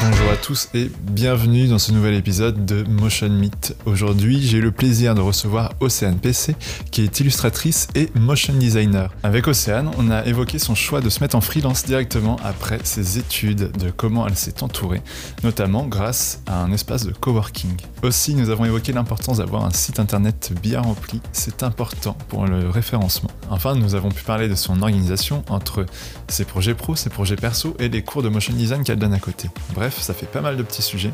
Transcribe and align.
Bonjour 0.00 0.30
à 0.30 0.36
tous 0.36 0.68
et 0.74 0.90
bienvenue 1.02 1.66
dans 1.66 1.78
ce 1.78 1.90
nouvel 1.90 2.14
épisode 2.14 2.64
de 2.64 2.84
Motion 2.84 3.30
Meet. 3.30 3.76
Aujourd'hui, 3.84 4.40
j'ai 4.40 4.60
le 4.60 4.70
plaisir 4.70 5.16
de 5.16 5.20
recevoir 5.20 5.72
Océane 5.80 6.18
PC, 6.18 6.54
qui 6.92 7.02
est 7.02 7.18
illustratrice 7.18 7.88
et 7.96 8.08
motion 8.14 8.54
designer. 8.54 9.12
Avec 9.24 9.48
Océane, 9.48 9.90
on 9.98 10.10
a 10.10 10.24
évoqué 10.24 10.60
son 10.60 10.76
choix 10.76 11.00
de 11.00 11.08
se 11.08 11.20
mettre 11.20 11.34
en 11.34 11.40
freelance 11.40 11.84
directement 11.84 12.36
après 12.44 12.78
ses 12.84 13.18
études, 13.18 13.76
de 13.76 13.90
comment 13.90 14.26
elle 14.28 14.36
s'est 14.36 14.62
entourée, 14.62 15.02
notamment 15.42 15.84
grâce 15.84 16.42
à 16.46 16.62
un 16.62 16.70
espace 16.72 17.04
de 17.04 17.12
coworking. 17.12 17.76
Aussi, 18.02 18.34
nous 18.34 18.50
avons 18.50 18.64
évoqué 18.64 18.92
l'importance 18.92 19.38
d'avoir 19.38 19.64
un 19.64 19.72
site 19.72 19.98
internet 19.98 20.52
bien 20.62 20.80
rempli, 20.80 21.20
c'est 21.32 21.64
important 21.64 22.16
pour 22.28 22.46
le 22.46 22.68
référencement. 22.68 23.30
Enfin, 23.50 23.74
nous 23.74 23.94
avons 23.94 24.10
pu 24.10 24.22
parler 24.22 24.48
de 24.48 24.54
son 24.54 24.82
organisation 24.82 25.42
entre 25.48 25.86
ses 26.28 26.44
projets 26.44 26.74
pro, 26.74 26.94
ses 26.94 27.10
projets 27.10 27.36
perso 27.36 27.74
et 27.78 27.88
les 27.88 28.02
cours 28.02 28.22
de 28.22 28.28
motion 28.28 28.52
design 28.52 28.84
qu'elle 28.84 28.98
donne 28.98 29.14
à 29.14 29.18
côté. 29.18 29.48
Bref, 29.74 29.97
ça 30.02 30.14
fait 30.14 30.26
pas 30.26 30.40
mal 30.40 30.56
de 30.56 30.62
petits 30.62 30.82
sujets. 30.82 31.12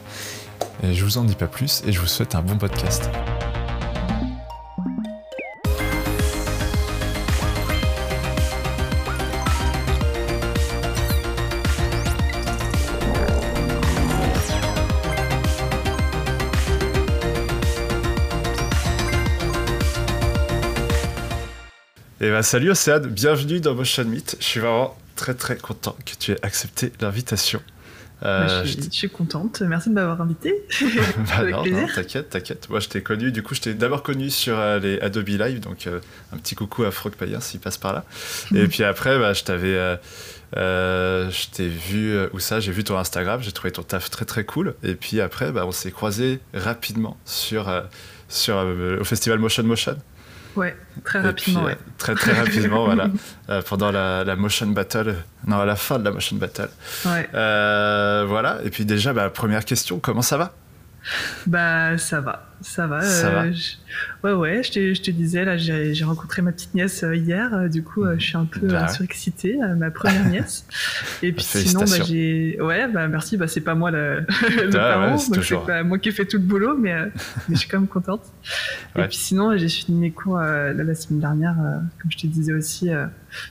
Et 0.82 0.94
je 0.94 1.04
vous 1.04 1.18
en 1.18 1.24
dis 1.24 1.34
pas 1.34 1.46
plus 1.46 1.82
et 1.86 1.92
je 1.92 2.00
vous 2.00 2.06
souhaite 2.06 2.34
un 2.34 2.42
bon 2.42 2.58
podcast. 2.58 3.10
Et 22.20 22.30
bah 22.30 22.42
salut 22.42 22.70
Océane, 22.70 23.06
bienvenue 23.06 23.60
dans 23.60 23.74
Motion 23.74 24.04
Meet. 24.04 24.36
Je 24.40 24.44
suis 24.44 24.60
vraiment 24.60 24.96
très 25.14 25.34
très 25.34 25.58
content 25.58 25.94
que 26.06 26.14
tu 26.18 26.32
aies 26.32 26.38
accepté 26.42 26.90
l'invitation. 27.00 27.60
Euh, 28.22 28.64
je, 28.64 28.80
suis, 28.90 29.10
contente, 29.10 29.60
merci 29.60 29.90
de 29.90 29.94
m'avoir 29.94 30.20
invité. 30.20 30.54
bah 30.80 31.34
Avec 31.36 31.54
non, 31.54 31.86
t'inquiète, 31.94 32.30
t'inquiète. 32.30 32.70
Moi 32.70 32.80
je 32.80 32.88
t'ai 32.88 33.02
connu, 33.02 33.32
du 33.32 33.42
coup 33.42 33.54
je 33.54 33.60
t'ai 33.60 33.74
d'abord 33.74 34.02
connu 34.02 34.30
sur 34.30 34.58
euh, 34.58 34.78
les 34.78 34.98
Adobe 35.00 35.28
Live, 35.28 35.60
donc 35.60 35.86
euh, 35.86 36.00
un 36.32 36.38
petit 36.38 36.54
coucou 36.54 36.84
à 36.84 36.90
Frog 36.90 37.12
Payen 37.14 37.40
s'il 37.40 37.60
passe 37.60 37.76
par 37.76 37.92
là. 37.92 38.04
Et 38.54 38.66
puis 38.66 38.84
après, 38.84 39.18
bah, 39.18 39.32
je 39.32 39.42
t'avais. 39.44 39.98
je 40.54 41.50
t'ai 41.50 41.68
vu, 41.68 42.16
où 42.32 42.38
ça, 42.38 42.60
j'ai 42.60 42.72
vu 42.72 42.84
ton 42.84 42.96
Instagram, 42.96 43.42
j'ai 43.42 43.52
trouvé 43.52 43.72
ton 43.72 43.82
taf 43.82 44.08
très 44.10 44.24
très 44.24 44.44
cool. 44.44 44.74
Et 44.82 44.94
puis 44.94 45.20
après, 45.20 45.52
bah, 45.52 45.64
on 45.66 45.72
s'est 45.72 45.90
croisés 45.90 46.40
rapidement 46.54 47.18
sur, 47.24 47.70
sur, 48.28 48.56
au 49.00 49.04
festival 49.04 49.38
Motion 49.38 49.64
Motion. 49.64 49.96
Ouais, 50.56 50.76
très 51.04 51.20
rapidement. 51.20 51.64
ouais. 51.64 51.76
Très 51.98 52.14
très 52.14 52.32
rapidement, 52.32 52.84
voilà. 52.92 53.10
pendant 53.68 53.90
la, 53.90 54.24
la, 54.24 54.36
motion 54.36 54.66
battle, 54.68 55.16
non, 55.46 55.60
à 55.60 55.64
la 55.64 55.76
fin 55.76 55.98
de 55.98 56.04
la 56.04 56.10
motion 56.10 56.36
battle. 56.36 56.70
Ouais. 57.06 57.28
Euh, 57.34 58.24
voilà. 58.28 58.58
Et 58.64 58.70
puis 58.70 58.84
déjà, 58.84 59.12
bah, 59.12 59.30
première 59.30 59.64
question, 59.64 59.98
comment 59.98 60.22
ça 60.22 60.36
va? 60.36 60.54
Bah, 61.46 61.98
ça 61.98 62.20
va 62.20 62.50
ça 62.62 62.86
va. 62.86 63.02
Ça 63.02 63.28
va. 63.28 63.44
Euh, 63.44 63.52
ouais, 64.22 64.32
ouais, 64.32 64.62
je 64.62 64.72
te, 64.72 64.94
je 64.94 65.02
te 65.02 65.10
disais, 65.10 65.44
là, 65.44 65.58
j'ai 65.58 66.02
rencontré 66.04 66.40
ma 66.40 66.50
petite 66.50 66.72
nièce 66.72 67.02
euh, 67.04 67.14
hier, 67.14 67.52
euh, 67.52 67.68
du 67.68 67.82
coup, 67.82 68.06
je 68.16 68.24
suis 68.24 68.38
un 68.38 68.46
peu 68.46 68.60
Bah 68.66 68.88
surexcitée, 68.88 69.58
ma 69.76 69.90
première 69.90 70.24
nièce. 70.30 70.64
Et 71.22 71.32
puis 71.32 71.44
sinon, 71.44 71.80
bah, 71.80 72.02
j'ai. 72.06 72.56
Ouais, 72.58 72.88
bah 72.88 73.06
merci, 73.06 73.36
bah, 73.36 73.48
c'est 73.48 73.60
pas 73.60 73.74
moi 73.74 73.90
le, 73.90 74.20
le 74.64 74.70
parent, 74.70 75.12
ouais, 75.12 75.18
c'est 75.18 75.32
toujours- 75.32 75.66
pas 75.66 75.82
moi 75.82 75.98
qui 75.98 76.10
fais 76.10 76.24
tout 76.24 76.38
le 76.38 76.42
boulot, 76.44 76.74
mais, 76.74 76.94
euh, 76.94 77.06
mais 77.50 77.54
je 77.56 77.60
suis 77.60 77.68
quand 77.68 77.78
même 77.80 77.86
contente. 77.88 78.22
Ouais. 78.96 79.04
Et 79.04 79.08
puis 79.08 79.18
sinon, 79.18 79.54
j'ai 79.58 79.68
fini 79.68 79.98
mes 80.00 80.10
cours 80.10 80.38
euh, 80.38 80.72
là, 80.72 80.84
la 80.84 80.94
semaine 80.94 81.20
dernière, 81.20 81.56
euh, 81.60 81.76
comme 82.00 82.10
je 82.10 82.16
te 82.16 82.26
disais 82.26 82.54
aussi. 82.54 82.88
euh, 82.90 83.04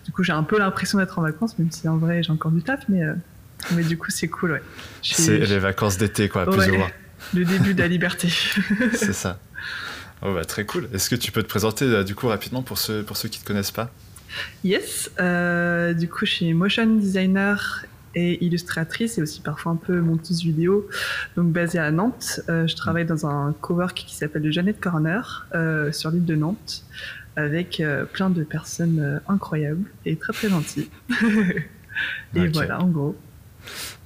du 0.06 0.12
coup, 0.12 0.23
j'ai 0.23 0.34
un 0.34 0.44
peu 0.44 0.58
l'impression 0.58 0.98
d'être 0.98 1.20
en 1.20 1.22
vacances, 1.22 1.60
même 1.60 1.70
si 1.70 1.88
en 1.88 1.98
vrai, 1.98 2.23
j'ai 2.23 2.32
encore 2.32 2.52
du 2.52 2.64
taf, 2.64 2.80
mais, 2.90 3.04
euh, 3.04 3.14
mais 3.76 3.84
du 3.84 3.95
coup, 3.95 4.10
c'est 4.10 4.28
cool, 4.28 4.54
ouais. 4.54 4.64
Je 5.04 5.14
C'est 5.14 5.38
les 5.38 5.60
vacances 5.60 6.00
d'été, 6.00 6.30
quoi, 6.30 6.45
plus 6.45 6.58
Ouais. 6.58 6.72
ou 6.72 6.78
moins. 6.78 6.88
Le 7.34 7.45
début 7.45 7.73
de 7.73 7.80
la 7.80 7.88
liberté. 7.88 8.30
C'est 8.94 9.14
ça. 9.14 9.39
Oh, 10.22 10.34
bah, 10.34 10.45
très 10.45 10.66
cool. 10.66 10.88
Est-ce 10.94 11.09
que 11.09 11.16
tu 11.16 11.31
peux 11.31 11.44
te 11.44 11.48
présenter, 11.49 11.86
euh, 11.86 12.04
du 12.04 12.16
coup, 12.16 12.27
rapidement 12.27 12.61
pour 12.61 12.77
ceux, 12.77 13.04
pour 13.04 13.17
ceux 13.17 13.30
qui 13.30 13.39
ne 13.39 13.44
te 13.44 13.48
connaissent 13.48 13.71
pas? 13.71 13.92
Yes, 14.64 15.11
euh, 15.20 15.94
du 15.94 16.08
coup 16.08 16.26
je 16.26 16.32
suis 16.32 16.54
motion 16.54 16.86
designer 16.86 17.86
et 18.16 18.44
illustratrice 18.45 19.17
et 19.17 19.21
aussi 19.21 19.42
parfois 19.42 19.71
un 19.71 19.76
peu 19.76 19.99
monteuse 19.99 20.44
vidéo, 20.44 20.88
donc 21.36 21.52
basée 21.52 21.80
à 21.80 21.92
Nantes. 21.92 22.42
Euh, 22.48 22.67
je 22.67 22.76
travaille 22.76 23.05
dans 23.05 23.26
un 23.26 23.54
cowork 23.60 23.95
qui 23.95 24.15
s'appelle 24.15 24.44
le 24.44 24.52
Jeannette 24.52 24.80
Corner 24.80 25.48
euh, 25.55 25.92
sur 25.92 26.11
l'île 26.11 26.26
de 26.26 26.36
Nantes 26.36 26.83
avec 27.36 27.82
plein 28.11 28.30
de 28.30 28.44
personnes 28.44 29.20
incroyables 29.27 29.89
et 30.05 30.15
très 30.17 30.33
très 30.33 30.50
gentilles. 30.50 30.88
et 32.36 32.48
voilà 32.48 32.80
en 32.80 32.88
gros. 32.88 33.15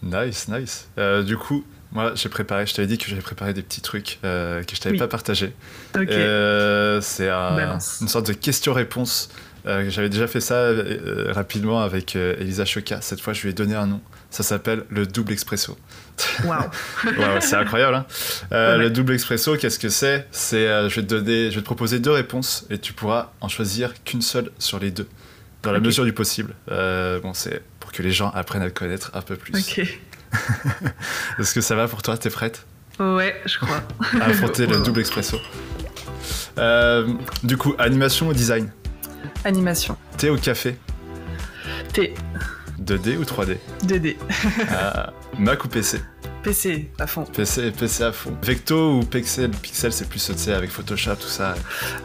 Nice, 0.01 0.47
nice. 0.47 0.87
Du 1.25 1.35
coup, 1.35 1.65
moi, 1.91 2.11
j'ai 2.15 2.29
préparé, 2.29 2.65
je 2.65 2.73
t'avais 2.75 2.87
dit 2.87 2.97
que 2.97 3.07
j'avais 3.07 3.21
préparé 3.21 3.53
des 3.53 3.61
petits 3.63 3.81
trucs 3.81 4.19
euh, 4.25 4.63
que 4.63 4.75
je 4.75 4.81
t'avais 4.81 4.93
Oui. 4.93 4.99
pas 4.99 5.07
partagés. 5.07 5.53
Ok, 5.95 6.07
Euh, 6.09 6.99
c'est 7.01 7.29
un- 7.29 7.79
une 8.01 8.07
sorte 8.07 8.27
de 8.27 8.33
question-réponse. 8.33 9.29
Euh, 9.65 9.89
J'avais 9.89 10.07
déjà 10.07 10.27
fait 10.27 10.39
ça 10.39 10.55
euh, 10.55 11.31
rapidement 11.33 11.81
avec 11.81 12.15
Elisa 12.15 12.63
Choca. 12.63 13.01
Cette 13.01 13.19
fois, 13.19 13.33
je 13.33 13.41
lui 13.41 13.49
ai 13.49 13.53
donné 13.53 13.75
un 13.75 13.85
nom. 13.87 13.99
Ça 14.29 14.41
s'appelle 14.43 14.83
le 14.89 15.05
double 15.05 15.33
expresso. 15.33 15.77
waouh. 16.45 16.61
Ouais, 17.05 17.41
c'est 17.41 17.55
incroyable. 17.57 17.95
Hein 17.95 18.05
Ouais. 18.51 18.77
Le 18.77 18.89
double 18.89 19.13
expresso, 19.13 19.57
qu'est-ce 19.57 19.79
que 19.79 19.89
c'est? 19.89 20.25
C'est, 20.31 20.67
je 20.89 20.95
vais 20.95 21.01
te 21.01 21.07
donner, 21.13 21.49
je 21.51 21.55
vais 21.55 21.61
te 21.61 21.65
proposer 21.65 21.99
deux 21.99 22.11
réponses 22.11 22.65
et 22.69 22.77
tu 22.77 22.93
pourras 22.93 23.31
en 23.41 23.49
choisir 23.49 23.93
qu'une 24.05 24.21
seule 24.21 24.51
sur 24.59 24.79
les 24.79 24.91
deux, 24.91 25.07
dans 25.63 25.71
la 25.73 25.79
mesure 25.81 26.05
du 26.05 26.13
possible. 26.13 26.53
Bon, 26.69 27.33
c'est 27.33 27.61
pour 27.81 27.91
que 27.91 28.01
les 28.03 28.11
gens 28.11 28.29
apprennent 28.31 28.61
à 28.63 28.69
te 28.69 28.77
connaître 28.77 29.11
un 29.15 29.21
peu 29.21 29.35
plus. 29.35 29.53
Ok, 29.53 29.99
Est-ce 31.39 31.53
que 31.53 31.61
ça 31.61 31.75
va 31.75 31.87
pour 31.87 32.01
toi? 32.01 32.17
T'es 32.17 32.29
prête? 32.29 32.65
Ouais, 32.99 33.39
je 33.45 33.57
crois. 33.59 33.81
à 34.21 34.25
affronter 34.25 34.65
le 34.65 34.79
double 34.79 35.01
expresso 35.01 35.37
Euh, 36.57 37.07
Du 37.43 37.57
coup, 37.57 37.75
animation 37.77 38.27
ou 38.29 38.33
design? 38.33 38.71
Animation. 39.45 39.97
Thé 40.17 40.29
ou 40.29 40.37
café? 40.37 40.77
T, 41.93 42.13
2D 42.81 43.17
ou 43.17 43.23
3D 43.23 43.57
2D, 43.85 44.15
Ah, 44.71 45.11
Mac 45.37 45.63
ou 45.65 45.67
PC 45.67 46.01
PC 46.43 46.89
à 46.99 47.07
fond. 47.07 47.25
PC, 47.25 47.71
PC 47.71 48.03
à 48.03 48.11
fond. 48.13 48.35
Vecto 48.41 48.99
ou 48.99 49.03
Pixel? 49.03 49.51
Pixel, 49.51 49.91
c'est 49.91 50.07
plus, 50.07 50.25
tu 50.25 50.33
sais, 50.37 50.53
avec 50.53 50.69
Photoshop, 50.71 51.15
tout 51.15 51.27
ça. 51.27 51.55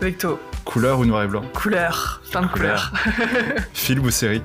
Vecto, 0.00 0.40
Couleur 0.64 0.98
ou 0.98 1.04
noir 1.04 1.22
et 1.22 1.26
blanc? 1.28 1.42
Couleur, 1.54 2.20
plein 2.30 2.42
de 2.42 2.46
Couleur. 2.48 2.92
couleurs. 2.92 3.64
Film 3.74 4.04
ou 4.04 4.10
série? 4.10 4.42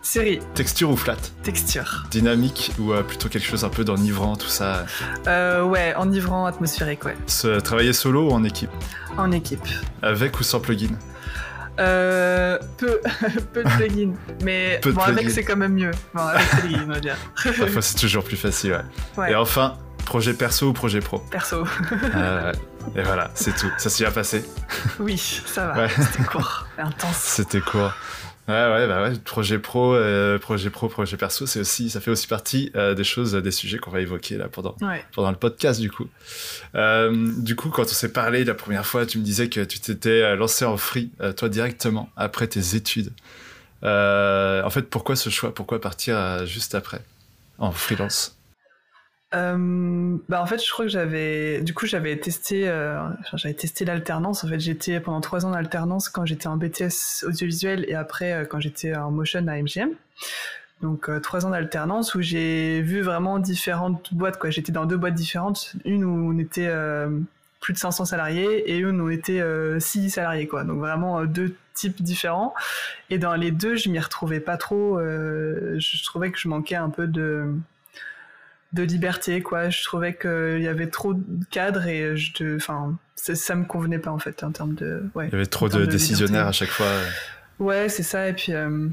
Série, 0.00 0.38
Texture 0.54 0.90
ou 0.90 0.96
flat 0.96 1.16
texture. 1.42 2.04
Dynamique 2.10 2.72
ou 2.78 2.92
euh, 2.92 3.02
plutôt 3.02 3.28
quelque 3.28 3.44
chose 3.46 3.64
un 3.64 3.68
peu 3.68 3.84
d'enivrant, 3.84 4.36
tout 4.36 4.48
ça 4.48 4.86
Euh, 5.26 5.62
ouais, 5.64 5.94
enivrant, 5.96 6.46
atmosphérique, 6.46 7.04
ouais. 7.04 7.16
Se- 7.26 7.60
Travailler 7.60 7.92
solo 7.92 8.28
ou 8.30 8.32
en 8.32 8.44
équipe 8.44 8.70
En 9.16 9.32
équipe. 9.32 9.60
Avec 10.02 10.38
ou 10.40 10.44
sans 10.44 10.60
plugin 10.60 10.88
Euh, 11.80 12.58
peu, 12.78 13.00
peu 13.52 13.64
de 13.64 13.68
plugins, 13.70 14.14
mais 14.42 14.78
Peu 14.82 14.92
bon, 14.92 15.02
avec 15.02 15.30
c'est 15.30 15.44
quand 15.44 15.56
même 15.56 15.74
mieux. 15.74 15.90
Bon, 16.14 16.22
avec 16.22 16.46
plugins, 16.60 16.84
on 16.88 16.92
va 16.92 17.00
dire. 17.00 17.16
Parfois, 17.58 17.82
c'est 17.82 17.96
toujours 17.98 18.24
plus 18.24 18.36
facile, 18.36 18.72
ouais. 18.72 18.80
Ouais, 19.22 19.32
Et 19.32 19.34
enfin, 19.34 19.76
projet 20.08 20.32
perso 20.32 20.68
ou 20.68 20.72
projet 20.72 21.00
pro 21.00 21.18
perso. 21.18 21.64
Euh, 22.14 22.52
Et 22.96 23.02
voilà, 23.02 23.30
c'est 23.34 23.54
tout. 23.54 23.70
Ça 23.76 23.90
s'y 23.90 24.04
a 24.06 24.10
passé. 24.10 24.42
Oui, 24.98 25.18
ça 25.18 25.66
va. 25.68 25.82
Ouais. 25.82 25.88
C'était 25.90 26.24
court, 26.24 26.66
intense. 26.78 27.16
C'était 27.16 27.60
court. 27.60 27.92
Ouais, 28.48 28.54
ouais, 28.54 28.86
bah 28.88 29.02
ouais, 29.02 29.12
projet 29.18 29.58
pro, 29.58 29.94
euh, 29.94 30.38
projet 30.38 30.70
pro, 30.70 30.88
projet 30.88 31.18
perso, 31.18 31.44
c'est 31.44 31.60
aussi, 31.60 31.90
ça 31.90 32.00
fait 32.00 32.10
aussi 32.10 32.26
partie 32.26 32.72
euh, 32.76 32.94
des 32.94 33.04
choses, 33.04 33.34
des 33.34 33.50
sujets 33.50 33.76
qu'on 33.76 33.90
va 33.90 34.00
évoquer 34.00 34.38
là 34.38 34.48
pendant, 34.48 34.74
Ouais. 34.80 35.04
pendant 35.14 35.30
le 35.30 35.36
podcast 35.36 35.78
du 35.78 35.90
coup. 35.90 36.06
Euh, 36.74 37.30
du 37.36 37.56
coup, 37.56 37.68
quand 37.68 37.82
on 37.82 37.88
s'est 37.88 38.10
parlé 38.10 38.44
la 38.46 38.54
première 38.54 38.86
fois, 38.86 39.04
tu 39.04 39.18
me 39.18 39.22
disais 39.22 39.50
que 39.50 39.60
tu 39.60 39.78
t'étais 39.80 40.34
lancé 40.36 40.64
en 40.64 40.78
free, 40.78 41.10
toi 41.36 41.50
directement 41.50 42.08
après 42.16 42.46
tes 42.46 42.74
études. 42.74 43.12
En 43.82 44.70
fait, 44.70 44.88
pourquoi 44.88 45.14
ce 45.14 45.28
choix? 45.28 45.54
Pourquoi 45.54 45.78
partir 45.78 46.46
juste 46.46 46.74
après 46.74 47.02
en 47.58 47.70
freelance? 47.70 48.37
Euh, 49.34 50.16
bah 50.28 50.42
en 50.42 50.46
fait, 50.46 50.64
je 50.64 50.70
crois 50.72 50.86
que 50.86 50.90
j'avais, 50.90 51.60
du 51.60 51.74
coup, 51.74 51.86
j'avais 51.86 52.18
testé, 52.18 52.68
euh, 52.68 52.98
j'avais 53.34 53.54
testé 53.54 53.84
l'alternance. 53.84 54.44
En 54.44 54.48
fait, 54.48 54.58
j'étais 54.58 55.00
pendant 55.00 55.20
trois 55.20 55.44
ans 55.44 55.50
d'alternance 55.50 56.08
quand 56.08 56.24
j'étais 56.24 56.46
en 56.46 56.56
BTS 56.56 57.24
audiovisuel 57.26 57.84
et 57.88 57.94
après 57.94 58.32
euh, 58.32 58.44
quand 58.46 58.60
j'étais 58.60 58.94
en 58.94 59.10
motion 59.10 59.46
à 59.46 59.62
MGM. 59.62 59.90
Donc 60.80 61.10
trois 61.22 61.44
ans 61.44 61.50
d'alternance 61.50 62.14
où 62.14 62.22
j'ai 62.22 62.80
vu 62.82 63.02
vraiment 63.02 63.40
différentes 63.40 64.14
boîtes. 64.14 64.38
Quoi, 64.38 64.50
j'étais 64.50 64.70
dans 64.70 64.86
deux 64.86 64.96
boîtes 64.96 65.14
différentes, 65.14 65.74
une 65.84 66.04
où 66.04 66.32
on 66.32 66.38
était 66.38 66.72
plus 67.60 67.72
de 67.72 67.78
500 67.78 68.04
salariés 68.04 68.70
et 68.70 68.78
une 68.78 69.00
où 69.00 69.06
on 69.06 69.10
était 69.10 69.40
euh, 69.40 69.80
6 69.80 70.10
salariés. 70.10 70.46
Quoi, 70.46 70.62
donc 70.62 70.78
vraiment 70.78 71.24
deux 71.24 71.56
types 71.74 72.00
différents. 72.00 72.54
Et 73.10 73.18
dans 73.18 73.34
les 73.34 73.50
deux, 73.50 73.74
je 73.74 73.88
m'y 73.88 73.98
retrouvais 73.98 74.38
pas 74.38 74.56
trop. 74.56 75.00
je 75.00 76.04
trouvais 76.04 76.30
que 76.30 76.38
je 76.38 76.46
manquais 76.46 76.76
un 76.76 76.90
peu 76.90 77.08
de 77.08 77.52
de 78.72 78.82
liberté 78.82 79.42
quoi. 79.42 79.70
Je 79.70 79.82
trouvais 79.84 80.14
qu'il 80.14 80.60
y 80.60 80.68
avait 80.68 80.88
trop 80.88 81.14
de 81.14 81.44
cadres 81.50 81.86
et 81.86 82.16
je 82.16 82.32
te 82.32 82.56
enfin 82.56 82.96
ça, 83.16 83.54
me 83.54 83.64
convenait 83.64 83.98
pas 83.98 84.10
en 84.10 84.18
fait 84.18 84.42
en 84.44 84.52
termes 84.52 84.74
de 84.74 85.02
ouais 85.14 85.28
Il 85.28 85.32
y 85.32 85.34
avait 85.34 85.46
trop 85.46 85.68
de 85.68 85.78
de 85.78 85.86
décisionnaires 85.86 86.46
à 86.46 86.52
chaque 86.52 86.70
fois. 86.70 86.92
ouais 87.58 87.88
c'est 87.88 88.02
ça. 88.02 88.28
Et 88.28 88.32
puis 88.32 88.52
euh, 88.52 88.88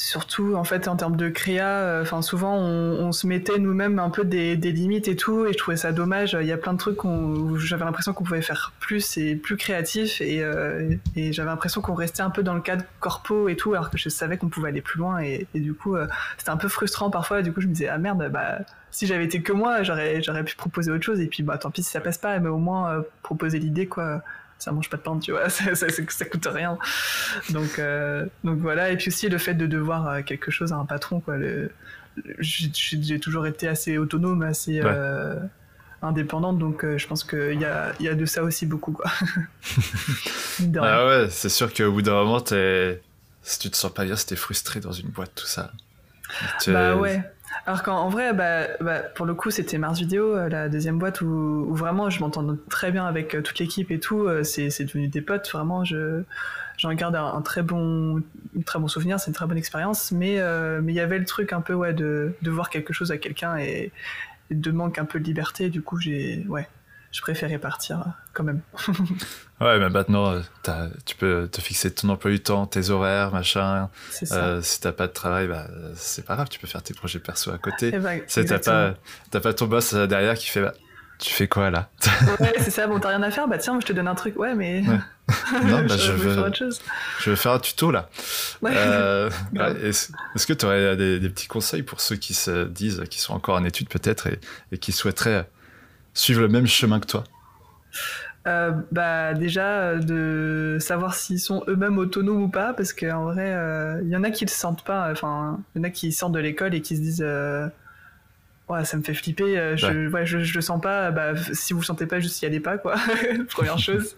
surtout 0.00 0.54
en 0.54 0.64
fait 0.64 0.88
en 0.88 0.96
termes 0.96 1.16
de 1.16 1.28
créa 1.28 1.66
euh, 1.66 2.02
enfin 2.02 2.22
souvent 2.22 2.56
on, 2.56 3.12
se 3.12 3.26
mettait 3.26 3.58
nous-mêmes 3.58 3.98
un 3.98 4.08
peu 4.08 4.24
des, 4.24 4.56
limites 4.56 5.08
et 5.08 5.16
tout 5.16 5.44
et 5.44 5.52
je 5.52 5.58
trouvais 5.58 5.76
ça 5.76 5.92
dommage. 5.92 6.36
Il 6.40 6.46
y 6.46 6.52
a 6.52 6.56
plein 6.56 6.72
de 6.72 6.78
trucs 6.78 7.04
où 7.04 7.58
j'avais 7.58 7.84
l'impression 7.84 8.12
qu'on 8.14 8.24
pouvait 8.24 8.40
faire 8.40 8.72
plus 8.80 9.18
et 9.18 9.34
plus 9.36 9.56
créatif 9.56 10.20
et, 10.20 10.42
euh, 10.42 10.94
j'avais 11.16 11.50
l'impression 11.50 11.80
qu'on 11.82 11.94
restait 11.94 12.22
un 12.22 12.30
peu 12.30 12.42
dans 12.42 12.54
le 12.54 12.60
cadre 12.60 12.84
corpo 13.00 13.48
et 13.48 13.56
tout 13.56 13.74
alors 13.74 13.90
que 13.90 13.98
je 13.98 14.08
savais 14.08 14.38
qu'on 14.38 14.48
pouvait 14.48 14.68
aller 14.68 14.80
plus 14.80 14.98
loin 14.98 15.18
et, 15.18 15.46
du 15.54 15.74
coup 15.74 15.96
euh, 15.96 16.06
c'était 16.38 16.50
un 16.50 16.56
peu 16.56 16.68
frustrant 16.68 17.10
parfois 17.10 17.42
du 17.42 17.52
coup 17.52 17.60
je 17.60 17.66
me 17.66 17.72
disais 17.72 17.88
ah 17.88 17.98
merde 17.98 18.30
bah 18.32 18.58
si 18.90 19.06
j'avais 19.06 19.24
été 19.24 19.42
que 19.42 19.52
moi 19.52 19.82
j'aurais 19.82 20.22
j'aurais 20.22 20.44
pu 20.44 20.56
proposer 20.56 20.90
autre 20.90 21.04
chose 21.04 21.20
et 21.20 21.26
puis 21.26 21.42
bah 21.42 21.58
tant 21.58 21.70
pis 21.70 21.82
si 21.82 21.90
ça 21.90 22.00
passe 22.00 22.18
pas 22.18 22.38
mais 22.38 22.48
au 22.48 22.58
moins 22.58 23.04
proposer 23.22 23.58
l'idée 23.58 23.86
quoi 23.86 24.22
ça 24.60 24.72
mange 24.72 24.90
pas 24.90 24.98
de 24.98 25.02
pain, 25.02 25.18
tu 25.18 25.32
vois, 25.32 25.48
ça, 25.48 25.74
ça, 25.74 25.86
ça, 25.88 26.24
coûte 26.26 26.46
rien. 26.46 26.78
Donc, 27.50 27.78
euh, 27.78 28.26
donc 28.44 28.58
voilà, 28.58 28.90
et 28.90 28.96
puis 28.96 29.08
aussi 29.08 29.28
le 29.28 29.38
fait 29.38 29.54
de 29.54 29.66
devoir 29.66 30.08
euh, 30.08 30.22
quelque 30.22 30.50
chose 30.50 30.72
à 30.72 30.76
un 30.76 30.84
patron, 30.84 31.20
quoi. 31.20 31.36
Le, 31.36 31.72
j'ai 32.38 33.18
toujours 33.18 33.46
été 33.46 33.66
assez 33.66 33.96
autonome, 33.96 34.42
assez 34.42 34.80
euh, 34.84 35.36
indépendante, 36.02 36.58
donc 36.58 36.84
je 36.84 37.06
pense 37.06 37.24
qu'il 37.24 37.58
y 37.58 37.64
a, 37.64 37.92
y 38.00 38.08
a 38.08 38.14
de 38.14 38.26
ça 38.26 38.42
aussi 38.42 38.66
beaucoup, 38.66 38.92
quoi. 38.92 39.10
ah 40.80 41.06
ouais, 41.06 41.28
c'est 41.30 41.48
sûr 41.48 41.72
qu'au 41.72 41.92
bout 41.92 42.02
d'un 42.02 42.12
moment, 42.12 42.44
es... 42.50 43.00
si 43.42 43.58
tu 43.58 43.70
te 43.70 43.76
sens 43.76 43.94
pas 43.94 44.04
bien, 44.04 44.16
si 44.16 44.26
t'es 44.26 44.36
frustré 44.36 44.80
dans 44.80 44.92
une 44.92 45.08
boîte, 45.08 45.32
tout 45.34 45.46
ça. 45.46 45.72
Bah 46.66 46.96
ouais. 46.96 47.22
Alors 47.66 47.82
qu'en 47.82 48.08
vrai, 48.08 48.32
bah, 48.32 48.68
bah, 48.80 49.00
pour 49.00 49.26
le 49.26 49.34
coup, 49.34 49.50
c'était 49.50 49.78
Mars 49.78 49.98
Vidéo, 49.98 50.34
euh, 50.34 50.48
la 50.48 50.68
deuxième 50.68 50.98
boîte 50.98 51.20
où, 51.20 51.74
vraiment 51.74 52.10
je 52.10 52.20
m'entends 52.20 52.56
très 52.68 52.90
bien 52.90 53.06
avec 53.06 53.34
euh, 53.34 53.42
toute 53.42 53.58
l'équipe 53.58 53.90
et 53.90 54.00
tout. 54.00 54.26
Euh, 54.26 54.42
c'est, 54.44 54.68
devenu 54.84 55.08
des 55.08 55.20
potes, 55.20 55.50
vraiment. 55.52 55.84
Je, 55.84 56.22
j'en 56.78 56.92
garde 56.94 57.16
un, 57.16 57.40
très 57.42 57.62
bon, 57.62 58.22
très 58.64 58.78
bon 58.78 58.88
souvenir. 58.88 59.20
C'est 59.20 59.28
une 59.28 59.34
très 59.34 59.46
bonne 59.46 59.58
expérience. 59.58 60.12
Mais 60.12 60.40
mais 60.80 60.92
il 60.92 60.96
y 60.96 61.00
avait 61.00 61.18
le 61.18 61.26
truc 61.26 61.52
un 61.52 61.60
peu 61.60 61.74
ouais 61.74 61.92
de, 61.92 62.32
de 62.42 62.50
voir 62.50 62.70
quelque 62.70 62.92
chose 62.92 63.12
à 63.12 63.18
quelqu'un 63.18 63.58
et, 63.58 63.92
et 64.50 64.54
de 64.54 64.70
manque 64.70 64.98
un 64.98 65.04
peu 65.04 65.20
de 65.20 65.24
liberté. 65.24 65.68
Du 65.68 65.82
coup, 65.82 65.98
j'ai 66.00 66.44
ouais, 66.48 66.68
je 67.12 67.20
préférais 67.22 67.58
partir 67.58 68.04
quand 68.32 68.44
même. 68.44 68.60
ouais, 69.60 69.78
mais 69.78 69.90
maintenant, 69.90 70.32
euh, 70.32 70.88
tu 71.04 71.16
peux 71.16 71.48
te 71.50 71.60
fixer 71.60 71.92
ton 71.92 72.08
emploi 72.08 72.30
du 72.30 72.40
temps, 72.40 72.66
tes 72.66 72.90
horaires, 72.90 73.32
machin. 73.32 73.90
Euh, 74.30 74.62
si 74.62 74.80
t'as 74.80 74.92
pas 74.92 75.08
de 75.08 75.12
travail, 75.12 75.48
bah, 75.48 75.66
c'est 75.94 76.24
pas 76.24 76.34
grave, 76.36 76.48
tu 76.48 76.60
peux 76.60 76.68
faire 76.68 76.82
tes 76.82 76.94
projets 76.94 77.18
perso 77.18 77.50
à 77.50 77.58
côté. 77.58 77.90
Ben, 77.90 78.20
t'as 78.26 78.94
pas, 79.30 79.40
pas 79.40 79.54
ton 79.54 79.66
boss 79.66 79.92
euh, 79.94 80.06
derrière 80.06 80.34
qui 80.34 80.46
fait. 80.46 80.62
Bah, 80.62 80.74
tu 81.18 81.34
fais 81.34 81.48
quoi 81.48 81.68
là? 81.70 81.90
Ouais, 82.38 82.54
c'est 82.60 82.70
ça. 82.70 82.86
Bon, 82.86 82.98
t'as 82.98 83.10
rien 83.10 83.22
à 83.22 83.30
faire 83.30 83.46
Bah 83.46 83.58
tiens, 83.58 83.78
je 83.78 83.86
te 83.86 83.92
donne 83.92 84.08
un 84.08 84.14
truc. 84.14 84.38
Ouais, 84.38 84.54
mais. 84.54 84.80
non, 85.64 85.84
bah, 85.84 85.96
je, 85.98 86.12
veux, 86.12 86.34
faire 86.34 86.46
autre 86.46 86.56
chose. 86.56 86.80
je 87.18 87.30
veux 87.30 87.36
faire 87.36 87.52
un 87.52 87.58
tuto 87.58 87.90
là. 87.90 88.08
Euh, 88.64 89.28
est-ce 89.82 90.46
que 90.46 90.52
tu 90.54 90.64
aurais 90.64 90.96
des, 90.96 91.20
des, 91.20 91.28
petits 91.28 91.48
conseils 91.48 91.82
pour 91.82 92.00
ceux 92.00 92.16
qui 92.16 92.32
se 92.32 92.64
disent, 92.64 93.02
qui 93.10 93.20
sont 93.20 93.34
encore 93.34 93.56
en 93.56 93.64
études 93.64 93.90
peut-être 93.90 94.28
et, 94.28 94.40
et 94.72 94.78
qui 94.78 94.92
souhaiteraient 94.92 95.46
suivent 96.14 96.40
le 96.40 96.48
même 96.48 96.66
chemin 96.66 97.00
que 97.00 97.06
toi 97.06 97.24
euh, 98.46 98.72
bah 98.90 99.34
déjà 99.34 99.96
de 99.96 100.78
savoir 100.80 101.14
s'ils 101.14 101.40
sont 101.40 101.62
eux-mêmes 101.68 101.98
autonomes 101.98 102.42
ou 102.42 102.48
pas 102.48 102.72
parce 102.72 102.94
qu'en 102.94 103.24
vrai 103.24 103.48
il 103.48 103.52
euh, 103.52 104.02
y 104.04 104.16
en 104.16 104.24
a 104.24 104.30
qui 104.30 104.46
le 104.46 104.50
sentent 104.50 104.82
pas 104.82 105.12
enfin 105.12 105.60
il 105.74 105.78
y 105.78 105.80
en 105.82 105.84
a 105.84 105.90
qui 105.90 106.10
sortent 106.10 106.32
de 106.32 106.38
l'école 106.38 106.74
et 106.74 106.80
qui 106.80 106.96
se 106.96 107.02
disent 107.02 107.22
euh, 107.22 107.68
ouais 108.70 108.86
ça 108.86 108.96
me 108.96 109.02
fait 109.02 109.12
flipper 109.12 109.76
je, 109.76 110.08
ouais. 110.08 110.24
je, 110.24 110.38
je, 110.38 110.54
le 110.54 110.62
sens 110.62 110.80
pas 110.80 111.10
bah, 111.10 111.34
si 111.52 111.74
vous 111.74 111.80
le 111.80 111.84
sentez 111.84 112.06
pas 112.06 112.18
juste 112.18 112.40
y 112.40 112.46
allez 112.46 112.60
pas 112.60 112.78
quoi 112.78 112.94
première 113.50 113.78
chose 113.90 114.16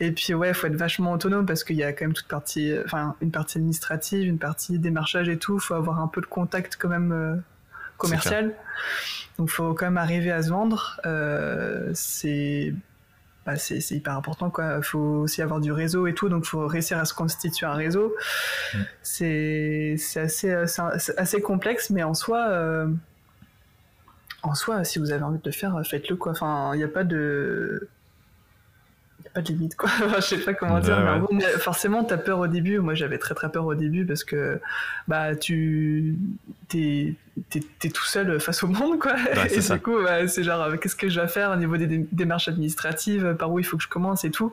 et 0.00 0.12
puis 0.12 0.32
ouais 0.32 0.54
faut 0.54 0.68
être 0.68 0.76
vachement 0.76 1.12
autonome 1.12 1.44
parce 1.44 1.62
qu'il 1.62 1.76
y 1.76 1.84
a 1.84 1.92
quand 1.92 2.06
même 2.06 2.14
toute 2.14 2.28
partie 2.28 2.74
enfin 2.86 3.16
une 3.20 3.32
partie 3.32 3.58
administrative 3.58 4.26
une 4.26 4.38
partie 4.38 4.78
démarchage 4.78 5.28
et 5.28 5.36
tout 5.36 5.58
faut 5.58 5.74
avoir 5.74 6.00
un 6.00 6.08
peu 6.08 6.22
de 6.22 6.26
contact 6.26 6.78
quand 6.80 6.88
même 6.88 7.42
commercial 8.02 8.54
donc 9.38 9.48
il 9.48 9.52
faut 9.52 9.74
quand 9.74 9.86
même 9.86 9.98
arriver 9.98 10.30
à 10.30 10.42
se 10.42 10.50
vendre. 10.50 11.00
Euh, 11.06 11.90
c'est 11.94 12.74
bah, 13.46 13.56
c'est 13.56 13.78
hyper 13.90 14.16
important 14.16 14.50
quoi. 14.50 14.76
Il 14.76 14.84
faut 14.84 14.98
aussi 14.98 15.42
avoir 15.42 15.60
du 15.60 15.72
réseau 15.72 16.06
et 16.06 16.14
tout, 16.14 16.28
donc 16.28 16.44
il 16.44 16.48
faut 16.48 16.66
réussir 16.66 16.98
à 16.98 17.04
se 17.04 17.14
constituer 17.14 17.66
un 17.66 17.74
réseau. 17.74 18.14
C'est 19.02 19.96
assez, 20.16 20.52
assez 20.52 21.40
complexe, 21.40 21.90
mais 21.90 22.02
en 22.02 22.14
soi, 22.14 22.46
euh, 22.50 22.88
en 24.42 24.54
soi, 24.54 24.84
si 24.84 24.98
vous 24.98 25.10
avez 25.10 25.24
envie 25.24 25.38
de 25.38 25.44
le 25.44 25.52
faire, 25.52 25.80
faites-le 25.84 26.16
quoi. 26.16 26.32
Enfin, 26.32 26.70
il 26.74 26.78
n'y 26.78 26.84
a 26.84 26.88
pas 26.88 27.04
de 27.04 27.88
pas 29.34 29.40
de 29.40 29.48
limite 29.48 29.76
quoi. 29.76 29.90
je 30.16 30.20
sais 30.20 30.38
pas 30.38 30.54
comment 30.54 30.78
dire. 30.78 31.26
Mais 31.32 31.42
forcément, 31.42 32.04
t'as 32.04 32.18
peur 32.18 32.38
au 32.38 32.46
début. 32.46 32.78
Moi, 32.78 32.94
j'avais 32.94 33.18
très 33.18 33.34
très 33.34 33.50
peur 33.50 33.64
au 33.66 33.74
début 33.74 34.04
parce 34.04 34.24
que 34.24 34.60
bah 35.08 35.34
tu 35.34 36.16
t'es 36.68 37.16
es, 37.58 37.88
tout 37.88 38.04
seul 38.04 38.40
face 38.40 38.62
au 38.62 38.66
monde 38.66 38.98
quoi. 38.98 39.14
et 39.50 39.60
du 39.60 39.80
coup, 39.80 39.98
c'est 40.26 40.42
genre 40.42 40.62
euh, 40.62 40.76
qu'est-ce 40.76 40.96
que 40.96 41.08
je 41.08 41.20
vais 41.20 41.28
faire 41.28 41.50
au 41.50 41.56
niveau 41.56 41.76
des 41.76 42.06
démarches 42.12 42.48
administratives, 42.48 43.34
par 43.38 43.50
où 43.52 43.58
il 43.58 43.64
faut 43.64 43.76
que 43.76 43.82
je 43.82 43.88
commence 43.88 44.24
et 44.24 44.30
tout. 44.30 44.52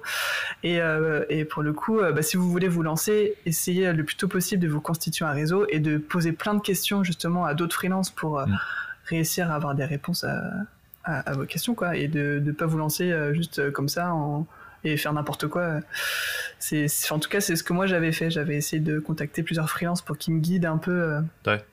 Et, 0.63 0.81
euh, 0.81 1.25
et 1.29 1.45
pour 1.45 1.63
le 1.63 1.73
coup, 1.73 1.99
euh, 1.99 2.11
bah, 2.11 2.21
si 2.21 2.37
vous 2.37 2.49
voulez 2.49 2.67
vous 2.67 2.83
lancer, 2.83 3.35
essayez 3.45 3.93
le 3.93 4.03
plus 4.03 4.15
tôt 4.15 4.27
possible 4.27 4.61
de 4.61 4.67
vous 4.67 4.81
constituer 4.81 5.25
un 5.25 5.31
réseau 5.31 5.65
et 5.69 5.79
de 5.79 5.97
poser 5.97 6.31
plein 6.31 6.53
de 6.53 6.61
questions 6.61 7.03
justement 7.03 7.45
à 7.45 7.53
d'autres 7.53 7.75
freelances 7.75 8.11
pour 8.11 8.39
mm. 8.39 8.57
réussir 9.05 9.51
à 9.51 9.55
avoir 9.55 9.75
des 9.75 9.85
réponses 9.85 10.23
à, 10.23 10.41
à, 11.03 11.33
vos 11.33 11.45
questions 11.45 11.75
quoi 11.75 11.95
et 11.95 12.07
de 12.07 12.41
ne 12.43 12.51
pas 12.51 12.65
vous 12.65 12.77
lancer 12.77 13.13
juste 13.33 13.71
comme 13.71 13.89
ça 13.89 14.13
en 14.13 14.47
et 14.83 14.97
faire 14.97 15.13
n'importe 15.13 15.47
quoi. 15.47 15.79
C'est, 16.59 16.87
en 17.11 17.19
tout 17.19 17.29
cas, 17.29 17.41
c'est 17.41 17.55
ce 17.55 17.63
que 17.63 17.73
moi 17.73 17.87
j'avais 17.87 18.11
fait. 18.11 18.29
J'avais 18.29 18.55
essayé 18.55 18.81
de 18.81 18.99
contacter 18.99 19.43
plusieurs 19.43 19.69
freelances 19.69 20.01
pour 20.01 20.17
qu'ils 20.17 20.33
me 20.35 20.39
guident 20.39 20.65
un 20.65 20.77
peu. 20.77 20.91
Euh, 20.91 21.21
ouais. 21.47 21.63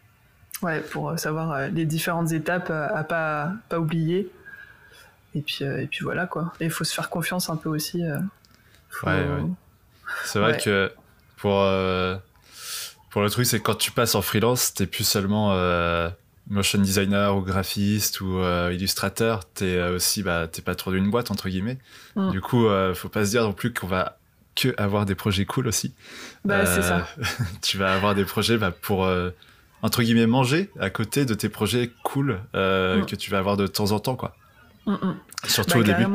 Ouais, 0.62 0.80
pour 0.80 1.10
euh, 1.10 1.16
savoir 1.16 1.52
euh, 1.52 1.68
les 1.68 1.84
différentes 1.84 2.32
étapes 2.32 2.70
à 2.70 3.04
pas, 3.04 3.52
pas 3.68 3.78
oublier. 3.78 4.30
Et 5.34 5.42
puis, 5.42 5.64
et 5.64 5.86
puis 5.86 6.02
voilà 6.02 6.26
quoi. 6.26 6.52
Et 6.60 6.64
il 6.64 6.70
faut 6.70 6.84
se 6.84 6.94
faire 6.94 7.10
confiance 7.10 7.50
un 7.50 7.56
peu 7.56 7.68
aussi. 7.68 8.02
Ouais, 9.02 9.12
ouais. 9.12 9.42
C'est 10.24 10.38
vrai 10.38 10.56
que 10.56 10.90
pour, 11.36 11.62
pour 13.10 13.22
le 13.22 13.28
truc, 13.28 13.44
c'est 13.44 13.58
que 13.58 13.64
quand 13.64 13.74
tu 13.74 13.90
passes 13.90 14.14
en 14.14 14.22
freelance, 14.22 14.72
t'es 14.72 14.86
plus 14.86 15.04
seulement 15.04 15.52
motion 16.48 16.80
designer 16.80 17.36
ou 17.36 17.42
graphiste 17.42 18.20
ou 18.20 18.38
euh, 18.38 18.72
illustrateur, 18.72 19.44
t'es 19.44 19.76
euh, 19.76 19.96
aussi 19.96 20.22
bah, 20.22 20.46
t'es 20.50 20.62
trop 20.74 20.92
d'une 20.92 21.10
boîte 21.10 21.30
entre 21.30 21.48
guillemets. 21.48 21.78
Mm. 22.14 22.30
Du 22.30 22.40
coup, 22.40 22.66
euh, 22.66 22.94
faut 22.94 23.08
pas 23.08 23.24
se 23.24 23.30
dire 23.30 23.42
non 23.42 23.52
plus 23.52 23.72
qu'on 23.72 23.86
va 23.86 24.18
que 24.54 24.74
avoir 24.78 25.04
des 25.04 25.14
projets 25.14 25.44
cool 25.44 25.66
aussi. 25.66 25.94
Bah, 26.44 26.64
c'est 26.64 26.82
ça. 26.82 27.06
tu 27.62 27.78
vas 27.78 27.94
avoir 27.94 28.14
des 28.14 28.24
projets 28.24 28.56
bah, 28.56 28.70
pour 28.70 29.08
entre 29.82 30.02
guillemets 30.02 30.26
manger 30.26 30.70
à 30.80 30.90
côté 30.90 31.24
de 31.24 31.34
tes 31.34 31.48
projets 31.48 31.90
cool 32.02 32.40
mm. 32.54 33.06
que 33.06 33.16
tu 33.16 33.30
vas 33.30 33.38
avoir 33.38 33.56
de 33.56 33.66
temps 33.66 33.92
en 33.92 33.98
temps 33.98 34.16
quoi. 34.16 34.34
Mm, 34.86 34.94
Surtout 35.44 35.74
bah, 35.74 35.80
au 35.80 35.82
début. 35.82 36.06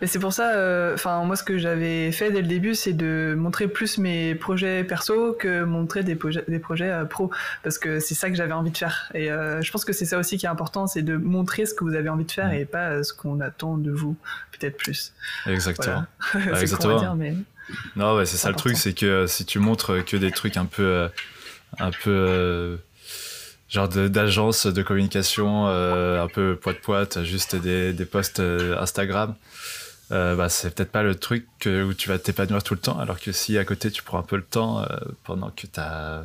Mais 0.00 0.06
c'est 0.06 0.18
pour 0.18 0.32
ça, 0.32 0.54
euh, 0.54 0.94
enfin 0.94 1.22
moi 1.24 1.36
ce 1.36 1.42
que 1.42 1.58
j'avais 1.58 2.10
fait 2.12 2.30
dès 2.30 2.40
le 2.40 2.46
début, 2.46 2.74
c'est 2.74 2.94
de 2.94 3.34
montrer 3.36 3.68
plus 3.68 3.98
mes 3.98 4.34
projets 4.34 4.82
perso 4.84 5.34
que 5.34 5.64
montrer 5.64 6.02
des, 6.02 6.14
projets, 6.14 6.44
des 6.48 6.58
projets 6.58 6.90
euh, 6.90 7.04
pro, 7.04 7.30
parce 7.62 7.78
que 7.78 8.00
c'est 8.00 8.14
ça 8.14 8.30
que 8.30 8.36
j'avais 8.36 8.52
envie 8.52 8.70
de 8.70 8.78
faire. 8.78 9.10
Et 9.12 9.30
euh, 9.30 9.60
je 9.60 9.70
pense 9.70 9.84
que 9.84 9.92
c'est 9.92 10.06
ça 10.06 10.18
aussi 10.18 10.38
qui 10.38 10.46
est 10.46 10.48
important, 10.48 10.86
c'est 10.86 11.02
de 11.02 11.16
montrer 11.16 11.66
ce 11.66 11.74
que 11.74 11.84
vous 11.84 11.94
avez 11.94 12.08
envie 12.08 12.24
de 12.24 12.32
faire 12.32 12.48
mm. 12.48 12.54
et 12.54 12.64
pas 12.64 13.02
ce 13.02 13.12
qu'on 13.12 13.40
attend 13.40 13.76
de 13.76 13.90
vous, 13.90 14.16
peut-être 14.58 14.78
plus. 14.78 15.12
Exactement. 15.46 16.04
Exactement. 16.58 16.98
Dire, 16.98 17.14
mais 17.14 17.34
non, 17.96 18.16
ouais, 18.16 18.26
c'est 18.26 18.38
ça 18.38 18.48
le 18.48 18.56
truc, 18.56 18.76
c'est 18.76 18.94
que 18.94 19.26
si 19.26 19.44
tu 19.44 19.58
montres 19.58 20.04
que 20.04 20.16
des 20.16 20.30
trucs 20.30 20.56
un 20.56 20.64
peu, 20.64 21.08
un 21.78 21.90
peu 21.90 22.78
genre 23.70 23.88
d'agence 23.88 24.66
de, 24.66 24.82
communication 24.82 25.68
euh, 25.68 26.22
un 26.22 26.28
peu 26.28 26.56
poite 26.56 26.80
poite 26.80 27.22
juste 27.22 27.56
des, 27.56 27.92
des 27.92 28.04
posts 28.04 28.40
euh, 28.40 28.76
Instagram. 28.80 29.34
Euh, 30.12 30.34
bah, 30.34 30.48
c'est 30.48 30.74
peut-être 30.74 30.90
pas 30.90 31.04
le 31.04 31.14
truc 31.14 31.46
où 31.64 31.94
tu 31.94 32.08
vas 32.08 32.18
t'épanouir 32.18 32.64
tout 32.64 32.74
le 32.74 32.80
temps 32.80 32.98
alors 32.98 33.20
que 33.20 33.30
si 33.30 33.56
à 33.58 33.64
côté 33.64 33.92
tu 33.92 34.02
prends 34.02 34.18
un 34.18 34.24
peu 34.24 34.34
le 34.34 34.42
temps 34.42 34.84
pendant 35.22 35.50
que 35.50 35.68
tu 35.68 35.78
as 35.78 36.24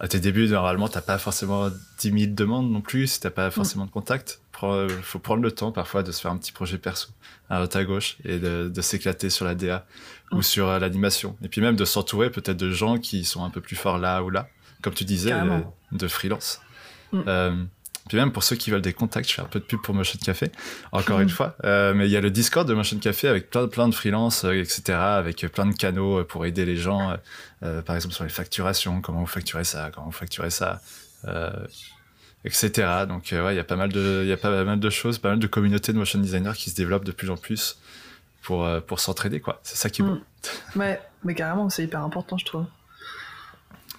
à 0.00 0.08
tes 0.08 0.18
débuts 0.18 0.48
normalement 0.48 0.88
t'as 0.88 1.02
pas 1.02 1.18
forcément 1.18 1.70
10 1.98 2.20
000 2.20 2.32
demandes 2.32 2.72
non 2.72 2.80
plus 2.80 3.06
si 3.08 3.20
t'as 3.20 3.28
pas 3.28 3.50
forcément 3.50 3.84
de 3.84 3.90
contact. 3.90 4.40
Il 4.62 4.88
faut 5.02 5.18
prendre 5.18 5.42
le 5.42 5.50
temps 5.50 5.72
parfois 5.72 6.04
de 6.04 6.12
se 6.12 6.20
faire 6.20 6.30
un 6.30 6.36
petit 6.38 6.52
projet 6.52 6.78
perso 6.78 7.08
à 7.50 7.56
droite 7.56 7.76
à 7.76 7.84
gauche 7.84 8.16
et 8.24 8.38
de, 8.38 8.70
de 8.72 8.80
s'éclater 8.80 9.28
sur 9.28 9.44
la 9.44 9.56
DA 9.56 9.84
ou 10.30 10.40
sur 10.40 10.78
l'animation. 10.78 11.36
Et 11.42 11.48
puis 11.48 11.60
même 11.60 11.76
de 11.76 11.84
s'entourer 11.84 12.30
peut-être 12.30 12.56
de 12.56 12.70
gens 12.70 12.96
qui 12.96 13.24
sont 13.24 13.44
un 13.44 13.50
peu 13.50 13.60
plus 13.60 13.76
forts 13.76 13.98
là 13.98 14.22
ou 14.22 14.30
là 14.30 14.48
comme 14.82 14.94
tu 14.94 15.04
disais, 15.04 15.32
de 15.92 16.08
freelance. 16.08 16.60
Mm. 17.12 17.22
Euh, 17.26 17.64
puis 18.08 18.18
même 18.18 18.32
pour 18.32 18.42
ceux 18.42 18.56
qui 18.56 18.70
veulent 18.70 18.82
des 18.82 18.92
contacts, 18.92 19.28
je 19.28 19.34
fais 19.34 19.42
un 19.42 19.46
peu 19.46 19.60
de 19.60 19.64
pub 19.64 19.80
pour 19.80 19.94
Motion 19.94 20.18
Café, 20.22 20.50
encore 20.90 21.20
une 21.20 21.28
fois. 21.28 21.56
Euh, 21.64 21.94
mais 21.94 22.06
il 22.06 22.10
y 22.10 22.16
a 22.16 22.20
le 22.20 22.30
Discord 22.30 22.68
de 22.68 22.74
Motion 22.74 22.98
Café 22.98 23.28
avec 23.28 23.48
plein, 23.48 23.68
plein 23.68 23.88
de 23.88 23.94
freelance, 23.94 24.44
euh, 24.44 24.60
etc., 24.60 24.98
avec 24.98 25.46
plein 25.52 25.66
de 25.66 25.74
canaux 25.74 26.24
pour 26.24 26.44
aider 26.44 26.64
les 26.64 26.76
gens, 26.76 27.16
par 27.60 27.94
exemple 27.94 28.14
sur 28.14 28.24
les 28.24 28.30
facturations, 28.30 29.00
comment 29.00 29.20
vous 29.20 29.26
facturez 29.26 29.64
ça, 29.64 29.90
comment 29.94 30.06
vous 30.06 30.12
facturez 30.12 30.50
ça, 30.50 30.80
etc. 32.44 33.04
Donc 33.08 33.28
ouais, 33.32 33.54
il 33.54 33.56
y 33.56 33.60
a 33.60 33.64
pas 33.64 33.76
mal 33.76 33.92
de, 33.92 34.22
il 34.24 34.28
y 34.28 34.32
a 34.32 34.36
pas 34.36 34.64
mal 34.64 34.80
de 34.80 34.90
choses, 34.90 35.18
pas 35.18 35.30
mal 35.30 35.38
de 35.38 35.46
communautés 35.46 35.92
de 35.92 35.98
motion 35.98 36.18
designers 36.18 36.54
qui 36.56 36.70
se 36.70 36.74
développent 36.74 37.04
de 37.04 37.12
plus 37.12 37.30
en 37.30 37.36
plus 37.36 37.78
pour 38.42 38.68
pour 38.88 38.98
s'entraider 38.98 39.40
quoi. 39.40 39.60
C'est 39.62 39.76
ça 39.76 39.88
qui 39.88 40.02
est 40.02 40.04
bon. 40.04 40.20
Mm. 40.74 40.80
Ouais, 40.80 41.00
mais 41.22 41.36
carrément, 41.36 41.70
c'est 41.70 41.84
hyper 41.84 42.02
important, 42.02 42.36
je 42.36 42.44
trouve. 42.44 42.66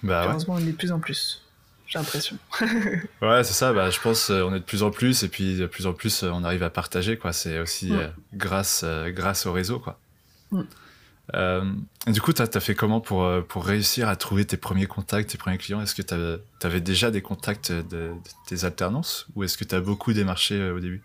Bah, 0.04 0.26
Heureusement, 0.28 0.54
on 0.54 0.58
est 0.58 0.66
de 0.66 0.76
plus 0.76 0.92
en 0.92 1.00
plus. 1.00 1.42
J'ai 1.86 1.98
l'impression. 1.98 2.36
ouais, 2.60 3.44
c'est 3.44 3.52
ça. 3.52 3.72
Bah, 3.72 3.90
je 3.90 4.00
pense 4.00 4.30
on 4.30 4.54
est 4.54 4.60
de 4.60 4.64
plus 4.64 4.82
en 4.82 4.90
plus 4.90 5.22
et 5.22 5.28
puis 5.28 5.56
de 5.56 5.66
plus 5.66 5.86
en 5.86 5.92
plus 5.92 6.22
on 6.22 6.44
arrive 6.44 6.62
à 6.62 6.70
partager. 6.70 7.18
quoi. 7.18 7.32
C'est 7.32 7.58
aussi 7.58 7.92
grâce, 8.32 8.84
grâce 9.08 9.46
au 9.46 9.52
réseau. 9.52 9.80
quoi. 9.80 9.98
Euh, 11.32 11.64
du 12.06 12.20
coup, 12.20 12.32
tu 12.32 12.42
as, 12.42 12.60
fait 12.60 12.74
comment 12.74 13.00
pour, 13.00 13.24
euh, 13.24 13.40
pour 13.40 13.64
réussir 13.64 14.08
à 14.08 14.16
trouver 14.16 14.44
tes 14.44 14.56
premiers 14.56 14.86
contacts, 14.86 15.30
tes 15.30 15.38
premiers 15.38 15.58
clients? 15.58 15.80
Est-ce 15.80 15.94
que 15.94 16.02
tu 16.02 16.14
avais 16.66 16.80
déjà 16.80 17.10
des 17.10 17.22
contacts 17.22 17.72
de, 17.72 18.12
tes 18.46 18.64
alternances? 18.64 19.26
Ou 19.34 19.44
est-ce 19.44 19.56
que 19.56 19.64
tu 19.64 19.74
as 19.74 19.80
beaucoup 19.80 20.12
démarché 20.12 20.56
euh, 20.56 20.76
au 20.76 20.80
début? 20.80 21.02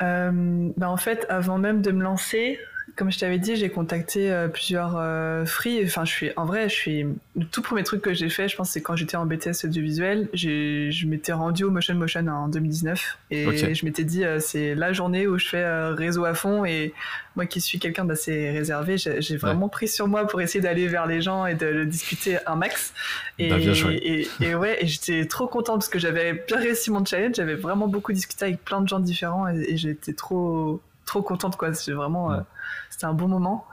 Bah 0.00 0.88
En 0.88 0.96
fait, 0.96 1.26
avant 1.28 1.58
même 1.58 1.82
de 1.82 1.90
me 1.90 2.02
lancer, 2.02 2.58
comme 2.98 3.12
je 3.12 3.18
t'avais 3.18 3.38
dit, 3.38 3.54
j'ai 3.54 3.70
contacté 3.70 4.28
euh, 4.28 4.48
plusieurs 4.48 4.96
euh, 4.96 5.46
free. 5.46 5.80
Enfin, 5.84 6.04
je 6.04 6.10
suis, 6.10 6.30
en 6.36 6.44
vrai, 6.44 6.68
je 6.68 6.74
suis. 6.74 7.06
Le 7.36 7.44
tout 7.44 7.62
premier 7.62 7.84
truc 7.84 8.02
que 8.02 8.12
j'ai 8.12 8.28
fait, 8.28 8.48
je 8.48 8.56
pense, 8.56 8.70
c'est 8.70 8.82
quand 8.82 8.96
j'étais 8.96 9.16
en 9.16 9.24
BTS 9.24 9.64
audiovisuel. 9.64 10.28
Je 10.34 11.06
m'étais 11.06 11.32
rendu 11.32 11.62
au 11.62 11.70
Motion 11.70 11.94
Motion 11.94 12.26
en 12.26 12.48
2019 12.48 13.18
et 13.30 13.74
je 13.74 13.84
m'étais 13.84 14.02
dit, 14.02 14.24
euh, 14.24 14.40
c'est 14.40 14.74
la 14.74 14.92
journée 14.92 15.28
où 15.28 15.38
je 15.38 15.46
fais 15.46 15.64
réseau 15.90 16.24
à 16.24 16.34
fond. 16.34 16.64
Et 16.64 16.92
moi, 17.36 17.46
qui 17.46 17.60
suis 17.60 17.78
quelqu'un 17.78 18.04
d'assez 18.04 18.50
réservé, 18.50 18.96
j'ai 18.98 19.36
vraiment 19.36 19.68
pris 19.68 19.86
sur 19.86 20.08
moi 20.08 20.26
pour 20.26 20.40
essayer 20.40 20.60
d'aller 20.60 20.88
vers 20.88 21.06
les 21.06 21.22
gens 21.22 21.46
et 21.46 21.54
de, 21.54 21.84
discuter 21.84 22.38
un 22.46 22.56
max. 22.56 22.92
Et, 23.38 23.50
bah, 23.50 23.58
et, 23.60 24.26
et, 24.40 24.54
ouais, 24.56 24.78
et 24.82 24.88
j'étais 24.88 25.24
trop 25.26 25.46
contente 25.46 25.76
parce 25.76 25.88
que 25.88 26.00
j'avais 26.00 26.32
bien 26.48 26.58
réussi 26.58 26.90
mon 26.90 27.04
challenge. 27.04 27.36
J'avais 27.36 27.54
vraiment 27.54 27.86
beaucoup 27.86 28.12
discuté 28.12 28.46
avec 28.46 28.64
plein 28.64 28.80
de 28.80 28.88
gens 28.88 28.98
différents 28.98 29.46
et, 29.46 29.76
j'étais 29.76 30.14
trop 30.14 30.80
trop 31.08 31.22
contente 31.22 31.56
quoi 31.56 31.74
c'est 31.74 31.92
vraiment 31.92 32.44
c'était 32.90 33.06
un 33.06 33.14
bon 33.14 33.28
moment. 33.28 33.66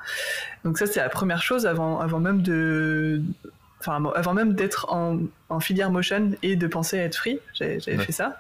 Donc 0.64 0.78
ça, 0.78 0.86
c'est 0.86 1.00
la 1.00 1.10
première 1.10 1.42
chose 1.42 1.66
avant, 1.66 2.00
avant 2.00 2.20
même 2.20 2.42
de, 2.42 3.22
enfin, 3.80 4.04
avant 4.16 4.34
même 4.34 4.54
d'être 4.54 4.92
en, 4.92 5.20
en, 5.50 5.60
filière 5.60 5.92
motion 5.92 6.32
et 6.44 6.56
de 6.56 6.68
penser 6.68 7.00
à 7.00 7.04
être 7.04 7.16
free, 7.16 7.40
j'avais 7.54 7.80
fait 7.80 8.12
ça. 8.12 8.40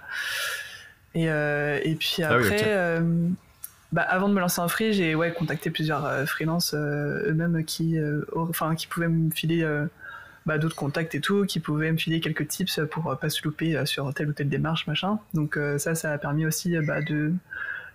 Et, 1.13 1.29
euh, 1.29 1.79
et 1.83 1.95
puis 1.95 2.23
ah 2.23 2.33
après, 2.33 2.63
euh, 2.65 2.99
bah, 3.91 4.01
avant 4.01 4.27
de 4.27 4.33
me 4.33 4.39
lancer 4.39 4.59
en 4.59 4.67
free, 4.67 4.93
j'ai 4.93 5.15
ouais, 5.15 5.31
contacté 5.33 5.69
plusieurs 5.69 6.05
euh, 6.05 6.25
freelances 6.25 6.73
eux-mêmes 6.73 7.63
qui, 7.63 7.97
enfin, 8.35 8.75
qui 8.75 8.87
pouvaient 8.87 9.07
me 9.07 9.31
filer 9.31 9.65
bah, 10.45 10.57
d'autres 10.57 10.75
contacts 10.75 11.15
et 11.15 11.21
tout, 11.21 11.45
qui 11.45 11.59
pouvaient 11.59 11.91
me 11.91 11.97
filer 11.97 12.19
quelques 12.19 12.47
tips 12.47 12.81
pour 12.91 13.17
pas 13.17 13.29
se 13.29 13.41
louper 13.43 13.85
sur 13.85 14.13
telle 14.13 14.29
ou 14.29 14.33
telle 14.33 14.49
démarche, 14.49 14.87
machin. 14.87 15.19
Donc 15.33 15.57
ça, 15.77 15.95
ça 15.95 16.11
a 16.11 16.17
permis 16.17 16.45
aussi 16.45 16.77
bah, 16.85 17.01
de 17.01 17.33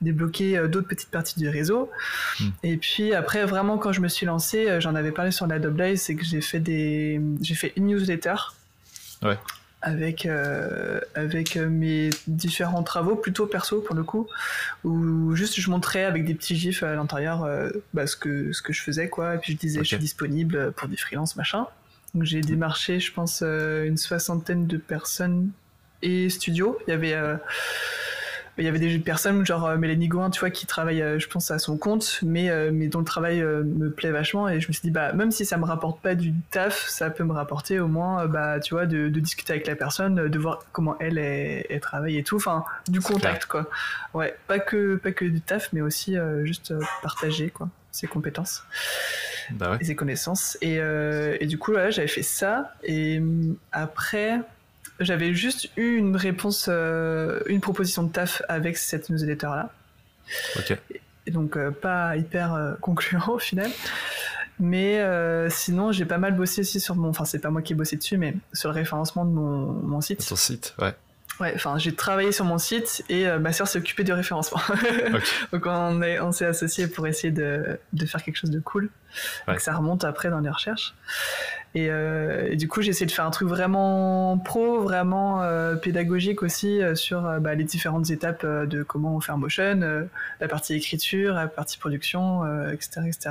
débloquer 0.00 0.56
euh, 0.56 0.68
d'autres 0.68 0.88
petites 0.88 1.10
parties 1.10 1.38
du 1.38 1.48
réseau. 1.48 1.90
Hmm. 2.38 2.48
Et 2.62 2.76
puis 2.76 3.14
après, 3.14 3.44
vraiment, 3.44 3.78
quand 3.78 3.92
je 3.92 4.00
me 4.00 4.08
suis 4.08 4.26
lancé, 4.26 4.68
euh, 4.68 4.80
j'en 4.80 4.94
avais 4.94 5.12
parlé 5.12 5.30
sur 5.30 5.46
la 5.46 5.58
Double 5.58 5.96
c'est 5.96 6.14
que 6.14 6.24
j'ai 6.24 6.40
fait 6.40 6.60
des, 6.60 7.20
j'ai 7.40 7.54
fait 7.54 7.72
une 7.76 7.86
newsletter. 7.86 8.34
Ouais. 9.22 9.38
Avec, 9.82 10.26
euh, 10.26 11.00
avec 11.14 11.56
mes 11.56 12.10
différents 12.26 12.82
travaux, 12.82 13.16
plutôt 13.16 13.46
perso 13.46 13.80
pour 13.80 13.96
le 13.96 14.02
coup, 14.02 14.28
où 14.84 15.34
juste 15.34 15.58
je 15.58 15.70
montrais 15.70 16.04
avec 16.04 16.26
des 16.26 16.34
petits 16.34 16.54
gifs 16.54 16.82
à 16.82 16.94
l'intérieur 16.94 17.48
bah, 17.94 18.06
ce, 18.06 18.14
que, 18.14 18.52
ce 18.52 18.60
que 18.60 18.74
je 18.74 18.82
faisais, 18.82 19.08
quoi. 19.08 19.36
Et 19.36 19.38
puis 19.38 19.54
je 19.54 19.58
disais, 19.58 19.80
je 19.80 19.84
suis 19.84 19.98
disponible 19.98 20.72
pour 20.72 20.86
des 20.86 20.98
freelances, 20.98 21.34
machin. 21.34 21.66
Donc 22.12 22.24
j'ai 22.24 22.42
démarché, 22.42 23.00
je 23.00 23.10
pense, 23.10 23.40
une 23.40 23.96
soixantaine 23.96 24.66
de 24.66 24.76
personnes 24.76 25.50
et 26.02 26.28
studios. 26.28 26.78
Il 26.86 26.90
y 26.90 26.92
avait 26.92 27.16
il 28.60 28.66
y 28.66 28.68
avait 28.68 28.78
des 28.78 28.98
personnes 28.98 29.44
genre 29.44 29.66
euh, 29.66 29.76
Mélanie 29.76 30.08
Gouin, 30.08 30.30
tu 30.30 30.40
vois, 30.40 30.50
qui 30.50 30.66
travaille, 30.66 31.00
euh, 31.00 31.18
je 31.18 31.26
pense, 31.28 31.50
à 31.50 31.58
son 31.58 31.78
compte, 31.78 32.20
mais, 32.22 32.50
euh, 32.50 32.70
mais 32.72 32.88
dont 32.88 32.98
le 32.98 33.04
travail 33.04 33.42
me 33.42 33.90
plaît 33.90 34.10
vachement. 34.10 34.48
Et 34.48 34.60
je 34.60 34.68
me 34.68 34.72
suis 34.72 34.82
dit, 34.82 34.90
bah, 34.90 35.12
même 35.12 35.30
si 35.30 35.44
ça 35.44 35.56
me 35.56 35.64
rapporte 35.64 36.00
pas 36.00 36.14
du 36.14 36.34
taf, 36.50 36.86
ça 36.88 37.10
peut 37.10 37.24
me 37.24 37.32
rapporter 37.32 37.80
au 37.80 37.88
moins, 37.88 38.26
bah, 38.26 38.60
tu 38.60 38.74
vois, 38.74 38.86
de, 38.86 39.08
discuter 39.08 39.52
avec 39.52 39.66
la 39.66 39.76
personne, 39.76 40.28
de 40.28 40.38
voir 40.38 40.64
comment 40.72 40.96
elle, 40.98 41.18
elle, 41.18 41.80
travaille 41.80 42.16
et 42.18 42.22
tout. 42.22 42.36
Enfin, 42.36 42.64
du 42.88 43.00
contact, 43.00 43.46
quoi. 43.46 43.68
Ouais, 44.14 44.36
pas 44.46 44.58
que, 44.58 44.96
pas 44.96 45.12
que 45.12 45.24
du 45.24 45.40
taf, 45.40 45.72
mais 45.72 45.80
aussi 45.80 46.16
juste 46.44 46.74
partager, 47.02 47.50
quoi, 47.50 47.68
ses 47.90 48.06
compétences. 48.06 48.64
Bah 49.52 49.76
et 49.80 49.84
ses 49.84 49.96
connaissances. 49.96 50.56
Et, 50.60 50.76
et 50.76 51.46
du 51.46 51.58
coup, 51.58 51.72
là, 51.72 51.90
j'avais 51.90 52.08
fait 52.08 52.22
ça. 52.22 52.74
Et 52.82 53.18
hum, 53.18 53.56
après, 53.72 54.40
j'avais 55.00 55.34
juste 55.34 55.68
eu 55.76 55.96
une 55.96 56.16
réponse, 56.16 56.66
euh, 56.68 57.40
une 57.46 57.60
proposition 57.60 58.02
de 58.02 58.12
taf 58.12 58.42
avec 58.48 58.76
cette 58.76 59.10
newsletter-là. 59.10 59.70
Ok. 60.56 60.78
Et 61.26 61.30
donc, 61.30 61.56
euh, 61.56 61.70
pas 61.70 62.16
hyper 62.16 62.54
euh, 62.54 62.74
concluant 62.80 63.28
au 63.28 63.38
final. 63.38 63.70
Mais 64.58 65.02
sinon, 65.48 65.90
j'ai 65.90 66.04
pas 66.04 66.18
mal 66.18 66.36
bossé 66.36 66.60
aussi 66.60 66.80
sur 66.80 66.94
mon. 66.94 67.08
Enfin, 67.08 67.24
c'est 67.24 67.38
pas 67.38 67.48
moi 67.48 67.62
qui 67.62 67.72
ai 67.72 67.76
bossé 67.76 67.96
dessus, 67.96 68.18
mais 68.18 68.34
sur 68.52 68.68
le 68.68 68.74
référencement 68.74 69.24
de 69.24 69.30
mon, 69.30 69.72
mon 69.72 70.00
site. 70.02 70.26
Ton 70.28 70.36
site, 70.36 70.74
ouais. 70.78 70.94
Ouais, 71.40 71.52
enfin, 71.54 71.78
j'ai 71.78 71.94
travaillé 71.94 72.32
sur 72.32 72.44
mon 72.44 72.58
site 72.58 73.02
et 73.08 73.26
ma 73.38 73.52
sœur 73.52 73.66
s'est 73.66 73.78
occupée 73.78 74.04
du 74.04 74.12
référencement. 74.12 74.60
donc, 75.52 75.66
on 75.66 76.32
s'est 76.32 76.46
on 76.46 76.50
associés 76.50 76.86
pour 76.86 77.06
essayer 77.06 77.32
de, 77.32 77.78
de, 77.92 78.06
faire 78.06 78.22
quelque 78.22 78.36
chose 78.36 78.50
de 78.50 78.60
cool. 78.60 78.90
Donc, 79.48 79.60
ça 79.60 79.74
remonte 79.74 80.04
après 80.04 80.28
dans 80.28 80.40
les 80.40 80.50
recherches. 80.50 80.94
Euh, 81.76 82.48
et, 82.50 82.56
du 82.56 82.68
coup, 82.68 82.82
j'ai 82.82 82.90
essayé 82.90 83.06
de 83.06 83.12
faire 83.12 83.24
un 83.24 83.30
truc 83.30 83.48
vraiment 83.48 84.38
pro, 84.38 84.80
vraiment 84.80 85.42
euh, 85.42 85.76
pédagogique 85.76 86.42
aussi 86.42 86.82
euh, 86.82 86.94
sur 86.94 87.22
bah, 87.40 87.54
les 87.54 87.64
différentes 87.64 88.10
étapes 88.10 88.44
de 88.44 88.82
comment 88.82 89.14
on 89.14 89.20
fait 89.20 89.32
un 89.32 89.36
motion, 89.36 90.08
la 90.40 90.48
partie 90.48 90.74
écriture, 90.74 91.34
la 91.34 91.46
partie 91.46 91.78
production, 91.78 92.44
etc., 92.70 93.02
etc. 93.06 93.30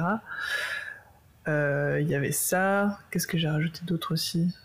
Il 1.47 2.07
y 2.07 2.15
avait 2.15 2.31
ça. 2.31 2.99
Qu'est-ce 3.11 3.27
que 3.27 3.37
j'ai 3.37 3.49
rajouté 3.49 3.81
d'autre 3.83 4.13
aussi? 4.13 4.55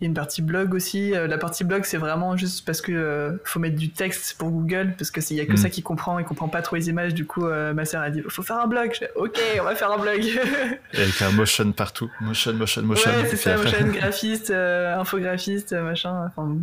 Il 0.00 0.04
y 0.04 0.06
a 0.06 0.08
une 0.08 0.14
partie 0.14 0.42
blog 0.42 0.74
aussi. 0.74 1.14
Euh, 1.14 1.26
la 1.26 1.38
partie 1.38 1.64
blog, 1.64 1.84
c'est 1.84 1.96
vraiment 1.96 2.36
juste 2.36 2.66
parce 2.66 2.82
que 2.82 2.92
euh, 2.92 3.32
faut 3.44 3.58
mettre 3.60 3.76
du 3.76 3.90
texte 3.90 4.36
pour 4.36 4.50
Google, 4.50 4.94
parce 4.98 5.10
que 5.10 5.22
s'il 5.22 5.38
y 5.38 5.40
a 5.40 5.46
que 5.46 5.52
mm. 5.52 5.56
ça 5.56 5.70
qui 5.70 5.82
comprend, 5.82 6.18
il 6.18 6.26
comprend 6.26 6.48
pas 6.48 6.60
trop 6.60 6.76
les 6.76 6.90
images. 6.90 7.14
Du 7.14 7.24
coup, 7.24 7.46
euh, 7.46 7.72
ma 7.72 7.86
sœur 7.86 8.02
a 8.02 8.10
dit, 8.10 8.22
faut 8.28 8.42
faire 8.42 8.58
un 8.58 8.66
blog. 8.66 8.90
Je 8.92 8.98
fais, 8.98 9.10
ok, 9.16 9.40
on 9.58 9.64
va 9.64 9.74
faire 9.74 9.90
un 9.90 9.98
blog. 9.98 10.20
Et 10.92 11.00
avec 11.00 11.22
un 11.22 11.30
motion 11.30 11.72
partout, 11.72 12.10
motion, 12.20 12.52
motion, 12.52 12.82
motion. 12.82 13.10
Ouais, 13.10 13.26
c'est 13.30 13.36
ça, 13.36 13.56
motion, 13.56 13.86
graphiste, 13.92 14.50
infographiste, 14.50 15.72
machin, 15.72 16.26
enfin 16.26 16.56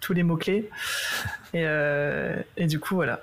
tous 0.00 0.12
les 0.12 0.24
mots 0.24 0.36
clés. 0.36 0.68
Et, 1.54 1.64
et 2.56 2.66
du 2.66 2.80
coup, 2.80 2.96
voilà. 2.96 3.22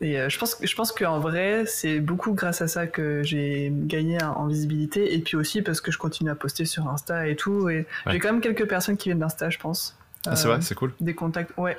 Et 0.00 0.18
euh, 0.18 0.28
je 0.28 0.38
pense, 0.38 0.56
je 0.62 0.74
pense 0.74 0.92
qu'en 0.92 1.18
vrai, 1.18 1.64
c'est 1.66 2.00
beaucoup 2.00 2.32
grâce 2.32 2.62
à 2.62 2.68
ça 2.68 2.86
que 2.86 3.22
j'ai 3.22 3.72
gagné 3.72 4.22
en 4.22 4.46
visibilité. 4.46 5.14
Et 5.14 5.18
puis 5.18 5.36
aussi 5.36 5.62
parce 5.62 5.80
que 5.80 5.90
je 5.90 5.98
continue 5.98 6.30
à 6.30 6.34
poster 6.34 6.64
sur 6.64 6.88
Insta 6.88 7.26
et 7.26 7.36
tout. 7.36 7.68
Et 7.68 7.86
j'ai 8.06 8.18
quand 8.18 8.32
même 8.32 8.40
quelques 8.40 8.68
personnes 8.68 8.96
qui 8.96 9.08
viennent 9.08 9.18
d'Insta, 9.18 9.50
je 9.50 9.58
pense. 9.58 9.98
Ah, 10.26 10.36
c'est 10.36 10.48
vrai, 10.48 10.60
c'est 10.60 10.74
cool. 10.74 10.92
Des 11.00 11.14
contacts, 11.14 11.56
ouais. 11.56 11.76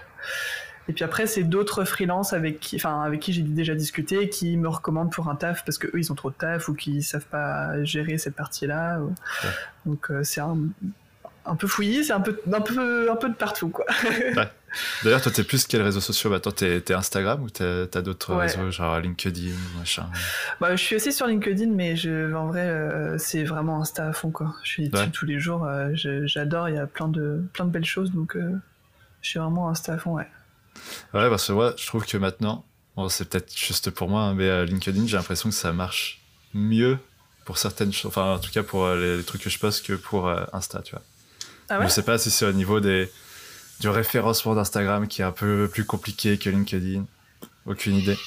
Et 0.87 0.93
puis 0.93 1.03
après, 1.03 1.27
c'est 1.27 1.43
d'autres 1.43 1.85
freelances 1.85 2.33
avec 2.33 2.59
qui, 2.59 2.75
enfin, 2.77 3.03
avec 3.03 3.19
qui 3.19 3.31
j'ai 3.31 3.43
déjà 3.43 3.75
discuté, 3.75 4.27
qui 4.27 4.57
me 4.57 4.67
recommandent 4.67 5.11
pour 5.11 5.29
un 5.29 5.35
taf 5.35 5.63
parce 5.63 5.77
que 5.77 5.87
eux, 5.87 5.99
ils 5.99 6.11
ont 6.11 6.15
trop 6.15 6.31
de 6.31 6.35
taf 6.35 6.67
ou 6.67 6.73
qui 6.73 7.03
savent 7.03 7.27
pas 7.27 7.83
gérer 7.83 8.17
cette 8.17 8.35
partie-là. 8.35 8.99
Donc, 9.85 10.09
euh, 10.09 10.23
c'est 10.23 10.41
un, 10.41 10.57
un, 11.45 11.55
peu 11.55 11.67
fouillé, 11.67 12.03
c'est 12.03 12.13
un 12.13 12.21
peu, 12.21 12.39
un 12.51 12.61
peu, 12.61 13.11
un 13.11 13.15
peu 13.15 13.29
de 13.29 13.35
partout, 13.35 13.69
quoi. 13.69 13.85
Ouais. 14.35 14.49
D'ailleurs, 15.03 15.21
toi, 15.21 15.31
t'es 15.31 15.43
plus 15.43 15.65
quels 15.67 15.81
réseaux 15.81 16.01
sociaux 16.01 16.29
Bah, 16.29 16.39
toi, 16.39 16.51
t'es 16.51 16.93
Instagram 16.93 17.41
ou 17.43 17.49
t'as 17.49 18.01
d'autres 18.01 18.35
réseaux, 18.35 18.71
genre 18.71 18.99
LinkedIn, 18.99 19.55
machin? 19.77 20.05
Bah, 20.59 20.75
je 20.75 20.83
suis 20.83 20.95
aussi 20.95 21.11
sur 21.11 21.27
LinkedIn, 21.27 21.71
mais 21.71 21.95
je, 21.95 22.33
en 22.33 22.47
vrai, 22.47 22.67
euh, 22.67 23.17
c'est 23.17 23.43
vraiment 23.43 23.81
Insta 23.81 24.07
à 24.07 24.13
fond, 24.13 24.31
quoi. 24.31 24.55
Je 24.63 24.69
suis 24.69 24.89
dessus 24.89 25.11
tous 25.11 25.25
les 25.25 25.39
jours. 25.39 25.65
Euh, 25.65 25.89
j'adore. 25.93 26.69
Il 26.69 26.75
y 26.75 26.79
a 26.79 26.87
plein 26.87 27.07
de, 27.07 27.43
plein 27.53 27.65
de 27.65 27.71
belles 27.71 27.85
choses, 27.85 28.11
donc 28.11 28.35
euh, 28.35 28.51
je 29.21 29.29
suis 29.29 29.39
vraiment 29.39 29.69
Insta 29.69 29.93
à 29.93 29.97
fond, 29.97 30.13
ouais. 30.13 30.27
Ouais, 31.13 31.29
parce 31.29 31.47
que 31.47 31.53
moi, 31.53 31.73
je 31.77 31.85
trouve 31.87 32.05
que 32.05 32.17
maintenant, 32.17 32.65
bon, 32.95 33.09
c'est 33.09 33.27
peut-être 33.29 33.55
juste 33.55 33.89
pour 33.89 34.09
moi, 34.09 34.21
hein, 34.21 34.35
mais 34.35 34.65
LinkedIn, 34.65 35.07
j'ai 35.07 35.17
l'impression 35.17 35.49
que 35.49 35.55
ça 35.55 35.73
marche 35.73 36.21
mieux 36.53 36.97
pour 37.45 37.57
certaines 37.57 37.91
choses, 37.91 38.09
enfin, 38.09 38.35
en 38.35 38.39
tout 38.39 38.51
cas 38.51 38.63
pour 38.63 38.87
les, 38.89 39.23
trucs 39.23 39.41
que 39.41 39.49
je 39.49 39.59
poste 39.59 39.85
que 39.85 39.93
pour 39.93 40.29
Insta, 40.53 40.81
tu 40.81 40.91
vois. 40.91 41.01
Ah 41.69 41.79
ouais? 41.79 41.87
je 41.87 41.91
sais 41.91 42.03
pas 42.03 42.17
si 42.17 42.31
c'est 42.31 42.45
au 42.45 42.51
niveau 42.51 42.79
des 42.79 43.11
du 43.79 43.89
référencement 43.89 44.55
d'Instagram 44.55 45.07
qui 45.07 45.21
est 45.21 45.25
un 45.25 45.31
peu 45.31 45.69
plus 45.71 45.85
compliqué 45.85 46.37
que 46.37 46.49
LinkedIn. 46.49 47.05
Aucune 47.65 47.95
idée. 47.95 48.17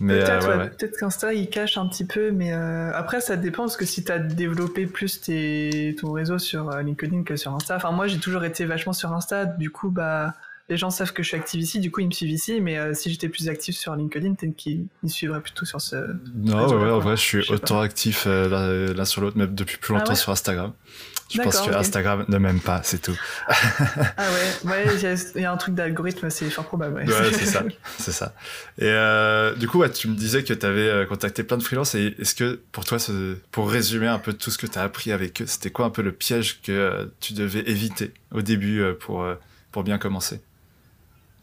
Mais 0.00 0.18
peut-être 0.18 0.48
euh, 0.48 0.66
peut 0.66 0.90
qu'Insta 0.98 1.32
il 1.32 1.48
cache 1.48 1.78
un 1.78 1.86
petit 1.86 2.04
peu, 2.04 2.30
mais 2.30 2.52
euh, 2.52 2.92
après 2.94 3.20
ça 3.20 3.36
dépend 3.36 3.64
parce 3.64 3.76
que 3.76 3.86
si 3.86 4.04
tu 4.04 4.12
as 4.12 4.18
développé 4.18 4.86
plus 4.86 5.20
tes, 5.20 5.96
ton 5.98 6.12
réseau 6.12 6.38
sur 6.38 6.70
euh, 6.70 6.82
LinkedIn 6.82 7.22
que 7.22 7.36
sur 7.36 7.54
Insta. 7.54 7.76
Enfin 7.76 7.92
moi 7.92 8.06
j'ai 8.06 8.18
toujours 8.18 8.44
été 8.44 8.64
vachement 8.64 8.92
sur 8.92 9.12
Insta, 9.12 9.46
du 9.46 9.70
coup 9.70 9.90
bah 9.90 10.34
les 10.68 10.76
gens 10.76 10.90
savent 10.90 11.12
que 11.12 11.22
je 11.22 11.28
suis 11.28 11.36
active 11.36 11.60
ici, 11.60 11.80
du 11.80 11.90
coup 11.90 12.00
ils 12.00 12.08
me 12.08 12.12
suivent 12.12 12.30
ici, 12.30 12.60
mais 12.60 12.76
euh, 12.76 12.92
si 12.92 13.10
j'étais 13.10 13.28
plus 13.28 13.48
active 13.48 13.74
sur 13.74 13.94
LinkedIn, 13.94 14.34
peut-être 14.34 14.56
qu'ils 14.56 14.86
me 15.02 15.08
suivraient 15.08 15.40
plutôt 15.40 15.64
sur 15.64 15.80
ce. 15.80 15.96
Non, 16.34 16.68
ouais, 16.68 16.90
en 16.90 16.98
vrai, 16.98 17.16
je 17.16 17.22
suis 17.22 17.52
autant 17.52 17.80
actif 17.80 18.26
l'un 18.26 19.04
sur 19.04 19.22
l'autre, 19.22 19.38
même 19.38 19.54
depuis 19.54 19.78
plus 19.78 19.94
longtemps 19.94 20.12
ah 20.12 20.16
sur 20.16 20.32
Instagram. 20.32 20.72
Je 21.28 21.40
pense 21.40 21.60
que 21.60 21.72
Instagram 21.72 22.24
ne 22.28 22.38
m'aime 22.38 22.60
pas, 22.60 22.80
c'est 22.84 23.02
tout. 23.02 23.16
ah 23.48 23.52
ouais, 24.64 24.70
ouais, 24.70 24.84
il 25.34 25.40
y, 25.40 25.44
a 25.44 25.52
un 25.52 25.56
truc 25.56 25.74
d'algorithme, 25.74 26.30
c'est 26.30 26.48
fort 26.50 26.66
probable. 26.66 26.96
Ouais, 26.96 27.06
ouais 27.06 27.32
c'est 27.32 27.46
ça, 27.46 27.64
c'est 27.98 28.12
ça. 28.12 28.34
Et 28.78 28.84
euh, 28.84 29.54
du 29.54 29.66
coup, 29.66 29.86
tu 29.88 30.08
me 30.08 30.14
disais 30.14 30.44
que 30.44 30.52
tu 30.52 30.66
avais 30.66 31.06
contacté 31.06 31.42
plein 31.42 31.56
de 31.56 31.62
freelances. 31.62 31.94
Et 31.94 32.14
est-ce 32.18 32.34
que 32.34 32.60
pour 32.72 32.84
toi, 32.84 32.98
pour 33.50 33.70
résumer 33.70 34.06
un 34.06 34.18
peu 34.18 34.32
tout 34.32 34.50
ce 34.50 34.58
que 34.58 34.66
tu 34.66 34.78
as 34.78 34.82
appris 34.82 35.10
avec 35.10 35.42
eux, 35.42 35.46
c'était 35.46 35.70
quoi 35.70 35.86
un 35.86 35.90
peu 35.90 36.02
le 36.02 36.12
piège 36.12 36.60
que 36.62 37.10
tu 37.20 37.32
devais 37.32 37.68
éviter 37.68 38.12
au 38.32 38.42
début 38.42 38.82
pour, 39.00 39.26
pour 39.72 39.82
bien 39.82 39.98
commencer? 39.98 40.40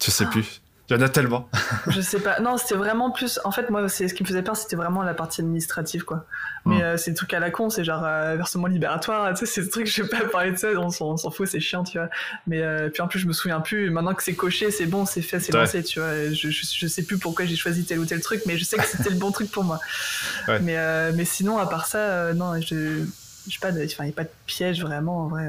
Je 0.03 0.11
sais 0.11 0.25
plus? 0.25 0.61
Il 0.89 0.97
y 0.97 0.99
en 0.99 1.01
a 1.01 1.07
tellement. 1.07 1.49
je 1.87 2.01
sais 2.01 2.19
pas. 2.19 2.41
Non, 2.41 2.57
c'était 2.57 2.75
vraiment 2.75 3.09
plus. 3.09 3.39
En 3.45 3.51
fait, 3.51 3.69
moi, 3.69 3.87
c'est 3.87 4.09
ce 4.09 4.13
qui 4.13 4.23
me 4.23 4.27
faisait 4.27 4.41
peur, 4.41 4.57
c'était 4.57 4.75
vraiment 4.75 5.01
la 5.01 5.13
partie 5.13 5.39
administrative, 5.39 6.03
quoi. 6.03 6.25
Mais 6.65 6.77
hmm. 6.77 6.81
euh, 6.81 6.97
c'est 6.97 7.11
des 7.11 7.15
trucs 7.15 7.33
à 7.33 7.39
la 7.39 7.51
con, 7.51 7.69
c'est 7.69 7.85
genre 7.85 8.03
euh, 8.03 8.35
versement 8.35 8.67
libératoire. 8.67 9.33
Tu 9.33 9.39
sais, 9.39 9.45
c'est 9.45 9.61
des 9.61 9.69
trucs, 9.69 9.87
je 9.87 10.03
vais 10.03 10.09
pas 10.09 10.25
parler 10.25 10.51
de 10.51 10.57
ça, 10.57 10.67
on 10.77 10.89
s'en 10.89 11.31
fout, 11.31 11.47
c'est 11.47 11.61
chiant, 11.61 11.83
tu 11.83 11.97
vois. 11.97 12.09
Mais 12.47 12.61
euh, 12.61 12.89
puis 12.89 13.01
en 13.01 13.07
plus, 13.07 13.19
je 13.19 13.27
me 13.27 13.33
souviens 13.33 13.61
plus. 13.61 13.89
Maintenant 13.91 14.13
que 14.13 14.23
c'est 14.23 14.35
coché, 14.35 14.71
c'est 14.71 14.85
bon, 14.85 15.05
c'est 15.05 15.21
fait, 15.21 15.39
c'est 15.39 15.53
lancé, 15.53 15.83
tu 15.83 15.99
vois. 15.99 16.31
Je, 16.31 16.49
je, 16.49 16.87
sais 16.87 17.03
plus 17.03 17.17
pourquoi 17.17 17.45
j'ai 17.45 17.55
choisi 17.55 17.85
tel 17.85 17.99
ou 17.99 18.05
tel 18.05 18.19
truc, 18.19 18.41
mais 18.45 18.57
je 18.57 18.65
sais 18.65 18.77
que 18.77 18.85
c'était 18.85 19.09
le 19.09 19.17
bon 19.17 19.31
truc 19.31 19.49
pour 19.51 19.63
moi. 19.63 19.79
Mais, 20.61 21.11
mais 21.13 21.25
sinon, 21.25 21.57
à 21.57 21.65
part 21.65 21.85
ça, 21.85 22.33
non, 22.33 22.59
je, 22.59 23.05
je 23.47 23.53
sais 23.53 23.59
pas, 23.61 23.69
il 23.69 23.85
n'y 23.85 24.09
a 24.09 24.13
pas 24.13 24.23
de 24.23 24.29
piège 24.45 24.81
vraiment, 24.81 25.23
en 25.23 25.27
vrai. 25.27 25.47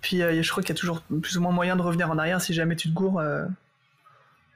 Puis 0.00 0.22
euh, 0.22 0.42
je 0.42 0.50
crois 0.50 0.62
qu'il 0.62 0.74
y 0.74 0.78
a 0.78 0.80
toujours 0.80 1.02
plus 1.22 1.36
ou 1.36 1.40
moins 1.40 1.52
moyen 1.52 1.76
de 1.76 1.82
revenir 1.82 2.10
en 2.10 2.18
arrière 2.18 2.40
si 2.40 2.54
jamais 2.54 2.76
tu 2.76 2.88
te 2.88 2.94
gourres. 2.94 3.22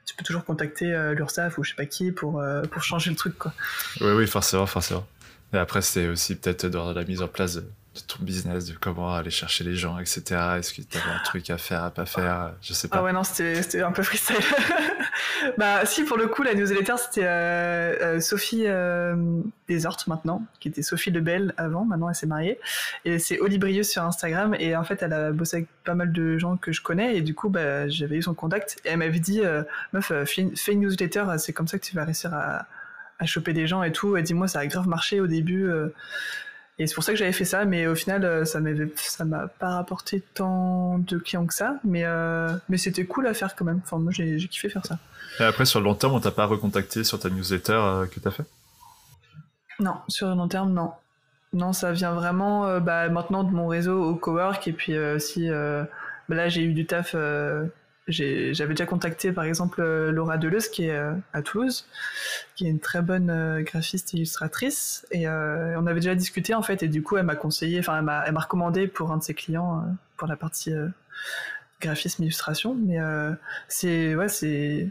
Euh, 0.05 0.11
tu 0.15 0.15
peux 0.15 0.23
toujours 0.23 0.45
contacter 0.45 0.93
euh, 0.93 1.13
l'URSSAF 1.13 1.57
ou 1.57 1.63
je 1.63 1.71
sais 1.71 1.75
pas 1.75 1.85
qui 1.85 2.11
pour, 2.11 2.43
pour 2.71 2.83
changer 2.83 3.09
le 3.09 3.15
truc. 3.15 3.37
Quoi. 3.37 3.53
Oui, 4.01 4.11
oui, 4.11 4.27
forcément, 4.27 4.65
forcément. 4.65 5.05
Et 5.53 5.57
après, 5.57 5.81
c'est 5.81 6.07
aussi 6.07 6.35
peut-être 6.35 6.67
dans 6.67 6.93
la 6.93 7.03
mise 7.03 7.21
en 7.21 7.27
place 7.27 7.59
de 7.95 8.01
ton 8.01 8.23
business, 8.23 8.65
de 8.65 8.73
comment 8.79 9.13
aller 9.13 9.29
chercher 9.29 9.63
les 9.63 9.75
gens, 9.75 9.97
etc. 9.99 10.23
Est-ce 10.57 10.73
que 10.73 10.81
tu 10.81 10.97
avais 10.97 11.15
un 11.15 11.23
truc 11.23 11.49
à 11.49 11.57
faire, 11.57 11.83
à 11.83 11.91
pas 11.91 12.05
faire 12.05 12.53
Je 12.61 12.73
sais 12.73 12.87
pas. 12.87 12.97
Ah 12.97 13.03
ouais, 13.03 13.13
non, 13.13 13.23
c'était 13.23 13.81
un 13.81 13.91
peu 13.91 14.03
freestyle. 14.03 14.35
bah, 15.57 15.85
si, 15.85 16.03
pour 16.03 16.17
le 16.17 16.27
coup, 16.27 16.43
la 16.43 16.53
newsletter, 16.53 16.95
c'était 16.97 17.25
euh, 17.25 17.95
euh, 18.01 18.19
Sophie 18.19 18.63
euh, 18.65 19.15
Desortes 19.69 20.07
maintenant, 20.07 20.43
qui 20.59 20.67
était 20.67 20.81
Sophie 20.81 21.11
Lebel 21.11 21.53
avant, 21.57 21.85
maintenant 21.85 22.09
elle 22.09 22.15
s'est 22.15 22.27
mariée. 22.27 22.59
Et 23.05 23.17
c'est 23.19 23.39
Oli 23.39 23.83
sur 23.83 24.03
Instagram. 24.03 24.55
Et 24.59 24.75
en 24.75 24.83
fait, 24.83 25.01
elle 25.01 25.13
a 25.13 25.31
bossé 25.31 25.57
avec 25.57 25.69
pas 25.85 25.95
mal 25.95 26.11
de 26.11 26.37
gens 26.37 26.57
que 26.57 26.71
je 26.71 26.81
connais. 26.81 27.15
Et 27.15 27.21
du 27.21 27.33
coup, 27.33 27.49
bah, 27.49 27.87
j'avais 27.87 28.17
eu 28.17 28.21
son 28.21 28.33
contact. 28.33 28.77
Et 28.83 28.89
elle 28.89 28.97
m'avait 28.97 29.19
dit 29.19 29.41
Meuf, 29.93 30.11
fais 30.25 30.41
une, 30.41 30.55
fais 30.55 30.73
une 30.73 30.81
newsletter, 30.81 31.25
c'est 31.37 31.53
comme 31.53 31.67
ça 31.67 31.79
que 31.79 31.85
tu 31.85 31.95
vas 31.95 32.03
réussir 32.03 32.33
à, 32.33 32.65
à 33.19 33.25
choper 33.25 33.53
des 33.53 33.67
gens 33.67 33.83
et 33.83 33.93
tout. 33.93 34.17
Et 34.17 34.21
dis-moi, 34.21 34.47
ça 34.47 34.59
a 34.59 34.67
grave 34.67 34.87
marché 34.87 35.21
au 35.21 35.27
début. 35.27 35.69
Et 36.77 36.87
c'est 36.87 36.95
pour 36.95 37.03
ça 37.05 37.13
que 37.13 37.17
j'avais 37.17 37.31
fait 37.31 37.45
ça, 37.45 37.63
mais 37.63 37.87
au 37.87 37.95
final, 37.95 38.25
euh, 38.25 38.43
ça 38.43 38.59
m'avait, 38.59 38.91
ça 38.95 39.23
m'a 39.23 39.47
pas 39.47 39.69
rapporté 39.69 40.21
tant 40.33 40.99
de 40.99 41.17
clients 41.17 41.45
que 41.45 41.53
ça, 41.53 41.77
mais, 41.85 42.03
euh, 42.03 42.53
mais 42.67 42.77
c'était 42.77 43.05
cool 43.05 43.27
à 43.27 43.33
faire 43.33 43.55
quand 43.55 43.63
même. 43.63 43.79
Enfin, 43.83 43.97
moi, 43.97 44.11
j'ai, 44.11 44.37
kiffé 44.49 44.67
faire 44.67 44.85
ça. 44.85 44.99
Et 45.39 45.43
après, 45.43 45.65
sur 45.65 45.79
le 45.79 45.85
long 45.85 45.95
terme, 45.95 46.13
on 46.13 46.19
t'a 46.19 46.31
pas 46.31 46.45
recontacté 46.45 47.05
sur 47.05 47.17
ta 47.17 47.29
newsletter 47.29 47.73
euh, 47.73 48.05
que 48.07 48.19
t'as 48.19 48.31
fait? 48.31 48.45
Non, 49.79 49.95
sur 50.09 50.27
le 50.27 50.35
long 50.35 50.49
terme, 50.49 50.73
non. 50.73 50.91
Non, 51.53 51.71
ça 51.71 51.93
vient 51.93 52.11
vraiment 52.11 52.79
bah, 52.81 53.07
maintenant 53.07 53.45
de 53.45 53.51
mon 53.51 53.67
réseau 53.67 54.03
au 54.03 54.15
cowork, 54.15 54.67
et 54.67 54.73
puis 54.73 54.97
aussi, 54.97 55.49
bah, 55.49 55.87
là, 56.35 56.49
j'ai 56.49 56.63
eu 56.63 56.73
du 56.73 56.85
taf 56.85 57.15
j'avais 58.07 58.73
déjà 58.73 58.85
contacté 58.85 59.31
par 59.31 59.45
exemple 59.45 59.81
euh, 59.81 60.11
Laura 60.11 60.37
Deleuze 60.37 60.67
qui 60.67 60.85
est 60.85 60.95
euh, 60.95 61.13
à 61.33 61.41
Toulouse, 61.41 61.87
qui 62.55 62.67
est 62.67 62.69
une 62.69 62.79
très 62.79 63.01
bonne 63.01 63.29
euh, 63.29 63.61
graphiste 63.61 64.13
et 64.13 64.17
illustratrice, 64.17 65.07
et 65.11 65.27
on 65.27 65.87
avait 65.87 65.99
déjà 65.99 66.15
discuté 66.15 66.53
en 66.53 66.61
fait, 66.61 66.83
et 66.83 66.87
du 66.87 67.01
coup 67.01 67.17
elle 67.17 67.25
m'a 67.25 67.35
conseillé, 67.35 67.79
enfin 67.79 67.97
elle 67.97 68.33
m'a 68.33 68.39
recommandé 68.39 68.87
pour 68.87 69.11
un 69.11 69.17
de 69.17 69.23
ses 69.23 69.33
clients 69.33 69.83
pour 70.17 70.27
la 70.27 70.35
partie 70.35 70.73
graphisme 71.81 72.23
illustration, 72.23 72.75
mais 72.75 72.97
c'est 73.67 74.15
ouais 74.15 74.29
c'est 74.29 74.89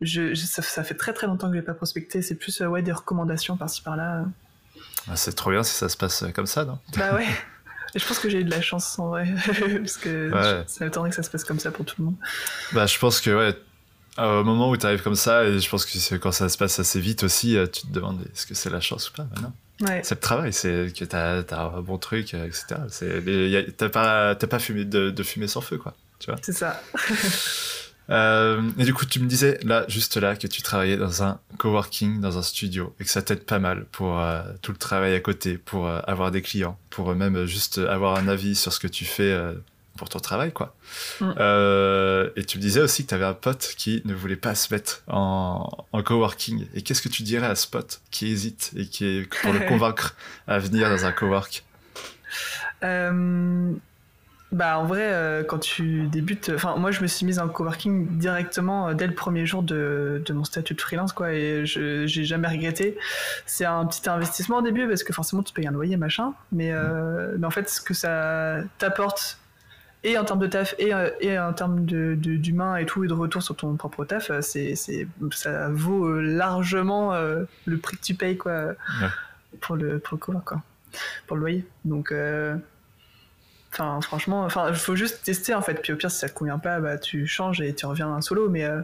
je, 0.00 0.34
ça, 0.34 0.60
ça, 0.60 0.84
fait 0.84 0.96
très 0.96 1.14
très 1.14 1.26
longtemps 1.26 1.46
que 1.46 1.54
je 1.54 1.60
n'ai 1.60 1.64
pas 1.64 1.72
prospecté, 1.72 2.20
c'est 2.20 2.34
plus 2.34 2.60
ouais 2.60 2.82
des 2.82 2.92
recommandations 2.92 3.56
par-ci 3.56 3.80
par-là. 3.80 4.26
Ah, 5.08 5.16
c'est 5.16 5.32
trop 5.32 5.50
bien 5.50 5.62
si 5.62 5.72
ça 5.72 5.88
se 5.88 5.96
passe 5.96 6.24
comme 6.34 6.46
ça, 6.46 6.64
non? 6.64 6.78
Bah 6.96 7.14
ouais. 7.14 7.26
je 7.94 8.06
pense 8.06 8.18
que 8.18 8.28
j'ai 8.28 8.40
eu 8.40 8.44
de 8.44 8.50
la 8.50 8.60
chance 8.60 8.98
en 8.98 9.08
vrai, 9.08 9.28
parce 9.78 9.96
que 9.96 10.30
ça 10.66 10.84
m'étonnerait 10.84 11.10
que 11.10 11.16
ça 11.16 11.22
se 11.22 11.30
passe 11.30 11.44
comme 11.44 11.58
ça 11.58 11.70
pour 11.70 11.84
tout 11.84 11.96
le 11.98 12.06
monde. 12.06 12.16
Bah, 12.72 12.86
je 12.86 12.98
pense 12.98 13.20
que 13.20 13.30
ouais, 13.30 13.56
au 14.18 14.44
moment 14.44 14.70
où 14.70 14.76
tu 14.76 14.86
arrives 14.86 15.02
comme 15.02 15.14
ça, 15.14 15.44
et 15.44 15.58
je 15.58 15.68
pense 15.68 15.84
que 15.86 16.16
quand 16.16 16.32
ça 16.32 16.48
se 16.48 16.58
passe 16.58 16.78
assez 16.78 17.00
vite 17.00 17.22
aussi, 17.24 17.56
euh, 17.56 17.66
tu 17.66 17.82
te 17.82 17.92
demandes 17.92 18.20
est-ce 18.22 18.46
que 18.46 18.54
c'est 18.54 18.70
la 18.70 18.80
chance 18.80 19.10
ou 19.10 19.12
pas 19.14 19.24
bah, 19.24 19.88
ouais. 19.88 20.00
C'est 20.04 20.14
le 20.14 20.20
travail, 20.20 20.52
c'est 20.52 20.92
que 20.96 21.04
tu 21.04 21.16
as, 21.16 21.44
un 21.50 21.80
bon 21.80 21.98
truc, 21.98 22.34
euh, 22.34 22.46
etc. 22.46 22.76
T'as 23.76 23.88
pas, 23.88 24.34
pas 24.34 24.58
fumé 24.58 24.84
de, 24.84 25.10
de 25.10 25.22
fumée 25.22 25.48
sans 25.48 25.60
feu, 25.60 25.78
quoi. 25.78 25.94
C'est 26.42 26.52
ça. 26.52 26.80
Euh, 28.10 28.62
et 28.78 28.84
du 28.84 28.92
coup, 28.92 29.06
tu 29.06 29.20
me 29.20 29.26
disais 29.26 29.58
là, 29.62 29.84
juste 29.88 30.16
là, 30.16 30.36
que 30.36 30.46
tu 30.46 30.62
travaillais 30.62 30.96
dans 30.96 31.22
un 31.22 31.40
coworking, 31.58 32.20
dans 32.20 32.38
un 32.38 32.42
studio, 32.42 32.94
et 33.00 33.04
que 33.04 33.10
ça 33.10 33.22
t'aide 33.22 33.44
pas 33.44 33.58
mal 33.58 33.86
pour 33.92 34.20
euh, 34.20 34.42
tout 34.62 34.72
le 34.72 34.78
travail 34.78 35.14
à 35.14 35.20
côté, 35.20 35.58
pour 35.58 35.86
euh, 35.86 36.00
avoir 36.06 36.30
des 36.30 36.42
clients, 36.42 36.78
pour 36.90 37.14
même 37.14 37.46
juste 37.46 37.78
avoir 37.78 38.16
un 38.16 38.28
avis 38.28 38.54
sur 38.54 38.72
ce 38.72 38.78
que 38.78 38.88
tu 38.88 39.04
fais 39.04 39.36
pour 39.96 40.08
ton 40.08 40.18
travail, 40.18 40.52
quoi. 40.52 40.74
Mm. 41.20 41.32
et 42.36 42.44
tu 42.44 42.58
me 42.58 42.62
disais 42.62 42.80
aussi 42.80 43.04
que 43.04 43.10
tu 43.10 43.14
avais 43.14 43.24
un 43.24 43.34
pote 43.34 43.74
qui 43.76 44.02
ne 44.04 44.14
voulait 44.14 44.36
pas 44.36 44.54
se 44.54 44.72
mettre 44.74 45.02
en, 45.06 45.68
en 45.92 46.02
coworking. 46.02 46.66
Et 46.74 46.82
qu'est-ce 46.82 47.02
que 47.02 47.08
tu 47.08 47.22
dirais 47.22 47.46
à 47.46 47.54
ce 47.54 47.66
pote 47.68 48.00
qui 48.10 48.26
hésite 48.26 48.72
et 48.76 48.86
qui 48.86 49.04
est 49.06 49.34
pour 49.42 49.52
le 49.52 49.60
convaincre 49.68 50.16
à 50.46 50.58
venir 50.58 50.90
dans 50.90 51.04
un 51.04 51.12
cowork? 51.12 51.64
Bah 54.54 54.78
en 54.78 54.84
vrai, 54.84 55.02
euh, 55.02 55.42
quand 55.42 55.58
tu 55.58 56.06
débutes, 56.06 56.52
enfin 56.54 56.76
moi 56.76 56.92
je 56.92 57.02
me 57.02 57.08
suis 57.08 57.26
mise 57.26 57.40
en 57.40 57.48
coworking 57.48 58.18
directement 58.18 58.88
euh, 58.88 58.94
dès 58.94 59.08
le 59.08 59.14
premier 59.14 59.46
jour 59.46 59.64
de, 59.64 60.22
de, 60.24 60.32
mon 60.32 60.44
statut 60.44 60.74
de 60.74 60.80
freelance 60.80 61.12
quoi, 61.12 61.32
et 61.32 61.66
je 61.66 62.06
j'ai 62.06 62.24
jamais 62.24 62.46
regretté. 62.46 62.96
C'est 63.46 63.64
un 63.64 63.84
petit 63.84 64.08
investissement 64.08 64.58
au 64.58 64.62
début 64.62 64.86
parce 64.86 65.02
que 65.02 65.12
forcément 65.12 65.42
tu 65.42 65.52
payes 65.52 65.66
un 65.66 65.72
loyer 65.72 65.96
machin, 65.96 66.34
mais, 66.52 66.70
euh, 66.70 67.34
mais 67.36 67.48
en 67.48 67.50
fait 67.50 67.68
ce 67.68 67.80
que 67.80 67.94
ça 67.94 68.58
t'apporte 68.78 69.40
et 70.04 70.16
en 70.18 70.24
termes 70.24 70.38
de 70.38 70.46
taf 70.46 70.76
et, 70.78 70.92
et 71.20 71.36
en 71.36 71.52
termes 71.52 71.84
de, 71.84 72.14
d'humain 72.14 72.76
et 72.76 72.86
tout 72.86 73.02
et 73.02 73.08
de 73.08 73.12
retour 73.12 73.42
sur 73.42 73.56
ton 73.56 73.74
propre 73.74 74.04
taf, 74.04 74.30
c'est, 74.40 74.76
c'est 74.76 75.08
ça 75.32 75.68
vaut 75.70 76.20
largement 76.20 77.12
le 77.12 77.76
prix 77.78 77.96
que 77.96 78.02
tu 78.04 78.14
payes 78.14 78.36
quoi 78.36 78.74
pour 79.60 79.74
le 79.74 79.98
pour 79.98 80.14
le 80.14 80.18
cowork 80.20 80.44
quoi, 80.44 80.62
pour 81.26 81.36
le 81.36 81.40
loyer. 81.40 81.66
Donc 81.84 82.14
Enfin, 83.74 84.00
franchement, 84.00 84.44
enfin, 84.44 84.68
il 84.68 84.76
faut 84.76 84.94
juste 84.94 85.24
tester 85.24 85.52
en 85.52 85.60
fait. 85.60 85.74
Puis 85.74 85.92
au 85.92 85.96
pire, 85.96 86.10
si 86.10 86.18
ça 86.18 86.28
te 86.28 86.34
convient 86.34 86.60
pas, 86.60 86.78
bah, 86.78 86.96
tu 86.96 87.26
changes 87.26 87.60
et 87.60 87.74
tu 87.74 87.86
reviens 87.86 88.08
en 88.08 88.20
solo. 88.20 88.48
Mais 88.48 88.64
euh, 88.64 88.80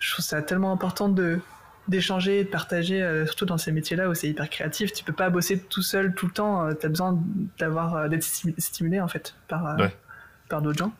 je 0.00 0.12
trouve 0.12 0.24
ça 0.24 0.42
tellement 0.42 0.72
important 0.72 1.08
de 1.08 1.38
d'échanger, 1.86 2.42
de 2.42 2.48
partager, 2.48 3.00
euh, 3.00 3.26
surtout 3.26 3.44
dans 3.46 3.58
ces 3.58 3.70
métiers-là 3.70 4.08
où 4.08 4.14
c'est 4.14 4.28
hyper 4.28 4.50
créatif. 4.50 4.92
Tu 4.92 5.04
peux 5.04 5.12
pas 5.12 5.30
bosser 5.30 5.60
tout 5.60 5.82
seul 5.82 6.14
tout 6.14 6.26
le 6.26 6.32
temps. 6.32 6.66
Euh, 6.66 6.74
tu 6.74 6.86
as 6.86 6.88
besoin 6.88 7.16
d'avoir 7.60 8.08
d'être 8.08 8.24
stimulé 8.24 9.00
en 9.00 9.06
fait 9.06 9.34
par 9.46 9.76
par 10.48 10.62
d'autres 10.62 10.78
gens. 10.78 10.92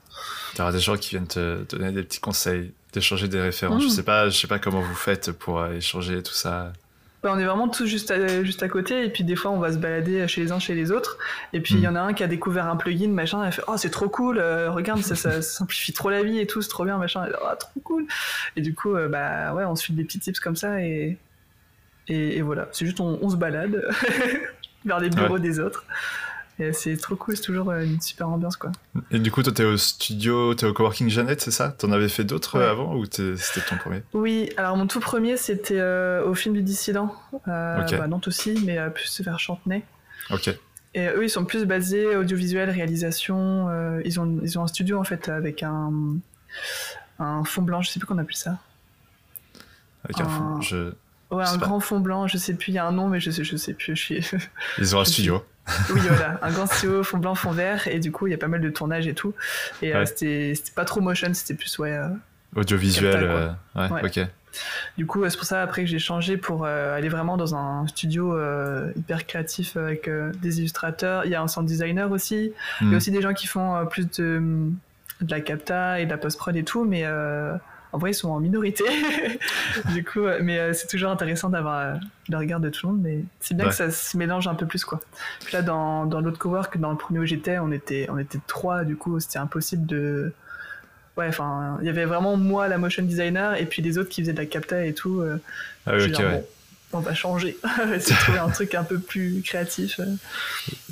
Tu 0.55 0.62
auras 0.62 0.73
des 0.73 0.79
gens 0.79 0.97
qui 0.97 1.11
viennent 1.11 1.27
te 1.27 1.65
donner 1.65 1.91
des 1.91 2.05
petits 2.05 2.21
conseils, 2.21 2.73
d'échanger 2.93 3.27
des 3.27 3.41
références. 3.41 3.83
Je 3.83 3.89
mmh. 3.89 3.91
sais 3.91 4.03
pas, 4.05 4.29
je 4.29 4.39
sais 4.39 4.47
pas 4.49 4.61
comment 4.61 4.81
vous 4.81 4.95
faites 4.95 5.33
pour 5.33 5.67
échanger 5.67 6.23
tout 6.23 6.33
ça. 6.33 6.73
On 7.29 7.39
est 7.39 7.45
vraiment 7.45 7.69
tous 7.69 7.87
juste 7.87 8.11
à, 8.11 8.43
juste 8.43 8.62
à 8.62 8.69
côté, 8.69 9.05
et 9.05 9.11
puis 9.11 9.25
des 9.25 9.37
fois 9.37 9.51
on 9.51 9.59
va 9.59 9.73
se 9.73 9.79
balader 9.79 10.27
chez 10.29 10.43
les 10.43 10.53
uns, 10.53 10.59
chez 10.59 10.75
les 10.75 10.91
autres, 10.91 11.19
et 11.53 11.61
puis 11.61 11.75
il 11.75 11.81
y 11.81 11.89
en 11.89 11.95
a 11.95 12.01
un 12.01 12.12
qui 12.12 12.23
a 12.23 12.27
découvert 12.27 12.67
un 12.67 12.77
plugin, 12.77 13.09
machin, 13.09 13.45
et 13.45 13.49
il 13.49 13.53
fait 13.53 13.62
Oh, 13.67 13.77
c'est 13.77 13.91
trop 13.91 14.09
cool, 14.09 14.39
euh, 14.39 14.71
regarde, 14.71 15.01
ça, 15.03 15.43
simplifie 15.43 15.93
trop 15.93 16.11
la 16.11 16.23
vie 16.23 16.39
et 16.39 16.47
tout, 16.47 16.62
c'est 16.62 16.69
trop 16.69 16.85
bien, 16.85 16.99
machin, 16.99 17.27
et, 17.27 17.31
oh, 17.41 17.55
trop 17.59 17.81
cool. 17.83 18.07
Et 18.57 18.61
du 18.61 18.75
coup, 18.75 18.95
euh, 18.95 19.09
bah 19.09 19.55
ouais, 19.55 19.65
on 19.65 19.77
se 19.77 19.85
file 19.85 19.97
des 19.97 20.05
petits 20.05 20.21
tips 20.21 20.41
comme 20.41 20.57
ça, 20.57 20.81
et, 20.81 21.19
et, 22.09 22.43
voilà, 22.43 22.69
c'est 22.73 22.87
juste 22.87 23.01
on, 23.01 23.29
se 23.29 23.37
balade 23.37 23.83
vers 24.85 25.01
les 25.01 25.11
bureaux 25.11 25.39
des 25.39 25.59
autres 25.59 25.85
c'est 26.73 26.97
trop 26.97 27.16
cool, 27.16 27.37
c'est 27.37 27.42
toujours 27.42 27.71
euh, 27.71 27.85
une 27.85 28.01
super 28.01 28.29
ambiance 28.29 28.57
quoi. 28.57 28.73
Et 29.11 29.19
du 29.19 29.31
coup, 29.31 29.42
toi, 29.42 29.53
t'es 29.53 29.64
au 29.64 29.77
studio, 29.77 30.55
t'es 30.55 30.66
au 30.66 30.73
coworking 30.73 31.09
Jeannette, 31.09 31.42
c'est 31.42 31.51
ça? 31.51 31.69
T'en 31.69 31.92
avais 31.92 32.09
fait 32.09 32.25
d'autres 32.25 32.57
euh, 32.57 32.71
avant 32.71 32.95
ou 32.97 33.05
c'était 33.05 33.61
ton 33.69 33.77
premier? 33.77 34.03
Oui, 34.14 34.51
alors 34.57 34.77
mon 34.77 34.87
tout 34.87 35.01
premier 35.01 35.37
c'était 35.37 35.79
euh, 35.79 36.25
au 36.25 36.35
film 36.35 36.55
du 36.55 36.62
dissident, 36.62 37.14
euh, 37.49 37.83
bah, 37.83 38.07
Nantes 38.07 38.29
aussi, 38.29 38.61
mais 38.64 38.79
plus 38.90 39.21
vers 39.21 39.38
Chantenay. 39.38 39.83
Ok. 40.31 40.49
Et 40.95 41.09
eux, 41.09 41.25
ils 41.25 41.31
sont 41.31 41.45
plus 41.45 41.66
basés 41.66 42.16
audiovisuel, 42.16 42.71
réalisation. 42.71 43.69
ils, 44.03 44.19
ont, 44.19 44.40
ils 44.42 44.59
ont 44.59 44.62
un 44.62 44.66
studio 44.66 44.99
en 44.99 45.05
fait 45.05 45.29
avec 45.29 45.62
un, 45.62 45.92
un 47.19 47.45
fond 47.45 47.61
blanc, 47.61 47.83
je 47.83 47.90
sais 47.90 48.01
plus 48.01 48.07
qu'on 48.07 48.16
appelle 48.16 48.37
ça. 48.37 48.59
Avec 50.05 50.21
un, 50.21 50.29
fond, 50.29 50.61
je... 50.62 50.92
Ouais, 51.31 51.45
un 51.45 51.57
grand 51.57 51.81
fond 51.81 51.99
blanc, 51.99 52.29
je 52.29 52.39
sais 52.39 52.55
plus, 52.55 52.71
il 52.71 52.75
y 52.77 52.79
a 52.79 52.87
un 52.87 52.93
nom, 52.93 53.09
mais 53.09 53.19
je 53.19 53.31
sais, 53.31 53.43
je 53.43 53.57
sais 53.57 53.75
plus. 53.75 53.97
Je 53.97 54.01
suis... 54.01 54.31
Ils 54.79 54.95
ont 54.95 55.01
un 55.01 55.05
studio. 55.05 55.45
oui, 55.91 56.01
voilà, 56.01 56.39
un 56.43 56.53
grand 56.53 56.67
studio, 56.67 57.03
fond 57.03 57.19
blanc, 57.19 57.35
fond 57.35 57.51
vert, 57.51 57.89
et 57.89 57.99
du 57.99 58.12
coup, 58.12 58.29
il 58.29 58.31
y 58.31 58.35
a 58.35 58.39
pas 58.39 58.49
mal 58.49 58.61
de 58.61 58.71
tournages 58.71 59.09
et 59.09 59.15
tout. 59.15 59.35
Et 59.83 59.93
c'était 60.07 60.55
pas 60.75 60.85
trop 60.85 61.01
motion, 61.01 61.33
c'était 61.35 61.55
plus, 61.55 61.79
ouais. 61.79 61.99
Audiovisuel, 62.55 63.57
ouais, 63.75 64.05
ok. 64.05 64.21
Du 64.97 65.05
coup, 65.05 65.29
c'est 65.29 65.37
pour 65.37 65.45
ça 65.45 65.61
après 65.61 65.83
que 65.83 65.91
j'ai 65.91 65.99
changé 65.99 66.39
pour 66.39 66.65
aller 66.65 67.11
vraiment 67.11 67.37
dans 67.37 67.55
un 67.55 67.87
studio 67.89 68.39
hyper 68.95 69.27
créatif 69.27 69.77
avec 69.77 70.09
des 70.41 70.61
illustrateurs. 70.61 71.27
Il 71.27 71.33
y 71.33 71.35
a 71.35 71.43
un 71.43 71.49
sound 71.49 71.67
designer 71.67 72.11
aussi. 72.11 72.53
Il 72.81 72.87
y 72.87 72.91
a 72.91 72.93
hmm. 72.93 72.97
aussi 72.97 73.11
des 73.11 73.21
gens 73.21 73.35
qui 73.35 73.49
font 73.49 73.85
plus 73.91 74.07
de, 74.19 74.71
de 75.21 75.31
la 75.31 75.41
capta 75.41 76.01
et 76.01 76.07
de 76.07 76.11
la 76.11 76.17
post-prod 76.17 76.57
et 76.57 76.65
tout, 76.65 76.85
mais 76.85 77.05
en 77.92 77.99
vrai, 77.99 78.11
ils 78.11 78.14
sont 78.14 78.29
en 78.29 78.40
minorité. 78.40 78.85
du 79.92 80.05
coup, 80.05 80.25
mais 80.42 80.59
euh, 80.59 80.72
c'est 80.72 80.87
toujours 80.87 81.11
intéressant 81.11 81.49
d'avoir 81.49 81.79
euh, 81.79 81.94
le 82.29 82.37
regard 82.37 82.61
de 82.61 82.68
tout 82.68 82.87
le 82.87 82.92
monde. 82.92 83.03
Mais 83.03 83.20
c'est 83.40 83.57
bien 83.57 83.66
que 83.66 83.75
ça 83.75 83.90
se 83.90 84.16
mélange 84.16 84.49
un 84.49 84.55
peu 84.55 84.66
plus, 84.66 84.85
quoi. 84.85 85.01
Puis 85.44 85.55
là, 85.55 85.62
dans, 85.62 86.07
dans 86.07 86.20
l'autre 86.20 86.38
cowork, 86.38 86.79
dans 86.79 86.90
le 86.90 86.96
premier 86.96 87.20
où 87.20 87.25
j'étais, 87.25 87.59
on 87.59 87.72
était, 87.72 88.07
on 88.11 88.18
était 88.18 88.40
trois. 88.46 88.85
Du 88.85 88.96
coup, 88.96 89.18
c'était 89.20 89.38
impossible 89.38 89.87
de. 89.87 90.33
Ouais, 91.16 91.29
enfin, 91.29 91.79
il 91.81 91.87
y 91.87 91.88
avait 91.88 92.05
vraiment 92.05 92.37
moi, 92.37 92.68
la 92.68 92.77
motion 92.77 93.03
designer, 93.03 93.59
et 93.59 93.64
puis 93.64 93.81
les 93.81 93.96
autres 93.96 94.11
qui 94.11 94.20
faisaient 94.20 94.35
de 94.35 94.38
la 94.38 94.46
capta 94.46 94.85
et 94.85 94.92
tout. 94.92 95.20
Euh, 95.20 95.40
ah 95.87 95.92
oui, 95.96 96.12
ok, 96.12 96.18
ouais. 96.18 96.44
on 96.92 96.99
va 96.99 97.14
changer, 97.14 97.57
c'est 98.01 98.14
trouver 98.14 98.38
un 98.38 98.51
truc 98.51 98.75
un 98.75 98.85
peu 98.85 98.99
plus 98.99 99.40
créatif. 99.42 99.99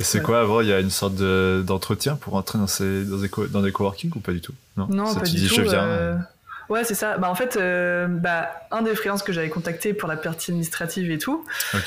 C'est 0.01 0.23
quoi 0.23 0.41
avant 0.41 0.63
Il 0.63 0.69
y 0.69 0.73
a 0.73 0.81
une 0.81 0.89
sorte 0.89 1.17
d'entretien 1.17 2.17
pour 2.17 2.37
entrer 2.37 2.59
dans, 2.59 2.67
ces, 2.67 3.05
dans, 3.05 3.19
des, 3.19 3.29
dans 3.51 3.61
des 3.61 3.73
coworking 3.73 4.13
ou 4.15 4.21
pas 4.21 4.33
du 4.33 4.41
tout? 4.41 4.55
Non, 4.79 4.87
non 4.89 5.15
pas 5.15 5.21
du 5.27 5.47
tout. 5.47 5.55
Je 5.55 5.61
viens, 5.61 6.27
Ouais, 6.69 6.85
c'est 6.85 6.95
ça. 6.95 7.19
Bah, 7.19 7.31
en 7.31 7.35
fait, 7.35 7.57
euh, 7.57 8.07
bah, 8.07 8.67
un 8.71 8.83
des 8.83 8.95
freelances 8.95 9.23
que 9.23 9.33
j'avais 9.33 9.49
contacté 9.49 9.93
pour 9.93 10.09
la 10.09 10.17
partie 10.17 10.51
administrative 10.51 11.11
et 11.11 11.19
tout, 11.19 11.45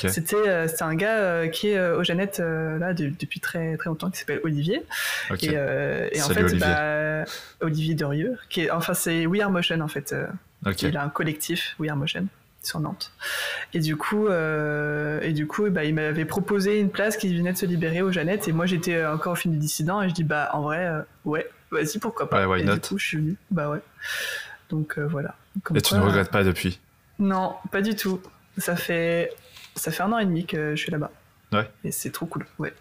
c'était 0.08 0.36
euh, 0.36 0.66
un 0.80 0.94
gars 0.94 1.18
euh, 1.18 1.48
qui 1.48 1.68
est 1.68 1.90
au 1.90 2.04
Jeannette 2.04 2.38
là 2.38 2.92
depuis 2.94 3.40
très 3.40 3.76
très 3.76 3.88
longtemps, 3.88 4.10
qui 4.10 4.18
s'appelle 4.18 4.40
Olivier. 4.44 4.82
Et, 5.42 5.46
et, 5.46 6.22
en 6.22 6.28
fait, 6.28 6.44
Olivier. 6.44 6.60
Bah, 6.60 7.24
Olivier 7.60 7.94
Derieux, 7.94 8.38
qui 8.48 8.62
est, 8.62 8.70
enfin 8.70 8.94
c'est 8.94 9.26
We 9.26 9.42
Are 9.42 9.50
Motion 9.50 9.80
en 9.80 9.88
fait. 9.88 10.14
Il 10.82 10.96
a 10.96 11.02
un 11.02 11.08
collectif 11.08 11.74
We 11.78 11.90
Are 11.90 11.96
Motion 11.96 12.26
sur 12.62 12.80
Nantes. 12.80 13.12
Et 13.72 13.80
du 13.80 13.96
coup, 13.96 14.28
et 14.28 15.32
du 15.32 15.46
coup, 15.46 15.68
bah, 15.70 15.84
il 15.84 15.94
m'avait 15.94 16.24
proposé 16.24 16.78
une 16.78 16.90
place 16.90 17.16
qui 17.16 17.36
venait 17.36 17.52
de 17.52 17.58
se 17.58 17.66
libérer 17.66 18.02
au 18.02 18.12
Jeannette. 18.12 18.46
Et 18.48 18.52
moi, 18.52 18.66
j'étais 18.66 19.04
encore 19.04 19.32
au 19.32 19.36
film 19.36 19.54
du 19.54 19.60
dissident 19.60 20.02
et 20.02 20.08
je 20.08 20.14
dis 20.14 20.24
bah 20.24 20.50
en 20.52 20.62
vrai, 20.62 20.88
ouais, 21.24 21.50
vas-y 21.70 21.98
pourquoi 21.98 22.30
pas. 22.30 22.58
et 22.58 22.62
du 22.62 22.80
coup, 22.80 22.98
je 22.98 23.06
suis 23.06 23.16
venu. 23.16 23.36
Bah 23.50 23.70
ouais. 23.70 23.80
Donc 24.70 24.98
euh, 24.98 25.06
voilà. 25.06 25.34
et 25.74 25.80
tu 25.80 25.94
ne 25.94 26.00
regrettes 26.00 26.30
pas 26.30 26.44
depuis 26.44 26.80
Non, 27.18 27.54
pas 27.70 27.82
du 27.82 27.96
tout. 27.96 28.20
Ça 28.58 28.76
fait, 28.76 29.32
ça 29.74 29.90
fait 29.90 30.02
un 30.02 30.12
an 30.12 30.18
et 30.18 30.26
demi 30.26 30.46
que 30.46 30.74
je 30.74 30.80
suis 30.80 30.90
là-bas. 30.90 31.10
Ouais. 31.52 31.70
Et 31.84 31.92
c'est 31.92 32.10
trop 32.10 32.26
cool. 32.26 32.46
Ouais. 32.58 32.74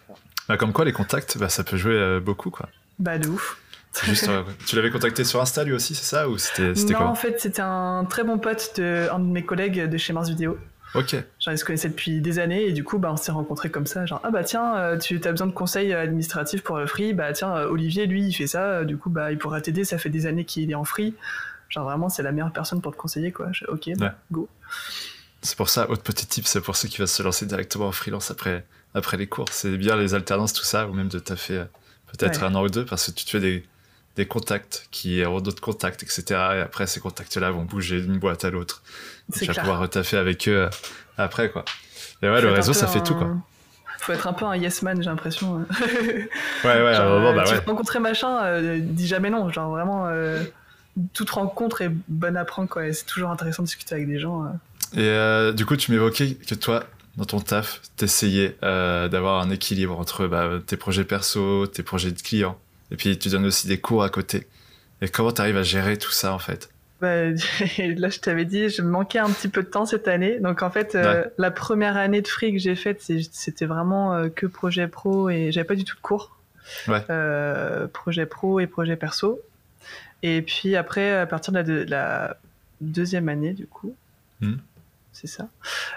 Bah, 0.47 0.57
comme 0.57 0.73
quoi, 0.73 0.85
les 0.85 0.93
contacts, 0.93 1.37
bah, 1.37 1.49
ça 1.49 1.63
peut 1.63 1.77
jouer 1.77 1.93
euh, 1.93 2.19
beaucoup, 2.19 2.49
quoi. 2.49 2.69
Bah, 2.99 3.17
de 3.17 3.27
ouf. 3.27 3.57
Juste, 4.03 4.27
euh, 4.29 4.43
tu 4.65 4.75
l'avais 4.75 4.91
contacté 4.91 5.23
sur 5.23 5.41
Insta 5.41 5.63
lui 5.63 5.73
aussi, 5.73 5.95
c'est 5.95 6.05
ça 6.05 6.29
ou 6.29 6.37
c'était 6.37 6.73
Non, 6.93 7.01
en 7.01 7.15
fait, 7.15 7.39
c'était 7.39 7.61
un 7.61 8.05
très 8.05 8.23
bon 8.23 8.37
pote 8.37 8.73
de 8.77 9.07
un 9.11 9.19
de 9.19 9.25
mes 9.25 9.43
collègues 9.43 9.83
de 9.83 9.97
chez 9.97 10.13
Mars 10.13 10.29
Vidéo. 10.29 10.57
Ok. 10.95 11.15
Genre, 11.39 11.53
ils 11.53 11.57
se 11.57 11.65
connaissaient 11.65 11.89
depuis 11.89 12.21
des 12.21 12.39
années 12.39 12.65
et 12.65 12.71
du 12.71 12.83
coup, 12.83 12.97
bah, 12.97 13.11
on 13.11 13.17
s'est 13.17 13.31
rencontrés 13.31 13.69
comme 13.69 13.85
ça. 13.85 14.05
Genre, 14.05 14.21
ah 14.23 14.31
bah 14.31 14.43
tiens, 14.43 14.97
tu 15.01 15.19
as 15.23 15.31
besoin 15.31 15.47
de 15.47 15.51
conseils 15.51 15.93
administratifs 15.93 16.63
pour 16.63 16.77
le 16.77 16.87
free? 16.87 17.13
Bah 17.13 17.33
tiens, 17.33 17.53
Olivier, 17.63 18.05
lui, 18.07 18.23
il 18.23 18.33
fait 18.33 18.47
ça. 18.47 18.85
Du 18.85 18.97
coup, 18.97 19.09
bah, 19.09 19.31
il 19.31 19.37
pourra 19.37 19.59
t'aider. 19.61 19.83
Ça 19.83 19.97
fait 19.97 20.09
des 20.09 20.25
années 20.25 20.45
qu'il 20.45 20.71
est 20.71 20.75
en 20.75 20.85
free. 20.85 21.13
Genre 21.69 21.83
vraiment, 21.83 22.09
c'est 22.09 22.23
la 22.23 22.31
meilleure 22.31 22.51
personne 22.51 22.81
pour 22.81 22.91
te 22.93 22.97
conseiller, 22.97 23.31
quoi. 23.31 23.47
ok, 23.67 23.89
bah, 23.97 24.15
go. 24.31 24.47
C'est 25.41 25.55
pour 25.55 25.69
ça, 25.69 25.89
autre 25.89 26.01
petit 26.01 26.25
tip, 26.25 26.47
c'est 26.47 26.61
pour 26.61 26.75
ceux 26.75 26.87
qui 26.87 26.97
veulent 26.97 27.07
se 27.07 27.23
lancer 27.23 27.45
directement 27.45 27.87
en 27.87 27.91
freelance 27.91 28.31
après, 28.31 28.65
après 28.93 29.17
les 29.17 29.27
cours. 29.27 29.47
C'est 29.51 29.77
bien 29.77 29.95
les 29.95 30.13
alternances, 30.13 30.53
tout 30.53 30.63
ça, 30.63 30.87
ou 30.87 30.93
même 30.93 31.09
de 31.09 31.19
taffer 31.19 31.57
euh, 31.57 31.65
peut-être 32.07 32.43
un 32.43 32.55
an 32.55 32.63
ou 32.63 32.69
deux, 32.69 32.85
parce 32.85 33.07
que 33.07 33.11
tu 33.11 33.25
te 33.25 33.29
fais 33.31 33.39
des, 33.39 33.65
des 34.15 34.25
contacts 34.25 34.87
qui 34.91 35.23
auront 35.23 35.39
d'autres 35.39 35.61
contacts, 35.61 36.03
etc. 36.03 36.23
Et 36.29 36.61
après, 36.61 36.87
ces 36.87 36.99
contacts-là 36.99 37.51
vont 37.51 37.63
bouger 37.63 38.01
d'une 38.01 38.17
boîte 38.17 38.45
à 38.45 38.49
l'autre. 38.49 38.81
Tu 39.33 39.45
vas 39.45 39.53
pouvoir 39.53 39.79
retaffer 39.79 40.17
avec 40.17 40.47
eux 40.47 40.63
euh, 40.63 40.69
après, 41.17 41.51
quoi. 41.51 41.65
Et 42.23 42.29
ouais, 42.29 42.41
le 42.41 42.51
réseau, 42.51 42.73
ça 42.73 42.87
fait 42.87 43.03
tout, 43.03 43.15
quoi. 43.15 43.29
Faut 43.99 44.13
être 44.13 44.27
un 44.27 44.33
peu 44.33 44.45
un 44.45 44.55
yes 44.55 44.81
man, 44.83 45.01
j'ai 45.01 45.09
l'impression. 45.09 45.65
ouais, 45.81 46.27
ouais, 46.63 46.93
genre, 46.93 47.35
bah, 47.35 47.43
tu 47.45 47.53
ouais. 47.53 47.59
rencontrer 47.65 47.99
machin, 47.99 48.43
euh, 48.43 48.79
dis 48.79 49.07
jamais 49.07 49.29
non. 49.29 49.49
Genre 49.49 49.69
vraiment, 49.69 50.07
toute 51.13 51.29
rencontre 51.29 51.81
est 51.81 51.91
bonne 52.07 52.37
à 52.37 52.45
prendre, 52.45 52.69
quoi. 52.69 52.91
c'est 52.93 53.05
toujours 53.05 53.29
intéressant 53.29 53.63
de 53.63 53.67
discuter 53.67 53.95
avec 53.95 54.07
des 54.07 54.19
gens. 54.19 54.43
Euh. 54.43 54.47
Et 54.93 55.09
euh, 55.09 55.51
du 55.51 55.65
coup, 55.65 55.75
tu 55.75 55.91
m'évoquais 55.91 56.35
que 56.35 56.55
toi, 56.55 56.83
dans 57.17 57.25
ton 57.25 57.39
taf, 57.39 57.81
t'essayais 57.95 58.55
euh, 58.63 59.07
d'avoir 59.07 59.41
un 59.41 59.49
équilibre 59.49 59.99
entre 59.99 60.27
bah, 60.27 60.49
tes 60.65 60.77
projets 60.77 61.03
perso, 61.03 61.67
tes 61.67 61.83
projets 61.83 62.11
de 62.11 62.21
clients, 62.21 62.57
et 62.91 62.95
puis 62.95 63.17
tu 63.17 63.29
donnes 63.29 63.45
aussi 63.45 63.67
des 63.67 63.79
cours 63.79 64.03
à 64.03 64.09
côté. 64.09 64.47
Et 65.01 65.09
comment 65.09 65.31
tu 65.31 65.41
arrives 65.41 65.57
à 65.57 65.63
gérer 65.63 65.97
tout 65.97 66.11
ça, 66.11 66.33
en 66.33 66.39
fait? 66.39 66.69
Bah, 67.01 67.25
là, 67.77 68.09
je 68.09 68.19
t'avais 68.19 68.45
dit, 68.45 68.69
je 68.69 68.81
manquais 68.81 69.19
un 69.19 69.29
petit 69.29 69.47
peu 69.47 69.61
de 69.61 69.67
temps 69.67 69.85
cette 69.85 70.07
année. 70.07 70.39
Donc, 70.39 70.63
en 70.63 70.71
fait, 70.71 70.97
la 71.37 71.51
première 71.51 71.97
année 71.97 72.21
de 72.21 72.27
free 72.27 72.53
que 72.53 72.59
j'ai 72.59 72.75
faite, 72.75 73.03
c'était 73.31 73.65
vraiment 73.65 74.27
que 74.29 74.47
projet 74.47 74.87
pro 74.87 75.29
et 75.29 75.51
j'avais 75.51 75.67
pas 75.67 75.75
du 75.75 75.83
tout 75.83 75.95
de 75.95 76.01
cours. 76.01 76.37
Ouais. 76.87 77.01
projet 77.93 78.25
pro 78.25 78.59
et 78.59 78.65
projet 78.65 78.95
perso. 78.95 79.39
Et 80.23 80.41
puis 80.41 80.75
après, 80.75 81.11
à 81.11 81.25
partir 81.25 81.53
de 81.53 81.85
la, 81.87 82.37
deuxième 82.81 83.29
année, 83.29 83.53
du 83.53 83.67
coup, 83.67 83.95
hmm. 84.41 84.55
c'est 85.11 85.27
ça. 85.27 85.49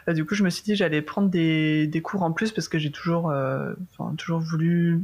Euh, 0.08 0.12
du 0.12 0.24
coup, 0.24 0.34
je 0.34 0.42
me 0.42 0.50
suis 0.50 0.62
dit 0.62 0.76
j'allais 0.76 1.02
prendre 1.02 1.28
des, 1.28 1.86
des, 1.86 2.02
cours 2.02 2.22
en 2.22 2.32
plus 2.32 2.52
parce 2.52 2.68
que 2.68 2.78
j'ai 2.78 2.90
toujours, 2.90 3.30
euh, 3.30 3.72
toujours 4.18 4.40
voulu 4.40 5.02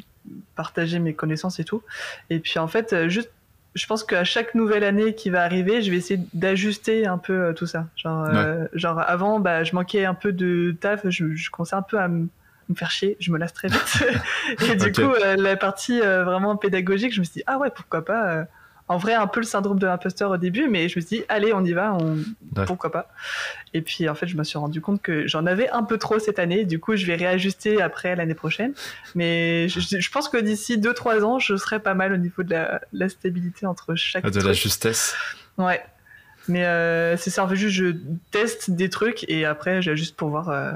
partager 0.54 0.98
mes 0.98 1.14
connaissances 1.14 1.60
et 1.60 1.64
tout. 1.64 1.82
Et 2.30 2.40
puis 2.40 2.58
en 2.58 2.68
fait, 2.68 2.92
euh, 2.92 3.08
juste, 3.08 3.30
je 3.74 3.86
pense 3.86 4.04
qu'à 4.04 4.24
chaque 4.24 4.54
nouvelle 4.54 4.84
année 4.84 5.14
qui 5.14 5.28
va 5.28 5.42
arriver, 5.42 5.82
je 5.82 5.90
vais 5.90 5.98
essayer 5.98 6.20
d'ajuster 6.32 7.06
un 7.06 7.18
peu 7.18 7.52
tout 7.54 7.66
ça. 7.66 7.88
Genre, 7.96 8.26
genre 8.72 8.98
avant, 8.98 9.38
bah, 9.38 9.64
je 9.64 9.74
manquais 9.74 10.06
un 10.06 10.14
peu 10.14 10.32
de 10.32 10.74
taf, 10.80 11.06
je, 11.10 11.34
je 11.34 11.50
commençais 11.50 11.76
un 11.76 11.82
peu 11.82 11.98
à 11.98 12.08
me 12.08 12.28
faire 12.74 12.90
chier, 12.90 13.18
je 13.20 13.30
me 13.30 13.38
lasse 13.38 13.52
très 13.52 13.68
vite. 13.68 14.04
et 14.70 14.76
du 14.76 14.92
coup, 14.92 15.12
la 15.36 15.56
partie 15.56 16.00
vraiment 16.00 16.56
pédagogique, 16.56 17.12
je 17.12 17.20
me 17.20 17.24
suis 17.24 17.34
dit, 17.34 17.42
ah 17.46 17.58
ouais, 17.58 17.68
pourquoi 17.68 18.02
pas 18.02 18.46
en 18.88 18.98
vrai 18.98 19.14
un 19.14 19.26
peu 19.26 19.40
le 19.40 19.46
syndrome 19.46 19.78
de 19.78 19.86
l'imposteur 19.86 20.30
au 20.30 20.36
début, 20.36 20.68
mais 20.68 20.88
je 20.88 20.98
me 20.98 21.04
suis 21.04 21.18
dit, 21.18 21.24
allez, 21.28 21.52
on 21.52 21.64
y 21.64 21.72
va, 21.72 21.94
on... 21.94 22.18
pourquoi 22.66 22.92
pas. 22.92 23.08
Et 23.74 23.82
puis 23.82 24.08
en 24.08 24.14
fait, 24.14 24.26
je 24.26 24.36
me 24.36 24.44
suis 24.44 24.58
rendu 24.58 24.80
compte 24.80 25.02
que 25.02 25.26
j'en 25.26 25.44
avais 25.46 25.68
un 25.70 25.82
peu 25.82 25.98
trop 25.98 26.18
cette 26.18 26.38
année, 26.38 26.64
du 26.64 26.78
coup, 26.78 26.94
je 26.94 27.04
vais 27.04 27.16
réajuster 27.16 27.82
après 27.82 28.14
l'année 28.14 28.34
prochaine. 28.34 28.72
Mais 29.14 29.68
je, 29.68 30.10
pense 30.10 30.28
que 30.28 30.36
d'ici 30.36 30.78
2-3 30.78 31.22
ans, 31.22 31.38
je 31.38 31.56
serai 31.56 31.80
pas 31.80 31.94
mal 31.94 32.12
au 32.12 32.16
niveau 32.16 32.42
de 32.44 32.54
la, 32.92 33.08
stabilité 33.08 33.66
entre 33.66 33.94
chaque. 33.96 34.24
De 34.30 34.40
la 34.40 34.52
justesse. 34.52 35.16
Ouais. 35.58 35.82
Mais 36.48 36.64
euh, 36.64 37.16
c'est 37.16 37.30
ça, 37.30 37.44
en 37.44 37.48
fait, 37.48 37.56
juste 37.56 37.74
je 37.74 37.96
teste 38.30 38.70
des 38.70 38.88
trucs 38.88 39.24
et 39.28 39.44
après, 39.44 39.82
j'ajuste 39.82 40.14
pour 40.14 40.28
voir 40.28 40.48
euh, 40.48 40.72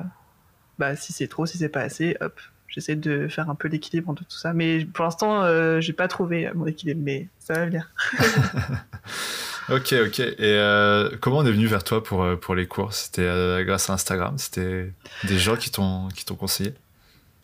bah, 0.81 0.96
si 0.96 1.12
c'est 1.12 1.29
trop, 1.29 1.46
si 1.46 1.59
c'est 1.59 1.68
pas 1.68 1.83
assez, 1.83 2.16
hop, 2.20 2.40
j'essaie 2.70 2.96
de 2.96 3.28
faire 3.28 3.50
un 3.50 3.54
peu 3.54 3.68
l'équilibre 3.68 4.09
entre 4.09 4.24
tout 4.24 4.37
ça. 4.37 4.52
Mais 4.52 4.85
pour 4.85 5.04
l'instant, 5.04 5.42
euh, 5.42 5.80
j'ai 5.80 5.92
pas 5.92 6.09
trouvé 6.09 6.50
mon 6.54 6.66
équilibre, 6.66 7.00
mais 7.04 7.28
ça 7.40 7.54
va 7.54 7.66
venir. 7.66 7.90
ok, 9.68 9.94
ok. 10.06 10.20
Et 10.20 10.37
euh, 10.40 11.11
comment 11.20 11.38
on 11.38 11.46
est 11.46 11.52
venu 11.52 11.66
vers 11.66 11.85
toi 11.85 12.02
pour, 12.02 12.22
euh, 12.22 12.37
pour 12.37 12.54
les 12.54 12.66
cours? 12.66 12.92
C'était 12.92 13.22
euh, 13.22 13.64
grâce 13.64 13.90
à 13.90 13.94
Instagram? 13.94 14.38
C'était 14.38 14.92
des 15.24 15.38
gens 15.38 15.56
qui 15.56 15.70
t'ont 15.70 16.09
conseillé? 16.38 16.74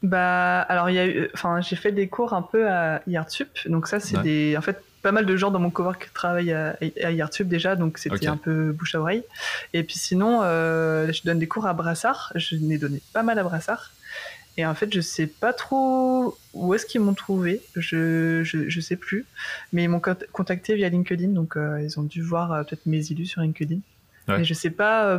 Bah, 0.03 0.61
alors 0.61 0.91
il 0.91 0.95
y 0.95 0.99
a 0.99 1.07
eu, 1.07 1.29
enfin, 1.35 1.61
j'ai 1.61 1.75
fait 1.75 1.91
des 1.91 2.07
cours 2.07 2.33
un 2.33 2.43
peu 2.43 2.71
à 2.71 3.03
Yartup. 3.07 3.49
Donc 3.67 3.89
ça, 3.89 3.99
c'est 3.99 4.23
des, 4.23 4.57
en 4.57 4.63
fait, 4.63 4.81
pas 5.03 5.11
mal 5.11 5.27
de 5.27 5.37
gens 5.37 5.51
dans 5.51 5.59
mon 5.59 5.71
cowork 5.71 6.11
travaillent 6.15 6.53
à, 6.53 6.77
à 7.03 7.29
déjà, 7.41 7.77
donc 7.77 7.99
c'était 7.99 8.29
un 8.29 8.37
peu 8.37 8.73
bouche 8.73 8.95
à 8.95 9.01
oreille. 9.01 9.25
Et 9.73 9.83
puis 9.83 9.99
sinon, 9.99 10.43
je 10.43 11.21
donne 11.25 11.39
des 11.41 11.49
cours 11.49 11.67
à 11.67 11.73
Brassard. 11.73 12.33
Je 12.37 12.57
n'ai 12.57 12.79
donné 12.79 13.01
pas 13.13 13.23
mal 13.23 13.39
à 13.39 13.43
Brassard. 13.43 13.91
Et 14.59 14.65
en 14.65 14.75
fait, 14.75 14.93
je 14.93 15.01
sais 15.01 15.27
pas 15.27 15.53
trop 15.53 16.37
où 16.55 16.75
est-ce 16.75 16.87
qu'ils 16.87 17.03
m'ont 17.03 17.15
trouvé. 17.15 17.61
Je, 17.75 18.43
je, 18.43 18.69
je, 18.69 18.81
sais 18.81 18.97
plus. 18.97 19.27
Mais 19.73 19.85
ils 19.85 19.89
m'ont 19.89 20.01
contacté 20.33 20.75
via 20.75 20.89
LinkedIn, 20.89 21.29
donc 21.29 21.57
euh, 21.57 21.83
ils 21.83 22.01
ont 22.01 22.03
dû 22.03 22.23
voir 22.23 22.53
euh, 22.53 22.63
peut-être 22.63 22.87
mes 22.87 23.11
élus 23.13 23.27
sur 23.27 23.43
LinkedIn. 23.43 23.79
Mais 24.29 24.45
je 24.45 24.55
sais 24.55 24.71
pas 24.71 25.07
euh, 25.07 25.19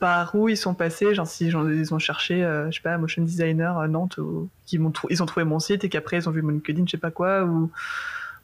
par 0.00 0.34
où 0.34 0.48
ils 0.48 0.56
sont 0.56 0.74
passés. 0.74 1.14
Genre 1.14 1.26
si 1.26 1.46
ils 1.48 1.94
ont 1.94 1.98
cherché, 1.98 2.40
je 2.70 2.74
sais 2.74 2.82
pas, 2.82 2.96
motion 2.98 3.22
designer 3.22 3.78
à 3.78 3.88
Nantes, 3.88 4.18
ou 4.18 4.48
qui 4.64 4.78
m'ont 4.78 4.92
ils 5.10 5.22
ont 5.22 5.26
trouvé 5.26 5.44
mon 5.44 5.60
site 5.60 5.84
et 5.84 5.88
qu'après 5.88 6.16
ils 6.18 6.28
ont 6.28 6.32
vu 6.32 6.42
mon 6.42 6.50
LinkedIn, 6.50 6.86
je 6.86 6.92
sais 6.92 6.96
pas 6.96 7.10
quoi, 7.10 7.44
ou 7.44 7.70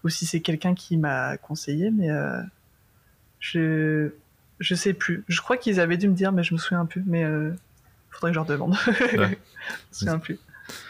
ou 0.05 0.09
si 0.09 0.27
c'est 0.27 0.41
quelqu'un 0.41 0.75
qui 0.75 0.97
m'a 0.99 1.37
conseillé, 1.39 1.91
mais 1.91 2.09
je 3.41 4.11
je 4.61 4.75
sais 4.77 4.93
plus. 4.93 5.25
Je 5.27 5.41
crois 5.41 5.57
qu'ils 5.57 5.81
avaient 5.81 5.97
dû 5.97 6.07
me 6.07 6.15
dire, 6.15 6.31
mais 6.31 6.45
je 6.45 6.55
me 6.55 6.59
souviens 6.59 6.87
plus. 6.87 7.03
Mais 7.05 7.25
faudrait 8.13 8.31
que 8.31 8.35
je 8.35 8.39
leur 8.39 8.47
demande. 8.47 8.77
Je 8.87 10.05
me 10.07 10.19
plus. 10.19 10.39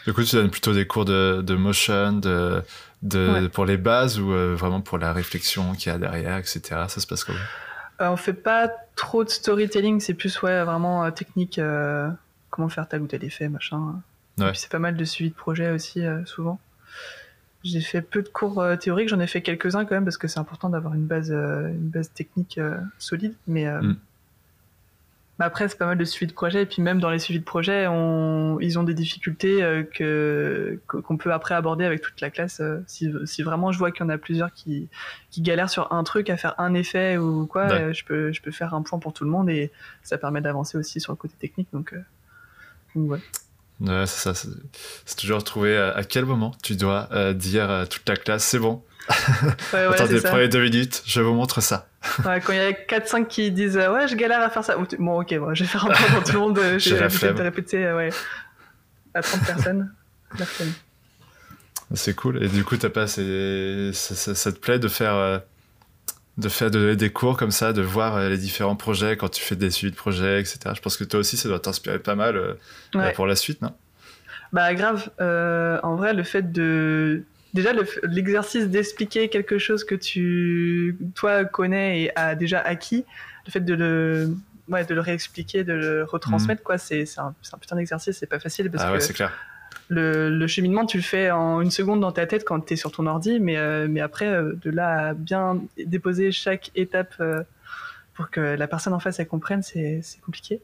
Du 0.05 0.13
coup, 0.13 0.23
tu 0.23 0.35
donnes 0.35 0.51
plutôt 0.51 0.73
des 0.73 0.87
cours 0.87 1.05
de, 1.05 1.41
de 1.41 1.55
motion, 1.55 2.13
de, 2.13 2.61
de 3.01 3.47
pour 3.47 3.65
les 3.65 3.77
bases 3.77 4.19
ou 4.19 4.31
euh, 4.31 4.55
vraiment 4.55 4.81
pour 4.81 4.97
la 4.97 5.13
réflexion 5.13 5.73
qu'il 5.73 5.91
y 5.91 5.95
a 5.95 5.97
derrière, 5.97 6.37
etc. 6.37 6.61
Ça 6.87 6.99
se 6.99 7.07
passe 7.07 7.23
comment? 7.23 7.39
On 7.99 8.17
fait 8.17 8.33
pas 8.33 8.69
trop 8.95 9.23
de 9.23 9.29
storytelling, 9.29 9.99
c'est 9.99 10.13
plus 10.13 10.41
ouais, 10.41 10.63
vraiment 10.63 11.09
technique, 11.11 11.59
comment 12.49 12.69
faire 12.69 12.87
tel 12.87 13.01
ou 13.01 13.07
tel 13.07 13.23
effet, 13.23 13.49
machin. 13.49 14.01
Ouais. 14.39 14.51
c'est 14.55 14.71
pas 14.71 14.79
mal 14.79 14.97
de 14.97 15.05
suivi 15.05 15.29
de 15.29 15.35
projet 15.35 15.71
aussi, 15.71 16.03
souvent. 16.25 16.59
J'ai 17.63 17.79
fait 17.79 18.01
peu 18.01 18.21
de 18.21 18.27
cours 18.27 18.59
euh, 18.61 18.75
théoriques, 18.75 19.07
j'en 19.07 19.21
ai 19.21 19.27
fait 19.27 19.41
quelques-uns 19.41 19.85
quand 19.85 19.95
même 19.95 20.03
parce 20.03 20.17
que 20.17 20.27
c'est 20.27 20.39
important 20.39 20.69
d'avoir 20.69 20.95
une 20.95 21.05
base, 21.05 21.31
euh, 21.31 21.69
une 21.69 21.89
base 21.89 22.11
technique 22.11 22.57
euh, 22.57 22.77
solide. 22.99 23.35
Mais, 23.47 23.65
mm. 23.65 23.95
Mais 25.39 25.45
après, 25.45 25.67
c'est 25.67 25.77
pas 25.77 25.85
mal 25.85 25.97
de 25.97 26.05
suivi 26.05 26.29
de 26.29 26.35
projet. 26.35 26.61
Et 26.61 26.65
puis 26.65 26.81
même 26.81 26.99
dans 26.99 27.09
les 27.09 27.19
suivis 27.19 27.39
de 27.39 27.45
projet, 27.45 27.87
on... 27.87 28.59
ils 28.59 28.77
ont 28.77 28.83
des 28.83 28.93
difficultés 28.93 29.59
que 29.93 30.79
qu'on 30.85 31.17
peut 31.17 31.33
après 31.33 31.55
aborder 31.55 31.85
avec 31.85 32.01
toute 32.01 32.21
la 32.21 32.29
classe. 32.29 32.61
Si, 32.87 33.11
si, 33.25 33.41
vraiment 33.41 33.71
je 33.71 33.79
vois 33.79 33.91
qu'il 33.91 34.01
y 34.01 34.05
en 34.05 34.09
a 34.09 34.17
plusieurs 34.17 34.53
qui, 34.53 34.89
qui 35.31 35.41
galèrent 35.41 35.69
sur 35.69 35.91
un 35.91 36.03
truc 36.03 36.29
à 36.29 36.37
faire 36.37 36.53
un 36.59 36.73
effet 36.75 37.17
ou 37.17 37.47
quoi, 37.47 37.91
je, 37.93 38.03
peux, 38.03 38.31
je 38.31 38.41
peux 38.41 38.51
faire 38.51 38.73
un 38.73 38.83
point 38.83 38.99
pour 38.99 39.13
tout 39.13 39.23
le 39.23 39.31
monde 39.31 39.49
et 39.49 39.71
ça 40.03 40.17
permet 40.17 40.41
d'avancer 40.41 40.77
aussi 40.77 40.99
sur 40.99 41.11
le 41.13 41.17
côté 41.17 41.33
technique. 41.39 41.67
Donc, 41.73 41.95
donc 42.95 43.11
ouais. 43.11 43.19
Ouais, 43.81 44.05
c'est 44.05 44.33
ça. 44.33 44.49
C'est 45.05 45.15
toujours 45.17 45.43
trouver 45.43 45.77
à 45.77 46.03
quel 46.03 46.25
moment 46.25 46.53
tu 46.61 46.75
dois 46.75 47.09
euh, 47.11 47.33
dire 47.33 47.69
à 47.69 47.87
toute 47.87 48.07
la 48.07 48.15
classe 48.15 48.43
c'est 48.43 48.59
bon. 48.59 48.83
Ouais, 49.73 49.87
ouais, 49.87 49.93
Attendez, 49.93 50.21
prenez 50.21 50.47
deux 50.47 50.61
minutes, 50.61 51.03
je 51.05 51.21
vous 51.21 51.33
montre 51.33 51.61
ça. 51.61 51.87
Ouais, 52.25 52.39
quand 52.39 52.53
il 52.53 52.57
y 52.57 52.59
a 52.59 52.71
4-5 52.71 53.27
qui 53.27 53.51
disent 53.51 53.77
euh, 53.77 53.93
Ouais, 53.93 54.07
je 54.07 54.15
galère 54.15 54.41
à 54.41 54.49
faire 54.49 54.63
ça. 54.63 54.77
Bon, 54.99 55.21
ok, 55.21 55.37
bon, 55.37 55.53
je 55.53 55.63
vais 55.63 55.69
faire 55.69 55.85
un 55.85 55.89
peu 55.89 56.13
pour 56.13 56.23
tout 56.23 56.33
le 56.33 56.39
monde. 56.39 56.59
J'ai 56.77 56.97
l'habitude 56.97 57.35
de 57.35 57.41
répéter 57.41 57.85
euh, 57.85 57.97
ouais, 57.97 58.09
à 59.13 59.21
30 59.21 59.45
personnes. 59.45 59.93
C'est 61.93 62.15
cool. 62.15 62.41
Et 62.43 62.47
du 62.47 62.63
coup, 62.63 62.77
t'as 62.77 62.89
pas, 62.89 63.07
ça, 63.07 63.21
ça, 63.93 64.51
te 64.51 64.57
plaît 64.57 64.79
de 64.79 64.87
faire 64.87 65.41
de 66.37 66.49
faire 66.49 66.71
de 66.71 66.79
donner 66.79 66.95
des 66.95 67.11
cours 67.11 67.37
comme 67.37 67.51
ça, 67.51 67.73
de 67.73 67.81
voir 67.81 68.15
euh, 68.15 68.29
les 68.29 68.37
différents 68.37 68.75
projets 68.75 69.17
quand 69.17 69.29
tu 69.29 69.43
fais 69.43 69.55
des 69.55 69.69
suivis 69.69 69.91
de 69.91 69.97
projets, 69.97 70.39
etc. 70.39 70.59
Je 70.75 70.81
pense 70.81 70.97
que 70.97 71.03
toi 71.03 71.19
aussi, 71.19 71.37
ça 71.37 71.47
doit 71.47 71.59
t'inspirer 71.59 71.99
pas 71.99 72.15
mal 72.15 72.35
euh, 72.35 72.53
euh, 72.95 73.11
pour 73.11 73.27
la 73.27 73.35
suite, 73.35 73.61
non? 73.61 73.73
Bah 74.51 74.73
grave. 74.73 75.09
en 75.19 75.95
vrai, 75.95 76.13
le 76.13 76.23
fait 76.23 76.51
de 76.51 77.23
déjà 77.53 77.71
l'exercice 78.03 78.67
d'expliquer 78.67 79.29
quelque 79.29 79.57
chose 79.57 79.83
que 79.83 79.95
tu 79.95 80.97
toi 81.15 81.45
connais 81.45 82.03
et 82.03 82.17
as 82.17 82.35
déjà 82.35 82.59
acquis, 82.59 83.05
le 83.45 83.51
fait 83.51 83.61
de 83.61 83.73
le 83.73 84.35
ouais, 84.69 84.85
de 84.85 84.93
le 84.93 85.01
réexpliquer, 85.01 85.63
de 85.63 85.73
le 85.73 86.03
retransmettre, 86.03 86.61
mmh. 86.61 86.65
quoi, 86.65 86.77
c'est 86.77 87.03
un, 87.17 87.35
un, 87.53 87.57
putain 87.57 87.75
d'exercice, 87.75 88.17
c'est 88.17 88.27
pas 88.27 88.39
facile 88.39 88.71
parce 88.71 88.83
ah 88.85 88.93
ouais, 88.93 88.99
c'est 88.99 89.13
clair 89.13 89.31
le, 89.89 90.47
cheminement, 90.47 90.85
tu 90.85 90.97
le 90.97 91.03
fais 91.03 91.31
en 91.31 91.61
une 91.61 91.71
seconde 91.71 92.01
dans 92.01 92.11
ta 92.11 92.25
tête 92.25 92.45
quand 92.45 92.59
tu 92.61 92.73
es 92.73 92.75
sur 92.75 92.91
ton 92.91 93.07
ordi, 93.07 93.39
mais, 93.39 93.57
euh, 93.57 93.87
mais 93.89 94.01
après, 94.01 94.27
euh, 94.27 94.53
de 94.61 94.69
là 94.69 95.09
à 95.09 95.13
bien 95.13 95.61
déposer 95.77 96.31
chaque 96.31 96.71
étape 96.75 97.13
euh, 97.19 97.43
pour 98.13 98.29
que 98.29 98.41
la 98.41 98.67
personne 98.67 98.93
en 98.93 98.99
face 98.99 99.19
elle 99.19 99.27
comprenne, 99.27 99.63
c'est 99.63 100.01
compliqué. 100.23 100.61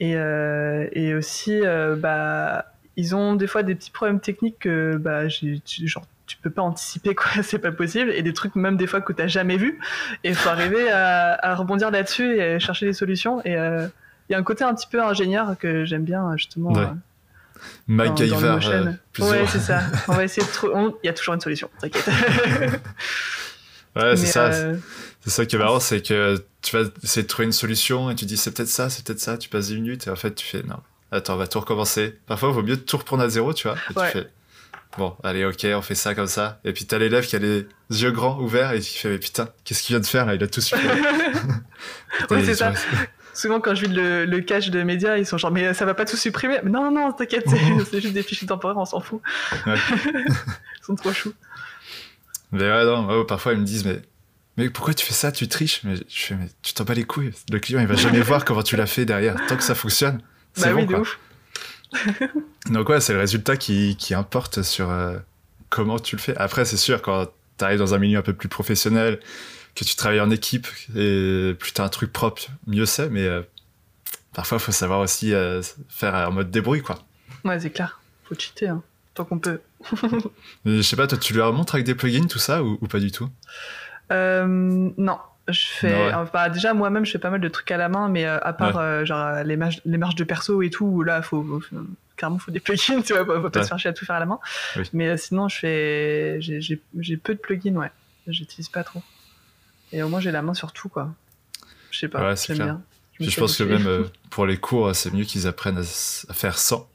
Et, 0.00 0.14
et 0.14 1.14
aussi, 1.14 1.60
bah, 1.98 2.71
ils 2.96 3.14
ont 3.14 3.34
des 3.34 3.46
fois 3.46 3.62
des 3.62 3.74
petits 3.74 3.90
problèmes 3.90 4.20
techniques 4.20 4.60
que 4.60 4.96
bah, 4.96 5.28
genre, 5.28 6.06
tu 6.26 6.36
peux 6.36 6.50
pas 6.50 6.62
anticiper 6.62 7.14
quoi, 7.14 7.30
c'est 7.42 7.58
pas 7.58 7.72
possible, 7.72 8.10
et 8.10 8.22
des 8.22 8.32
trucs 8.32 8.56
même 8.56 8.76
des 8.76 8.86
fois 8.86 9.00
que 9.00 9.12
tu 9.12 9.28
jamais 9.28 9.56
vu, 9.56 9.78
et 10.24 10.30
il 10.30 10.34
faut 10.34 10.48
arriver 10.48 10.90
à, 10.90 11.54
rebondir 11.54 11.90
là-dessus 11.90 12.40
et 12.40 12.58
chercher 12.60 12.86
des 12.86 12.92
solutions. 12.92 13.40
Et 13.44 13.52
il 13.52 14.32
y 14.32 14.34
a 14.34 14.38
un 14.38 14.42
côté 14.42 14.64
un 14.64 14.74
petit 14.74 14.86
peu 14.86 15.02
ingénieur 15.02 15.56
que 15.58 15.84
j'aime 15.84 16.04
bien 16.04 16.36
justement. 16.36 16.72
MacGyver. 17.86 18.58
Euh, 18.64 18.92
ouais, 19.18 19.46
c'est 19.46 19.60
ça. 19.60 19.82
On 20.08 20.12
va 20.12 20.24
essayer 20.24 20.46
de 20.46 20.92
Il 21.02 21.06
y 21.06 21.08
a 21.08 21.12
toujours 21.12 21.34
une 21.34 21.40
solution, 21.40 21.70
t'inquiète. 21.80 22.06
ouais, 23.96 24.16
c'est 24.16 24.26
ça. 24.26 24.46
Euh, 24.46 24.76
c'est 25.20 25.30
ça 25.30 25.46
qui 25.46 25.56
est 25.56 25.58
marrant, 25.58 25.80
c'est 25.80 26.02
que 26.02 26.44
tu 26.62 26.76
vas 26.76 26.88
essayer 27.02 27.22
de 27.22 27.28
trouver 27.28 27.46
une 27.46 27.52
solution 27.52 28.10
et 28.10 28.14
tu 28.14 28.24
dis 28.24 28.36
c'est 28.36 28.52
peut-être 28.52 28.68
ça, 28.68 28.90
c'est 28.90 29.04
peut-être 29.04 29.20
ça, 29.20 29.38
tu 29.38 29.48
passes 29.48 29.68
10 29.68 29.76
minutes 29.76 30.06
et 30.08 30.10
en 30.10 30.16
fait 30.16 30.34
tu 30.34 30.44
fais 30.44 30.62
non, 30.64 30.78
attends, 31.12 31.34
on 31.34 31.38
va 31.38 31.46
tout 31.46 31.60
recommencer. 31.60 32.18
Parfois, 32.26 32.48
il 32.48 32.54
vaut 32.54 32.62
mieux 32.62 32.76
tout 32.76 32.96
reprendre 32.96 33.22
à 33.22 33.28
zéro, 33.28 33.54
tu 33.54 33.68
vois. 33.68 33.76
Et 33.90 33.94
tu 33.94 34.18
fais 34.18 34.28
bon, 34.98 35.16
allez, 35.22 35.44
ok, 35.44 35.66
on 35.74 35.82
fait 35.82 35.94
ça 35.94 36.14
comme 36.14 36.26
ça. 36.26 36.60
Et 36.64 36.72
puis 36.72 36.84
t'as 36.84 36.98
l'élève 36.98 37.26
qui 37.26 37.36
a 37.36 37.38
les 37.38 37.66
yeux 37.90 38.10
grands 38.10 38.38
ouverts 38.40 38.72
et 38.72 38.80
qui 38.80 38.98
fait 38.98 39.08
mais 39.08 39.18
putain, 39.18 39.48
qu'est-ce 39.64 39.82
qu'il 39.82 39.94
vient 39.94 40.00
de 40.00 40.06
faire 40.06 40.26
là? 40.26 40.34
Il 40.34 40.42
a 40.42 40.46
tout 40.48 40.60
su. 40.60 40.74
ouais, 42.30 42.44
c'est 42.44 42.54
ça 42.54 42.72
souvent 43.34 43.60
quand 43.60 43.74
je 43.74 43.86
vis 43.86 43.92
le, 43.92 44.24
le 44.24 44.40
cache 44.40 44.70
de 44.70 44.82
médias, 44.82 45.16
ils 45.16 45.26
sont 45.26 45.38
genre 45.38 45.50
mais 45.50 45.74
ça 45.74 45.84
va 45.84 45.94
pas 45.94 46.04
tout 46.04 46.16
supprimer? 46.16 46.58
non 46.64 46.90
non, 46.90 47.12
t'inquiète, 47.12 47.46
c'est 47.90 48.00
juste 48.00 48.14
des 48.14 48.22
fichiers 48.22 48.46
temporaires, 48.46 48.76
on 48.76 48.84
s'en 48.84 49.00
fout. 49.00 49.20
ils 49.66 49.74
sont 50.82 50.94
trop 50.94 51.12
choux. 51.12 51.34
Mais 52.52 52.70
ouais 52.70 52.84
non, 52.84 53.24
parfois 53.24 53.52
ils 53.52 53.60
me 53.60 53.64
disent 53.64 53.84
mais 53.84 54.02
mais 54.58 54.68
pourquoi 54.68 54.92
tu 54.92 55.06
fais 55.06 55.14
ça, 55.14 55.32
tu 55.32 55.48
triches? 55.48 55.80
Mais 55.84 55.94
je 55.96 56.22
fais 56.22 56.34
mais 56.34 56.48
tu 56.62 56.74
t'en 56.74 56.84
bats 56.84 56.94
les 56.94 57.04
couilles. 57.04 57.32
Le 57.50 57.58
client 57.58 57.80
il 57.80 57.86
va 57.86 57.94
jamais 57.94 58.20
voir 58.20 58.44
comment 58.44 58.62
tu 58.62 58.76
l'as 58.76 58.86
fait 58.86 59.04
derrière. 59.04 59.36
Tant 59.48 59.56
que 59.56 59.62
ça 59.62 59.74
fonctionne, 59.74 60.20
c'est 60.54 60.66
bah 60.66 60.72
bon 60.72 60.80
oui, 60.80 60.86
quoi. 60.86 61.00
Ouf. 61.00 61.18
Donc 62.70 62.88
ouais, 62.88 63.00
c'est 63.00 63.12
le 63.12 63.18
résultat 63.18 63.56
qui, 63.56 63.96
qui 63.96 64.14
importe 64.14 64.62
sur 64.62 64.90
euh, 64.90 65.18
comment 65.68 65.98
tu 65.98 66.16
le 66.16 66.20
fais. 66.20 66.36
Après 66.36 66.64
c'est 66.64 66.76
sûr 66.76 67.02
quand 67.02 67.26
tu 67.58 67.64
arrives 67.64 67.78
dans 67.78 67.94
un 67.94 67.98
milieu 67.98 68.18
un 68.18 68.22
peu 68.22 68.32
plus 68.32 68.48
professionnel 68.48 69.20
que 69.74 69.84
tu 69.84 69.96
travailles 69.96 70.20
en 70.20 70.30
équipe 70.30 70.66
et 70.94 71.54
plus 71.58 71.72
t'as 71.72 71.84
un 71.84 71.88
truc 71.88 72.12
propre, 72.12 72.42
mieux 72.66 72.86
c'est, 72.86 73.08
mais 73.08 73.24
euh, 73.24 73.42
parfois 74.34 74.58
il 74.58 74.60
faut 74.60 74.72
savoir 74.72 75.00
aussi 75.00 75.32
euh, 75.32 75.62
faire 75.88 76.14
en 76.14 76.32
mode 76.32 76.50
débrouille, 76.50 76.82
quoi. 76.82 76.98
Ouais, 77.44 77.58
c'est 77.58 77.70
clair. 77.70 78.00
Faut 78.24 78.34
cheater, 78.34 78.68
hein, 78.68 78.82
tant 79.14 79.24
qu'on 79.24 79.38
peut. 79.38 79.60
je 80.66 80.82
sais 80.82 80.96
pas, 80.96 81.06
toi, 81.06 81.18
tu 81.18 81.34
leur 81.34 81.52
montres 81.52 81.74
avec 81.74 81.86
des 81.86 81.94
plugins, 81.94 82.26
tout 82.26 82.38
ça, 82.38 82.62
ou, 82.62 82.76
pas 82.86 83.00
du 83.00 83.10
tout? 83.10 83.28
Euh, 84.10 84.46
Non. 84.96 85.18
Je 85.52 85.66
fais, 85.66 86.12
bah, 86.32 86.48
déjà 86.48 86.74
moi-même, 86.74 87.04
je 87.04 87.12
fais 87.12 87.18
pas 87.18 87.30
mal 87.30 87.40
de 87.40 87.48
trucs 87.48 87.70
à 87.70 87.76
la 87.76 87.88
main, 87.88 88.08
mais 88.08 88.24
à 88.24 88.52
part 88.52 89.06
genre 89.06 89.42
les 89.44 89.56
marges, 89.56 89.80
les 89.84 89.98
marges 89.98 90.16
de 90.16 90.24
perso 90.24 90.62
et 90.62 90.70
tout, 90.70 90.86
où 90.86 91.02
là, 91.02 91.22
faut, 91.22 91.42
faut 91.42 91.76
clairement, 92.16 92.38
faut 92.38 92.50
des 92.50 92.60
plugins, 92.60 93.02
tu 93.04 93.14
vois, 93.14 93.24
faut, 93.24 93.50
pas 93.50 93.62
se 93.62 93.68
chercher 93.68 93.88
à 93.88 93.92
tout 93.92 94.04
faire 94.04 94.16
à 94.16 94.20
la 94.20 94.26
main. 94.26 94.38
Mais 94.92 95.16
sinon, 95.16 95.48
je 95.48 95.58
fais, 95.58 96.40
j'ai 96.40 97.16
peu 97.16 97.34
de 97.34 97.40
plugins, 97.40 97.76
ouais. 97.76 97.90
J'utilise 98.28 98.68
pas 98.68 98.84
trop. 98.84 99.02
Et 99.92 100.02
au 100.02 100.08
moins, 100.08 100.20
j'ai 100.20 100.30
la 100.30 100.42
main 100.42 100.54
sur 100.54 100.72
tout, 100.72 100.88
quoi. 100.88 101.12
Je 101.90 101.98
sais 101.98 102.08
pas, 102.08 102.34
j'aime 102.34 102.58
bien. 102.58 102.82
Je, 103.20 103.38
pense 103.38 103.56
que 103.56 103.62
même 103.62 103.86
euh, 103.86 104.04
pour 104.30 104.46
les 104.46 104.56
cours, 104.56 104.94
c'est 104.96 105.12
mieux 105.12 105.24
qu'ils 105.24 105.46
apprennent 105.46 105.78
à, 105.78 106.32
faire 106.32 106.58
sans. 106.58 106.88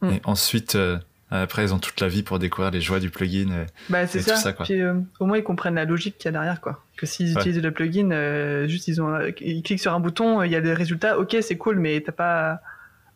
Mm. 0.00 0.10
Et 0.10 0.20
ensuite, 0.24 0.74
euh, 0.74 0.98
après, 1.30 1.64
ils 1.64 1.74
ont 1.74 1.78
toute 1.78 2.00
la 2.00 2.08
vie 2.08 2.22
pour 2.22 2.38
découvrir 2.38 2.70
les 2.70 2.80
joies 2.80 3.00
du 3.00 3.10
plugin. 3.10 3.50
Et, 3.50 3.66
bah, 3.88 4.06
c'est 4.06 4.20
ça. 4.20 4.52
Puis, 4.52 4.80
euh, 4.80 4.94
au 5.20 5.26
moins, 5.26 5.38
ils 5.38 5.44
comprennent 5.44 5.76
la 5.76 5.84
logique 5.84 6.18
qu'il 6.18 6.26
y 6.26 6.28
a 6.28 6.32
derrière, 6.32 6.60
quoi. 6.60 6.82
Que 6.96 7.06
s'ils 7.06 7.32
utilisent 7.32 7.62
le 7.62 7.70
plugin, 7.70 8.66
juste 8.66 8.88
ils, 8.88 9.00
ont, 9.00 9.18
ils 9.40 9.62
cliquent 9.62 9.80
sur 9.80 9.94
un 9.94 10.00
bouton, 10.00 10.42
il 10.42 10.50
y 10.50 10.56
a 10.56 10.60
des 10.60 10.74
résultats, 10.74 11.18
ok, 11.18 11.36
c'est 11.40 11.56
cool, 11.56 11.78
mais 11.78 12.00
t'as 12.00 12.12
pas 12.12 12.60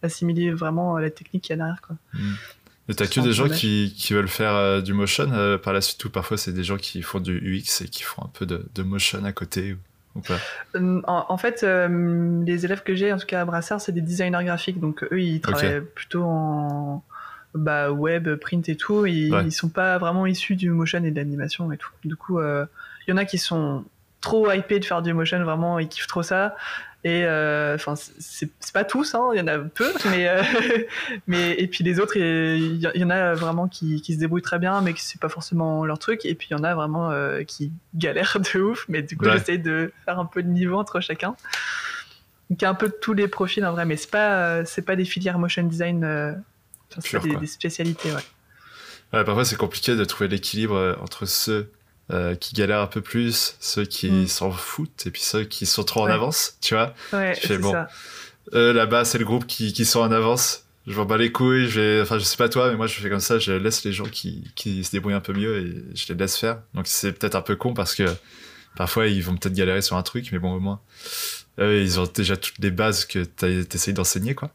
assimilé 0.02 0.52
vraiment 0.52 0.98
la 0.98 1.10
technique 1.10 1.42
qu'il 1.42 1.52
y 1.52 1.54
a 1.54 1.56
derrière, 1.56 1.80
quoi. 1.80 1.96
Mm. 2.14 2.34
Et 2.88 2.94
t'as 2.94 3.06
que 3.06 3.20
des 3.20 3.32
gens 3.32 3.48
qui, 3.48 3.94
qui, 3.96 4.12
veulent 4.12 4.28
faire 4.28 4.54
euh, 4.54 4.80
du 4.82 4.92
motion 4.92 5.30
euh, 5.32 5.56
par 5.56 5.72
la 5.72 5.80
suite 5.80 6.04
ou 6.04 6.10
parfois 6.10 6.36
c'est 6.36 6.52
des 6.52 6.64
gens 6.64 6.76
qui 6.76 7.00
font 7.00 7.18
du 7.18 7.38
UX 7.38 7.82
et 7.82 7.88
qui 7.88 8.02
font 8.02 8.22
un 8.22 8.30
peu 8.32 8.44
de, 8.44 8.66
de 8.74 8.82
motion 8.82 9.24
à 9.24 9.32
côté 9.32 9.76
ou, 10.14 10.20
pas 10.20 10.38
euh, 10.76 11.00
en, 11.06 11.36
fait, 11.38 11.62
les 11.62 12.64
élèves 12.64 12.84
que 12.84 12.94
j'ai, 12.94 13.12
en 13.12 13.16
tout 13.16 13.26
cas 13.26 13.40
à 13.40 13.44
Brassard, 13.44 13.80
c'est 13.80 13.90
des 13.90 14.00
designers 14.00 14.44
graphiques. 14.44 14.78
Donc 14.78 15.02
eux, 15.10 15.20
ils 15.20 15.40
travaillent 15.40 15.80
plutôt 15.80 16.22
en 16.22 17.02
bah, 17.54 17.90
web, 17.92 18.34
print 18.36 18.68
et 18.68 18.76
tout. 18.76 19.06
Ils, 19.06 19.34
ils 19.44 19.52
sont 19.52 19.68
pas 19.68 19.98
vraiment 19.98 20.26
issus 20.26 20.56
du 20.56 20.70
motion 20.70 21.02
et 21.04 21.10
de 21.10 21.16
l'animation 21.16 21.70
et 21.72 21.76
tout. 21.76 21.92
Du 22.04 22.16
coup, 22.16 22.40
il 22.40 22.66
y 23.08 23.12
en 23.12 23.16
a 23.16 23.24
qui 23.24 23.38
sont 23.38 23.84
trop 24.20 24.50
hypés 24.50 24.80
de 24.80 24.84
faire 24.84 25.02
du 25.02 25.12
motion, 25.12 25.42
vraiment, 25.44 25.78
ils 25.78 25.88
kiffent 25.88 26.06
trop 26.06 26.22
ça. 26.22 26.56
Et 27.04 27.26
euh, 27.26 27.74
enfin, 27.74 27.94
c'est 27.96 28.48
pas 28.72 28.84
tous, 28.84 29.14
hein, 29.14 29.28
il 29.34 29.38
y 29.38 29.42
en 29.42 29.46
a 29.46 29.58
peu, 29.58 29.92
mais 30.10 30.26
euh, 30.26 30.42
mais 31.26 31.52
et 31.52 31.66
puis 31.66 31.84
les 31.84 32.00
autres, 32.00 32.16
il 32.16 32.76
y, 32.76 33.04
en 33.04 33.10
a 33.10 33.34
vraiment 33.34 33.68
qui, 33.68 34.00
qui 34.00 34.14
se 34.14 34.18
débrouillent 34.18 34.40
très 34.40 34.58
bien, 34.58 34.80
mais 34.80 34.94
qui 34.94 35.02
c'est 35.02 35.20
pas 35.20 35.28
forcément 35.28 35.84
leur 35.84 35.98
truc. 35.98 36.24
Et 36.24 36.34
puis 36.34 36.48
il 36.50 36.54
y 36.54 36.56
en 36.58 36.64
a 36.64 36.74
vraiment 36.74 37.10
euh, 37.10 37.42
qui 37.44 37.72
galèrent 37.94 38.38
de 38.40 38.58
ouf. 38.58 38.86
Mais 38.88 39.02
du 39.02 39.18
coup, 39.18 39.26
j'essaie 39.26 39.58
de 39.58 39.92
faire 40.06 40.18
un 40.18 40.24
peu 40.24 40.42
de 40.42 40.48
niveau 40.48 40.78
entre 40.78 41.00
chacun. 41.00 41.36
Donc 42.48 42.62
il 42.62 42.62
y 42.62 42.64
a 42.64 42.70
un 42.70 42.74
peu 42.74 42.88
de 42.88 42.96
tous 42.98 43.12
les 43.12 43.28
profils 43.28 43.64
en 43.66 43.72
vrai, 43.72 43.84
mais 43.84 43.98
c'est 43.98 44.10
pas 44.10 44.64
c'est 44.64 44.82
pas 44.82 44.96
des 44.96 45.04
filières 45.04 45.38
motion 45.38 45.64
design, 45.64 46.42
c'est 47.00 47.22
des, 47.22 47.36
des, 47.36 47.46
spécialités, 47.46 48.10
ouais. 48.10 48.24
ouais 49.12 49.24
parfois 49.24 49.44
c'est 49.44 49.56
compliqué 49.56 49.96
de 49.96 50.04
trouver 50.04 50.28
l'équilibre 50.28 50.96
entre 51.00 51.26
ceux 51.26 51.70
euh, 52.12 52.34
qui 52.34 52.54
galèrent 52.54 52.82
un 52.82 52.86
peu 52.86 53.00
plus, 53.00 53.56
ceux 53.60 53.86
qui 53.86 54.10
mm. 54.10 54.26
s'en 54.26 54.50
foutent, 54.50 55.06
et 55.06 55.10
puis 55.10 55.22
ceux 55.22 55.44
qui 55.44 55.64
sont 55.64 55.84
trop 55.84 56.02
en 56.02 56.06
avance, 56.06 56.58
tu 56.60 56.74
vois. 56.74 56.92
Ouais, 57.14 57.34
tu 57.34 57.46
fais 57.46 57.56
bon. 57.56 57.74
Euh, 58.52 58.74
là-bas, 58.74 59.06
c'est 59.06 59.16
le 59.16 59.24
groupe 59.24 59.46
qui, 59.46 59.72
qui 59.72 59.86
sont 59.86 60.00
en 60.00 60.12
avance. 60.12 60.64
Je 60.86 60.94
m'en 60.98 61.06
bats 61.06 61.16
les 61.16 61.32
couilles, 61.32 61.66
je 61.66 62.02
enfin, 62.02 62.18
je 62.18 62.24
sais 62.24 62.36
pas 62.36 62.50
toi, 62.50 62.68
mais 62.68 62.76
moi, 62.76 62.86
je 62.88 63.00
fais 63.00 63.08
comme 63.08 63.20
ça, 63.20 63.38
je 63.38 63.52
laisse 63.52 63.84
les 63.84 63.92
gens 63.94 64.04
qui, 64.04 64.44
qui 64.54 64.84
se 64.84 64.90
débrouillent 64.90 65.14
un 65.14 65.20
peu 65.20 65.32
mieux 65.32 65.56
et 65.56 65.96
je 65.96 66.12
les 66.12 66.14
laisse 66.14 66.36
faire. 66.36 66.60
Donc, 66.74 66.88
c'est 66.88 67.12
peut-être 67.12 67.36
un 67.36 67.40
peu 67.40 67.56
con 67.56 67.72
parce 67.72 67.94
que 67.94 68.04
parfois, 68.76 69.06
ils 69.06 69.22
vont 69.22 69.34
peut-être 69.34 69.54
galérer 69.54 69.80
sur 69.80 69.96
un 69.96 70.02
truc, 70.02 70.28
mais 70.30 70.38
bon, 70.38 70.52
au 70.52 70.60
moins, 70.60 70.80
ils 71.58 72.00
ont 72.00 72.08
déjà 72.14 72.36
toutes 72.36 72.58
les 72.58 72.70
bases 72.70 73.06
que 73.06 73.24
tu 73.24 73.46
essayé 73.74 73.94
d'enseigner, 73.94 74.34
quoi. 74.34 74.50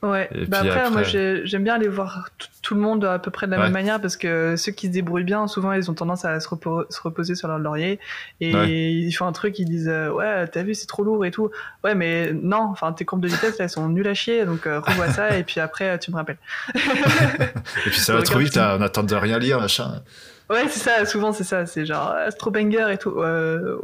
Ouais, 0.00 0.30
bah 0.46 0.60
après, 0.60 0.90
moi 0.90 1.02
j'aime 1.02 1.64
bien 1.64 1.74
aller 1.74 1.88
voir 1.88 2.30
tout 2.62 2.74
le 2.74 2.80
monde 2.80 3.04
à 3.04 3.18
peu 3.18 3.32
près 3.32 3.46
de 3.46 3.52
la 3.52 3.58
même 3.58 3.72
manière 3.72 4.00
parce 4.00 4.16
que 4.16 4.54
ceux 4.56 4.70
qui 4.70 4.86
se 4.86 4.92
débrouillent 4.92 5.24
bien, 5.24 5.48
souvent 5.48 5.72
ils 5.72 5.90
ont 5.90 5.94
tendance 5.94 6.24
à 6.24 6.38
se, 6.38 6.48
reposer 6.48 7.34
sur 7.34 7.48
leur 7.48 7.58
laurier 7.58 7.98
et 8.40 8.90
ils 8.90 9.12
font 9.12 9.26
un 9.26 9.32
truc, 9.32 9.58
ils 9.58 9.64
disent 9.64 9.88
euh, 9.88 10.10
Ouais, 10.10 10.46
t'as 10.46 10.62
vu, 10.62 10.74
c'est 10.74 10.86
trop 10.86 11.02
lourd 11.02 11.24
et 11.24 11.32
tout. 11.32 11.50
Ouais, 11.82 11.96
mais 11.96 12.32
non, 12.32 12.68
enfin 12.70 12.92
tes 12.92 13.04
courbes 13.04 13.22
de 13.22 13.28
vitesse 13.28 13.58
là, 13.58 13.64
elles 13.64 13.70
sont 13.70 13.88
nulles 13.88 14.06
à 14.06 14.14
chier 14.14 14.44
donc 14.44 14.66
euh, 14.66 14.78
revois 14.78 15.08
ça 15.08 15.36
et 15.36 15.42
puis 15.42 15.58
après 15.58 15.98
tu 15.98 16.12
me 16.12 16.16
rappelles. 16.16 16.38
et 16.74 17.90
puis 17.90 17.98
ça 17.98 18.14
va 18.14 18.22
trop 18.22 18.38
vite, 18.38 18.56
on 18.56 18.80
attend 18.80 19.02
de 19.02 19.16
rien 19.16 19.40
lire, 19.40 19.60
machin. 19.60 20.00
Ouais, 20.48 20.66
c'est 20.70 20.78
ça, 20.78 21.04
souvent 21.06 21.32
c'est 21.32 21.44
ça, 21.44 21.66
c'est 21.66 21.84
genre 21.84 22.10
Astro 22.10 22.50
Banger 22.50 22.86
et 22.92 22.98
tout. 22.98 23.20
Euh, 23.20 23.76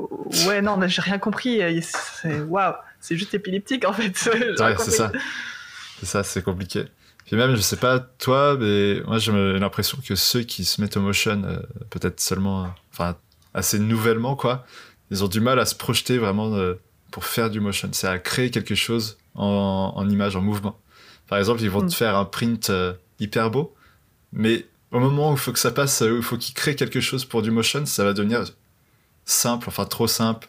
ouais, 0.46 0.62
non, 0.62 0.78
j'ai 0.86 1.02
rien 1.02 1.18
compris. 1.18 1.60
Waouh, 2.48 2.74
c'est 3.00 3.16
juste 3.16 3.34
épileptique 3.34 3.84
en 3.84 3.92
fait. 3.92 4.12
ouais, 4.60 4.74
c'est 4.78 4.92
ça. 4.92 5.10
C'est 6.04 6.10
ça, 6.10 6.22
c'est 6.22 6.42
compliqué. 6.42 6.84
Puis 7.24 7.34
même, 7.36 7.56
je 7.56 7.60
sais 7.62 7.78
pas 7.78 7.98
toi, 7.98 8.58
mais 8.60 9.00
moi 9.06 9.18
j'ai 9.18 9.32
l'impression 9.32 9.96
que 10.06 10.14
ceux 10.14 10.42
qui 10.42 10.66
se 10.66 10.82
mettent 10.82 10.98
au 10.98 11.00
motion, 11.00 11.42
euh, 11.44 11.60
peut-être 11.88 12.20
seulement, 12.20 12.68
enfin 12.92 13.16
assez 13.54 13.78
nouvellement 13.78 14.36
quoi, 14.36 14.66
ils 15.10 15.24
ont 15.24 15.28
du 15.28 15.40
mal 15.40 15.58
à 15.58 15.64
se 15.64 15.74
projeter 15.74 16.18
vraiment 16.18 16.54
euh, 16.54 16.74
pour 17.10 17.24
faire 17.24 17.48
du 17.48 17.60
motion. 17.60 17.88
C'est 17.92 18.06
à 18.06 18.18
créer 18.18 18.50
quelque 18.50 18.74
chose 18.74 19.16
en, 19.34 19.94
en, 19.96 20.08
image, 20.10 20.36
en 20.36 20.42
mouvement. 20.42 20.78
Par 21.26 21.38
exemple, 21.38 21.62
ils 21.62 21.70
vont 21.70 21.80
te 21.80 21.86
mm. 21.86 21.92
faire 21.92 22.16
un 22.16 22.26
print 22.26 22.68
euh, 22.68 22.92
hyper 23.18 23.50
beau, 23.50 23.74
mais 24.34 24.66
au 24.90 25.00
moment 25.00 25.30
où 25.30 25.32
il 25.32 25.38
faut 25.38 25.52
que 25.52 25.58
ça 25.58 25.70
passe, 25.70 26.02
où 26.02 26.16
il 26.16 26.22
faut 26.22 26.36
qu'ils 26.36 26.54
créent 26.54 26.76
quelque 26.76 27.00
chose 27.00 27.24
pour 27.24 27.40
du 27.40 27.50
motion, 27.50 27.86
ça 27.86 28.04
va 28.04 28.12
devenir 28.12 28.44
simple, 29.24 29.68
enfin 29.68 29.86
trop 29.86 30.06
simple 30.06 30.48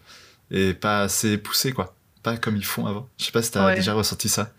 et 0.51 0.73
pas 0.73 1.03
assez 1.03 1.37
poussé 1.37 1.71
quoi. 1.71 1.95
Pas 2.23 2.35
comme 2.35 2.57
ils 2.57 2.65
font 2.65 2.85
avant. 2.87 3.07
Je 3.17 3.23
sais 3.23 3.31
pas 3.31 3.41
si 3.41 3.51
t'as 3.51 3.67
as 3.67 3.75
déjà 3.75 3.93
ressenti 3.93 4.27
ça. 4.27 4.51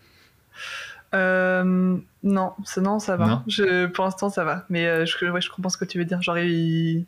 Euh, 1.13 1.97
non, 2.23 2.53
non, 2.77 2.99
ça 2.99 3.15
va. 3.15 3.43
je, 3.47 3.85
pour 3.87 4.05
l'instant, 4.05 4.29
ça 4.29 4.43
va. 4.43 4.65
Mais 4.69 4.85
euh, 4.85 5.05
je, 5.05 5.13
je 5.17 5.49
comprends 5.49 5.69
ce 5.69 5.77
que 5.77 5.85
tu 5.85 5.97
veux 5.97 6.05
dire. 6.05 6.21
Genre, 6.21 6.37
il, 6.37 7.05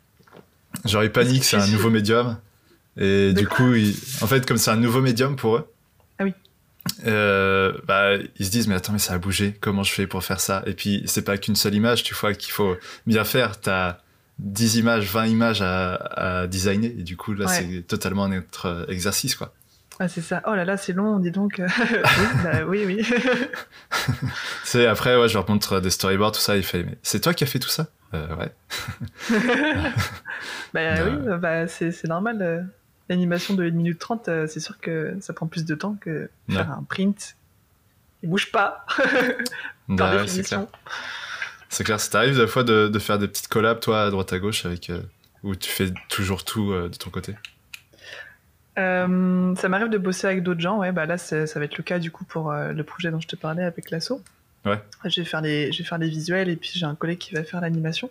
Genre, 0.84 1.04
ils 1.04 1.12
paniquent, 1.12 1.44
c'est 1.44 1.56
un 1.56 1.66
nouveau 1.66 1.90
médium. 1.90 2.38
Et 2.96 3.32
du 3.32 3.46
coup, 3.46 3.72
en 4.22 4.26
fait, 4.26 4.46
comme 4.46 4.56
c'est 4.56 4.70
un 4.70 4.76
nouveau 4.76 5.00
médium 5.00 5.36
pour 5.36 5.56
eux, 5.56 5.72
ah 6.18 6.24
oui. 6.24 6.34
Euh, 7.06 7.72
bah, 7.86 8.16
ils 8.38 8.46
se 8.46 8.50
disent, 8.50 8.66
mais 8.68 8.74
attends, 8.74 8.92
mais 8.92 8.98
ça 8.98 9.14
a 9.14 9.18
bougé, 9.18 9.56
comment 9.60 9.82
je 9.82 9.92
fais 9.92 10.06
pour 10.06 10.24
faire 10.24 10.40
ça? 10.40 10.62
Et 10.66 10.74
puis, 10.74 11.02
c'est 11.06 11.22
pas 11.22 11.38
qu'une 11.38 11.54
seule 11.54 11.74
image, 11.74 12.02
tu 12.02 12.14
vois, 12.14 12.34
qu'il 12.34 12.52
faut 12.52 12.76
bien 13.06 13.24
faire. 13.24 13.60
T'as 13.60 13.98
10 14.38 14.76
images, 14.76 15.06
20 15.10 15.26
images 15.26 15.62
à, 15.62 15.94
à 15.94 16.46
designer, 16.46 16.90
et 16.98 17.02
du 17.02 17.16
coup, 17.16 17.34
là, 17.34 17.46
c'est 17.48 17.86
totalement 17.86 18.24
un 18.24 18.38
autre 18.38 18.86
exercice, 18.88 19.34
quoi. 19.34 19.52
Ah, 20.02 20.08
c'est 20.08 20.22
ça. 20.22 20.40
Oh 20.46 20.54
là 20.54 20.64
là, 20.64 20.78
c'est 20.78 20.94
long, 20.94 21.18
dis 21.18 21.30
donc. 21.30 21.60
Bah 22.42 22.64
oui, 22.66 22.84
oui, 22.86 23.06
c'est 24.64 24.86
après, 24.86 25.14
ouais, 25.14 25.28
je 25.28 25.34
leur 25.34 25.48
montre 25.48 25.78
des 25.80 25.90
storyboards, 25.90 26.32
tout 26.32 26.40
ça. 26.40 26.56
Il 26.56 26.62
fait, 26.62 26.84
mais 26.84 26.96
c'est 27.02 27.20
toi 27.20 27.34
qui 27.34 27.44
as 27.44 27.46
fait 27.46 27.58
tout 27.58 27.68
ça? 27.68 27.88
Euh, 28.14 28.34
Ouais. 28.34 28.50
bah 30.72 31.04
oui, 31.04 31.38
bah, 31.38 31.68
c'est 31.68 32.04
normal. 32.04 32.40
Euh, 32.40 32.62
l'animation 33.10 33.52
de 33.52 33.62
1 33.62 33.72
minute 33.72 33.98
30, 33.98 34.28
euh, 34.28 34.46
c'est 34.46 34.60
sûr 34.60 34.80
que 34.80 35.14
ça 35.20 35.34
prend 35.34 35.46
plus 35.46 35.66
de 35.66 35.74
temps 35.74 35.98
que 36.00 36.30
faire 36.48 36.70
un 36.70 36.82
print. 36.88 37.36
Il 38.22 38.30
bouge 38.30 38.50
pas. 38.50 38.86
Par 38.96 39.96
bah 39.96 40.22
définition. 40.22 40.66
C'est 41.68 41.84
clair. 41.84 42.00
Ça 42.00 42.10
t'arrive 42.10 42.38
des 42.38 42.46
fois 42.46 42.64
de, 42.64 42.88
de, 42.88 42.98
faire 42.98 43.18
des 43.18 43.28
petites 43.28 43.48
collabs, 43.48 43.80
toi, 43.80 44.04
à 44.04 44.10
droite 44.10 44.32
à 44.32 44.38
gauche, 44.38 44.64
avec 44.64 44.90
où 45.42 45.54
tu 45.54 45.68
fais 45.68 45.92
toujours 46.08 46.42
tout 46.42 46.72
de 46.72 46.96
ton 46.96 47.10
côté 47.10 47.34
euh, 48.78 49.54
ça 49.56 49.68
m'arrive 49.68 49.88
de 49.88 49.98
bosser 49.98 50.26
avec 50.26 50.42
d'autres 50.42 50.60
gens, 50.60 50.78
ouais, 50.78 50.92
bah 50.92 51.06
là 51.06 51.18
ça 51.18 51.44
va 51.44 51.64
être 51.64 51.76
le 51.76 51.82
cas 51.82 51.98
du 51.98 52.10
coup 52.10 52.24
pour 52.24 52.52
euh, 52.52 52.72
le 52.72 52.84
projet 52.84 53.10
dont 53.10 53.20
je 53.20 53.26
te 53.26 53.36
parlais 53.36 53.64
avec 53.64 53.90
l'assaut. 53.90 54.22
Ouais. 54.64 54.80
Je 55.04 55.20
vais 55.20 55.26
faire 55.26 55.40
les, 55.40 55.72
je 55.72 55.78
vais 55.78 55.88
faire 55.88 55.98
les 55.98 56.08
visuels 56.08 56.48
et 56.48 56.56
puis 56.56 56.70
j'ai 56.74 56.86
un 56.86 56.94
collègue 56.94 57.18
qui 57.18 57.34
va 57.34 57.42
faire 57.42 57.60
l'animation. 57.60 58.10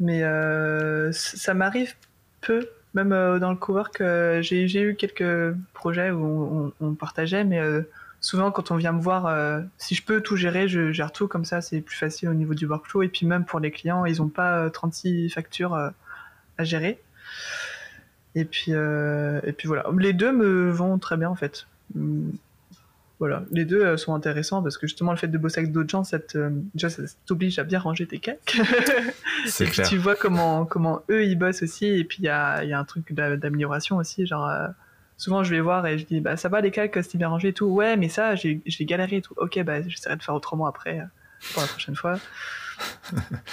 Mais 0.00 0.24
euh, 0.24 1.12
ça 1.12 1.54
m'arrive 1.54 1.94
peu, 2.40 2.68
même 2.94 3.10
dans 3.10 3.50
le 3.50 3.56
cowork, 3.56 4.02
j'ai 4.40 4.82
eu 4.82 4.96
quelques 4.96 5.54
projets 5.74 6.10
où 6.10 6.72
on, 6.80 6.94
partageait, 6.94 7.44
mais 7.44 7.60
souvent 8.20 8.50
quand 8.50 8.72
on 8.72 8.76
vient 8.76 8.92
me 8.92 9.00
voir, 9.00 9.62
si 9.78 9.94
je 9.94 10.02
peux 10.02 10.20
tout 10.22 10.36
gérer, 10.36 10.66
je 10.66 10.90
gère 10.90 11.12
tout 11.12 11.28
comme 11.28 11.44
ça, 11.44 11.60
c'est 11.60 11.82
plus 11.82 11.96
facile 11.96 12.30
au 12.30 12.34
niveau 12.34 12.54
du 12.54 12.66
workflow. 12.66 13.02
Et 13.02 13.08
puis 13.08 13.26
même 13.26 13.44
pour 13.44 13.60
les 13.60 13.70
clients, 13.70 14.04
ils 14.06 14.18
n'ont 14.18 14.28
pas 14.28 14.68
36 14.70 15.30
factures 15.30 15.74
à 15.74 16.64
gérer. 16.64 17.00
Et 18.34 18.44
puis, 18.44 18.72
euh, 18.72 19.40
et 19.44 19.52
puis 19.52 19.68
voilà. 19.68 19.84
Les 19.98 20.12
deux 20.12 20.32
me 20.32 20.70
vont 20.70 20.98
très 20.98 21.16
bien 21.16 21.28
en 21.28 21.34
fait. 21.34 21.66
Hum, 21.96 22.32
voilà, 23.18 23.44
les 23.52 23.64
deux 23.64 23.84
euh, 23.84 23.96
sont 23.96 24.14
intéressants 24.14 24.64
parce 24.64 24.76
que 24.76 24.88
justement 24.88 25.12
le 25.12 25.16
fait 25.16 25.28
de 25.28 25.38
bosser 25.38 25.60
avec 25.60 25.70
d'autres 25.70 25.90
gens, 25.90 26.02
ça 26.02 26.18
t'oblige 27.24 27.56
à 27.60 27.62
bien 27.62 27.78
ranger 27.78 28.04
tes 28.04 28.18
calques. 28.18 28.60
C'est 29.46 29.66
clair. 29.66 29.86
Tu 29.86 29.96
vois 29.96 30.16
comment, 30.16 30.64
comment 30.64 31.02
eux 31.08 31.24
ils 31.24 31.36
bossent 31.36 31.62
aussi 31.62 31.86
et 31.86 32.02
puis 32.02 32.18
il 32.20 32.24
y 32.24 32.28
a, 32.28 32.64
y 32.64 32.72
a, 32.72 32.78
un 32.80 32.84
truc 32.84 33.12
d'amélioration 33.12 33.98
aussi. 33.98 34.26
Genre, 34.26 34.48
euh, 34.48 34.66
souvent 35.18 35.44
je 35.44 35.54
vais 35.54 35.60
voir 35.60 35.86
et 35.86 35.98
je 35.98 36.04
dis 36.04 36.20
bah 36.20 36.36
ça 36.36 36.48
va 36.48 36.60
les 36.60 36.72
calques, 36.72 36.98
c'est 37.04 37.16
bien 37.16 37.28
rangé 37.28 37.48
et 37.48 37.52
tout. 37.52 37.66
Ouais, 37.66 37.96
mais 37.96 38.08
ça 38.08 38.34
j'ai 38.34 38.60
galéré 38.80 39.18
et 39.18 39.22
tout. 39.22 39.34
Ok, 39.36 39.62
bah 39.62 39.82
j'essaierai 39.86 40.16
de 40.16 40.22
faire 40.24 40.34
autrement 40.34 40.66
après 40.66 41.00
pour 41.52 41.62
la 41.62 41.68
prochaine 41.68 41.94
fois. 41.94 42.18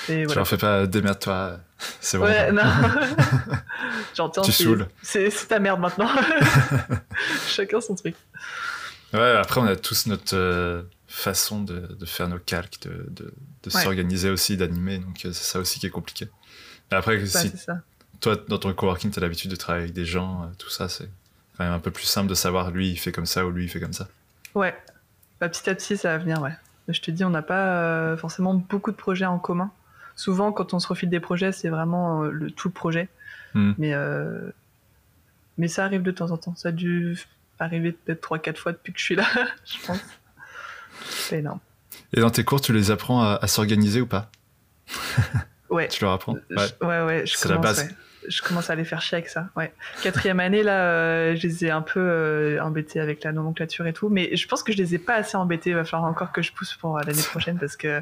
Et 0.09 0.25
voilà. 0.25 0.27
Tu 0.27 0.35
leur 0.35 0.47
fais 0.47 0.57
pas 0.57 0.85
démerde-toi, 0.87 1.59
c'est 1.99 2.17
bon. 2.17 2.25
Ouais, 2.25 2.51
non. 2.51 2.63
J'entends. 4.15 4.41
Tu 4.41 4.51
saoules. 4.51 4.87
C'est 5.01 5.29
ta 5.47 5.59
merde 5.59 5.79
maintenant. 5.79 6.09
Chacun 7.47 7.81
son 7.81 7.95
truc. 7.95 8.15
Ouais, 9.13 9.35
après, 9.37 9.59
on 9.61 9.65
a 9.65 9.75
tous 9.75 10.05
notre 10.05 10.35
euh, 10.35 10.83
façon 11.07 11.61
de, 11.63 11.79
de, 11.79 12.05
faire 12.05 12.27
nos 12.27 12.37
calques, 12.37 12.81
de, 12.81 13.33
de, 13.63 13.69
s'organiser 13.69 14.29
aussi, 14.29 14.55
d'animer. 14.55 14.99
Donc, 14.99 15.25
euh, 15.25 15.33
c'est 15.33 15.51
ça 15.51 15.59
aussi 15.59 15.79
qui 15.79 15.87
est 15.87 15.91
compliqué. 15.91 16.27
Et 16.91 16.95
après, 16.95 17.25
si 17.25 17.51
toi, 18.21 18.35
dans 18.47 18.57
ton 18.57 18.73
coworking, 18.73 19.11
tu 19.11 19.19
as 19.19 19.21
l'habitude 19.21 19.49
de 19.49 19.55
travailler 19.55 19.85
avec 19.85 19.95
des 19.95 20.05
gens, 20.05 20.43
euh, 20.43 20.47
tout 20.57 20.69
ça, 20.69 20.89
c'est 20.89 21.09
quand 21.57 21.63
même 21.63 21.73
un 21.73 21.79
peu 21.79 21.91
plus 21.91 22.05
simple 22.05 22.27
de 22.27 22.35
savoir 22.35 22.71
lui, 22.71 22.91
il 22.91 22.97
fait 22.97 23.11
comme 23.11 23.25
ça 23.25 23.45
ou 23.45 23.51
lui, 23.51 23.65
il 23.65 23.69
fait 23.69 23.79
comme 23.79 23.93
ça. 23.93 24.07
Ouais. 24.53 24.75
Bah, 25.39 25.49
petit 25.49 25.69
à 25.69 25.75
petit, 25.75 25.97
ça 25.97 26.09
va 26.09 26.17
venir, 26.17 26.41
ouais. 26.41 26.53
Je 26.89 27.01
te 27.01 27.11
dis, 27.11 27.23
on 27.23 27.29
n'a 27.29 27.41
pas 27.41 27.67
euh, 27.67 28.17
forcément 28.17 28.53
beaucoup 28.53 28.91
de 28.91 28.95
projets 28.95 29.25
en 29.25 29.39
commun. 29.39 29.71
Souvent, 30.15 30.51
quand 30.51 30.73
on 30.73 30.79
se 30.79 30.87
refile 30.87 31.09
des 31.09 31.19
projets, 31.19 31.51
c'est 31.51 31.69
vraiment 31.69 32.23
euh, 32.23 32.31
le, 32.31 32.51
tout 32.51 32.67
le 32.67 32.73
projet. 32.73 33.07
Hmm. 33.53 33.73
Mais, 33.77 33.93
euh, 33.93 34.51
mais 35.57 35.67
ça 35.67 35.85
arrive 35.85 36.01
de 36.01 36.11
temps 36.11 36.31
en 36.31 36.37
temps. 36.37 36.55
Ça 36.55 36.69
a 36.69 36.71
dû 36.71 37.17
arriver 37.59 37.91
peut-être 37.91 38.27
3-4 38.27 38.55
fois 38.57 38.71
depuis 38.71 38.93
que 38.93 38.99
je 38.99 39.03
suis 39.05 39.15
là, 39.15 39.25
je 39.65 39.85
pense. 39.85 39.99
C'est 41.01 41.39
énorme. 41.39 41.59
Et 42.13 42.21
dans 42.21 42.29
tes 42.29 42.43
cours, 42.43 42.61
tu 42.61 42.73
les 42.73 42.91
apprends 42.91 43.21
à, 43.21 43.47
s'organiser 43.47 44.01
ou 44.01 44.07
pas? 44.07 44.31
Ouais. 45.69 45.87
tu 45.89 46.03
leur 46.03 46.13
apprends? 46.13 46.33
Ouais, 46.33 46.67
ouais, 46.81 47.03
ouais 47.03 47.23
C'est 47.25 47.49
la 47.49 47.57
base 47.57 47.87
je 48.27 48.41
commence 48.41 48.69
à 48.69 48.75
les 48.75 48.83
faire 48.83 49.01
chier 49.01 49.17
avec 49.17 49.29
ça. 49.29 49.49
Ouais. 49.55 49.73
Quatrième 50.01 50.39
année, 50.39 50.63
là, 50.63 50.83
euh, 50.83 51.35
je 51.35 51.47
les 51.47 51.65
ai 51.65 51.71
un 51.71 51.81
peu 51.81 51.99
euh, 51.99 52.61
embêtés 52.61 52.99
avec 52.99 53.23
la 53.23 53.31
nomenclature 53.31 53.87
et 53.87 53.93
tout. 53.93 54.09
Mais 54.09 54.35
je 54.35 54.47
pense 54.47 54.63
que 54.63 54.71
je 54.71 54.77
les 54.77 54.95
ai 54.95 54.99
pas 54.99 55.15
assez 55.15 55.37
embêtés. 55.37 55.71
Il 55.71 55.75
va 55.75 55.85
falloir 55.85 56.09
encore 56.09 56.31
que 56.31 56.41
je 56.41 56.51
pousse 56.51 56.73
pour 56.75 56.97
euh, 56.97 57.01
l'année 57.05 57.23
prochaine 57.23 57.57
parce 57.57 57.77
que 57.77 58.01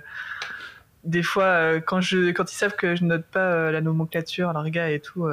des 1.03 1.23
fois, 1.23 1.79
quand, 1.81 2.01
je, 2.01 2.31
quand 2.31 2.51
ils 2.51 2.55
savent 2.55 2.75
que 2.75 2.95
je 2.95 3.03
note 3.03 3.25
pas 3.25 3.71
la 3.71 3.79
nomenclature, 3.81 4.51
gars 4.69 4.89
et 4.89 4.99
tout, 4.99 5.29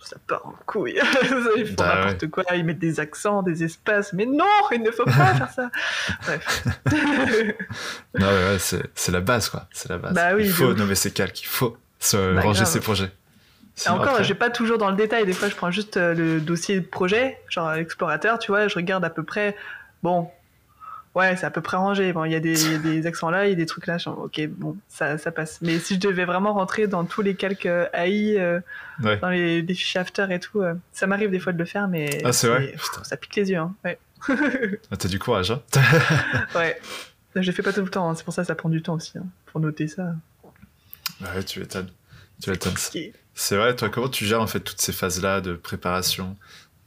ça 0.00 0.16
part 0.26 0.46
en 0.46 0.54
couille. 0.64 0.98
ils 1.56 1.66
font 1.66 1.74
bah 1.76 1.96
n'importe 1.96 2.28
quoi, 2.28 2.44
ils 2.54 2.64
mettent 2.64 2.78
des 2.78 3.00
accents, 3.00 3.42
des 3.42 3.64
espaces. 3.64 4.12
Mais 4.14 4.24
non, 4.24 4.46
il 4.72 4.82
ne 4.82 4.90
faut 4.90 5.04
pas 5.04 5.34
faire 5.34 5.50
ça. 5.50 5.70
Bref. 6.22 6.66
non, 8.18 8.26
ouais, 8.26 8.58
c'est 8.58 9.12
la 9.12 9.20
base, 9.20 9.50
quoi. 9.50 9.66
C'est 9.72 9.90
la 9.90 9.98
base. 9.98 10.14
Bah 10.14 10.38
il 10.38 10.50
faut 10.50 10.72
nommer 10.72 10.94
ses 10.94 11.10
calques, 11.10 11.42
il 11.42 11.48
faut 11.48 11.76
se 11.98 12.34
bah, 12.34 12.40
ranger 12.40 12.64
ses 12.64 12.80
projets. 12.80 13.10
Et 13.86 13.88
encore, 13.88 14.22
je 14.22 14.28
vais 14.28 14.38
pas 14.38 14.50
toujours 14.50 14.78
dans 14.78 14.90
le 14.90 14.96
détail. 14.96 15.26
Des 15.26 15.32
fois, 15.32 15.48
je 15.48 15.54
prends 15.54 15.70
juste 15.70 15.96
euh, 15.96 16.14
le 16.14 16.40
dossier 16.40 16.80
de 16.80 16.86
projet, 16.86 17.38
genre 17.48 17.72
l'explorateur, 17.72 18.38
tu 18.38 18.50
vois, 18.50 18.68
je 18.68 18.74
regarde 18.74 19.04
à 19.04 19.10
peu 19.10 19.22
près. 19.22 19.56
Bon, 20.02 20.30
ouais, 21.14 21.36
c'est 21.36 21.46
à 21.46 21.50
peu 21.50 21.60
près 21.60 21.76
rangé. 21.76 22.12
Bon, 22.12 22.24
il 22.24 22.32
y 22.32 22.34
a 22.34 22.40
des, 22.40 22.78
des 22.78 23.06
accents 23.06 23.30
là, 23.30 23.46
il 23.46 23.50
y 23.50 23.52
a 23.52 23.56
des 23.56 23.66
trucs 23.66 23.86
là. 23.86 23.98
ok, 24.06 24.46
bon, 24.48 24.76
ça, 24.88 25.18
ça, 25.18 25.30
passe. 25.30 25.60
Mais 25.62 25.78
si 25.78 25.94
je 25.94 26.00
devais 26.00 26.24
vraiment 26.24 26.54
rentrer 26.54 26.86
dans 26.86 27.04
tous 27.04 27.22
les 27.22 27.34
calques 27.34 27.66
euh, 27.66 27.86
AI, 27.92 28.38
euh, 28.38 28.60
dans 29.20 29.30
les, 29.30 29.64
fichiers 29.68 30.00
after 30.00 30.26
et 30.30 30.40
tout, 30.40 30.62
ça 30.92 31.06
m'arrive 31.06 31.30
des 31.30 31.40
fois 31.40 31.52
de 31.52 31.58
le 31.58 31.64
faire, 31.64 31.88
mais 31.88 32.22
ah, 32.24 32.32
c'est 32.32 32.48
vrai 32.48 32.74
ça 33.02 33.16
pique 33.16 33.36
les 33.36 33.50
yeux. 33.50 33.58
Hein. 33.58 33.74
Ouais. 33.84 33.98
ah, 34.90 34.96
T'as 34.96 35.08
du 35.08 35.18
courage, 35.18 35.50
hein 35.50 35.62
Ouais. 36.54 36.80
Je 37.34 37.46
le 37.46 37.52
fais 37.52 37.62
pas 37.62 37.72
tout 37.72 37.82
le 37.82 37.90
temps, 37.90 38.10
hein. 38.10 38.14
c'est 38.16 38.24
pour 38.24 38.34
ça 38.34 38.42
que 38.42 38.48
ça 38.48 38.54
prend 38.54 38.68
du 38.68 38.82
temps 38.82 38.94
aussi, 38.94 39.16
hein, 39.18 39.26
pour 39.46 39.60
noter 39.60 39.86
ça. 39.86 40.14
Ouais, 41.20 41.42
tu 41.44 41.62
étonnes. 41.62 41.90
Tu 42.42 42.52
étonnes. 42.52 42.74
C'est 43.40 43.56
vrai, 43.56 43.76
toi, 43.76 43.88
comment 43.88 44.08
tu 44.08 44.24
gères 44.24 44.42
en 44.42 44.48
fait 44.48 44.58
toutes 44.58 44.80
ces 44.80 44.92
phases-là 44.92 45.40
de 45.40 45.54
préparation, 45.54 46.36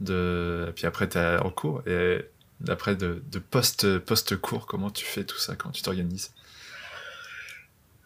de... 0.01 0.65
et 0.67 0.71
puis 0.73 0.85
après 0.85 1.07
tu 1.07 1.17
es 1.17 1.37
en 1.37 1.49
cours, 1.49 1.81
et 1.87 2.25
après 2.67 2.97
de, 2.97 3.23
de 3.31 3.39
post-cours, 3.39 4.67
comment 4.67 4.89
tu 4.89 5.05
fais 5.05 5.23
tout 5.23 5.37
ça, 5.37 5.55
comment 5.55 5.71
tu 5.71 5.81
t'organises? 5.81 6.33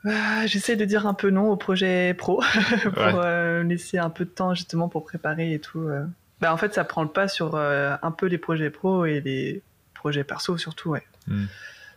Bah, 0.03 0.45
J'essaie 0.45 0.75
de 0.75 0.86
dire 0.86 1.08
un 1.08 1.15
peu 1.15 1.31
non 1.31 1.49
au 1.49 1.58
projet 1.58 2.13
pro, 2.13 2.43
pour 2.84 2.93
euh, 2.97 3.63
laisser 3.63 3.97
un 3.97 4.12
peu 4.12 4.25
de 4.25 4.29
temps 4.29 4.53
justement 4.53 4.89
pour 4.89 5.03
préparer 5.03 5.53
et 5.53 5.60
tout. 5.60 5.81
Euh. 5.81 6.05
Bah, 6.39 6.53
en 6.53 6.58
fait, 6.58 6.71
ça 6.75 6.84
prend 6.84 7.01
le 7.01 7.10
pas 7.10 7.27
sur 7.27 7.55
euh, 7.55 7.95
un 8.03 8.12
peu 8.12 8.27
les 8.27 8.38
projets 8.38 8.69
pro 8.69 9.05
et 9.05 9.21
les 9.21 9.63
projets 9.95 10.23
perso 10.23 10.55
surtout, 10.60 10.91
ouais. 10.91 11.03
Hmm. 11.27 11.45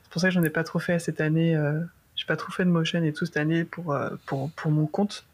C'est 0.03 0.11
pour 0.11 0.23
ça 0.23 0.29
que 0.29 0.35
j'en 0.35 0.43
ai 0.45 0.51
pas 0.51 0.65
trop 0.65 0.79
fait 0.79 0.99
cette 0.99 1.21
année. 1.21 1.55
Euh, 1.55 1.79
j'ai 2.17 2.25
pas 2.25 2.37
trop 2.37 2.51
fait 2.51 2.65
de 2.65 2.71
motion 2.71 3.05
et 3.05 3.13
tout 3.13 3.27
cette 3.27 3.37
année 3.37 3.65
pour, 3.65 3.93
euh, 3.93 4.09
pour, 4.25 4.51
pour 4.53 4.71
mon 4.71 4.87
compte. 4.87 5.27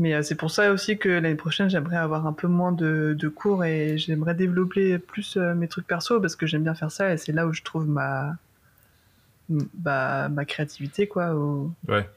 Mais 0.00 0.14
euh, 0.14 0.22
c'est 0.22 0.34
pour 0.34 0.50
ça 0.50 0.72
aussi 0.72 0.98
que 0.98 1.08
l'année 1.08 1.36
prochaine, 1.36 1.70
j'aimerais 1.70 1.98
avoir 1.98 2.26
un 2.26 2.32
peu 2.32 2.48
moins 2.48 2.72
de, 2.72 3.14
de 3.16 3.28
cours 3.28 3.64
et 3.64 3.96
j'aimerais 3.98 4.34
développer 4.34 4.98
plus 4.98 5.36
mes 5.36 5.68
trucs 5.68 5.86
perso 5.86 6.20
parce 6.20 6.34
que 6.34 6.46
j'aime 6.46 6.64
bien 6.64 6.74
faire 6.74 6.90
ça 6.90 7.12
et 7.12 7.16
c'est 7.16 7.32
là 7.32 7.46
où 7.46 7.52
je 7.52 7.62
trouve 7.62 7.86
ma, 7.86 8.34
bah, 9.48 10.28
ma 10.28 10.44
créativité, 10.44 11.06
quoi. 11.06 11.34
Ouais. 11.86 12.08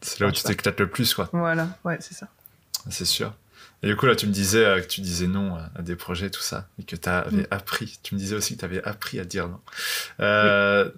C'est 0.00 0.20
là 0.20 0.28
où 0.28 0.32
tu 0.32 0.42
t'éclates 0.42 0.80
le 0.80 0.88
plus, 0.88 1.14
quoi. 1.14 1.28
Voilà, 1.32 1.68
ouais, 1.84 1.96
c'est 2.00 2.14
ça. 2.14 2.28
C'est 2.90 3.04
sûr. 3.04 3.34
Et 3.82 3.88
du 3.88 3.96
coup, 3.96 4.06
là, 4.06 4.16
tu 4.16 4.26
me 4.26 4.32
disais 4.32 4.80
que 4.80 4.86
tu 4.86 5.00
disais 5.00 5.26
non 5.26 5.56
à 5.74 5.82
des 5.82 5.96
projets, 5.96 6.30
tout 6.30 6.40
ça, 6.40 6.68
et 6.78 6.84
que 6.84 6.96
tu 6.96 7.08
avais 7.08 7.42
mm. 7.42 7.46
appris. 7.50 7.98
Tu 8.02 8.14
me 8.14 8.20
disais 8.20 8.34
aussi 8.34 8.54
que 8.54 8.60
tu 8.60 8.64
avais 8.64 8.82
appris 8.82 9.20
à 9.20 9.24
dire 9.24 9.48
non. 9.48 9.60
Euh, 10.20 10.90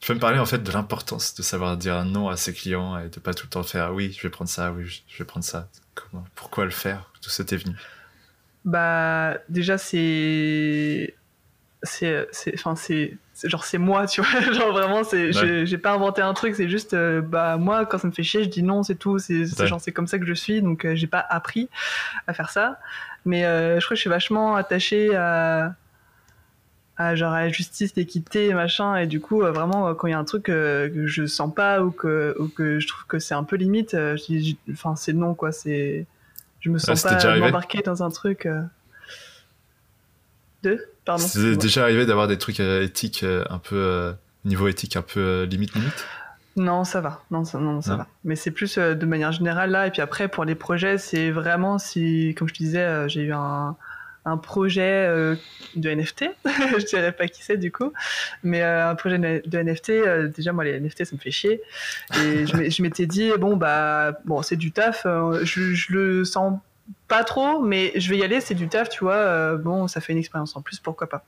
tu 0.00 0.08
peux 0.08 0.14
me 0.14 0.20
parler 0.20 0.38
en 0.38 0.46
fait 0.46 0.62
de 0.62 0.70
l'importance 0.72 1.34
de 1.34 1.42
savoir 1.42 1.76
dire 1.76 2.04
non 2.04 2.28
à 2.28 2.36
ses 2.36 2.52
clients 2.52 2.98
et 2.98 3.08
de 3.08 3.18
pas 3.18 3.34
tout 3.34 3.46
le 3.46 3.50
temps 3.50 3.62
faire 3.62 3.92
oui, 3.92 4.14
je 4.16 4.22
vais 4.22 4.30
prendre 4.30 4.50
ça, 4.50 4.72
oui, 4.72 5.02
je 5.08 5.18
vais 5.18 5.24
prendre 5.24 5.44
ça. 5.44 5.68
Comment, 5.94 6.24
pourquoi 6.34 6.64
le 6.64 6.70
faire? 6.70 7.10
Tout 7.20 7.30
ça 7.30 7.44
t'est 7.44 7.56
venu? 7.56 7.74
Bah, 8.64 9.38
déjà, 9.48 9.78
c'est. 9.78 11.14
C'est. 11.82 12.26
Enfin, 12.54 12.76
c'est. 12.76 13.16
Genre, 13.44 13.64
c'est 13.64 13.78
moi, 13.78 14.06
tu 14.06 14.20
vois. 14.20 14.40
genre, 14.52 14.72
vraiment, 14.72 15.04
c'est. 15.04 15.32
J'ai 15.66 15.78
pas 15.78 15.92
inventé 15.92 16.22
un 16.22 16.34
truc, 16.34 16.54
c'est 16.54 16.68
juste. 16.68 16.94
Euh, 16.94 17.20
bah, 17.20 17.56
moi, 17.56 17.86
quand 17.86 17.98
ça 17.98 18.06
me 18.06 18.12
fait 18.12 18.22
chier, 18.22 18.44
je 18.44 18.48
dis 18.48 18.62
non, 18.62 18.82
c'est 18.82 18.96
tout. 18.96 19.18
C'est 19.18 19.46
genre, 19.66 19.80
c'est 19.80 19.92
comme 19.92 20.06
ça 20.06 20.18
que 20.18 20.26
je 20.26 20.34
suis, 20.34 20.60
donc 20.60 20.84
euh, 20.84 20.94
j'ai 20.94 21.06
pas 21.06 21.24
appris 21.30 21.68
à 22.26 22.34
faire 22.34 22.50
ça. 22.50 22.78
Mais 23.24 23.44
euh, 23.44 23.80
je 23.80 23.84
crois 23.84 23.94
que 23.94 23.96
je 23.96 24.02
suis 24.02 24.10
vachement 24.10 24.54
attachée 24.54 25.14
à 25.14 25.74
à 26.98 27.14
genre 27.14 27.32
à 27.32 27.42
la 27.42 27.48
justice, 27.48 27.94
l'équité, 27.94 28.52
machin. 28.52 28.96
Et 28.96 29.06
du 29.06 29.20
coup, 29.20 29.42
euh, 29.42 29.52
vraiment, 29.52 29.88
euh, 29.88 29.94
quand 29.94 30.08
il 30.08 30.10
y 30.10 30.14
a 30.14 30.18
un 30.18 30.24
truc 30.24 30.48
euh, 30.48 30.90
que 30.90 31.06
je 31.06 31.26
sens 31.26 31.54
pas 31.54 31.80
ou 31.80 31.92
que, 31.92 32.36
ou 32.40 32.48
que 32.48 32.80
je 32.80 32.88
trouve 32.88 33.06
que 33.06 33.20
c'est 33.20 33.34
un 33.34 33.44
peu 33.44 33.54
limite, 33.56 33.96
enfin, 34.72 34.96
c'est 34.96 35.12
non, 35.12 35.34
quoi. 35.34 35.52
C'est, 35.52 36.06
je 36.60 36.70
me 36.70 36.78
sens 36.78 37.02
pas 37.02 37.38
m'embarquer 37.38 37.82
dans 37.82 38.02
un 38.02 38.10
truc. 38.10 38.48
De 40.64 40.88
Pardon. 41.04 41.24
C'est 41.24 41.56
déjà 41.56 41.84
arrivé 41.84 42.04
d'avoir 42.04 42.26
des 42.26 42.36
trucs 42.36 42.60
éthiques 42.60 43.24
un 43.24 43.58
peu 43.58 44.12
niveau 44.44 44.66
éthique 44.68 44.96
un 44.96 45.02
peu 45.02 45.44
limite 45.44 45.74
limite? 45.74 46.06
Non, 46.56 46.82
ça 46.82 47.00
va. 47.00 47.22
Non, 47.30 47.44
ça, 47.44 47.58
non, 47.58 47.80
ça 47.80 47.96
va. 47.96 48.06
Mais 48.24 48.34
c'est 48.34 48.50
plus 48.50 48.76
de 48.76 49.06
manière 49.06 49.30
générale 49.30 49.70
là. 49.70 49.86
Et 49.86 49.90
puis 49.92 50.02
après, 50.02 50.26
pour 50.26 50.44
les 50.44 50.56
projets, 50.56 50.98
c'est 50.98 51.30
vraiment 51.30 51.78
si, 51.78 52.34
comme 52.36 52.48
je 52.48 52.54
te 52.54 52.58
disais, 52.58 53.08
j'ai 53.08 53.22
eu 53.22 53.32
un, 53.32 53.76
un 54.28 54.36
projet 54.36 55.06
euh, 55.08 55.34
de 55.76 55.90
NFT. 55.90 56.26
je 56.44 56.84
dirais 56.84 57.12
pas 57.12 57.28
qui 57.28 57.42
c'est 57.42 57.56
du 57.56 57.72
coup, 57.72 57.92
mais 58.42 58.62
euh, 58.62 58.90
un 58.90 58.94
projet 58.94 59.18
de 59.18 59.58
NFT. 59.58 59.90
Euh, 59.90 60.28
déjà, 60.28 60.52
moi, 60.52 60.64
les 60.64 60.78
NFT, 60.78 61.04
ça 61.04 61.16
me 61.16 61.20
fait 61.20 61.30
chier. 61.30 61.62
Et 62.22 62.46
je 62.46 62.82
m'étais 62.82 63.06
dit, 63.06 63.30
bon, 63.38 63.56
bah, 63.56 64.12
bon, 64.24 64.42
c'est 64.42 64.56
du 64.56 64.72
taf. 64.72 65.04
Je, 65.04 65.74
je, 65.74 65.92
le 65.92 66.24
sens 66.24 66.58
pas 67.06 67.24
trop, 67.24 67.60
mais 67.60 67.92
je 67.96 68.08
vais 68.10 68.18
y 68.18 68.22
aller, 68.22 68.40
c'est 68.40 68.54
du 68.54 68.68
taf, 68.68 68.88
tu 68.88 69.04
vois. 69.04 69.56
bon, 69.56 69.88
ça 69.88 70.00
fait 70.00 70.12
une 70.12 70.18
expérience 70.18 70.56
en 70.56 70.62
plus, 70.62 70.78
pourquoi 70.78 71.08
pas. 71.08 71.24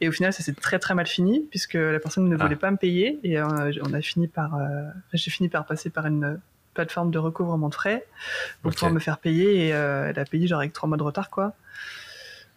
Et 0.00 0.08
au 0.08 0.12
final, 0.12 0.32
ça 0.32 0.42
s'est 0.42 0.54
très 0.54 0.78
très 0.78 0.94
mal 0.94 1.06
fini, 1.06 1.46
puisque 1.50 1.74
la 1.74 1.98
personne 1.98 2.28
ne 2.28 2.36
voulait 2.36 2.54
ah. 2.54 2.60
pas 2.60 2.70
me 2.70 2.76
payer. 2.76 3.18
Et 3.24 3.40
on 3.42 3.94
a 3.94 4.00
fini 4.00 4.28
par. 4.28 4.58
J'ai 5.12 5.30
fini 5.30 5.48
par 5.48 5.66
passer 5.66 5.90
par 5.90 6.06
une 6.06 6.40
plateforme 6.74 7.10
de 7.10 7.18
recouvrement 7.18 7.68
de 7.68 7.74
frais 7.74 8.06
pour 8.62 8.72
pouvoir 8.72 8.92
me 8.92 9.00
faire 9.00 9.18
payer. 9.18 9.66
Et 9.66 9.68
elle 9.68 10.18
a 10.18 10.24
payé 10.24 10.46
genre 10.46 10.60
avec 10.60 10.72
trois 10.72 10.88
mois 10.88 10.98
de 10.98 11.02
retard, 11.02 11.30
quoi. 11.30 11.54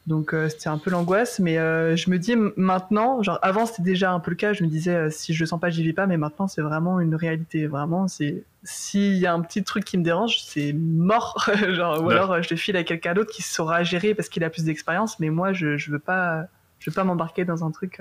Donc 0.08 0.34
euh, 0.34 0.49
c'était 0.49 0.68
un 0.68 0.78
peu 0.78 0.91
l'angoisse, 0.91 1.39
mais 1.39 1.58
euh, 1.58 1.95
je 1.95 2.12
me 2.12 2.20
dis 2.20 2.36
maintenant, 2.58 3.24
genre 3.24 3.39
avant 3.41 3.66
c'était 3.66 3.82
déjà 3.82 4.12
un 4.12 4.20
peu 4.20 4.30
le 4.30 4.38
cas, 4.38 4.53
je 4.53 4.64
me 4.64 4.70
disais 4.70 4.93
euh, 4.93 5.10
si 5.10 5.34
je 5.34 5.39
le 5.39 5.47
sens 5.47 5.60
pas, 5.60 5.72
j'y 5.72 5.84
vais 5.84 5.93
pas, 5.93 6.06
mais 6.06 6.18
maintenant 6.18 6.47
c'est 6.47 6.62
vraiment 6.62 6.99
une 6.99 7.16
réalité, 7.16 7.66
vraiment 7.66 8.08
c'est 8.08 8.43
s'il 8.64 9.16
y 9.16 9.26
a 9.26 9.34
un 9.34 9.41
petit 9.41 9.64
truc 9.64 9.84
qui 9.84 9.97
me 9.97 10.03
dérange, 10.03 10.41
c'est 10.43 10.74
mort, 10.74 11.49
genre 11.70 12.03
ou 12.03 12.12
alors 12.12 12.43
je 12.43 12.49
le 12.51 12.56
file 12.56 12.78
à 12.78 12.84
quelqu'un 12.84 13.16
d'autre 13.16 13.32
qui 13.32 13.41
saura 13.41 13.82
gérer 13.84 14.14
parce 14.14 14.30
qu'il 14.30 14.43
a 14.43 14.51
plus 14.51 14.64
d'expérience, 14.64 15.20
mais 15.20 15.32
moi 15.32 15.53
je 15.53 15.76
je 15.76 15.89
veux 15.89 15.99
pas 15.99 16.45
je 16.78 16.91
veux 16.91 16.93
pas 16.93 17.03
m'embarquer 17.03 17.43
dans 17.43 17.66
un 17.66 17.72
truc 17.72 17.99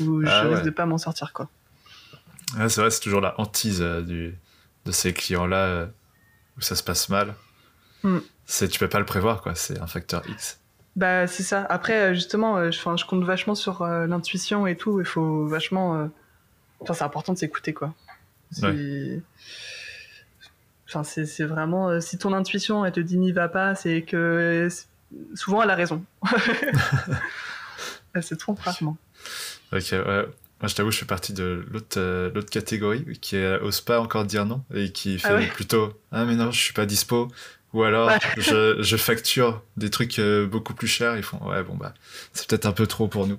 où 0.00 0.22
je 0.22 0.28
ah 0.30 0.42
risque 0.44 0.64
de 0.64 0.70
pas 0.70 0.86
m'en 0.86 0.96
sortir 0.96 1.34
quoi. 1.34 1.50
c'est 2.68 2.80
vrai, 2.80 2.90
c'est 2.90 3.00
toujours 3.00 3.20
la 3.20 3.38
hantise 3.38 3.82
du, 4.06 4.34
de 4.86 4.92
ces 4.92 5.12
clients 5.12 5.46
là 5.46 5.88
où 6.56 6.62
ça 6.62 6.74
se 6.74 6.82
passe 6.82 7.10
mal. 7.10 7.34
Hmm 8.02 8.20
c'est 8.46 8.68
tu 8.68 8.78
peux 8.78 8.88
pas 8.88 8.98
le 8.98 9.04
prévoir 9.04 9.42
quoi. 9.42 9.54
C'est 9.54 9.80
un 9.80 9.86
facteur 9.86 10.22
X. 10.28 10.60
Bah 10.96 11.26
c'est 11.26 11.42
ça. 11.42 11.66
Après 11.68 12.00
euh, 12.00 12.14
justement 12.14 12.56
euh, 12.56 12.70
je, 12.70 12.78
je 12.78 13.04
compte 13.04 13.24
vachement 13.24 13.54
sur 13.54 13.82
euh, 13.82 14.06
l'intuition 14.06 14.66
et 14.66 14.76
tout. 14.76 15.00
Il 15.00 15.06
faut 15.06 15.46
vachement 15.46 16.08
enfin 16.80 16.94
c'est 16.94 17.04
important 17.04 17.32
de 17.32 17.38
s'écouter 17.38 17.72
quoi. 17.72 17.94
Enfin 20.86 21.02
c'est 21.02 21.44
vraiment 21.44 22.00
si 22.00 22.18
ton 22.18 22.32
intuition 22.32 22.84
elle 22.84 22.92
te 22.92 23.00
dit 23.00 23.18
n'y 23.18 23.32
va 23.32 23.48
pas 23.48 23.74
c'est 23.74 24.02
que 24.02 24.68
souvent 25.34 25.62
elle 25.62 25.70
a 25.70 25.74
raison. 25.74 26.04
Elle 28.14 28.22
se 28.22 28.36
trompe 28.36 28.60
rarement. 28.60 28.96
Ok 29.72 29.88
ouais. 29.90 30.26
Moi, 30.60 30.68
je 30.68 30.76
t'avoue, 30.76 30.92
je 30.92 30.98
fais 30.98 31.04
partie 31.04 31.32
de 31.32 31.66
l'autre 31.68 32.00
l'autre 32.32 32.48
catégorie 32.48 33.04
qui 33.20 33.36
n'ose 33.36 33.80
pas 33.80 34.00
encore 34.00 34.24
dire 34.24 34.46
non 34.46 34.62
et 34.72 34.92
qui 34.92 35.20
ah 35.24 35.40
fait 35.40 35.48
plutôt 35.48 35.92
Ah, 36.12 36.24
mais 36.24 36.36
non, 36.36 36.52
je 36.52 36.60
suis 36.60 36.72
pas 36.72 36.86
dispo. 36.86 37.28
Ou 37.74 37.82
alors, 37.82 38.08
je, 38.38 38.76
je, 38.80 38.96
facture 38.96 39.62
des 39.76 39.90
trucs 39.90 40.20
euh, 40.20 40.46
beaucoup 40.46 40.74
plus 40.74 40.86
chers. 40.86 41.16
Ils 41.16 41.24
font, 41.24 41.38
ouais, 41.48 41.62
bon, 41.64 41.74
bah, 41.74 41.92
c'est 42.32 42.48
peut-être 42.48 42.66
un 42.66 42.72
peu 42.72 42.86
trop 42.86 43.08
pour 43.08 43.26
nous. 43.26 43.38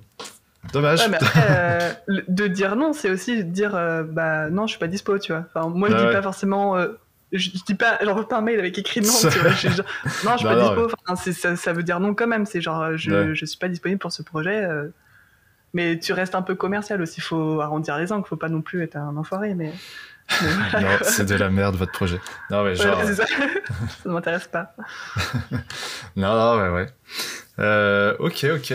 Dommage. 0.73 0.99
Euh, 1.38 1.91
de 2.27 2.47
dire 2.47 2.75
non, 2.75 2.93
c'est 2.93 3.09
aussi 3.09 3.38
de 3.38 3.43
dire, 3.43 3.75
euh, 3.75 4.03
bah, 4.03 4.49
non, 4.49 4.67
je 4.67 4.71
suis 4.71 4.79
pas 4.79 4.88
dispo, 4.88 5.17
tu 5.19 5.31
vois. 5.31 5.45
Enfin, 5.53 5.69
moi, 5.69 5.89
je 5.89 5.95
dis 5.95 6.03
pas 6.03 6.21
forcément, 6.21 6.77
je, 7.31 7.49
dis 7.49 7.75
pas, 7.75 7.97
j'envoie 8.03 8.27
pas 8.27 8.38
un 8.38 8.41
mail 8.41 8.59
avec 8.59 8.77
écrit 8.77 9.01
non, 9.01 9.13
tu 9.31 9.39
vois. 9.39 9.51
Je, 9.51 9.67
non, 10.25 10.33
je 10.33 10.38
suis 10.38 10.47
pas 10.47 10.59
dispo. 10.59 10.88
Enfin, 11.07 11.15
ça, 11.15 11.55
ça, 11.55 11.73
veut 11.73 11.83
dire 11.83 11.99
non 11.99 12.13
quand 12.13 12.27
même. 12.27 12.45
C'est 12.45 12.61
genre, 12.61 12.97
je, 12.97 13.33
je 13.33 13.45
suis 13.45 13.57
pas 13.57 13.69
disponible 13.69 13.99
pour 13.99 14.11
ce 14.11 14.21
projet. 14.21 14.67
Mais 15.76 15.99
tu 15.99 16.13
restes 16.13 16.36
un 16.36 16.41
peu 16.41 16.55
commercial 16.55 17.01
aussi. 17.01 17.15
Il 17.17 17.23
faut 17.23 17.59
arrondir 17.59 17.97
les 17.97 18.13
angles. 18.13 18.26
Faut 18.26 18.38
pas 18.38 18.47
non 18.47 18.61
plus 18.61 18.82
être 18.82 18.95
un 18.95 19.17
enfoiré, 19.17 19.53
mais 19.55 19.73
non, 20.41 20.97
c'est 21.01 21.26
de 21.26 21.36
la 21.36 21.49
merde 21.49 21.76
votre 21.76 21.91
projet. 21.91 22.19
Non, 22.49 22.63
mais 22.63 22.76
genre. 22.76 23.03
ça. 23.03 23.26
ne 24.05 24.11
m'intéresse 24.11 24.47
pas. 24.47 24.73
non, 26.15 26.34
non, 26.34 26.57
ouais, 26.57 26.69
ouais. 26.69 26.88
Euh, 27.59 28.15
ok, 28.19 28.45
ok. 28.55 28.73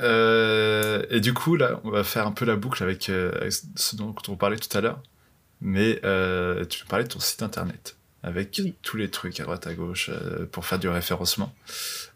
Euh, 0.00 1.04
et 1.10 1.20
du 1.20 1.32
coup, 1.32 1.54
là, 1.54 1.80
on 1.84 1.90
va 1.90 2.02
faire 2.02 2.26
un 2.26 2.32
peu 2.32 2.44
la 2.44 2.56
boucle 2.56 2.82
avec, 2.82 3.08
euh, 3.08 3.30
avec 3.40 3.52
ce 3.52 3.94
dont 3.94 4.12
on 4.26 4.34
parlait 4.34 4.56
tout 4.56 4.76
à 4.76 4.80
l'heure. 4.80 5.00
Mais 5.60 6.00
tu 6.68 6.84
parlais 6.86 7.04
de 7.04 7.08
ton 7.08 7.20
site 7.20 7.44
internet 7.44 7.96
avec 8.22 8.60
tous 8.82 8.96
les 8.96 9.10
trucs 9.10 9.40
à 9.40 9.44
droite 9.44 9.66
à 9.66 9.74
gauche 9.74 10.10
euh, 10.12 10.46
pour 10.50 10.64
faire 10.64 10.78
du 10.78 10.88
référencement. 10.88 11.52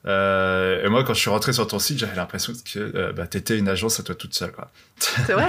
Euh, 0.07 0.85
et 0.85 0.89
moi, 0.89 1.03
quand 1.03 1.15
je 1.15 1.21
suis 1.21 1.31
rentré 1.31 1.53
sur 1.53 1.67
ton 1.67 1.81
site, 1.81 1.99
j'avais 1.99 2.15
l'impression 2.15 2.53
que 2.53 2.79
euh, 2.79 3.13
bah, 3.13 3.27
t'étais 3.27 3.59
une 3.59 3.69
agence 3.69 3.99
à 3.99 4.05
toi 4.05 4.15
toute 4.15 4.35
seule. 4.35 4.53
C'est 4.99 5.33
vrai 5.33 5.49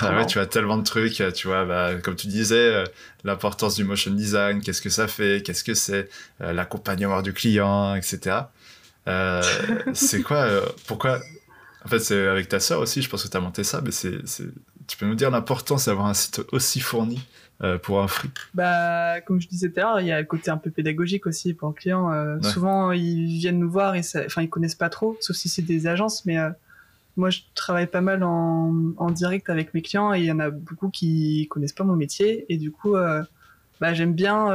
ah 0.00 0.14
ouais, 0.16 0.26
Tu 0.26 0.38
as 0.38 0.46
tellement 0.46 0.76
de 0.76 0.84
trucs, 0.84 1.22
tu 1.34 1.46
vois, 1.46 1.64
bah, 1.64 1.94
comme 2.02 2.16
tu 2.16 2.26
disais, 2.26 2.74
euh, 2.74 2.84
l'importance 3.24 3.76
du 3.76 3.84
motion 3.84 4.10
design, 4.10 4.60
qu'est-ce 4.60 4.82
que 4.82 4.90
ça 4.90 5.08
fait, 5.08 5.42
qu'est-ce 5.42 5.64
que 5.64 5.74
c'est, 5.74 6.10
euh, 6.42 6.52
l'accompagnement 6.52 7.22
du 7.22 7.32
client, 7.32 7.94
etc. 7.94 8.36
c'est 9.94 10.20
quoi, 10.20 10.46
pourquoi 10.86 11.18
En 11.82 11.88
fait, 11.88 11.98
c'est 11.98 12.26
avec 12.26 12.46
ta 12.50 12.60
sœur 12.60 12.80
aussi, 12.80 13.00
je 13.00 13.08
pense 13.08 13.24
que 13.24 13.28
tu 13.28 13.36
as 13.38 13.40
monté 13.40 13.64
ça, 13.64 13.80
mais 13.82 13.90
c'est, 13.90 14.18
tu 14.86 14.98
peux 14.98 15.06
nous 15.06 15.14
dire 15.14 15.30
l'importance 15.30 15.86
d'avoir 15.86 16.08
un 16.08 16.14
site 16.14 16.42
aussi 16.52 16.80
fourni 16.80 17.24
euh, 17.64 17.76
pour 17.76 18.00
un 18.00 18.06
free 18.06 18.30
Bah, 18.54 19.20
comme 19.20 19.40
je 19.40 19.48
disais 19.48 19.68
tout 19.68 19.80
à 19.80 19.82
l'heure, 19.82 20.00
il 20.00 20.06
y 20.06 20.12
a 20.12 20.20
le 20.20 20.26
côté 20.26 20.48
un 20.50 20.58
peu 20.58 20.70
pédagogique 20.70 21.26
aussi 21.26 21.54
pour 21.54 21.70
le 21.70 21.74
client. 21.74 22.12
Euh, 22.12 22.40
souvent, 22.40 22.92
ils 22.92 23.38
viennent 23.38 23.58
nous 23.58 23.70
voir 23.70 23.96
et 23.96 24.02
enfin, 24.26 24.42
ils 24.42 24.50
connaissent 24.50 24.76
pas 24.76 24.88
trop, 24.88 25.16
sauf 25.20 25.34
si 25.34 25.48
c'est 25.48 25.62
des 25.62 25.88
agences, 25.88 26.24
mais 26.24 26.38
euh, 26.38 26.50
moi, 27.16 27.30
je 27.30 27.40
travaille 27.56 27.88
pas 27.88 28.00
mal 28.00 28.22
en, 28.22 28.92
en, 28.96 29.10
direct 29.10 29.50
avec 29.50 29.74
mes 29.74 29.82
clients 29.82 30.14
et 30.14 30.20
il 30.20 30.26
y 30.26 30.30
en 30.30 30.38
a 30.38 30.50
beaucoup 30.50 30.88
qui 30.88 31.48
connaissent 31.50 31.72
pas 31.72 31.82
mon 31.82 31.96
métier 31.96 32.46
et 32.48 32.58
du 32.58 32.70
coup, 32.70 32.92
bah, 32.92 33.92
j'aime 33.92 34.14
bien 34.14 34.46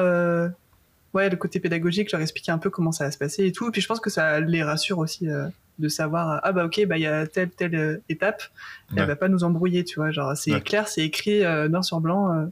ouais, 1.14 1.30
le 1.30 1.36
côté 1.36 1.60
pédagogique, 1.60 2.10
leur 2.14 2.22
expliquer 2.22 2.54
un 2.54 2.58
peu 2.58 2.70
comment 2.70 2.94
ça 2.94 3.04
va 3.04 3.12
se 3.12 3.18
passer 3.18 3.46
et 3.46 3.52
tout. 3.52 3.68
Et 3.68 3.72
puis 3.72 3.82
je 3.82 3.88
pense 3.88 4.00
que 4.00 4.10
ça 4.10 4.40
les 4.40 4.64
rassure 4.64 5.00
aussi 5.00 5.28
de 5.80 5.90
savoir 5.90 6.40
ah 6.44 6.52
bah 6.54 6.66
ok 6.66 6.86
bah 6.86 6.98
il 6.98 7.02
y 7.02 7.08
a 7.08 7.28
telle 7.28 7.50
telle 7.50 8.02
étape, 8.08 8.44
ouais. 8.92 9.02
elle 9.02 9.08
va 9.08 9.18
pas 9.18 9.28
nous 9.28 9.44
embrouiller, 9.44 9.84
tu 9.84 9.96
vois. 10.00 10.12
Genre 10.12 10.38
c'est 10.38 10.62
clair, 10.62 10.88
c'est 10.88 11.02
écrit 11.02 11.42
noir 11.68 11.84
sur 11.84 12.00
blanc. 12.00 12.48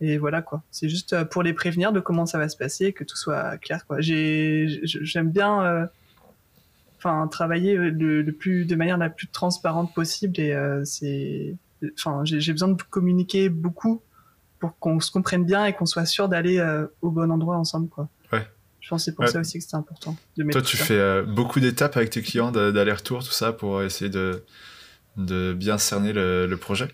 Et 0.00 0.18
voilà 0.18 0.42
quoi. 0.42 0.62
C'est 0.70 0.88
juste 0.88 1.12
euh, 1.12 1.24
pour 1.24 1.42
les 1.42 1.52
prévenir 1.52 1.92
de 1.92 2.00
comment 2.00 2.26
ça 2.26 2.38
va 2.38 2.48
se 2.48 2.56
passer, 2.56 2.92
que 2.92 3.04
tout 3.04 3.16
soit 3.16 3.56
clair 3.58 3.86
quoi. 3.86 3.98
j'aime 4.00 5.30
bien, 5.30 5.62
euh, 5.64 5.86
enfin 6.98 7.26
travailler 7.28 7.76
le, 7.76 8.30
plus 8.32 8.66
de 8.66 8.76
manière 8.76 8.98
la 8.98 9.08
plus 9.08 9.28
transparente 9.28 9.94
possible 9.94 10.38
et 10.38 10.52
euh, 10.52 10.84
c'est, 10.84 11.54
enfin 11.94 12.22
j'ai 12.24 12.52
besoin 12.52 12.68
de 12.68 12.82
communiquer 12.82 13.48
beaucoup 13.48 14.02
pour 14.58 14.78
qu'on 14.78 15.00
se 15.00 15.10
comprenne 15.10 15.44
bien 15.44 15.64
et 15.64 15.72
qu'on 15.72 15.86
soit 15.86 16.06
sûr 16.06 16.28
d'aller 16.28 16.62
au 17.02 17.10
bon 17.10 17.30
endroit 17.30 17.56
ensemble 17.56 17.88
quoi. 17.88 18.08
Ouais. 18.32 18.46
Je 18.80 18.90
pense 18.90 19.02
que 19.02 19.04
c'est 19.06 19.16
pour 19.16 19.26
ça 19.26 19.40
aussi 19.40 19.58
que 19.58 19.64
c'est 19.64 19.76
important. 19.76 20.16
De 20.36 20.44
Toi, 20.50 20.62
tu 20.62 20.76
fais 20.76 21.22
beaucoup 21.22 21.58
d'étapes 21.58 21.96
avec 21.96 22.10
tes 22.10 22.22
clients 22.22 22.52
d'aller-retour, 22.52 23.24
tout 23.24 23.32
ça, 23.32 23.52
pour 23.52 23.82
essayer 23.82 24.10
de 24.10 24.44
de 25.16 25.54
bien 25.54 25.78
cerner 25.78 26.12
le, 26.12 26.54
projet? 26.56 26.88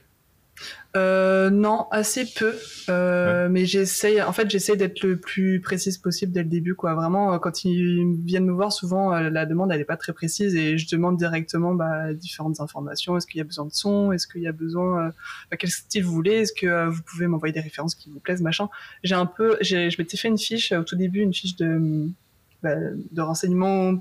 Euh, 0.94 1.48
non, 1.48 1.86
assez 1.90 2.26
peu. 2.26 2.54
Euh, 2.88 3.48
Mais 3.48 3.64
j'essaye, 3.64 4.20
en 4.20 4.32
fait, 4.32 4.50
j'essaye 4.50 4.76
d'être 4.76 5.02
le 5.02 5.16
plus 5.16 5.60
précise 5.60 5.96
possible 5.98 6.32
dès 6.32 6.42
le 6.42 6.48
début, 6.48 6.74
quoi. 6.74 6.94
Vraiment, 6.94 7.38
quand 7.38 7.64
ils 7.64 8.16
viennent 8.24 8.44
me 8.44 8.52
voir, 8.52 8.72
souvent 8.72 9.14
euh, 9.14 9.30
la 9.30 9.46
demande 9.46 9.72
elle 9.72 9.80
est 9.80 9.84
pas 9.84 9.96
très 9.96 10.12
précise 10.12 10.54
et 10.54 10.76
je 10.76 10.88
demande 10.88 11.16
directement 11.16 11.74
bah, 11.74 12.12
différentes 12.12 12.60
informations. 12.60 13.16
Est-ce 13.16 13.26
qu'il 13.26 13.38
y 13.38 13.40
a 13.40 13.44
besoin 13.44 13.64
de 13.64 13.72
son? 13.72 14.12
Est-ce 14.12 14.26
qu'il 14.26 14.42
y 14.42 14.48
a 14.48 14.52
besoin 14.52 15.06
euh, 15.06 15.10
bah, 15.50 15.56
Quel 15.56 15.70
style 15.70 16.04
vous 16.04 16.12
voulez? 16.12 16.32
Est-ce 16.32 16.52
que 16.52 16.66
euh, 16.66 16.88
vous 16.88 17.02
pouvez 17.02 17.26
m'envoyer 17.26 17.52
des 17.52 17.60
références 17.60 17.94
qui 17.94 18.10
vous 18.10 18.20
plaisent, 18.20 18.42
machin? 18.42 18.68
J'ai 19.02 19.14
un 19.14 19.26
peu, 19.26 19.56
je 19.62 19.96
m'étais 19.98 20.16
fait 20.16 20.28
une 20.28 20.38
fiche 20.38 20.72
au 20.72 20.84
tout 20.84 20.96
début, 20.96 21.20
une 21.20 21.34
fiche 21.34 21.56
de 21.56 22.06
bah, 22.62 22.76
de 23.10 23.20
renseignements 23.22 23.94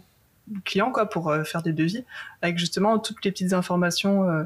client 0.65 0.91
quoi 0.91 1.09
pour 1.09 1.29
euh, 1.29 1.43
faire 1.43 1.61
des 1.61 1.73
devis 1.73 2.03
avec 2.41 2.57
justement 2.57 2.99
toutes 2.99 3.23
les 3.23 3.31
petites 3.31 3.53
informations 3.53 4.29
euh, 4.29 4.43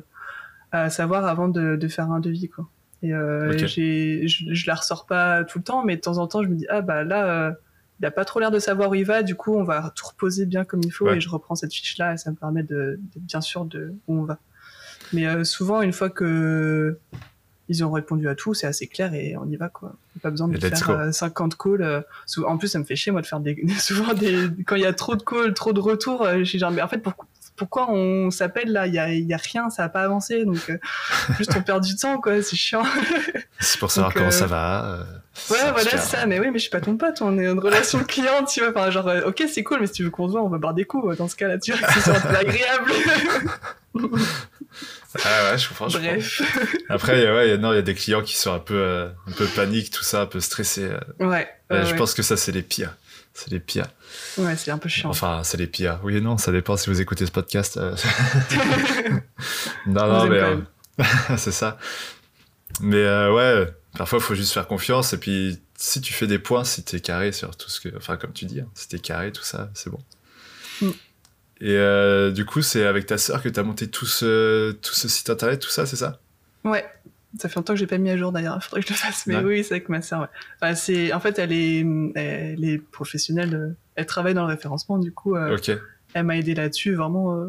à 0.71 0.89
savoir 0.89 1.25
avant 1.25 1.47
de, 1.47 1.75
de, 1.75 1.87
faire 1.87 2.11
un 2.11 2.19
devis 2.19 2.49
quoi 2.49 2.67
et 3.01 3.13
euh, 3.13 3.57
j'ai 3.57 4.27
je, 4.27 4.53
je, 4.53 4.67
la 4.67 4.75
ressors 4.75 5.05
pas 5.05 5.43
tout 5.43 5.59
le 5.59 5.63
temps 5.63 5.83
mais 5.83 5.95
de 5.95 6.01
temps 6.01 6.17
en 6.17 6.27
temps 6.27 6.43
je 6.43 6.47
me 6.47 6.55
dis 6.55 6.65
ah 6.69 6.81
bah 6.81 7.03
là 7.03 7.55
il 7.99 8.05
a 8.05 8.11
pas 8.11 8.25
trop 8.25 8.39
l'air 8.39 8.51
de 8.51 8.59
savoir 8.59 8.89
où 8.89 8.95
il 8.95 9.05
va 9.05 9.23
du 9.23 9.35
coup 9.35 9.55
on 9.55 9.63
va 9.63 9.91
tout 9.95 10.07
reposer 10.07 10.45
bien 10.45 10.65
comme 10.65 10.81
il 10.83 10.91
faut 10.91 11.09
et 11.11 11.21
je 11.21 11.29
reprends 11.29 11.55
cette 11.55 11.73
fiche 11.73 11.97
là 11.97 12.13
et 12.13 12.17
ça 12.17 12.31
me 12.31 12.35
permet 12.35 12.63
de, 12.63 12.99
bien 13.17 13.41
sûr 13.41 13.65
de 13.65 13.93
où 14.07 14.19
on 14.19 14.23
va 14.23 14.39
mais 15.13 15.43
souvent 15.43 15.81
une 15.81 15.93
fois 15.93 16.09
que 16.09 16.97
ils 17.67 17.83
ont 17.83 17.91
répondu 17.91 18.27
à 18.29 18.35
tout, 18.35 18.53
c'est 18.53 18.67
assez 18.67 18.87
clair 18.87 19.13
et 19.13 19.35
on 19.37 19.45
y 19.45 19.55
va 19.55 19.69
quoi. 19.69 19.95
Pas 20.21 20.29
besoin 20.29 20.47
de 20.47 20.57
faire 20.59 21.13
50 21.13 21.53
euh, 21.53 21.57
calls. 21.57 21.81
Euh, 21.81 22.01
en 22.45 22.57
plus, 22.57 22.67
ça 22.67 22.79
me 22.79 22.83
fait 22.83 22.95
chier 22.95 23.11
moi 23.11 23.21
de 23.21 23.27
faire 23.27 23.39
des 23.39 23.57
souvent 23.79 24.13
des 24.13 24.49
quand 24.65 24.75
il 24.75 24.83
y 24.83 24.85
a 24.85 24.93
trop 24.93 25.15
de 25.15 25.23
calls, 25.23 25.53
trop 25.53 25.73
de 25.73 25.79
retours. 25.79 26.21
Euh, 26.21 26.43
j'ai 26.43 26.59
genre 26.59 26.71
mais 26.71 26.81
en 26.81 26.87
fait 26.87 26.99
pourquoi 26.99 27.27
pourquoi 27.55 27.89
on 27.89 28.31
s'appelle 28.31 28.71
là? 28.71 28.87
Il 28.87 28.93
y 28.93 28.99
a, 28.99 29.13
y 29.13 29.33
a 29.33 29.37
rien, 29.37 29.69
ça 29.69 29.83
a 29.83 29.89
pas 29.89 30.01
avancé, 30.01 30.45
donc 30.45 30.71
juste 31.37 31.53
on 31.55 31.61
perd 31.61 31.83
du 31.83 31.95
temps 31.95 32.19
quoi, 32.19 32.41
c'est 32.41 32.55
chiant. 32.55 32.83
c'est 33.59 33.79
pour 33.79 33.91
savoir 33.91 34.13
comment 34.13 34.31
ça 34.31 34.47
va. 34.47 35.05
ouais, 35.49 35.57
voilà 35.71 35.89
c'est 35.89 35.97
ça. 35.97 36.25
Mais 36.25 36.39
oui, 36.39 36.47
mais 36.51 36.59
je 36.59 36.63
suis 36.63 36.71
pas 36.71 36.81
ton 36.81 36.97
pote, 36.97 37.21
on 37.21 37.37
est 37.37 37.47
en 37.47 37.55
relation 37.59 38.03
client, 38.03 38.43
tu 38.45 38.61
vois. 38.61 38.69
Enfin 38.69 38.89
genre, 38.91 39.09
ok 39.25 39.43
c'est 39.51 39.63
cool, 39.63 39.79
mais 39.81 39.87
si 39.87 39.93
tu 39.93 40.03
veux 40.03 40.09
qu'on 40.09 40.27
se 40.27 40.33
voit, 40.33 40.43
on 40.43 40.49
va 40.49 40.57
boire 40.57 40.73
des 40.73 40.85
coups. 40.85 41.17
Dans 41.17 41.27
ce 41.27 41.35
cas-là, 41.35 41.57
tu 41.59 41.71
vois, 41.71 41.87
que 41.87 41.99
c'est 41.99 42.11
agréable. 42.11 42.91
Ah 45.23 45.51
ouais, 45.51 45.57
je 45.57 45.69
comprends. 45.69 45.87
Bref. 45.87 46.41
Après, 46.89 47.21
il 47.21 47.31
ouais, 47.31 47.49
y 47.49 47.77
a 47.77 47.81
des 47.81 47.93
clients 47.93 48.21
qui 48.21 48.35
sont 48.35 48.53
un 48.53 48.59
peu, 48.59 48.75
euh, 48.75 49.07
un 49.27 49.31
peu 49.31 49.45
paniques, 49.45 49.91
tout 49.91 50.03
ça, 50.03 50.21
un 50.21 50.25
peu 50.25 50.39
stressés. 50.39 50.89
Euh. 50.89 51.25
Ouais. 51.25 51.47
je 51.69 51.93
pense 51.95 52.13
que 52.13 52.21
ça, 52.21 52.35
c'est 52.35 52.51
les 52.51 52.61
pires. 52.61 52.95
C'est 53.33 53.51
les 53.51 53.59
pires. 53.59 53.87
Ouais, 54.37 54.55
c'est 54.55 54.71
un 54.71 54.77
peu 54.77 54.89
chiant. 54.89 55.09
Enfin, 55.09 55.41
c'est 55.43 55.57
les 55.57 55.67
pires. 55.67 55.99
Oui 56.03 56.17
et 56.17 56.21
non, 56.21 56.37
ça 56.37 56.51
dépend 56.51 56.77
si 56.77 56.89
vous 56.89 57.01
écoutez 57.01 57.25
ce 57.25 57.31
podcast. 57.31 57.77
Euh. 57.77 57.95
non, 59.87 60.07
non, 60.07 60.27
mais 60.27 61.05
c'est 61.37 61.51
ça. 61.51 61.77
Mais 62.81 63.05
ouais, 63.29 63.67
parfois, 63.97 64.19
il 64.19 64.23
faut 64.23 64.35
juste 64.35 64.53
faire 64.53 64.67
confiance. 64.67 65.13
Et 65.13 65.17
puis, 65.17 65.59
si 65.75 66.01
tu 66.01 66.13
fais 66.13 66.27
des 66.27 66.39
points, 66.39 66.63
si 66.63 66.83
t'es 66.83 66.99
carré 66.99 67.31
sur 67.31 67.55
tout 67.55 67.69
ce 67.69 67.79
que. 67.79 67.95
Enfin, 67.95 68.17
comme 68.17 68.33
tu 68.33 68.45
dis, 68.45 68.61
hein, 68.61 68.67
si 68.73 68.87
t'es 68.87 68.99
carré, 68.99 69.31
tout 69.31 69.43
ça, 69.43 69.69
c'est 69.73 69.89
bon. 69.89 69.99
Mm. 70.81 70.91
Et 71.61 71.77
euh, 71.77 72.31
du 72.31 72.45
coup, 72.45 72.61
c'est 72.61 72.85
avec 72.85 73.05
ta 73.05 73.17
sœur 73.17 73.41
que 73.41 73.49
tu 73.49 73.59
as 73.59 73.63
monté 73.63 73.87
tout 73.87 74.05
ce, 74.05 74.71
tout 74.71 74.93
ce 74.93 75.07
site 75.07 75.29
internet, 75.29 75.61
tout 75.61 75.69
ça, 75.69 75.85
c'est 75.85 75.95
ça? 75.95 76.19
Ouais. 76.63 76.85
Ça 77.39 77.49
fait 77.49 77.55
longtemps 77.55 77.73
que 77.73 77.79
j'ai 77.79 77.87
pas 77.87 77.97
mis 77.97 78.09
à 78.09 78.17
jour 78.17 78.31
d'ailleurs, 78.31 78.57
il 78.61 78.63
faudrait 78.63 78.81
que 78.81 78.87
je 78.87 78.93
le 78.93 78.97
fasse. 78.97 79.27
Mais 79.27 79.37
oui, 79.37 79.63
c'est 79.63 79.73
avec 79.73 79.89
ma 79.89 80.01
sœur. 80.01 80.29
Ouais. 80.61 80.75
c'est, 80.75 81.11
en 81.11 81.19
fait, 81.19 81.37
elle 81.37 81.51
est, 81.51 81.85
elle 82.15 82.63
est 82.63 82.77
professionnelle, 82.77 83.55
euh, 83.55 83.75
elle 83.95 84.05
travaille 84.05 84.33
dans 84.33 84.45
le 84.45 84.53
référencement, 84.53 84.97
du 84.97 85.11
coup, 85.11 85.35
euh, 85.35 85.57
elle 86.13 86.23
m'a 86.23 86.37
aidé 86.37 86.55
là-dessus 86.55 86.95
vraiment 86.95 87.47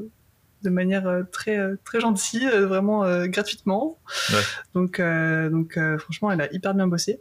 de 0.63 0.71
manière 0.71 1.25
très, 1.31 1.59
très 1.85 2.01
gentille, 2.01 2.49
vraiment 2.49 3.05
gratuitement. 3.27 3.99
Ouais. 4.31 4.43
Donc, 4.75 5.01
donc 5.01 5.79
franchement, 5.99 6.31
elle 6.31 6.41
a 6.41 6.53
hyper 6.53 6.75
bien 6.75 6.87
bossé. 6.87 7.21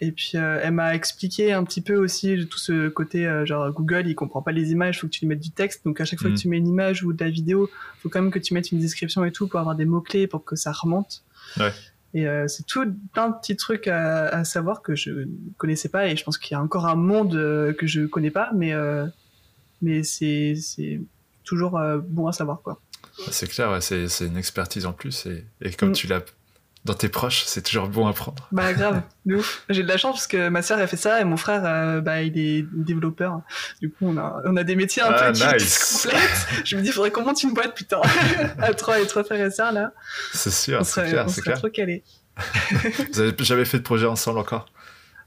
Et 0.00 0.12
puis 0.12 0.32
euh, 0.34 0.60
elle 0.62 0.72
m'a 0.72 0.94
expliqué 0.94 1.52
un 1.52 1.64
petit 1.64 1.80
peu 1.80 1.96
aussi 1.96 2.46
tout 2.48 2.58
ce 2.58 2.88
côté 2.88 3.26
euh, 3.26 3.44
genre 3.44 3.70
Google 3.72 4.04
il 4.06 4.14
comprend 4.14 4.42
pas 4.42 4.52
les 4.52 4.70
images, 4.70 5.00
faut 5.00 5.08
que 5.08 5.12
tu 5.12 5.20
lui 5.20 5.28
mettes 5.28 5.40
du 5.40 5.50
texte. 5.50 5.84
Donc 5.84 6.00
à 6.00 6.04
chaque 6.04 6.20
fois 6.20 6.30
que 6.30 6.34
mm. 6.34 6.38
tu 6.38 6.48
mets 6.48 6.58
une 6.58 6.68
image 6.68 7.02
ou 7.02 7.12
de 7.12 7.24
la 7.24 7.30
vidéo, 7.30 7.68
faut 8.00 8.08
quand 8.08 8.22
même 8.22 8.30
que 8.30 8.38
tu 8.38 8.54
mettes 8.54 8.70
une 8.70 8.78
description 8.78 9.24
et 9.24 9.32
tout 9.32 9.48
pour 9.48 9.58
avoir 9.58 9.74
des 9.74 9.84
mots 9.84 10.00
clés 10.00 10.28
pour 10.28 10.44
que 10.44 10.54
ça 10.54 10.70
remonte. 10.70 11.24
Ouais. 11.58 11.72
Et 12.18 12.26
euh, 12.26 12.48
c'est 12.48 12.66
tout 12.66 12.84
plein 13.12 13.28
de 13.28 13.34
petits 13.36 13.56
trucs 13.56 13.86
à, 13.86 14.28
à, 14.28 14.44
savoir 14.44 14.82
que 14.82 14.94
je 14.94 15.28
connaissais 15.56 15.88
pas 15.88 16.08
et 16.08 16.16
je 16.16 16.24
pense 16.24 16.38
qu'il 16.38 16.52
y 16.52 16.54
a 16.54 16.62
encore 16.62 16.86
un 16.86 16.96
monde 16.96 17.32
que 17.78 17.86
je 17.86 18.06
connais 18.06 18.30
pas, 18.30 18.50
mais 18.54 18.72
mais 19.82 20.02
c'est 20.02 20.54
c'est 20.56 21.00
toujours 21.44 21.78
bon 22.08 22.26
à 22.26 22.32
savoir 22.32 22.62
quoi. 22.62 22.80
C'est 23.30 23.48
clair, 23.48 23.70
ouais, 23.70 23.80
c'est 23.80 24.26
une 24.26 24.36
expertise 24.36 24.86
en 24.86 24.92
plus 24.92 25.26
et, 25.26 25.44
et 25.60 25.72
comme 25.72 25.90
mm. 25.90 25.94
tu 25.94 26.06
l'as 26.06 26.22
dans 26.84 26.94
tes 26.94 27.08
proches, 27.08 27.44
c'est 27.46 27.62
toujours 27.62 27.88
bon 27.88 28.06
à 28.06 28.12
prendre. 28.12 28.48
Bah 28.52 28.72
grave, 28.72 29.02
de 29.26 29.36
ouf. 29.36 29.64
J'ai 29.68 29.82
de 29.82 29.88
la 29.88 29.96
chance 29.96 30.16
parce 30.16 30.26
que 30.26 30.48
ma 30.48 30.62
sœur 30.62 30.78
a 30.78 30.86
fait 30.86 30.96
ça 30.96 31.20
et 31.20 31.24
mon 31.24 31.36
frère, 31.36 31.62
euh, 31.64 32.00
bah 32.00 32.22
il 32.22 32.38
est 32.38 32.64
développeur. 32.72 33.42
Du 33.80 33.90
coup, 33.90 34.06
on 34.06 34.16
a, 34.16 34.42
on 34.44 34.56
a 34.56 34.64
des 34.64 34.76
métiers 34.76 35.02
un 35.02 35.12
ah, 35.12 35.32
peu 35.32 35.38
nice. 35.38 36.08
Je 36.64 36.76
me 36.76 36.82
dis, 36.82 36.88
il 36.88 36.92
faudrait 36.92 37.10
qu'on 37.10 37.24
monte 37.24 37.42
une 37.42 37.52
boîte, 37.52 37.74
putain, 37.74 38.00
à 38.58 38.72
trois 38.74 39.00
et 39.00 39.06
trois 39.06 39.24
frères 39.24 39.44
et 39.44 39.50
sœurs 39.50 39.72
là. 39.72 39.92
C'est 40.32 40.52
sûr, 40.52 40.84
c'est 40.84 41.08
clair, 41.08 41.28
c'est 41.28 41.42
clair. 41.42 41.58
trop 41.58 41.68
calé. 41.68 42.04
Vous 43.12 43.20
avez 43.20 43.34
jamais 43.40 43.64
fait 43.64 43.78
de 43.78 43.82
projet 43.82 44.06
ensemble 44.06 44.38
encore? 44.38 44.66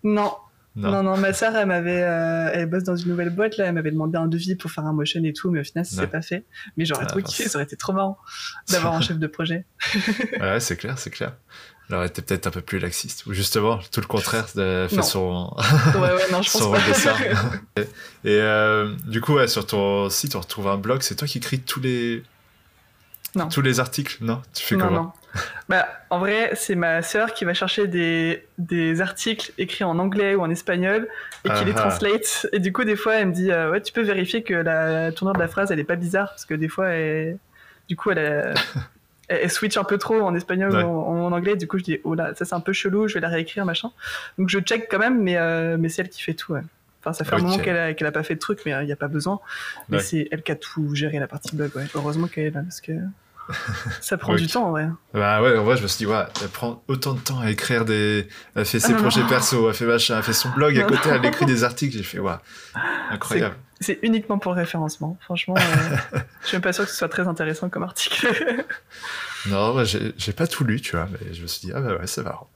Non, 0.04 0.34
non. 0.76 1.04
non, 1.04 1.18
ma 1.18 1.34
sœur, 1.34 1.56
elle 1.56 1.68
m'avait, 1.68 2.02
euh, 2.02 2.50
elle 2.54 2.68
bosse 2.68 2.84
dans 2.84 2.96
une 2.96 3.10
nouvelle 3.10 3.30
boîte 3.30 3.58
là, 3.58 3.66
elle 3.66 3.74
m'avait 3.74 3.92
demandé 3.92 4.18
un 4.18 4.28
devis 4.28 4.56
pour 4.56 4.72
faire 4.72 4.86
un 4.86 4.94
motion 4.94 5.22
et 5.24 5.34
tout, 5.34 5.52
mais 5.52 5.60
au 5.60 5.64
final, 5.64 5.86
ça 5.86 5.98
s'est 5.98 6.08
pas 6.08 6.22
fait. 6.22 6.46
Mais 6.78 6.86
j'aurais 6.86 7.04
ah, 7.04 7.08
trop 7.08 7.20
kiffé, 7.20 7.50
ça 7.50 7.58
aurait 7.58 7.66
été 7.66 7.76
trop 7.76 7.92
marrant 7.92 8.18
d'avoir 8.70 8.94
un 8.94 9.02
chef 9.02 9.18
de 9.20 9.28
projet. 9.28 9.66
ouais, 10.40 10.60
c'est 10.62 10.78
clair, 10.78 10.98
c'est 10.98 11.10
clair. 11.10 11.34
Elle 11.90 11.96
aurait 11.96 12.08
été 12.08 12.22
peut-être 12.22 12.48
un 12.48 12.52
peu 12.52 12.62
plus 12.62 12.80
laxiste, 12.80 13.26
ou 13.26 13.34
justement 13.34 13.80
tout 13.92 14.00
le 14.00 14.08
contraire, 14.08 14.48
de 14.56 14.88
fait 14.90 15.02
son, 15.02 15.54
ouais, 15.96 16.00
ouais, 16.00 16.32
non, 16.32 16.42
je 16.42 16.52
pense 16.58 16.72
pas. 16.72 17.18
et 17.82 17.84
euh, 18.28 18.96
du 19.08 19.20
coup, 19.20 19.34
ouais, 19.34 19.50
sur 19.50 19.68
ton 19.68 20.10
site, 20.10 20.36
on 20.36 20.40
retrouve 20.40 20.70
un 20.70 20.78
blog. 20.78 21.02
C'est 21.02 21.16
toi 21.16 21.28
qui 21.28 21.40
écris 21.40 21.60
tous 21.60 21.82
les 21.82 22.24
non. 23.36 23.50
tous 23.50 23.62
les 23.62 23.82
articles, 23.82 24.18
non? 24.22 24.42
Tu 24.54 24.64
fais 24.64 24.78
comment? 24.78 24.92
non. 24.92 25.12
Bah, 25.70 25.88
en 26.10 26.20
vrai, 26.20 26.52
c'est 26.56 26.76
ma 26.76 27.02
sœur 27.02 27.34
qui 27.34 27.46
va 27.46 27.54
chercher 27.54 27.88
des, 27.88 28.46
des, 28.58 29.02
articles 29.02 29.54
écrits 29.58 29.84
en 29.84 29.98
anglais 30.00 30.36
ou 30.36 30.42
en 30.42 30.50
espagnol 30.50 31.08
et 31.46 31.50
qui 31.50 31.66
les 31.66 31.74
translate. 31.74 32.48
Et 32.52 32.60
du 32.60 32.74
coup, 32.74 32.84
des 32.84 32.96
fois, 32.96 33.16
elle 33.16 33.28
me 33.28 33.34
dit 33.34 33.52
euh, 33.52 33.72
Ouais, 33.72 33.82
tu 33.82 33.94
peux 33.94 34.02
vérifier 34.02 34.44
que 34.44 34.54
la 34.54 35.12
tournure 35.12 35.34
de 35.34 35.40
la 35.40 35.48
phrase, 35.48 35.72
elle 35.72 35.80
est 35.80 35.86
pas 35.86 35.96
bizarre 35.96 36.30
parce 36.30 36.46
que 36.46 36.54
des 36.54 36.68
fois, 36.68 36.90
elle, 36.90 37.38
du 37.88 37.96
coup, 37.96 38.12
elle, 38.12 38.54
elle, 39.28 39.50
switch 39.50 39.78
un 39.78 39.84
peu 39.84 39.98
trop 39.98 40.20
en 40.22 40.36
espagnol 40.36 40.74
ou 40.74 40.90
en, 40.90 41.32
anglais. 41.32 41.56
Du 41.56 41.68
coup, 41.68 41.78
je 41.78 41.84
dis 41.84 42.00
Oh 42.04 42.16
là, 42.16 42.34
ça 42.36 42.46
c'est 42.46 42.56
un 42.56 42.60
peu 42.60 42.74
chelou, 42.74 43.08
je 43.08 43.14
vais 43.14 43.22
la 43.22 43.30
réécrire, 43.30 43.66
machin. 43.66 43.92
Donc, 44.38 44.50
je 44.50 44.60
check 44.60 44.88
quand 44.90 45.00
même, 45.00 45.22
mais, 45.22 45.38
euh, 45.38 45.78
mais 45.80 45.90
c'est 45.90 46.02
elle 46.02 46.10
qui 46.10 46.22
fait 46.22 46.34
tout. 46.34 46.56
Enfin, 47.00 47.14
ça 47.14 47.24
fait 47.24 47.36
un 47.36 47.40
moment 47.40 47.58
qu'elle 47.58 48.06
a, 48.06 48.12
pas 48.12 48.24
fait 48.24 48.36
de 48.36 48.40
truc, 48.40 48.60
mais 48.66 48.74
il 48.82 48.86
n'y 48.86 48.92
a 48.92 48.98
pas 48.98 49.08
besoin. 49.08 49.40
Mais 49.90 50.00
c'est 50.00 50.28
elle 50.32 50.44
qui 50.44 50.52
a 50.52 50.56
tout 50.56 50.94
géré 50.94 51.18
la 51.20 51.28
partie 51.28 51.56
blog. 51.56 51.72
Ouais. 51.76 51.86
Heureusement 51.96 52.28
qu'elle 52.28 52.46
est 52.46 52.52
là 52.52 52.62
parce 52.62 52.82
que 52.82 52.92
ça 54.02 54.18
prend 54.18 54.36
du 54.36 54.48
temps, 54.48 54.72
vrai. 54.72 54.90
Bah 55.14 55.42
ouais, 55.42 55.58
en 55.58 55.64
vrai, 55.64 55.78
je 55.78 55.84
me 55.84 55.88
suis 55.88 56.06
dit, 56.06 56.06
ouais, 56.06 56.24
elle 56.42 56.50
prend 56.50 56.84
autant 56.88 57.14
de 57.14 57.20
temps 57.20 57.40
à 57.40 57.50
écrire 57.50 57.86
des. 57.86 58.28
Elle 58.56 58.66
fait 58.66 58.80
ses 58.80 58.94
ah 58.94 58.98
projets 58.98 59.24
perso, 59.24 59.70
elle 59.70 59.76
fait 59.76 59.86
machin, 59.86 60.18
elle 60.18 60.24
fait 60.24 60.34
son 60.34 60.50
blog 60.50 60.78
à 60.78 60.84
côté, 60.84 61.10
elle 61.10 61.26
écrit 61.26 61.46
des 61.46 61.64
articles. 61.64 61.96
J'ai 61.96 62.04
fait, 62.04 62.20
ouais, 62.20 62.34
incroyable. 63.10 63.56
C'est 63.80 63.98
uniquement 64.04 64.38
pour 64.38 64.54
le 64.54 64.60
référencement. 64.60 65.18
Franchement, 65.22 65.56
euh, 65.58 66.20
je 66.44 66.48
suis 66.48 66.56
même 66.56 66.62
pas 66.62 66.72
sûr 66.72 66.86
que 66.86 66.92
ce 66.92 66.98
soit 66.98 67.10
très 67.10 67.28
intéressant 67.28 67.68
comme 67.68 67.82
article. 67.82 68.28
non, 69.48 69.74
bah, 69.74 69.86
j'ai 69.86 70.34
pas 70.34 70.46
tout 70.46 70.64
lu, 70.64 70.80
tu 70.82 70.96
vois, 70.96 71.08
mais 71.12 71.34
je 71.34 71.42
me 71.42 71.48
suis 71.48 71.68
dit, 71.68 71.74
ah 71.74 71.82
bah 71.82 71.96
ouais, 71.96 72.06
c'est 72.06 72.22
marrant. 72.22 72.50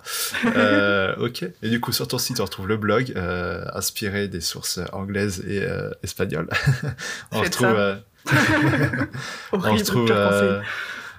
euh, 0.45 1.15
ok. 1.17 1.45
Et 1.63 1.69
du 1.69 1.79
coup, 1.81 1.91
sur 1.91 2.07
ton 2.07 2.19
site, 2.19 2.39
on 2.39 2.43
retrouve 2.45 2.67
le 2.67 2.77
blog, 2.77 3.11
euh, 3.15 3.65
inspiré 3.73 4.27
des 4.27 4.41
sources 4.41 4.79
anglaises 4.93 5.43
et 5.47 5.63
euh, 5.63 5.89
espagnoles. 6.03 6.49
on 7.31 7.41
retrouve 7.41 7.97
on 9.51 9.59
retrouve 9.59 10.11
euh, 10.11 10.61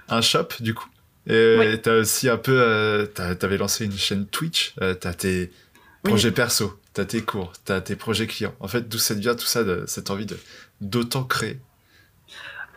un 0.09 0.21
shop 0.21 0.49
du 0.59 0.73
coup. 0.73 0.87
Et 1.27 1.79
t'as 1.83 1.95
aussi 1.95 2.29
un 2.29 2.37
peu, 2.37 2.57
euh, 2.57 3.05
t'avais 3.05 3.57
lancé 3.57 3.85
une 3.85 3.97
chaîne 3.97 4.25
Twitch. 4.25 4.73
Euh, 4.81 4.93
t'as 4.93 5.13
tes 5.13 5.51
projets 6.03 6.31
perso, 6.31 6.79
t'as 6.93 7.05
tes 7.05 7.21
cours, 7.21 7.51
t'as 7.65 7.81
tes 7.81 7.95
projets 7.95 8.27
clients. 8.27 8.55
En 8.59 8.67
fait, 8.67 8.87
d'où 8.87 8.97
ça 8.97 9.13
vient 9.13 9.35
tout 9.35 9.45
ça, 9.45 9.63
de, 9.63 9.83
cette 9.87 10.09
envie 10.09 10.25
de 10.25 10.37
d'autant 10.79 11.23
créer? 11.23 11.59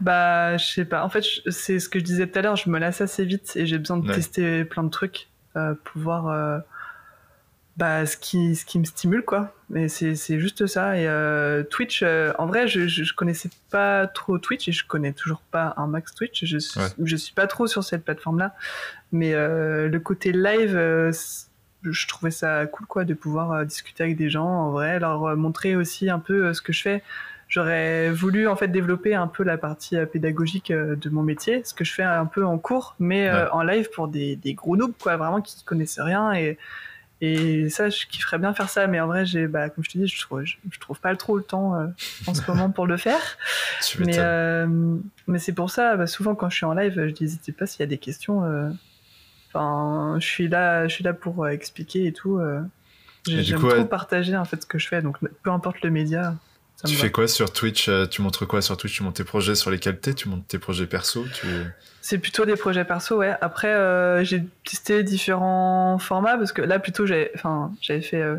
Bah, 0.00 0.56
je 0.56 0.66
sais 0.66 0.84
pas. 0.84 1.04
En 1.04 1.10
fait, 1.10 1.24
c'est 1.48 1.78
ce 1.78 1.88
que 1.88 1.98
je 1.98 2.04
disais 2.04 2.26
tout 2.26 2.38
à 2.38 2.42
l'heure. 2.42 2.56
Je 2.56 2.70
me 2.70 2.78
lasse 2.78 3.00
assez 3.00 3.24
vite 3.24 3.52
et 3.54 3.66
j'ai 3.66 3.78
besoin 3.78 3.98
de 3.98 4.12
tester 4.12 4.64
plein 4.64 4.82
de 4.82 4.90
trucs, 4.90 5.28
pouvoir 5.84 6.62
bah, 7.80 8.04
ce 8.04 8.18
qui, 8.18 8.56
ce 8.56 8.66
qui 8.66 8.78
me 8.78 8.84
stimule, 8.84 9.24
quoi. 9.24 9.54
Mais 9.70 9.88
c'est, 9.88 10.14
juste 10.38 10.66
ça. 10.66 10.98
Et 10.98 11.08
euh, 11.08 11.62
Twitch, 11.62 12.02
euh, 12.02 12.30
en 12.38 12.44
vrai, 12.44 12.68
je, 12.68 12.86
je, 12.86 13.14
connaissais 13.14 13.48
pas 13.70 14.06
trop 14.06 14.36
Twitch 14.36 14.68
et 14.68 14.72
je 14.72 14.86
connais 14.86 15.14
toujours 15.14 15.40
pas 15.50 15.72
un 15.78 15.86
max 15.86 16.14
Twitch. 16.14 16.44
Je, 16.44 16.58
je 17.02 17.16
suis 17.16 17.32
pas 17.32 17.46
trop 17.46 17.66
sur 17.66 17.82
cette 17.82 18.04
plateforme-là. 18.04 18.54
Mais 19.12 19.32
euh, 19.32 19.88
le 19.88 19.98
côté 19.98 20.32
live, 20.32 20.76
je 21.82 22.06
trouvais 22.06 22.30
ça 22.30 22.66
cool, 22.66 22.86
quoi, 22.86 23.04
de 23.06 23.14
pouvoir 23.14 23.64
discuter 23.64 24.02
avec 24.04 24.18
des 24.18 24.28
gens 24.28 24.46
en 24.46 24.72
vrai, 24.72 25.00
leur 25.00 25.34
montrer 25.38 25.74
aussi 25.74 26.10
un 26.10 26.18
peu 26.18 26.52
ce 26.52 26.60
que 26.60 26.74
je 26.74 26.82
fais. 26.82 27.02
j'aurais 27.48 28.10
voulu 28.10 28.46
en 28.46 28.56
fait 28.56 28.68
développer 28.68 29.14
un 29.14 29.26
peu 29.26 29.42
la 29.42 29.56
partie 29.56 29.96
pédagogique 30.12 30.70
de 30.70 31.08
mon 31.08 31.22
métier, 31.22 31.62
ce 31.64 31.72
que 31.72 31.84
je 31.84 31.94
fais 31.94 32.02
un 32.02 32.26
peu 32.26 32.44
en 32.44 32.58
cours, 32.58 32.94
mais 32.98 33.30
en 33.52 33.62
live 33.62 33.88
pour 33.88 34.08
des, 34.08 34.36
des 34.36 34.52
gros 34.52 34.76
noobs, 34.76 34.92
quoi, 35.00 35.16
vraiment 35.16 35.40
qui 35.40 35.64
connaissent 35.64 35.98
rien 35.98 36.34
et 36.34 36.58
et 37.22 37.68
ça, 37.68 37.90
je 37.90 38.06
kifferais 38.06 38.38
bien 38.38 38.54
faire 38.54 38.70
ça, 38.70 38.86
mais 38.86 38.98
en 38.98 39.06
vrai, 39.06 39.26
j'ai, 39.26 39.46
bah, 39.46 39.68
comme 39.68 39.84
je 39.84 39.90
te 39.90 39.98
dis, 39.98 40.06
je 40.06 40.20
trouve, 40.20 40.42
je, 40.44 40.78
trouve 40.80 40.98
pas 41.00 41.14
trop 41.16 41.36
le 41.36 41.42
temps 41.42 41.76
euh, 41.76 41.86
en 42.26 42.32
ce 42.32 42.40
moment 42.50 42.70
pour 42.70 42.86
le 42.86 42.96
faire. 42.96 43.20
mais, 43.98 44.18
euh, 44.18 44.96
mais 45.26 45.38
c'est 45.38 45.52
pour 45.52 45.70
ça, 45.70 45.96
bah, 45.96 46.06
souvent 46.06 46.34
quand 46.34 46.48
je 46.48 46.56
suis 46.56 46.66
en 46.66 46.72
live, 46.72 46.94
je 46.96 47.10
dis 47.10 47.24
n'hésitez 47.24 47.52
pas 47.52 47.66
s'il 47.66 47.80
y 47.80 47.82
a 47.82 47.86
des 47.86 47.98
questions. 47.98 48.44
Euh, 48.44 48.70
enfin, 49.48 50.16
je 50.18 50.26
suis 50.26 50.48
là, 50.48 50.88
je 50.88 50.94
suis 50.94 51.04
là 51.04 51.12
pour 51.12 51.46
expliquer 51.46 52.06
et 52.06 52.12
tout. 52.12 52.40
J'aime 53.26 53.60
trop 53.60 53.84
partager 53.84 54.34
en 54.36 54.46
fait 54.46 54.62
ce 54.62 54.66
que 54.66 54.78
je 54.78 54.88
fais, 54.88 55.02
donc 55.02 55.18
peu 55.42 55.50
importe 55.50 55.82
le 55.82 55.90
média. 55.90 56.34
Tu 56.84 56.94
fais 56.94 57.10
quoi 57.10 57.28
sur 57.28 57.52
Twitch 57.52 57.90
Tu 58.10 58.22
montres 58.22 58.46
quoi 58.46 58.62
sur 58.62 58.76
Twitch? 58.76 58.96
Tu 58.96 59.02
montes 59.02 59.16
tes 59.16 59.24
projets 59.24 59.54
sur 59.54 59.70
lesquels 59.70 59.98
t'es? 59.98 60.14
Tu 60.14 60.28
montes 60.28 60.46
tes 60.48 60.58
projets 60.58 60.86
perso? 60.86 61.24
Tu... 61.34 61.46
C'est 62.00 62.18
plutôt 62.18 62.44
des 62.46 62.56
projets 62.56 62.84
perso, 62.84 63.18
ouais. 63.18 63.34
Après, 63.40 63.68
euh, 63.68 64.24
j'ai 64.24 64.42
testé 64.64 65.02
différents 65.02 65.98
formats 65.98 66.38
parce 66.38 66.52
que 66.52 66.62
là, 66.62 66.78
plutôt, 66.78 67.06
j'avais 67.06 67.30
fait 68.00 68.22
euh, 68.22 68.36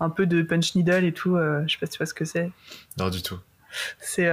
un 0.00 0.08
peu 0.08 0.26
de 0.26 0.42
punch 0.42 0.74
needle 0.74 1.04
et 1.04 1.12
tout. 1.12 1.36
Euh, 1.36 1.62
je 1.66 1.72
sais 1.72 1.78
pas 1.78 1.86
si 1.86 1.92
tu 1.92 1.98
vois 1.98 2.06
ce 2.06 2.14
que 2.14 2.24
c'est. 2.24 2.50
Non, 2.98 3.10
du 3.10 3.22
tout. 3.22 3.38
C'est 3.98 4.28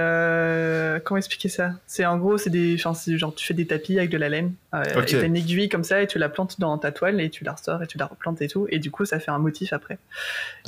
comment 1.04 1.18
expliquer 1.18 1.48
ça? 1.48 1.72
C'est 1.86 2.04
en 2.06 2.18
gros, 2.18 2.38
c'est 2.38 2.50
des, 2.50 2.76
genre 2.78 3.34
tu 3.34 3.46
fais 3.46 3.54
des 3.54 3.66
tapis 3.66 3.98
avec 3.98 4.10
de 4.10 4.18
la 4.18 4.28
laine. 4.28 4.52
Euh, 4.74 4.82
t'as 4.84 5.24
une 5.24 5.36
aiguille 5.36 5.68
comme 5.68 5.84
ça 5.84 6.02
et 6.02 6.06
tu 6.06 6.18
la 6.18 6.28
plantes 6.28 6.58
dans 6.60 6.76
ta 6.78 6.92
toile 6.92 7.20
et 7.20 7.30
tu 7.30 7.44
la 7.44 7.52
ressors 7.52 7.82
et 7.82 7.86
tu 7.86 7.98
la 7.98 8.06
replantes 8.06 8.40
et 8.42 8.48
tout. 8.48 8.66
Et 8.70 8.78
du 8.78 8.90
coup, 8.90 9.04
ça 9.04 9.20
fait 9.20 9.30
un 9.30 9.38
motif 9.38 9.72
après. 9.72 9.98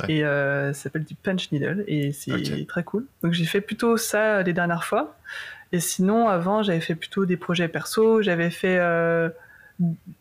Et 0.07 0.21
ça 0.21 0.73
s'appelle 0.73 1.03
du 1.03 1.15
punch 1.15 1.51
needle 1.51 1.83
et 1.87 2.11
c'est 2.11 2.65
très 2.67 2.83
cool. 2.83 3.05
Donc 3.23 3.33
j'ai 3.33 3.45
fait 3.45 3.61
plutôt 3.61 3.97
ça 3.97 4.41
les 4.43 4.53
dernières 4.53 4.83
fois. 4.83 5.15
Et 5.71 5.79
sinon, 5.79 6.29
avant, 6.29 6.63
j'avais 6.63 6.79
fait 6.79 6.95
plutôt 6.95 7.25
des 7.25 7.37
projets 7.37 7.67
perso. 7.67 8.21
J'avais 8.21 8.49
fait 8.49 8.77
euh, 8.79 9.29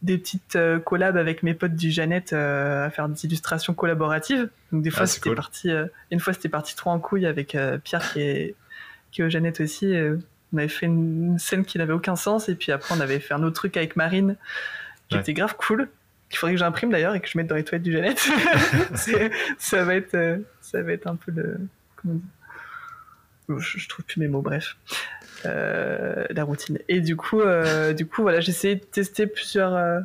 des 0.03 0.19
petites 0.19 0.57
euh, 0.57 0.79
collabs 0.79 1.17
avec 1.17 1.43
mes 1.43 1.55
potes 1.55 1.75
du 1.75 1.91
Jeannette 1.91 2.33
euh, 2.33 2.87
à 2.87 2.91
faire 2.91 3.09
des 3.09 3.25
illustrations 3.25 3.75
collaboratives. 3.75 4.49
Donc 4.73 4.83
des 4.83 4.91
fois, 4.91 5.03
ah, 5.03 5.07
c'était 5.07 5.35
parti. 5.35 5.71
une 6.11 6.21
fois, 6.21 6.33
c'était 6.33 6.49
parti 6.49 6.75
trop 6.77 6.91
en 6.91 6.99
couille 6.99 7.27
avec 7.27 7.57
Pierre 7.85 8.13
qui 8.13 8.21
est 8.21 8.55
qui 9.13 9.23
est 9.23 9.25
au 9.25 9.29
Jeannette 9.29 9.61
aussi. 9.61 9.95
on 10.53 10.59
avait 10.59 10.69
fait 10.69 10.87
une, 10.87 11.39
scène 11.39 11.65
qui 11.65 11.79
n'avait 11.79 11.93
aucun 11.93 12.17
sens. 12.17 12.49
Et 12.49 12.57
puis 12.57 12.73
après, 12.73 12.95
on 12.97 13.01
avait 13.01 13.21
fait 13.21 13.35
un 13.35 13.43
autre 13.45 13.55
truc 13.55 13.77
avec 13.77 13.95
Marine 13.97 14.37
qui 15.09 15.17
était 15.17 15.35
grave 15.35 15.55
cool. 15.57 15.89
Qu'il 16.31 16.39
faudrait 16.39 16.55
que 16.55 16.59
j'imprime 16.59 16.91
d'ailleurs 16.91 17.15
et 17.15 17.21
que 17.21 17.29
je 17.29 17.39
mette 17.39 17.47
dans 17.47 17.55
les 17.55 17.63
toilettes 17.63 17.85
du 17.85 17.93
Jeannette. 17.93 18.19
ça 19.59 19.85
va 19.85 19.95
être, 19.95 20.41
ça 20.61 20.83
va 20.83 20.93
être 20.93 21.07
un 21.07 21.15
peu 21.15 21.31
le. 21.31 21.61
Comment 21.97 22.21
je, 23.49 23.79
je 23.79 23.89
trouve 23.89 24.05
plus 24.05 24.19
mes 24.19 24.29
mots. 24.29 24.43
Bref. 24.43 24.77
Euh, 25.47 26.25
la 26.31 26.45
routine. 26.45 26.79
Et 26.89 27.01
du 27.01 27.17
coup, 27.17 27.41
euh, 27.41 27.93
du 27.95 28.07
coup, 28.07 28.23
voilà, 28.23 28.41
j'ai 28.41 28.51
essayé 28.51 28.77
de 28.77 28.85
tester 28.85 29.27
plusieurs, 29.27 29.75
euh, 29.75 30.01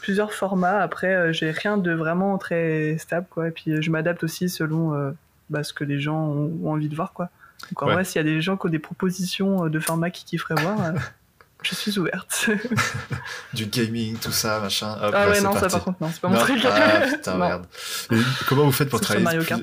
plusieurs 0.00 0.32
formats. 0.32 0.80
Après, 0.80 1.32
j'ai 1.32 1.50
rien 1.50 1.78
de 1.78 1.92
vraiment 1.92 2.36
très 2.38 2.96
stable, 2.98 3.26
quoi. 3.30 3.48
Et 3.48 3.50
puis, 3.50 3.82
je 3.82 3.90
m'adapte 3.90 4.22
aussi 4.24 4.48
selon 4.48 5.14
bah, 5.50 5.62
ce 5.62 5.72
que 5.72 5.84
les 5.84 6.00
gens 6.00 6.28
ont, 6.28 6.72
envie 6.72 6.88
de 6.88 6.96
voir, 6.96 7.12
quoi. 7.12 7.30
Donc, 7.70 7.82
en 7.82 7.86
vrai, 7.86 8.04
s'il 8.04 8.16
y 8.16 8.20
a 8.20 8.28
des 8.28 8.42
gens 8.42 8.56
qui 8.56 8.66
ont 8.66 8.70
des 8.70 8.78
propositions 8.78 9.68
de 9.68 9.80
formats 9.80 10.10
qui 10.10 10.24
kifferaient 10.24 10.60
voir. 10.60 10.78
je 11.62 11.76
suis 11.76 11.96
ouverte. 11.98 12.50
du 13.54 13.66
gaming, 13.66 14.16
tout 14.18 14.32
ça, 14.32 14.58
machin. 14.58 14.96
ah 15.00 15.28
ouais, 15.28 15.40
non, 15.40 15.54
ça 15.54 15.68
par 15.68 15.84
contre, 15.84 15.98
non, 16.00 16.10
c'est 16.12 16.20
pas 16.20 16.28
mon 16.28 16.38
truc. 16.38 16.58
Ah, 16.64 17.02
putain, 17.08 17.36
merde. 17.36 17.66
comment 18.48 18.64
vous 18.64 18.72
faites 18.72 18.90
pour 18.90 19.00
travailler 19.00 19.24
Mario 19.24 19.44
Kart. 19.44 19.62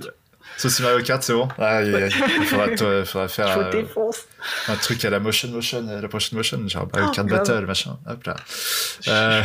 Sauce 0.59 0.81
Mario 0.81 1.01
Kart, 1.05 1.23
c'est 1.23 1.31
bon 1.31 1.47
Ah, 1.57 1.81
il, 1.81 2.11
faudra, 2.11 2.67
faire 3.29 3.57
euh, 3.57 4.11
un 4.67 4.75
truc 4.75 5.05
à 5.05 5.09
la 5.09 5.21
motion 5.21 5.47
motion, 5.47 5.85
la 5.87 6.05
prochaine 6.09 6.37
motion, 6.37 6.67
genre 6.67 6.85
Mario 6.91 7.07
oh, 7.07 7.15
Kart 7.15 7.27
Battle, 7.29 7.65
machin. 7.65 7.97
Hop 8.05 8.25
là. 8.25 8.35
Euh, 9.07 9.41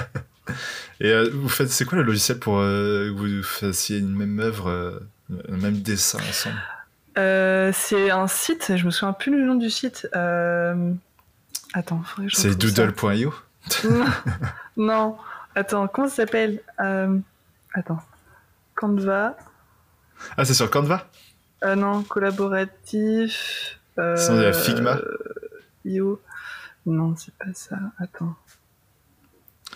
et 1.00 1.10
euh, 1.10 1.28
vous 1.34 1.48
faites, 1.48 1.70
c'est 1.70 1.84
quoi 1.84 1.98
le 1.98 2.04
logiciel 2.04 2.38
pour 2.38 2.58
que 2.58 3.10
vous 3.10 3.42
fassiez 3.42 3.98
une 3.98 4.14
même 4.14 4.38
œuvre, 4.38 5.02
un 5.28 5.56
même 5.56 5.78
dessin 5.82 6.20
ensemble? 6.20 7.74
C'est 7.74 8.10
un 8.12 8.28
site, 8.28 8.76
je 8.76 8.84
me 8.86 8.92
souviens 8.92 9.14
plus 9.14 9.32
du 9.32 9.42
nom 9.42 9.56
du 9.56 9.70
site. 9.70 10.06
Attends, 10.14 12.02
faudrait 12.04 12.28
que 12.28 12.28
je 12.28 12.36
C'est 12.36 12.54
doodle.io 12.56 13.34
non. 14.76 15.16
attends, 15.56 15.88
comment 15.88 16.08
ça 16.08 16.14
s'appelle? 16.14 16.60
Attends. 16.78 18.02
Canva. 18.76 19.36
Ah, 20.36 20.44
c'est 20.44 20.54
sur 20.54 20.70
Canva 20.70 21.10
euh, 21.64 21.74
Non, 21.74 22.02
collaboratif. 22.02 23.78
Euh, 23.98 24.48
a 24.48 24.52
Figma. 24.52 25.00
Io. 25.84 26.20
Non, 26.86 27.14
c'est 27.16 27.34
pas 27.34 27.52
ça. 27.54 27.76
Attends. 27.98 28.36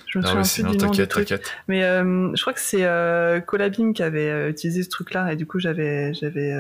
Je 0.07 0.19
me 0.19 0.25
ah 0.25 0.45
souviens 0.45 0.69
plus 0.69 0.77
du 0.77 0.85
nom 0.85 0.91
du 0.91 1.09
truc. 1.09 1.35
Mais 1.69 1.85
euh, 1.85 2.35
je 2.35 2.41
crois 2.41 2.53
que 2.53 2.61
c'est 2.61 2.85
euh, 2.85 3.41
Collabim 3.41 3.93
qui 3.93 4.03
avait 4.03 4.29
euh, 4.29 4.51
utilisé 4.51 4.83
ce 4.83 4.89
truc-là 4.91 5.33
et 5.33 5.37
du 5.37 5.47
coup 5.47 5.59
j'avais 5.59 6.13
j'avais 6.15 6.55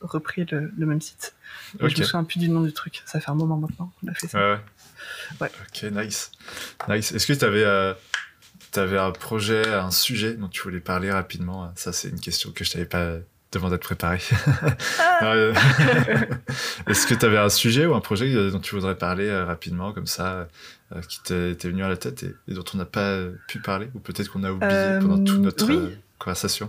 repris 0.00 0.44
le, 0.50 0.72
même 0.76 1.00
site. 1.00 1.34
Je 1.78 1.84
me 1.84 1.90
souviens 1.90 2.24
plus 2.24 2.38
du 2.38 2.48
nom 2.48 2.62
du 2.62 2.72
truc. 2.72 3.02
Ça 3.06 3.20
fait 3.20 3.30
un 3.30 3.34
moment 3.34 3.56
maintenant 3.56 3.92
qu'on 4.00 4.08
a 4.08 4.14
fait 4.14 4.28
ça. 4.28 4.38
Ouais, 4.38 4.58
ouais. 5.40 5.50
Ok, 5.68 5.90
nice. 5.92 6.32
Nice. 6.88 7.12
Est-ce 7.12 7.26
que 7.26 7.32
tu 7.32 7.44
avais 7.44 7.64
tu 8.78 8.82
avais 8.82 8.98
un 8.98 9.10
projet, 9.10 9.74
un 9.74 9.90
sujet 9.90 10.34
dont 10.34 10.48
tu 10.48 10.62
voulais 10.62 10.80
parler 10.80 11.10
rapidement. 11.10 11.72
Ça, 11.74 11.92
c'est 11.92 12.08
une 12.08 12.20
question 12.20 12.52
que 12.52 12.64
je 12.64 12.70
t'avais 12.70 12.84
pas 12.84 13.16
demandé 13.50 13.76
de 13.76 13.80
préparer. 13.80 14.20
Ah. 14.98 15.20
Est-ce 16.86 17.06
que 17.06 17.14
tu 17.14 17.26
avais 17.26 17.38
un 17.38 17.48
sujet 17.48 17.86
ou 17.86 17.94
un 17.94 18.00
projet 18.00 18.50
dont 18.50 18.60
tu 18.60 18.74
voudrais 18.74 18.96
parler 18.96 19.26
euh, 19.26 19.44
rapidement, 19.44 19.92
comme 19.92 20.06
ça, 20.06 20.48
euh, 20.94 21.00
qui 21.08 21.20
t'est 21.22 21.68
venu 21.68 21.82
à 21.82 21.88
la 21.88 21.96
tête 21.96 22.24
et, 22.46 22.54
dont 22.54 22.64
on 22.74 22.76
n'a 22.76 22.84
pas 22.84 23.18
pu 23.48 23.60
parler 23.60 23.88
Ou 23.94 23.98
peut-être 23.98 24.30
qu'on 24.30 24.44
a 24.44 24.52
oublié 24.52 24.98
pendant 25.00 25.22
toute 25.24 25.40
notre 25.40 25.70
euh, 25.70 25.96
conversation? 26.18 26.68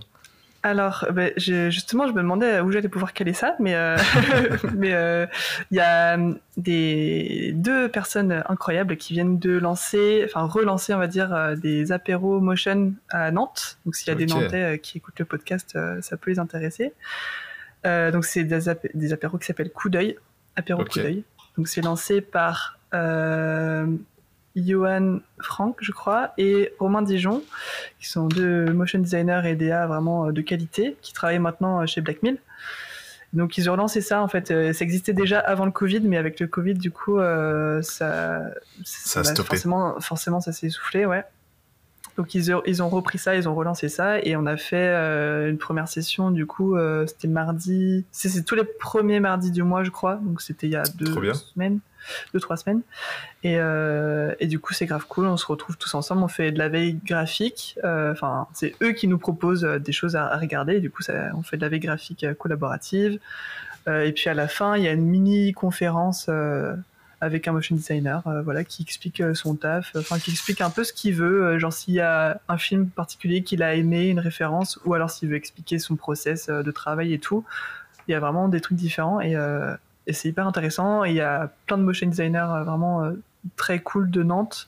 Alors, 0.61 1.05
ben, 1.13 1.31
justement, 1.37 2.05
je 2.07 2.11
me 2.11 2.17
demandais 2.17 2.59
où 2.59 2.71
j'allais 2.71 2.89
pouvoir 2.89 3.13
caler 3.13 3.31
ça, 3.31 3.55
mais 3.59 3.75
euh, 3.75 3.97
euh, 4.83 5.25
il 5.71 5.77
y 5.77 5.79
a 5.79 6.17
euh, 6.17 6.33
des 6.57 7.51
deux 7.55 7.87
personnes 7.89 8.43
incroyables 8.49 8.97
qui 8.97 9.13
viennent 9.13 9.39
de 9.39 9.51
lancer, 9.51 10.21
enfin 10.25 10.43
relancer, 10.43 10.93
on 10.93 10.97
va 10.97 11.07
dire, 11.07 11.55
des 11.57 11.93
apéros 11.93 12.41
motion 12.41 12.93
à 13.09 13.31
Nantes. 13.31 13.77
Donc, 13.85 13.95
s'il 13.95 14.09
y 14.09 14.11
a 14.11 14.15
des 14.15 14.25
Nantais 14.25 14.79
qui 14.79 14.97
écoutent 14.97 15.19
le 15.19 15.25
podcast, 15.25 15.77
ça 16.01 16.17
peut 16.17 16.31
les 16.31 16.39
intéresser. 16.39 16.93
donc, 17.85 18.25
c'est 18.25 18.43
des, 18.43 18.59
des, 18.93 19.13
apéros 19.13 19.37
qui 19.37 19.45
s'appellent 19.45 19.71
Coup 19.71 19.89
d'œil, 19.89 20.17
apéro 20.57 20.83
Coup 20.83 20.99
d'œil. 20.99 21.23
Donc, 21.57 21.69
c'est 21.69 21.81
lancé 21.81 22.19
par 22.19 22.77
Johan 24.65 25.19
Frank, 25.39 25.77
je 25.81 25.91
crois, 25.91 26.31
et 26.37 26.73
Romain 26.79 27.01
Dijon, 27.01 27.43
qui 27.99 28.07
sont 28.07 28.27
deux 28.27 28.71
motion 28.73 28.99
designers 28.99 29.41
et 29.45 29.55
DA 29.55 29.87
vraiment 29.87 30.27
euh, 30.27 30.31
de 30.31 30.41
qualité, 30.41 30.97
qui 31.01 31.13
travaillent 31.13 31.39
maintenant 31.39 31.81
euh, 31.81 31.85
chez 31.85 32.01
Black 32.01 32.23
Mill. 32.23 32.37
Donc 33.33 33.57
ils 33.57 33.69
ont 33.69 33.73
relancé 33.73 34.01
ça 34.01 34.23
en 34.23 34.27
fait. 34.27 34.49
Euh, 34.49 34.73
ça 34.73 34.83
existait 34.83 35.13
déjà 35.13 35.39
avant 35.39 35.65
le 35.65 35.71
Covid, 35.71 36.01
mais 36.01 36.17
avec 36.17 36.39
le 36.39 36.47
Covid, 36.47 36.73
du 36.73 36.91
coup, 36.91 37.17
ça, 37.81 38.41
ça 38.83 39.19
a 39.19 39.23
stoppé. 39.23 39.49
Forcément, 39.49 39.99
forcément, 39.99 40.41
ça 40.41 40.51
s'est 40.51 40.67
essoufflé, 40.67 41.05
ouais. 41.05 41.23
Donc 42.17 42.35
ils, 42.35 42.53
ils, 42.65 42.83
ont 42.83 42.89
repris 42.89 43.17
ça, 43.17 43.35
ils 43.35 43.47
ont 43.47 43.55
relancé 43.55 43.87
ça, 43.87 44.19
et 44.19 44.35
on 44.35 44.45
a 44.45 44.57
fait 44.57 44.89
une 45.47 45.57
première 45.57 45.87
session. 45.87 46.31
Du 46.31 46.47
coup, 46.47 46.75
c'était 47.05 47.27
mardi. 47.27 48.03
C'est 48.11 48.43
tous 48.43 48.55
les 48.55 48.63
premiers 48.63 49.19
mardis 49.19 49.51
du 49.51 49.63
mois, 49.63 49.83
je 49.83 49.91
crois. 49.91 50.15
Donc 50.15 50.41
c'était 50.41 50.67
il 50.67 50.73
y 50.73 50.75
a 50.75 50.83
deux 50.95 51.33
semaines 51.33 51.79
deux 52.33 52.39
trois 52.39 52.57
semaines. 52.57 52.81
Et, 53.43 53.55
euh, 53.57 54.33
et 54.39 54.47
du 54.47 54.59
coup 54.59 54.73
c'est 54.73 54.85
grave 54.85 55.05
cool. 55.07 55.27
On 55.27 55.37
se 55.37 55.45
retrouve 55.45 55.77
tous 55.77 55.93
ensemble. 55.93 56.23
On 56.23 56.27
fait 56.27 56.51
de 56.51 56.59
la 56.59 56.69
veille 56.69 56.99
graphique. 57.05 57.77
Euh, 57.83 58.11
enfin 58.11 58.47
c'est 58.53 58.75
eux 58.81 58.91
qui 58.91 59.07
nous 59.07 59.17
proposent 59.17 59.65
euh, 59.65 59.79
des 59.79 59.91
choses 59.91 60.15
à, 60.15 60.37
regarder. 60.37 60.79
Du 60.79 60.89
coup 60.89 61.01
ça, 61.01 61.31
on 61.35 61.43
fait 61.43 61.57
de 61.57 61.61
la 61.61 61.69
veille 61.69 61.79
graphique 61.79 62.25
collaborative. 62.37 63.19
Et 63.87 64.11
puis 64.11 64.29
à 64.29 64.35
la 64.35 64.47
fin 64.47 64.77
il 64.77 64.83
y 64.83 64.87
a 64.87 64.91
une 64.91 65.05
mini 65.05 65.51
conférence 65.51 66.29
avec 67.21 67.47
un 67.47 67.53
motion 67.53 67.75
designer 67.75 68.21
voilà 68.43 68.63
qui 68.63 68.83
explique 68.83 69.23
son 69.33 69.55
taf. 69.55 69.95
Enfin 69.95 70.19
qui 70.19 70.29
explique 70.29 70.61
un 70.61 70.69
peu 70.69 70.83
ce 70.83 70.93
qu'il 70.93 71.15
veut. 71.15 71.57
Genre 71.57 71.73
s'il 71.73 71.95
y 71.95 71.99
a 71.99 72.39
un 72.47 72.57
film 72.59 72.87
particulier 72.87 73.41
qu'il 73.41 73.63
a 73.63 73.73
aimé 73.73 74.09
une 74.09 74.19
référence 74.19 74.79
ou 74.85 74.93
alors 74.93 75.09
s'il 75.09 75.29
veut 75.29 75.37
expliquer 75.37 75.79
son 75.79 75.95
process 75.95 76.49
de 76.49 76.71
travail 76.71 77.13
et 77.13 77.19
tout. 77.19 77.45
Il 78.07 78.11
y 78.11 78.15
a 78.15 78.19
vraiment 78.19 78.47
des 78.47 78.61
trucs 78.61 78.77
différents. 78.77 79.21
Et 79.21 79.35
et 80.09 80.13
c'est 80.13 80.27
hyper 80.27 80.47
intéressant. 80.47 81.03
il 81.03 81.13
y 81.13 81.21
a 81.21 81.51
plein 81.67 81.77
de 81.77 81.83
motion 81.83 82.07
designers 82.07 82.39
euh, 82.39 82.63
vraiment 82.63 83.03
euh, 83.03 83.11
très 83.55 83.79
cool 83.79 84.09
de 84.09 84.23
Nantes. 84.23 84.67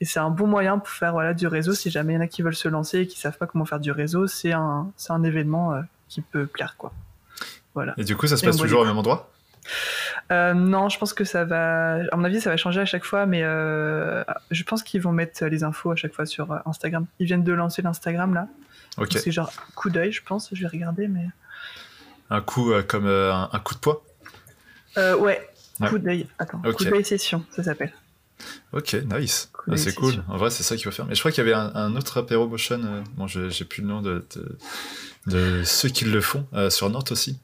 Et 0.00 0.04
c'est 0.04 0.18
un 0.18 0.30
bon 0.30 0.48
moyen 0.48 0.78
pour 0.78 0.88
faire 0.88 1.12
voilà, 1.12 1.32
du 1.32 1.46
réseau. 1.46 1.74
Si 1.74 1.90
jamais 1.90 2.14
il 2.14 2.16
y 2.16 2.18
en 2.18 2.22
a 2.22 2.26
qui 2.26 2.42
veulent 2.42 2.56
se 2.56 2.66
lancer 2.66 3.00
et 3.00 3.06
qui 3.06 3.20
savent 3.20 3.38
pas 3.38 3.46
comment 3.46 3.64
faire 3.64 3.78
du 3.78 3.92
réseau, 3.92 4.26
c'est 4.26 4.52
un, 4.52 4.90
c'est 4.96 5.12
un 5.12 5.22
événement 5.22 5.74
euh, 5.74 5.82
qui 6.08 6.22
peut 6.22 6.46
plaire. 6.46 6.74
Quoi. 6.76 6.92
Voilà. 7.74 7.94
Et 7.98 8.04
du 8.04 8.16
coup, 8.16 8.26
ça 8.26 8.36
se 8.36 8.44
passe 8.44 8.56
toujours 8.56 8.80
au 8.80 8.84
même 8.84 8.98
endroit? 8.98 9.30
Non, 10.30 10.88
je 10.88 10.98
pense 10.98 11.12
que 11.12 11.24
ça 11.24 11.44
va. 11.44 12.00
À 12.10 12.16
mon 12.16 12.24
avis, 12.24 12.40
ça 12.40 12.50
va 12.50 12.56
changer 12.56 12.80
à 12.80 12.84
chaque 12.84 13.04
fois, 13.04 13.26
mais 13.26 13.42
je 13.42 14.62
pense 14.64 14.82
qu'ils 14.82 15.02
vont 15.02 15.12
mettre 15.12 15.44
les 15.44 15.62
infos 15.62 15.92
à 15.92 15.96
chaque 15.96 16.14
fois 16.14 16.26
sur 16.26 16.60
Instagram. 16.66 17.06
Ils 17.20 17.26
viennent 17.26 17.44
de 17.44 17.52
lancer 17.52 17.82
l'Instagram 17.82 18.34
là. 18.34 18.48
Ok. 18.96 19.12
C'est 19.12 19.30
genre 19.30 19.52
coup 19.76 19.90
d'œil, 19.90 20.10
je 20.10 20.22
pense. 20.24 20.48
Je 20.52 20.62
vais 20.62 20.68
regarder, 20.68 21.06
mais 21.06 21.26
Un 22.30 22.40
coup 22.40 22.72
comme 22.88 23.06
un, 23.06 23.60
coup 23.62 23.74
de 23.74 23.80
poing 24.94 25.14
Ouais, 25.16 25.48
coup 25.88 25.98
d'œil. 25.98 26.26
Attends, 26.38 26.60
coup 26.60 26.84
d'œil 26.84 27.04
session, 27.04 27.44
ça 27.50 27.62
s'appelle. 27.62 27.92
Ok, 28.72 28.96
nice. 29.14 29.50
Ah, 29.70 29.76
c'est 29.76 29.94
cool. 29.94 30.24
En 30.28 30.36
vrai, 30.36 30.50
c'est 30.50 30.62
ça 30.62 30.76
qu'il 30.76 30.84
faut 30.84 30.90
faire. 30.90 31.06
Mais 31.06 31.14
je 31.14 31.20
crois 31.20 31.30
qu'il 31.30 31.44
y 31.44 31.50
avait 31.50 31.54
un, 31.54 31.96
autre 31.96 32.18
apéro 32.18 32.48
motion. 32.48 32.80
bon, 33.16 33.26
j'ai 33.26 33.64
plus 33.64 33.82
le 33.82 33.88
nom 33.88 34.00
de, 34.00 34.24
de, 35.26 35.62
ceux 35.64 35.88
qui 35.88 36.04
le 36.04 36.20
font 36.20 36.46
sur 36.70 36.88
Nantes 36.90 37.12
aussi. 37.12 37.38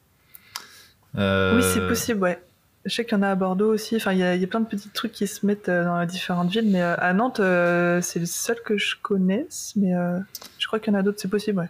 Oui, 1.15 1.63
c'est 1.63 1.87
possible, 1.87 2.21
ouais. 2.21 2.39
Je 2.87 2.95
sais 2.95 3.03
qu'il 3.03 3.17
y 3.17 3.19
en 3.19 3.23
a 3.23 3.29
à 3.29 3.35
Bordeaux 3.35 3.73
aussi. 3.73 3.97
Enfin, 3.97 4.13
il 4.13 4.19
y, 4.19 4.23
a 4.23 4.47
plein 4.47 4.61
de 4.61 4.65
petits 4.65 4.89
trucs 4.89 5.11
qui 5.11 5.27
se 5.27 5.45
mettent 5.45 5.67
euh, 5.67 5.83
dans 5.83 5.99
les 5.99 6.07
différentes 6.07 6.49
villes, 6.49 6.69
mais 6.71 6.81
euh, 6.81 6.95
à 6.97 7.11
Nantes, 7.11 7.41
euh, 7.41 8.01
c'est 8.01 8.19
le 8.19 8.25
seul 8.25 8.55
que 8.63 8.77
je 8.77 8.95
connaisse. 9.01 9.73
Mais 9.75 9.91
je 10.57 10.67
crois 10.67 10.79
qu'il 10.79 10.93
y 10.93 10.95
en 10.95 10.99
a 10.99 11.03
d'autres, 11.03 11.19
c'est 11.19 11.27
possible, 11.27 11.59
ouais. 11.59 11.69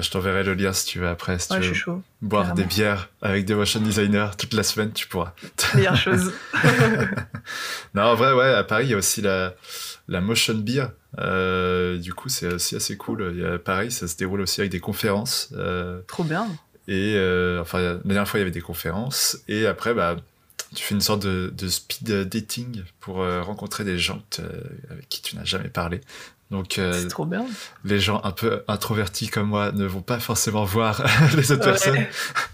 Bah, 0.00 0.04
je 0.06 0.10
t'enverrai 0.10 0.44
le 0.44 0.54
lien 0.54 0.72
si 0.72 0.86
tu 0.86 0.98
veux 0.98 1.08
après. 1.08 1.38
Si 1.38 1.48
tu 1.48 1.56
veux 1.56 1.60
je 1.60 1.66
suis 1.68 1.74
chaud. 1.74 2.02
Boire 2.22 2.54
des 2.54 2.64
bières 2.64 3.10
avec 3.20 3.44
des 3.44 3.54
motion 3.54 3.80
designers 3.80 4.30
toute 4.38 4.54
la 4.54 4.62
semaine, 4.62 4.92
tu 4.92 5.06
pourras. 5.06 5.34
Meilleure 5.74 5.94
chose. 5.94 6.32
non, 7.94 8.04
en 8.04 8.14
vrai, 8.14 8.32
ouais, 8.32 8.54
à 8.54 8.64
Paris, 8.64 8.86
il 8.86 8.90
y 8.92 8.94
a 8.94 8.96
aussi 8.96 9.20
la, 9.20 9.54
la 10.08 10.22
motion 10.22 10.54
beer. 10.54 10.86
du 11.98 12.14
coup, 12.14 12.30
c'est 12.30 12.54
aussi 12.54 12.76
assez 12.76 12.96
cool. 12.96 13.30
Il 13.34 13.42
y 13.42 13.44
a, 13.44 13.58
pareil, 13.58 13.90
ça 13.90 14.08
se 14.08 14.16
déroule 14.16 14.40
aussi 14.40 14.62
avec 14.62 14.72
des 14.72 14.80
conférences. 14.80 15.52
Trop 16.06 16.24
bien. 16.24 16.48
Et 16.88 17.14
enfin, 17.60 17.80
la 17.80 17.94
dernière 17.96 18.26
fois, 18.26 18.38
il 18.38 18.42
y 18.42 18.44
avait 18.44 18.50
des 18.50 18.62
conférences. 18.62 19.38
Et 19.48 19.66
après, 19.66 19.92
bah, 19.92 20.16
tu 20.74 20.84
fais 20.84 20.94
une 20.94 21.00
sorte 21.00 21.26
de, 21.26 21.68
speed 21.68 22.28
dating 22.28 22.82
pour 23.00 23.22
euh, 23.22 23.42
rencontrer 23.42 23.84
des 23.84 23.98
gens 23.98 24.22
avec 24.90 25.08
qui 25.08 25.20
tu 25.20 25.36
n'as 25.36 25.44
jamais 25.44 25.68
parlé. 25.68 26.00
Donc, 26.50 26.78
euh, 26.78 26.92
c'est 26.92 27.06
trop 27.06 27.26
bien. 27.26 27.46
Les 27.84 28.00
gens 28.00 28.20
un 28.24 28.32
peu 28.32 28.64
introvertis 28.66 29.28
comme 29.28 29.46
moi 29.46 29.70
ne 29.70 29.86
vont 29.86 30.02
pas 30.02 30.18
forcément 30.18 30.64
voir 30.64 31.04
les 31.36 31.52
autres 31.52 31.62
personnes. 31.62 32.04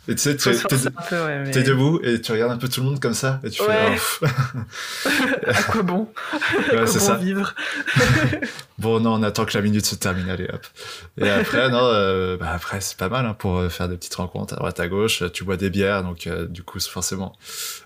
Et 0.06 0.14
tu 0.14 0.18
sais, 0.18 0.36
tu 0.36 0.50
es, 0.50 1.62
debout 1.62 2.00
et 2.02 2.20
tu 2.20 2.30
regardes 2.30 2.52
un 2.52 2.58
peu 2.58 2.68
tout 2.68 2.80
le 2.80 2.86
monde 2.86 3.00
comme 3.00 3.14
ça 3.14 3.40
et 3.42 3.48
tu 3.48 3.62
fais. 3.62 3.96
Oh, 4.22 4.26
à 5.46 5.62
quoi 5.62 5.82
bon? 5.82 6.12
C'est 6.86 6.98
ça. 6.98 7.14
vivre? 7.14 7.54
Bon, 8.78 9.00
non, 9.00 9.14
on 9.14 9.22
attend 9.22 9.46
que 9.46 9.56
la 9.56 9.62
minute 9.62 9.86
se 9.86 9.94
termine, 9.94 10.28
allez 10.28 10.46
hop. 10.52 10.66
Et 11.18 11.30
après, 11.30 11.70
non, 11.70 11.80
euh, 11.82 12.36
bah 12.36 12.52
après 12.54 12.82
c'est 12.82 12.98
pas 12.98 13.08
mal 13.08 13.24
hein, 13.24 13.32
pour 13.32 13.56
euh, 13.56 13.70
faire 13.70 13.88
des 13.88 13.96
petites 13.96 14.14
rencontres 14.14 14.52
à 14.52 14.56
droite 14.58 14.78
à 14.78 14.88
gauche. 14.88 15.24
Tu 15.32 15.44
bois 15.44 15.56
des 15.56 15.70
bières, 15.70 16.02
donc 16.02 16.28
du 16.50 16.62
coup, 16.62 16.78
forcément, 16.80 17.34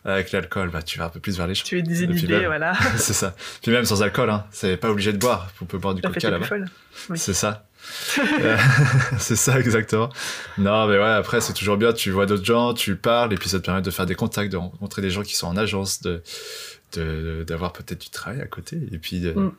avec 0.04 0.32
l'alcool, 0.32 0.70
bah 0.70 0.82
tu 0.82 0.98
vas 0.98 1.04
un 1.04 1.10
peu 1.10 1.20
plus 1.20 1.36
vers 1.38 1.46
les 1.46 1.54
choses. 1.54 1.68
Tu 1.68 1.78
es 1.78 1.82
désinhibé, 1.82 2.46
voilà. 2.46 2.72
c'est 2.96 3.12
ça. 3.12 3.34
Puis 3.62 3.70
même 3.70 3.84
sans 3.84 4.02
alcool, 4.02 4.28
hein, 4.28 4.44
c'est 4.50 4.76
pas 4.76 4.90
obligé 4.90 5.12
de 5.12 5.18
boire. 5.18 5.48
On 5.62 5.66
peut 5.66 5.78
boire 5.78 5.94
du 5.94 5.99
coca 6.00 6.30
là-bas. 6.30 6.48
C'est 7.14 7.34
ça. 7.34 7.66
c'est 9.18 9.36
ça 9.36 9.58
exactement. 9.58 10.10
Non, 10.58 10.86
mais 10.86 10.98
ouais, 10.98 11.04
après 11.04 11.40
c'est 11.40 11.54
toujours 11.54 11.76
bien. 11.76 11.92
Tu 11.92 12.10
vois 12.10 12.26
d'autres 12.26 12.44
gens, 12.44 12.74
tu 12.74 12.96
parles, 12.96 13.32
et 13.32 13.36
puis 13.36 13.48
ça 13.48 13.58
te 13.58 13.64
permet 13.64 13.82
de 13.82 13.90
faire 13.90 14.06
des 14.06 14.14
contacts, 14.14 14.52
de 14.52 14.56
rencontrer 14.56 15.02
des 15.02 15.10
gens 15.10 15.22
qui 15.22 15.34
sont 15.34 15.46
en 15.46 15.56
agence, 15.56 16.02
de 16.02 16.22
d'avoir 17.46 17.72
peut-être 17.72 18.00
du 18.00 18.10
travail 18.10 18.40
à 18.40 18.46
côté, 18.46 18.76
et 18.90 18.98
puis 18.98 19.20
de, 19.20 19.32
mm. 19.32 19.52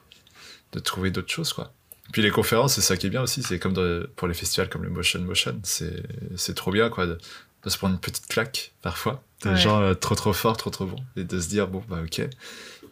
de 0.73 0.79
trouver 0.79 1.11
d'autres 1.11 1.31
choses, 1.31 1.53
quoi. 1.53 1.73
Puis 2.11 2.21
les 2.21 2.31
conférences, 2.31 2.73
c'est 2.75 2.81
ça 2.81 2.97
qui 2.97 3.07
est 3.07 3.09
bien 3.09 3.21
aussi. 3.21 3.41
C'est 3.41 3.57
comme 3.57 3.73
pour 4.15 4.27
les 4.27 4.33
festivals 4.33 4.69
comme 4.69 4.83
le 4.83 4.89
Motion 4.89 5.21
Motion, 5.21 5.59
c'est 5.63 6.55
trop 6.55 6.71
bien, 6.71 6.89
quoi, 6.89 7.05
de, 7.05 7.17
se 7.65 7.77
prendre 7.77 7.93
une 7.93 8.01
petite 8.01 8.27
claque 8.27 8.73
parfois, 8.81 9.23
des 9.43 9.55
gens 9.55 9.81
euh, 9.81 9.93
trop 9.93 10.15
trop 10.15 10.33
forts, 10.33 10.57
trop 10.57 10.71
trop 10.71 10.85
bons, 10.85 11.03
et 11.15 11.23
de 11.23 11.39
se 11.39 11.47
dire 11.47 11.67
bon 11.67 11.83
bah 11.87 11.99
ok, 12.03 12.27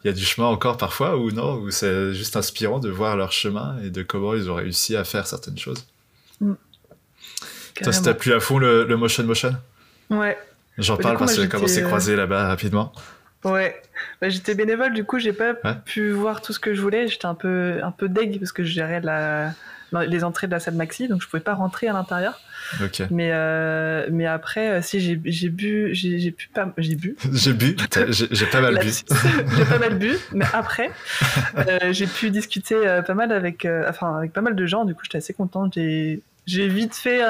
il 0.04 0.08
y 0.08 0.10
a 0.10 0.14
du 0.14 0.24
chemin 0.24 0.48
encore 0.48 0.78
parfois 0.78 1.18
ou 1.18 1.32
non, 1.32 1.56
ou 1.56 1.72
c'est 1.72 2.14
juste 2.14 2.38
inspirant 2.38 2.80
de 2.80 2.90
voir 2.90 3.18
leur 3.18 3.32
chemin 3.32 3.78
et 3.84 3.90
de 3.90 4.02
comment 4.02 4.34
ils 4.34 4.50
ont 4.50 4.56
réussi 4.56 4.96
à 4.96 5.04
faire 5.04 5.28
certaines 5.28 5.58
choses? 5.58 5.86
Mm. 6.40 6.54
Toi, 7.84 7.94
ça 7.94 8.02
t'a 8.02 8.14
plu 8.14 8.34
à 8.34 8.40
fond 8.40 8.58
le, 8.58 8.86
motion 8.96 9.24
motion? 9.24 9.56
Ouais. 10.10 10.38
J'en 10.78 10.98
parle 10.98 11.18
parce 11.18 11.36
que 11.36 11.46
comment 11.46 11.68
s'est 11.68 11.84
croisé 11.84 12.16
là-bas 12.16 12.48
rapidement. 12.48 12.94
Ouais, 13.44 13.82
bah, 14.22 14.28
j'étais 14.28 14.54
bénévole, 14.54 14.94
du 14.94 15.06
coup 15.06 15.18
j'ai 15.18 15.32
pas 15.32 15.54
pu 15.54 16.12
voir 16.12 16.42
tout 16.42 16.52
ce 16.52 16.60
que 16.60 16.74
je 16.74 16.82
voulais. 16.82 17.08
J'étais 17.08 17.26
un 17.26 17.36
peu 17.36 17.80
un 17.84 17.92
peu 17.92 18.10
deg 18.10 18.38
parce 18.40 18.52
que 18.52 18.64
je 18.64 18.72
gérais 18.72 19.00
la, 19.02 19.54
les 19.92 20.24
entrées 20.24 20.48
de 20.48 20.52
la 20.52 20.60
salle 20.60 20.76
maxi, 20.76 21.08
donc 21.08 21.22
je 21.22 21.28
pouvais 21.28 21.44
pas 21.44 21.54
rentrer 21.54 21.88
à 21.88 21.94
l'intérieur. 21.94 22.40
Mais, 23.10 23.32
euh, 23.34 24.08
mais 24.12 24.26
après, 24.26 24.70
euh, 24.70 24.82
si 24.82 25.00
j'ai 25.00 25.16
bu, 25.50 25.90
j'ai 25.94 26.32
pu 26.32 26.50
pas, 26.50 26.72
j'ai 26.78 26.96
bu. 26.96 27.16
j'ai 27.34 27.54
bu, 27.54 27.76
j'ai 28.32 28.46
pas 28.46 28.62
mal 28.62 28.80
bu. 28.80 28.92
j'ai 29.58 29.66
pas 29.66 29.80
mal 29.80 29.98
bu, 29.98 30.16
mais 30.34 30.46
après, 30.54 30.92
euh, 31.58 31.92
j'ai 31.92 32.08
pu 32.08 32.30
discuter 32.30 32.76
pas 33.06 33.14
mal 33.14 33.32
avec, 33.32 33.68
enfin, 33.88 34.18
avec 34.18 34.34
pas 34.34 34.42
mal 34.42 34.56
de 34.56 34.66
gens. 34.66 34.86
Du 34.86 34.94
coup, 34.94 35.02
j'étais 35.04 35.18
assez 35.18 35.34
contente. 35.34 35.74
J'ai 35.76 36.22
j'ai 36.46 36.68
vite 36.68 36.96
fait 36.96 37.22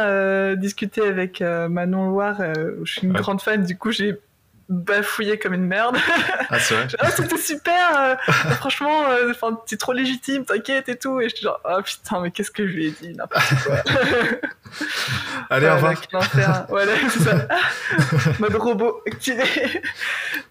discuter 0.57 1.01
avec 1.01 1.41
Manon 1.41 2.09
Loire, 2.09 2.41
je 2.83 2.91
suis 2.91 3.07
une 3.07 3.13
grande 3.13 3.41
fan. 3.41 3.63
Du 3.63 3.77
coup, 3.77 3.91
j'ai 3.91 4.17
bafouillé 4.69 5.39
comme 5.39 5.53
une 5.53 5.65
merde. 5.65 5.97
Ah, 6.49 6.59
c'est 6.59 6.75
vrai 6.75 6.87
ah, 6.99 7.11
C'était 7.11 7.37
super, 7.37 7.99
euh, 7.99 8.15
franchement, 8.55 9.09
euh, 9.09 9.31
enfin 9.31 9.59
c'est 9.65 9.79
trop 9.79 9.93
légitime, 9.93 10.45
t'inquiète 10.45 10.89
et 10.89 10.97
tout. 10.97 11.19
Et 11.19 11.29
je 11.29 11.35
suis 11.35 11.43
genre, 11.43 11.59
oh 11.65 11.81
putain, 11.83 12.21
mais 12.21 12.31
qu'est-ce 12.31 12.51
que 12.51 12.67
je 12.67 12.73
lui 12.73 12.87
ai 12.87 12.91
dit 12.91 13.13
N'importe 13.13 13.53
quoi. 13.65 13.77
Allez, 15.49 15.67
au 15.67 15.75
revoir. 15.75 15.95
Voilà, 16.69 16.91
c'est 17.09 17.19
ça. 17.19 17.47
Mode 18.39 18.55
robot 18.55 19.01
activé. 19.07 19.43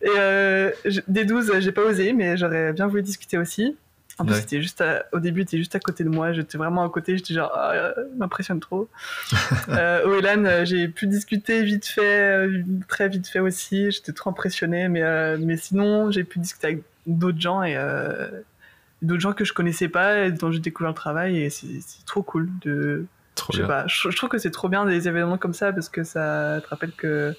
Et 0.02 0.08
euh, 0.08 0.72
des 1.06 1.24
12, 1.24 1.60
j'ai 1.60 1.72
pas 1.72 1.82
osé, 1.82 2.12
mais 2.12 2.36
j'aurais 2.36 2.72
bien 2.72 2.88
voulu 2.88 3.02
discuter 3.02 3.38
aussi. 3.38 3.76
En 4.18 4.24
plus, 4.24 4.34
c'était 4.34 4.60
juste 4.60 4.82
au 5.12 5.20
début, 5.20 5.42
était 5.42 5.58
juste 5.58 5.76
à 5.76 5.80
côté 5.80 6.02
de 6.02 6.08
moi. 6.08 6.32
J'étais 6.32 6.58
vraiment 6.58 6.84
à 6.84 6.88
côté. 6.90 7.16
J'étais 7.16 7.34
genre, 7.34 7.52
ah, 7.54 7.92
m'impressionne 8.16 8.58
trop. 8.58 8.88
euh, 9.68 10.04
Oelan, 10.06 10.44
euh, 10.44 10.64
j'ai 10.64 10.88
pu 10.88 11.06
discuter 11.06 11.62
vite 11.62 11.86
fait, 11.86 12.46
euh, 12.46 12.62
très 12.88 13.08
vite 13.08 13.28
fait 13.28 13.38
aussi. 13.38 13.92
J'étais 13.92 14.12
trop 14.12 14.30
impressionné. 14.30 14.88
Mais, 14.88 15.02
euh, 15.02 15.38
mais 15.40 15.56
sinon, 15.56 16.10
j'ai 16.10 16.24
pu 16.24 16.40
discuter 16.40 16.66
avec 16.66 16.82
d'autres 17.06 17.40
gens 17.40 17.62
et 17.62 17.76
d'autres 19.02 19.20
gens 19.20 19.32
que 19.32 19.44
je 19.44 19.52
connaissais 19.52 19.88
pas 19.88 20.24
et 20.24 20.32
dont 20.32 20.50
j'ai 20.50 20.60
découvert 20.60 20.90
le 20.90 20.96
travail. 20.96 21.38
Et 21.38 21.50
c'est 21.50 22.04
trop 22.04 22.22
cool 22.22 22.48
de. 22.62 23.06
Trop 23.36 23.52
je, 23.52 23.58
bien. 23.58 23.68
Pas, 23.68 23.86
je, 23.86 24.08
trouve 24.16 24.30
que 24.30 24.38
c'est 24.38 24.50
trop 24.50 24.68
bien 24.68 24.84
des 24.84 25.06
événements 25.06 25.38
comme 25.38 25.54
ça 25.54 25.72
parce 25.72 25.88
que 25.88 26.02
ça 26.02 26.60
te 26.60 26.68
rappelle 26.68 26.90
que 26.90 27.36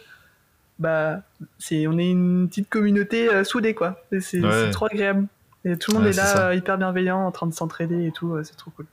bah, 0.80 1.24
c'est 1.58 1.88
on 1.88 1.98
est 1.98 2.10
une 2.10 2.48
petite 2.48 2.70
communauté 2.70 3.44
soudée 3.44 3.74
quoi. 3.74 4.02
C'est 4.22 4.42
trop 4.72 4.86
agréable. 4.86 5.28
Et 5.66 5.78
tout 5.78 5.92
le 5.92 6.00
monde 6.00 6.08
est 6.08 6.16
là, 6.16 6.54
hyper 6.54 6.78
bienveillant, 6.78 7.26
en 7.26 7.32
train 7.32 7.48
de 7.48 7.54
s'entraider 7.54 8.06
et 8.06 8.12
tout, 8.12 8.38
c'est 8.44 8.56
trop 8.56 8.72
cool. 8.72 8.86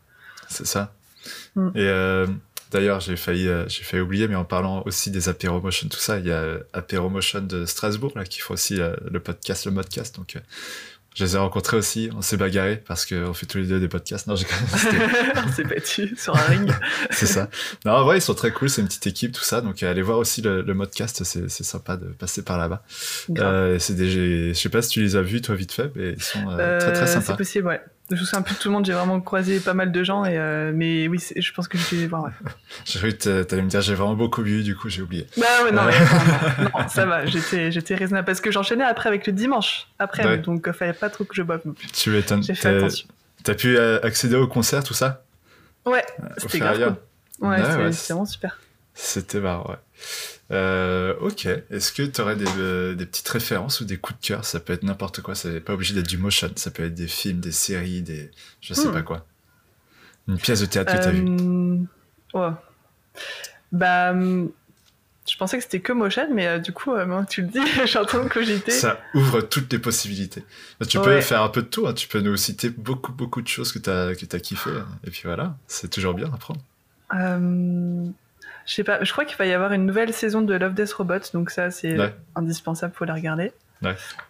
C'est 0.49 0.67
ça. 0.67 0.93
Mm. 1.55 1.69
Et 1.75 1.89
euh, 1.89 2.27
d'ailleurs, 2.71 3.01
j'ai 3.01 3.17
failli, 3.17 3.49
euh, 3.49 3.69
j'ai 3.69 3.83
failli 3.83 4.03
oublier, 4.03 4.29
mais 4.29 4.35
en 4.35 4.45
parlant 4.45 4.83
aussi 4.87 5.11
des 5.11 5.29
Apéro 5.29 5.61
Motion, 5.61 5.89
tout 5.89 5.99
ça, 5.99 6.19
il 6.19 6.27
y 6.27 6.33
a 6.33 6.59
Apéro 6.73 7.09
Motion 7.09 7.41
de 7.41 7.67
Strasbourg, 7.67 8.13
là, 8.15 8.25
qui 8.25 8.41
font 8.41 8.55
aussi 8.55 8.81
euh, 8.81 8.95
le 9.11 9.21
podcast, 9.21 9.65
le 9.67 9.73
modcast. 9.73 10.17
Donc, 10.17 10.37
je 11.17 11.25
les 11.25 11.35
ai 11.35 11.39
rencontrés 11.39 11.79
aussi, 11.79 12.11
on 12.15 12.21
s'est 12.21 12.37
bagarré 12.37 12.77
parce 12.87 13.07
qu'on 13.07 13.33
fait 13.33 13.47
tous 13.47 13.57
les 13.57 13.65
deux 13.65 13.81
des 13.81 13.89
podcasts. 13.89 14.27
Non, 14.27 14.37
j'ai 14.37 14.45
On 15.47 15.51
s'est 15.51 15.65
battu 15.65 16.15
sur 16.15 16.37
un 16.37 16.43
ring. 16.43 16.71
c'est 17.11 17.25
ça. 17.25 17.49
Non, 17.87 17.93
en 17.93 18.05
vrai, 18.05 18.19
ils 18.19 18.21
sont 18.21 18.35
très 18.35 18.51
cool, 18.51 18.69
c'est 18.69 18.83
une 18.83 18.87
petite 18.87 19.07
équipe, 19.07 19.33
tout 19.33 19.43
ça. 19.43 19.63
Donc, 19.63 19.83
allez 19.83 20.03
voir 20.03 20.19
aussi 20.19 20.43
le, 20.43 20.61
le 20.61 20.75
modcast, 20.75 21.25
c'est 21.25 21.49
sympa 21.49 21.97
de 21.97 22.05
passer 22.09 22.43
par 22.43 22.59
là-bas. 22.59 22.83
Euh, 23.39 23.79
c'est 23.79 23.95
des, 23.95 24.53
je 24.53 24.53
sais 24.53 24.69
pas 24.69 24.83
si 24.83 24.91
tu 24.91 25.01
les 25.01 25.17
as 25.17 25.23
vus, 25.23 25.41
toi, 25.41 25.55
vite 25.55 25.73
fait, 25.73 25.91
mais 25.97 26.13
ils 26.13 26.23
sont 26.23 26.51
euh, 26.51 26.79
très 26.81 26.93
très 26.93 27.05
euh, 27.05 27.07
sympas. 27.07 27.33
C'est 27.33 27.37
possible, 27.39 27.69
ouais. 27.69 27.81
Je 28.11 28.25
souviens 28.25 28.43
plus 28.43 28.55
de 28.55 28.61
tout 28.61 28.69
le 28.69 28.75
monde, 28.75 28.87
j'ai 28.87 28.93
vraiment 28.93 29.21
croisé 29.21 29.59
pas 29.59 29.75
mal 29.75 29.91
de 29.91 30.05
gens, 30.05 30.25
et 30.25 30.39
euh, 30.39 30.71
mais 30.73 31.09
oui, 31.09 31.21
je 31.35 31.53
pense 31.53 31.67
que 31.67 31.77
voir. 32.07 32.25
Ouais. 32.25 32.31
j'ai 32.85 32.99
cru 33.01 33.13
que 33.13 33.43
t'allais 33.43 33.63
me 33.63 33.69
dire 33.69 33.81
j'ai 33.81 33.95
vraiment 33.95 34.15
beaucoup 34.15 34.43
bu, 34.43 34.63
du 34.63 34.77
coup 34.77 34.89
j'ai 34.89 35.03
oublié. 35.03 35.27
Bah 35.37 35.47
ouais, 35.65 35.73
non, 35.73 35.83
non, 36.63 36.89
ça 36.89 37.05
va, 37.05 37.27
j'étais, 37.27 37.73
j'étais 37.73 37.97
raisonnable 37.97 38.25
parce 38.25 38.41
que 38.41 38.53
j'enchaînais 38.53 38.85
après 38.85 39.09
avec 39.09 39.27
le 39.27 39.33
dimanche, 39.33 39.89
après, 39.99 40.39
donc 40.39 40.65
il 40.67 40.73
fallait 40.73 40.93
pas 40.93 41.11
trop 41.11 41.25
que 41.25 41.35
je 41.35 41.43
boive 41.43 41.63
non 41.65 41.73
plus. 41.73 41.89
Tu 41.89 42.11
m'étonnes. 42.11 42.43
J'ai 42.45 42.55
fait 42.55 42.77
attention. 42.77 43.09
T'as 43.43 43.55
pu 43.55 43.77
euh, 43.77 44.01
accéder 44.03 44.37
au 44.37 44.47
concert, 44.47 44.83
tout 44.83 44.95
ça? 44.95 45.25
Ouais, 45.85 46.05
c'était 46.39 46.59
grave. 46.59 46.97
Ouais, 47.41 47.59
c'est 47.93 48.13
vraiment 48.13 48.27
super. 48.27 48.59
C'était 48.95 49.41
marrant, 49.41 49.71
ouais. 49.71 49.77
Euh, 50.53 51.15
ok. 51.21 51.47
Est-ce 51.71 51.93
que 51.93 52.03
tu 52.03 52.21
aurais 52.21 52.37
euh, 52.59 52.95
des, 52.95 53.07
petites 53.07 53.29
références 53.29 53.81
ou 53.81 53.85
des 53.85 53.97
coups 53.97 54.21
de 54.21 54.27
cœur? 54.27 54.45
Ça 54.45 54.61
peut 54.61 54.73
être 54.73 54.85
n'importe 54.85 55.21
quoi. 55.21 55.35
Ça 55.35 55.49
n'est 55.49 55.61
pas 55.61 55.75
obligé 55.75 55.95
d'être 55.95 56.07
du 56.07 56.19
motion. 56.19 56.51
Ça 56.57 56.71
peut 56.71 56.85
être 56.85 56.95
des 56.95 57.09
films, 57.09 57.41
des 57.41 57.53
séries, 57.53 58.03
des. 58.03 58.31
Je 58.61 58.75
sais 58.75 58.89
hmm. 58.89 58.93
pas 58.93 59.03
quoi. 59.03 59.27
Une 60.29 60.39
pièce 60.39 60.61
de 60.61 60.67
théâtre 60.67 60.93
que 60.93 61.03
tu 61.03 61.09
as 61.09 61.11
vue. 61.11 61.87
Euh, 62.35 62.51
bah. 63.73 64.11
Hum, 64.11 64.51
je 65.29 65.37
pensais 65.37 65.57
que 65.57 65.65
c'était 65.65 65.81
que 65.81 65.93
motion, 65.93 66.29
mais 66.33 66.61
du 66.61 66.71
coup, 66.71 66.93
tu 67.29 67.43
le 67.43 67.49
dis, 67.49 67.59
j'entends 67.87 68.29
que 68.29 68.45
j'étais. 68.45 68.71
Ça 68.71 69.01
ouvre 69.13 69.41
toutes 69.41 69.73
les 69.73 69.81
possibilités. 69.81 70.45
Bah, 70.79 70.87
tu 70.87 71.01
peux 71.01 71.21
faire 71.21 71.43
un 71.43 71.49
peu 71.49 71.63
de 71.63 71.67
tout. 71.67 71.89
Hein. 71.89 71.95
Tu 71.95 72.07
peux 72.07 72.21
nous 72.21 72.37
citer 72.37 72.71
beaucoup, 72.71 73.11
beaucoup 73.11 73.43
de 73.43 73.49
choses 73.49 73.73
que 73.73 73.81
tu 73.81 73.91
as, 73.91 74.15
que 74.15 74.37
as 74.37 74.39
kiffé. 74.39 74.71
Et 75.03 75.11
puis 75.11 75.23
voilà, 75.25 75.57
c'est 75.67 75.91
toujours 75.91 76.15
bien 76.15 76.31
à. 77.11 77.49
Je 78.67 78.75
sais 78.75 78.85
pas, 78.85 79.03
je 79.03 79.13
crois 79.13 79.25
qu'il 79.25 79.37
va 79.37 79.47
y 79.47 79.53
avoir 79.53 79.73
une 79.73 79.87
nouvelle 79.87 80.13
saison 80.13 80.43
de 80.43 80.55
Love 80.55 80.75
Death 80.75 80.93
Robots, 80.93 81.31
donc 81.33 81.51
ça 81.51 81.71
c'est 81.71 81.97
indispensable, 82.35 82.93
faut 82.95 83.05
la 83.05 83.15
regarder. 83.15 83.53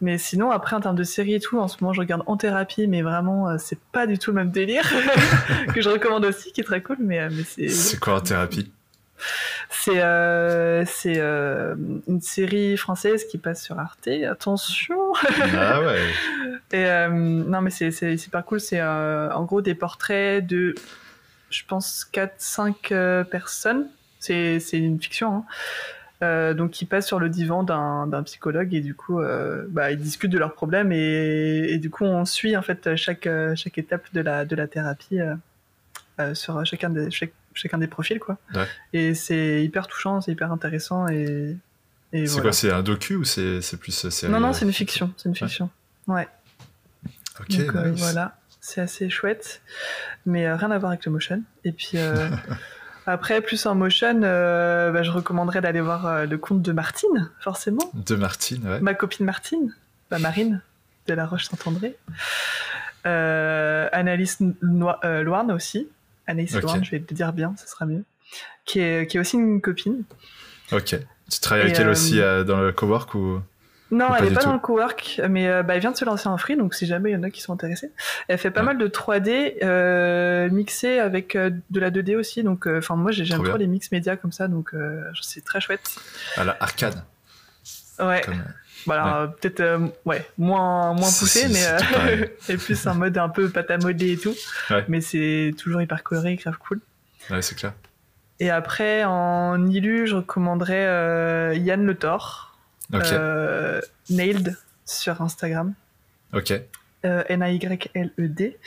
Mais 0.01 0.19
sinon, 0.19 0.51
après 0.51 0.77
en 0.77 0.81
termes 0.81 0.97
de 0.97 1.05
série 1.05 1.35
et 1.35 1.41
tout, 1.41 1.59
en 1.59 1.69
ce 1.69 1.79
moment 1.81 1.93
je 1.93 2.01
regarde 2.01 2.23
En 2.27 2.37
Thérapie, 2.37 2.87
mais 2.87 3.03
vraiment 3.03 3.49
euh, 3.49 3.57
c'est 3.59 3.79
pas 3.93 4.07
du 4.07 4.19
tout 4.19 4.31
le 4.31 4.37
même 4.37 4.51
délire 4.51 4.85
que 5.75 5.81
je 5.81 5.89
recommande 5.89 6.25
aussi, 6.25 6.53
qui 6.53 6.61
est 6.61 6.65
très 6.65 6.83
cool. 6.83 6.99
Mais, 7.01 7.21
euh, 7.21 7.29
mais 7.33 7.45
c'est. 7.45 7.69
C'est 7.69 7.99
quoi 7.99 8.17
En 8.17 8.21
Thérapie? 8.21 8.71
C'est 9.71 10.01
euh, 10.01 10.85
c'est 10.85 11.19
euh, 11.19 11.75
une 12.07 12.21
série 12.21 12.77
française 12.77 13.25
qui 13.25 13.39
passe 13.39 13.63
sur 13.63 13.79
Arte. 13.79 14.09
Attention. 14.09 15.13
Ah 15.55 15.81
ouais. 15.81 16.01
Et 16.73 16.87
euh, 16.87 17.09
non, 17.09 17.61
mais 17.61 17.71
c'est 17.71 17.91
c'est 17.91 18.17
super 18.17 18.45
cool. 18.45 18.61
C'est 18.61 18.83
en 18.83 19.45
gros 19.45 19.63
des 19.63 19.75
portraits 19.75 20.45
de, 20.47 20.75
je 21.51 21.63
pense, 21.67 22.07
4-5 22.13 23.25
personnes. 23.25 23.89
C'est 24.27 24.79
une 24.79 25.01
fiction. 25.01 25.37
Hein. 25.39 25.45
Euh, 26.23 26.55
donc 26.55 26.71
qui 26.71 26.87
passent 26.87 27.07
sur 27.07 27.19
le 27.21 27.29
divan 27.29 27.63
d'un 27.63 28.23
psychologue 28.23 28.73
et 28.75 28.81
du 28.81 28.95
coup 28.95 29.21
euh, 29.21 29.67
bah, 29.69 29.91
ils 29.93 29.99
discutent 29.99 30.31
de 30.33 30.39
leurs 30.39 30.55
problèmes 30.55 30.91
et, 30.91 31.67
et 31.69 31.77
du 31.79 31.91
coup 31.91 32.05
on 32.05 32.25
suit 32.25 32.57
en 32.57 32.63
fait 32.63 32.97
chaque 32.97 33.29
chaque 33.55 33.77
étape 33.77 34.05
de 34.15 34.23
la 34.23 34.47
de 34.47 34.57
la 34.57 34.67
thérapie 34.67 35.19
euh, 35.21 36.35
sur 36.35 36.65
chacun 36.65 36.89
des 36.89 37.11
chaque- 37.11 37.35
chacun 37.53 37.77
des 37.77 37.87
profils 37.87 38.19
quoi 38.19 38.39
Ouais. 38.55 38.65
et 38.95 39.13
c'est 39.15 39.63
hyper 39.63 39.89
touchant 39.89 40.23
c'est 40.23 40.33
hyper 40.33 40.51
intéressant 40.53 41.07
et, 41.09 41.55
et 42.15 42.27
C'est 42.27 42.33
voilà. 42.33 42.43
quoi 42.45 42.53
C'est 42.53 42.73
un 42.73 42.83
docu 42.83 43.15
ou 43.17 43.25
c'est 43.25 43.61
plus 43.79 43.93
série 44.09 44.33
non 44.33 44.41
non 44.41 44.55
c'est 44.55 44.65
une 44.65 44.73
fiction 44.73 45.13
c'est 45.19 45.29
une 45.29 45.35
fiction 45.37 45.69
ouais 46.07 46.27
Ok, 47.41 47.59
donc 47.59 47.75
nice. 47.89 47.99
voilà 48.01 48.39
c'est 48.63 48.81
assez 48.81 49.11
chouette 49.11 49.61
mais 50.25 50.51
rien 50.51 50.71
à 50.71 50.79
voir 50.79 50.93
avec 50.93 51.05
le 51.05 51.13
motion 51.13 51.43
et 51.65 51.73
puis 51.73 51.99
après 53.07 53.41
plus 53.41 53.65
en 53.67 53.75
motion 53.75 54.21
euh, 54.23 54.91
bah, 54.91 55.03
je 55.03 55.11
recommanderais 55.11 55.61
d'aller 55.61 55.81
voir 55.81 56.07
euh, 56.07 56.27
le 56.27 56.39
conte 56.39 56.63
de 56.63 56.73
Martine 56.73 57.31
forcément 57.41 57.91
De 57.95 58.17
Martine, 58.17 58.69
ouais. 58.69 58.81
ma 58.81 58.95
copine 58.95 59.25
Martine, 59.25 59.75
bah 60.11 60.19
Marine 60.19 60.61
de 61.07 61.15
la 61.15 61.25
Roche-Saint-André. 61.25 61.97
Euh, 63.07 63.89
Annalise 63.93 64.39
euh, 65.05 65.23
Loarne 65.23 65.53
aussi. 65.53 65.89
Annalise 66.27 66.57
Ok. 66.57 66.63
Loarne, 66.63 66.85
je 66.85 66.91
vais 66.91 67.01
te 67.01 67.15
dire 67.15 67.33
bien, 67.33 67.55
ce 67.57 67.69
sera 67.69 67.87
mieux. 67.87 68.03
Qui 68.65 68.81
est, 68.81 69.07
qui 69.09 69.17
est 69.17 69.21
aussi 69.21 69.37
une 69.37 69.61
copine. 69.61 70.03
Ok. 70.73 70.97
Tu 71.31 71.41
travailles 71.41 71.67
avec 71.67 71.79
elle 71.79 71.89
aussi 71.89 72.19
dans 72.19 72.61
le 72.61 72.73
cowork 72.73 73.15
ou? 73.15 73.41
Non, 73.93 74.09
pas 74.09 74.19
elle 74.19 74.25
est 74.25 74.29
du 74.31 74.35
pas 74.35 74.41
tout. 74.41 74.47
dans 74.49 74.55
le 74.55 74.59
cowork, 74.59 75.21
mais 75.31 75.47
euh, 75.49 75.63
bah, 75.63 75.75
elle 75.75 75.81
vient 75.81 75.93
de 75.93 75.97
se 75.97 76.05
lancer 76.05 76.29
en 76.29 76.37
free, 76.39 76.57
donc 76.57 76.75
si 76.75 76.87
jamais 76.87 77.11
il 77.11 77.13
y 77.13 77.17
en 77.17 77.23
a 77.23 77.31
qui 77.31 77.41
sont 77.41 77.53
intéressés. 77.53 77.93
Elle 78.27 78.37
fait 78.39 78.51
pas 78.51 78.61
Ouais. 78.61 78.67
mal 78.67 78.79
de 78.79 78.89
3D 78.89 79.59
euh, 79.63 80.51
mixé 80.51 80.99
avec 80.99 81.37
euh, 81.37 81.51
de 81.71 81.79
la 81.81 81.91
2D 81.91 82.17
aussi, 82.17 82.43
donc 82.43 82.67
enfin 82.67 82.97
moi 82.97 83.13
j'ai- 83.13 83.25
j'aime 83.25 83.45
Trop 83.45 83.57
les 83.57 83.69
mix 83.69 83.93
médias 83.93 84.17
comme 84.17 84.33
ça, 84.33 84.49
donc 84.49 84.73
c'est 85.23 85.45
très 85.45 85.61
chouette. 85.61 85.97
à 86.37 86.43
la 86.45 86.57
arcade 86.61 87.03
Ouais. 88.01 88.23
comme... 88.25 88.43
Voilà, 88.85 89.17
euh, 89.23 89.27
peut-être 89.29 89.81
ouais, 90.05 90.25
moins, 90.39 90.93
moins 90.93 91.09
poussé, 91.09 91.47
mais 91.49 92.29
et 92.49 92.57
plus 92.57 92.87
un 92.87 92.95
mode 92.95 93.17
un 93.19 93.29
peu 93.29 93.49
pâte 93.49 93.71
à 93.71 93.79
modeler 93.79 94.13
et 94.13 94.17
tout. 94.19 94.35
Ouais. 94.71 94.85
Mais 94.89 95.01
c'est 95.01 95.55
toujours 95.59 95.81
hyper 95.83 96.03
coloré, 96.05 96.37
grave 96.37 96.59
cool. 96.59 96.81
Ouais, 97.31 97.43
c'est 97.43 97.55
clair. 97.57 97.73
Et 98.39 98.51
après, 98.51 99.03
en 99.05 99.67
illu, 99.67 100.07
je 100.07 100.15
recommanderais 100.17 101.57
Yann 101.59 101.85
Le 101.85 101.95
Thor, 101.97 102.56
Ok, 102.93 103.03
euh, 103.13 103.81
Nailed 104.11 104.57
sur 104.85 105.21
Instagram, 105.21 105.75
ok. 106.33 106.53
euh, 107.05 107.23
N-A-Y-L-E-D. 107.29 108.59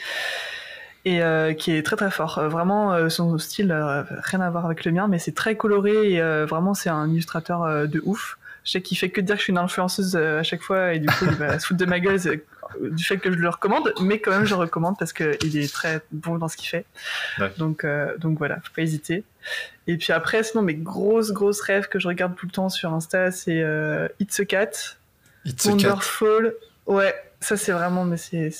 Et 1.06 1.22
euh, 1.22 1.54
qui 1.54 1.72
est 1.72 1.82
très 1.82 1.96
très 1.96 2.10
fort. 2.10 2.38
Vraiment, 2.50 3.08
son 3.08 3.38
style, 3.38 3.72
rien 3.72 4.40
à 4.42 4.50
voir 4.50 4.66
avec 4.66 4.84
le 4.84 4.92
mien, 4.92 5.08
mais 5.08 5.18
c'est 5.18 5.34
très 5.34 5.56
coloré 5.56 6.12
et 6.12 6.20
vraiment, 6.44 6.74
c'est 6.74 6.90
un 6.90 7.08
illustrateur 7.08 7.88
de 7.88 8.02
ouf. 8.04 8.36
Je 8.64 8.72
sais 8.72 8.82
qu'il 8.82 8.98
fait 8.98 9.08
que 9.08 9.22
dire 9.22 9.36
que 9.36 9.38
je 9.38 9.44
suis 9.44 9.52
une 9.52 9.58
influenceuse 9.58 10.14
à 10.16 10.42
chaque 10.42 10.60
fois 10.60 10.92
et 10.92 10.98
du 10.98 11.06
coup, 11.06 11.24
il 11.24 11.36
va 11.36 11.58
se 11.58 11.66
foutre 11.66 11.80
de 11.80 11.86
ma 11.86 12.00
gueule 12.00 12.20
du 12.80 13.04
fait 13.04 13.18
que 13.18 13.30
je 13.32 13.36
le 13.36 13.48
recommande, 13.48 13.92
mais 14.00 14.18
quand 14.20 14.30
même, 14.30 14.44
je 14.44 14.54
le 14.54 14.60
recommande 14.60 14.96
parce 14.98 15.12
qu'il 15.12 15.56
est 15.56 15.72
très 15.72 16.00
bon 16.12 16.38
dans 16.38 16.48
ce 16.48 16.56
qu'il 16.56 16.68
fait. 16.68 16.84
Ouais. 17.38 17.52
Donc, 17.58 17.84
euh, 17.84 18.16
donc 18.18 18.38
voilà, 18.38 18.56
faut 18.56 18.72
pas 18.74 18.82
hésiter. 18.82 19.24
Et 19.86 19.96
puis 19.96 20.12
après, 20.12 20.42
sinon, 20.44 20.62
mes 20.62 20.74
grosses, 20.74 21.32
grosses 21.32 21.60
rêves 21.60 21.88
que 21.88 21.98
je 21.98 22.08
regarde 22.08 22.34
tout 22.36 22.46
le 22.46 22.52
temps 22.52 22.68
sur 22.68 22.92
Insta, 22.92 23.30
c'est 23.30 23.60
euh, 23.62 24.08
It's 24.20 24.38
a 24.40 24.44
Cat, 24.44 24.70
It's 25.44 25.66
a 25.66 25.70
cat. 25.70 25.74
Wonderful. 25.74 26.54
Ouais, 26.86 27.14
ça 27.40 27.56
c'est 27.56 27.72
vraiment, 27.72 28.04
mais 28.04 28.16
c'est 28.16 28.50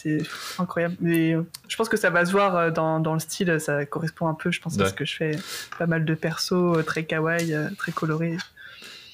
incroyable. 0.58 0.96
Mais 1.00 1.34
euh, 1.34 1.42
je 1.68 1.76
pense 1.76 1.88
que 1.88 1.96
ça 1.96 2.10
va 2.10 2.24
se 2.24 2.30
voir 2.32 2.56
euh, 2.56 2.70
dans, 2.70 3.00
dans 3.00 3.14
le 3.14 3.20
style, 3.20 3.60
ça 3.60 3.84
correspond 3.86 4.28
un 4.28 4.34
peu, 4.34 4.50
je 4.50 4.60
pense, 4.60 4.78
à 4.78 4.82
Ouais. 4.84 4.88
ce 4.88 4.94
que 4.94 5.04
je 5.04 5.16
fais. 5.16 5.36
Pas 5.78 5.86
mal 5.86 6.04
de 6.04 6.14
persos 6.14 6.52
euh, 6.78 6.82
très 6.82 7.04
kawaii, 7.04 7.52
euh, 7.54 7.68
très 7.76 7.92
colorés. 7.92 8.36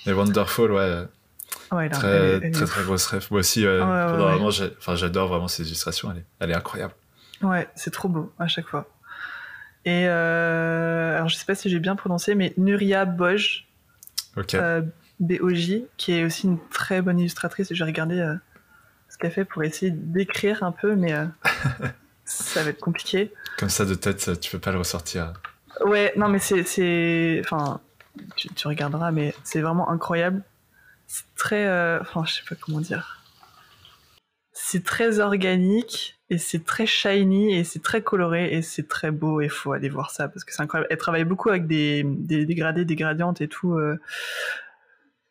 Et 0.06 0.12
Wonderful, 0.12 0.70
ouais. 0.72 1.02
Ouais, 1.72 1.88
là, 1.88 1.96
Très, 1.96 2.08
elle 2.08 2.40
elle 2.44 2.50
très, 2.52 2.66
très 2.66 2.84
grosse 2.84 3.06
rêve. 3.06 3.26
Moi 3.30 3.40
aussi, 3.40 3.66
euh, 3.66 3.80
Ouais, 3.84 4.12
ouais, 4.18 4.24
ouais. 4.24 4.38
vraiment, 4.38 4.96
j'adore 4.96 5.28
vraiment 5.28 5.48
ces 5.48 5.64
illustrations. 5.66 6.10
Elle 6.12 6.18
est, 6.18 6.24
elle 6.40 6.50
est 6.50 6.54
incroyable. 6.54 6.94
Ouais, 7.42 7.68
c'est 7.74 7.90
trop 7.92 8.08
beau 8.08 8.32
à 8.38 8.46
chaque 8.48 8.66
fois. 8.68 8.88
Et 9.84 10.06
euh, 10.08 11.16
alors, 11.16 11.28
je 11.28 11.36
sais 11.36 11.44
pas 11.44 11.54
si 11.54 11.68
j'ai 11.70 11.78
bien 11.78 11.96
prononcé, 11.96 12.34
mais 12.34 12.52
Nuria 12.56 13.04
Boj, 13.04 13.66
Ok. 14.36 14.54
euh, 14.54 14.82
B-O-J, 15.20 15.86
qui 15.96 16.12
est 16.12 16.24
aussi 16.24 16.46
une 16.46 16.58
très 16.68 17.02
bonne 17.02 17.18
illustratrice. 17.18 17.68
J'ai 17.72 17.84
regardé 17.84 18.18
euh, 18.20 18.34
ce 19.08 19.16
qu'elle 19.18 19.30
fait 19.32 19.44
pour 19.44 19.62
essayer 19.64 19.90
d'écrire 19.92 20.62
un 20.62 20.72
peu, 20.72 20.94
mais 20.96 21.12
ça 22.24 22.62
va 22.64 22.70
être 22.70 22.80
compliqué. 22.80 23.32
Comme 23.58 23.70
ça, 23.70 23.84
de 23.84 23.94
tête, 23.94 24.40
tu 24.40 24.50
peux 24.50 24.58
pas 24.58 24.72
le 24.72 24.78
ressortir. 24.78 25.32
Ouais, 25.84 26.12
non, 26.16 26.28
mais 26.28 26.38
c'est. 26.38 26.64
c'est- 26.64 27.40
Enfin, 27.44 27.80
tu, 28.36 28.48
tu 28.48 28.66
regarderas, 28.68 29.10
mais 29.12 29.34
c'est 29.44 29.60
vraiment 29.60 29.90
incroyable. 29.90 30.42
C'est 31.06 31.24
très. 31.36 31.66
euh, 31.66 32.00
Enfin, 32.00 32.24
je 32.26 32.34
sais 32.34 32.42
pas 32.48 32.54
comment 32.56 32.80
dire. 32.80 33.22
C'est 34.52 34.84
très 34.84 35.20
organique 35.20 36.18
et 36.30 36.38
c'est 36.38 36.64
très 36.64 36.86
shiny 36.86 37.54
et 37.54 37.62
c'est 37.62 37.82
très 37.82 38.02
coloré 38.02 38.52
et 38.54 38.62
c'est 38.62 38.88
très 38.88 39.10
beau 39.10 39.40
et 39.40 39.48
faut 39.48 39.72
aller 39.72 39.88
voir 39.90 40.10
ça 40.10 40.28
parce 40.28 40.44
que 40.44 40.52
c'est 40.52 40.62
incroyable. 40.62 40.88
Elle 40.90 40.96
travaille 40.98 41.24
beaucoup 41.24 41.50
avec 41.50 41.66
des, 41.66 42.02
des 42.04 42.46
dégradés, 42.46 42.84
des 42.84 42.96
gradientes 42.96 43.40
et 43.42 43.48
tout, 43.48 43.74
euh, 43.74 44.00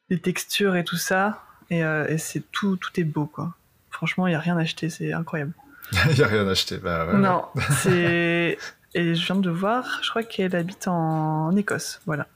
des 0.10 0.20
textures 0.20 0.76
et 0.76 0.84
tout 0.84 0.96
ça. 0.98 1.44
Et, 1.72 1.84
euh, 1.84 2.08
et 2.08 2.18
c'est 2.20 2.44
tout, 2.52 2.78
tout 2.78 2.98
est 3.00 3.04
beau 3.04 3.26
quoi. 3.26 3.56
Franchement, 3.90 4.28
il 4.28 4.34
y 4.34 4.36
a 4.36 4.40
rien 4.40 4.58
à 4.58 4.62
acheter, 4.62 4.90
c'est 4.90 5.12
incroyable. 5.14 5.54
Il 6.12 6.18
y 6.18 6.24
a 6.24 6.28
rien 6.28 6.48
à 6.48 6.52
acheter. 6.52 6.78
Bah, 6.78 7.06
ouais, 7.08 7.18
Non, 7.18 7.46
c'est. 7.84 8.58
Et 8.94 9.16
je 9.16 9.26
viens 9.26 9.36
de 9.36 9.50
voir, 9.50 10.00
je 10.04 10.10
crois 10.10 10.24
qu'elle 10.24 10.56
habite 10.56 10.88
en, 10.88 11.48
en 11.48 11.56
Écosse, 11.56 12.02
voilà. 12.06 12.28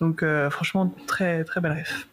Donc, 0.00 0.22
euh, 0.22 0.50
franchement, 0.50 0.94
très 1.06 1.44
très 1.44 1.60
belle 1.60 1.72
ref. 1.72 2.06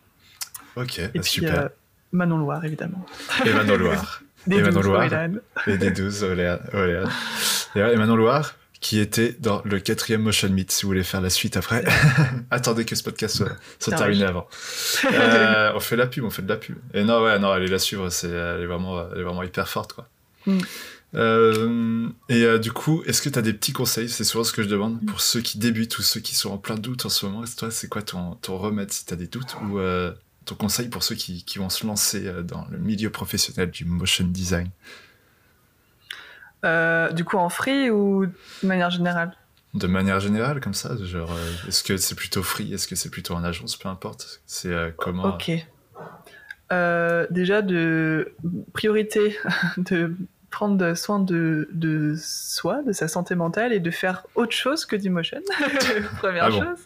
Ok, 0.76 1.00
Et 1.00 1.04
bah, 1.04 1.10
puis, 1.14 1.24
super. 1.24 1.60
euh, 1.60 1.68
Manon 2.12 2.38
Loire, 2.38 2.64
évidemment. 2.66 3.06
Et 3.46 3.54
Manon 3.54 3.78
Loire. 3.78 4.22
Des 4.48 4.58
Et 4.58 4.62
Manon 4.62 4.82
Loire. 4.82 5.10
Et 5.66 5.78
des 5.78 5.90
12, 5.90 6.24
Oléane. 6.24 6.60
Oléane. 6.74 7.10
D'ailleurs, 7.74 7.92
et 7.92 7.96
Manon 7.96 8.16
Loire, 8.16 8.56
qui 8.80 9.00
était 9.00 9.36
dans 9.40 9.64
le 9.66 9.80
quatrième 9.80 10.22
Motion 10.22 10.50
Meet, 10.50 10.70
si 10.72 10.84
vous 10.84 10.90
voulez 10.90 11.04
faire 11.04 11.22
la 11.22 11.32
suite 11.32 11.58
après. 11.58 11.84
Attendez 12.52 12.86
que 12.86 12.96
ce 12.96 13.02
podcast 13.02 13.38
soit, 13.38 13.54
soit 13.80 13.96
terminé 13.96 14.26
avant. 14.26 14.48
Euh, 15.12 15.72
on 15.76 15.80
fait 15.80 15.96
de 15.96 16.02
la 16.02 16.08
pub, 16.08 16.24
on 16.26 16.30
fait 16.30 16.42
de 16.44 16.50
la 16.50 16.58
pub. 16.58 16.78
Et 16.94 17.04
non, 17.04 17.24
ouais, 17.24 17.40
non, 17.40 17.50
allez 17.50 17.68
la 17.68 17.80
suivre, 17.80 18.10
c'est, 18.10 18.30
elle, 18.30 18.62
est 18.62 18.66
vraiment, 18.66 19.04
elle 19.12 19.22
est 19.22 19.24
vraiment 19.24 19.44
hyper 19.44 19.68
forte, 19.68 19.94
quoi. 19.94 20.08
Mm. 20.46 20.60
Euh, 21.16 22.10
et 22.28 22.44
euh, 22.44 22.60
du 22.60 22.72
coup, 22.72 23.02
est-ce 23.06 23.22
que 23.22 23.30
tu 23.30 23.40
as 23.40 23.42
des 23.42 23.54
petits 23.54 23.74
conseils? 23.74 24.10
C'est 24.10 24.24
souvent 24.24 24.44
ce 24.44 24.52
que 24.52 24.64
je 24.64 24.68
demande 24.68 25.04
pour 25.06 25.22
ceux 25.22 25.42
qui 25.42 25.58
débutent 25.58 25.98
ou 25.98 26.02
ceux 26.02 26.20
qui 26.20 26.36
sont 26.36 26.52
en 26.52 26.58
plein 26.58 26.76
doute 26.76 27.06
en 27.06 27.10
ce 27.10 27.26
moment. 27.26 27.44
Est-ce 27.44 27.56
toi, 27.56 27.72
c'est 27.72 27.88
quoi 27.88 28.02
ton, 28.02 28.36
ton 28.36 28.58
remède 28.58 28.92
si 28.92 29.06
tu 29.06 29.14
as 29.14 29.18
des 29.18 29.28
doutes? 29.28 29.56
Ou 29.64 29.80
euh, 29.80 30.14
ton 30.44 30.56
conseil 30.56 30.90
pour 30.90 31.04
ceux 31.04 31.16
qui, 31.16 31.44
qui 31.46 31.58
vont 31.58 31.70
se 31.70 31.88
lancer 31.88 32.30
dans 32.44 32.68
le 32.70 32.78
milieu 32.78 33.10
professionnel 33.10 33.72
du 33.72 33.86
motion 33.86 34.26
design? 34.28 34.70
Du 37.14 37.24
coup, 37.24 37.38
en 37.38 37.50
free 37.50 37.92
ou 37.92 38.26
de 38.26 38.68
manière 38.68 38.90
générale? 38.90 39.38
De 39.76 39.86
manière 39.86 40.20
générale, 40.20 40.60
comme 40.60 40.74
ça, 40.74 40.96
genre, 41.04 41.32
est-ce 41.68 41.84
que 41.84 41.96
c'est 41.98 42.16
plutôt 42.16 42.42
free, 42.42 42.74
est-ce 42.74 42.88
que 42.88 42.96
c'est 42.96 43.10
plutôt 43.12 43.36
en 43.36 43.44
agence, 43.44 43.78
peu 43.78 43.88
importe. 43.88 44.42
C'est 44.48 44.74
comment 44.98 45.36
Ok. 45.36 45.52
Déjà, 46.72 47.62
de 47.62 48.34
priorité 48.74 49.38
de 49.78 50.16
prendre 50.56 50.94
soin 50.94 51.20
de, 51.20 51.68
de 51.74 52.16
soi, 52.18 52.82
de 52.82 52.94
sa 52.94 53.10
santé 53.10 53.36
mentale 53.36 53.74
et 53.74 53.82
de 53.82 53.92
faire 53.92 54.26
autre 54.36 54.54
chose 54.54 54.86
que 54.86 54.96
du 54.96 55.10
motion. 55.10 55.42
Première 56.20 56.46
Ah 56.46 56.50
bon 56.50 56.60
chose. 56.64 56.80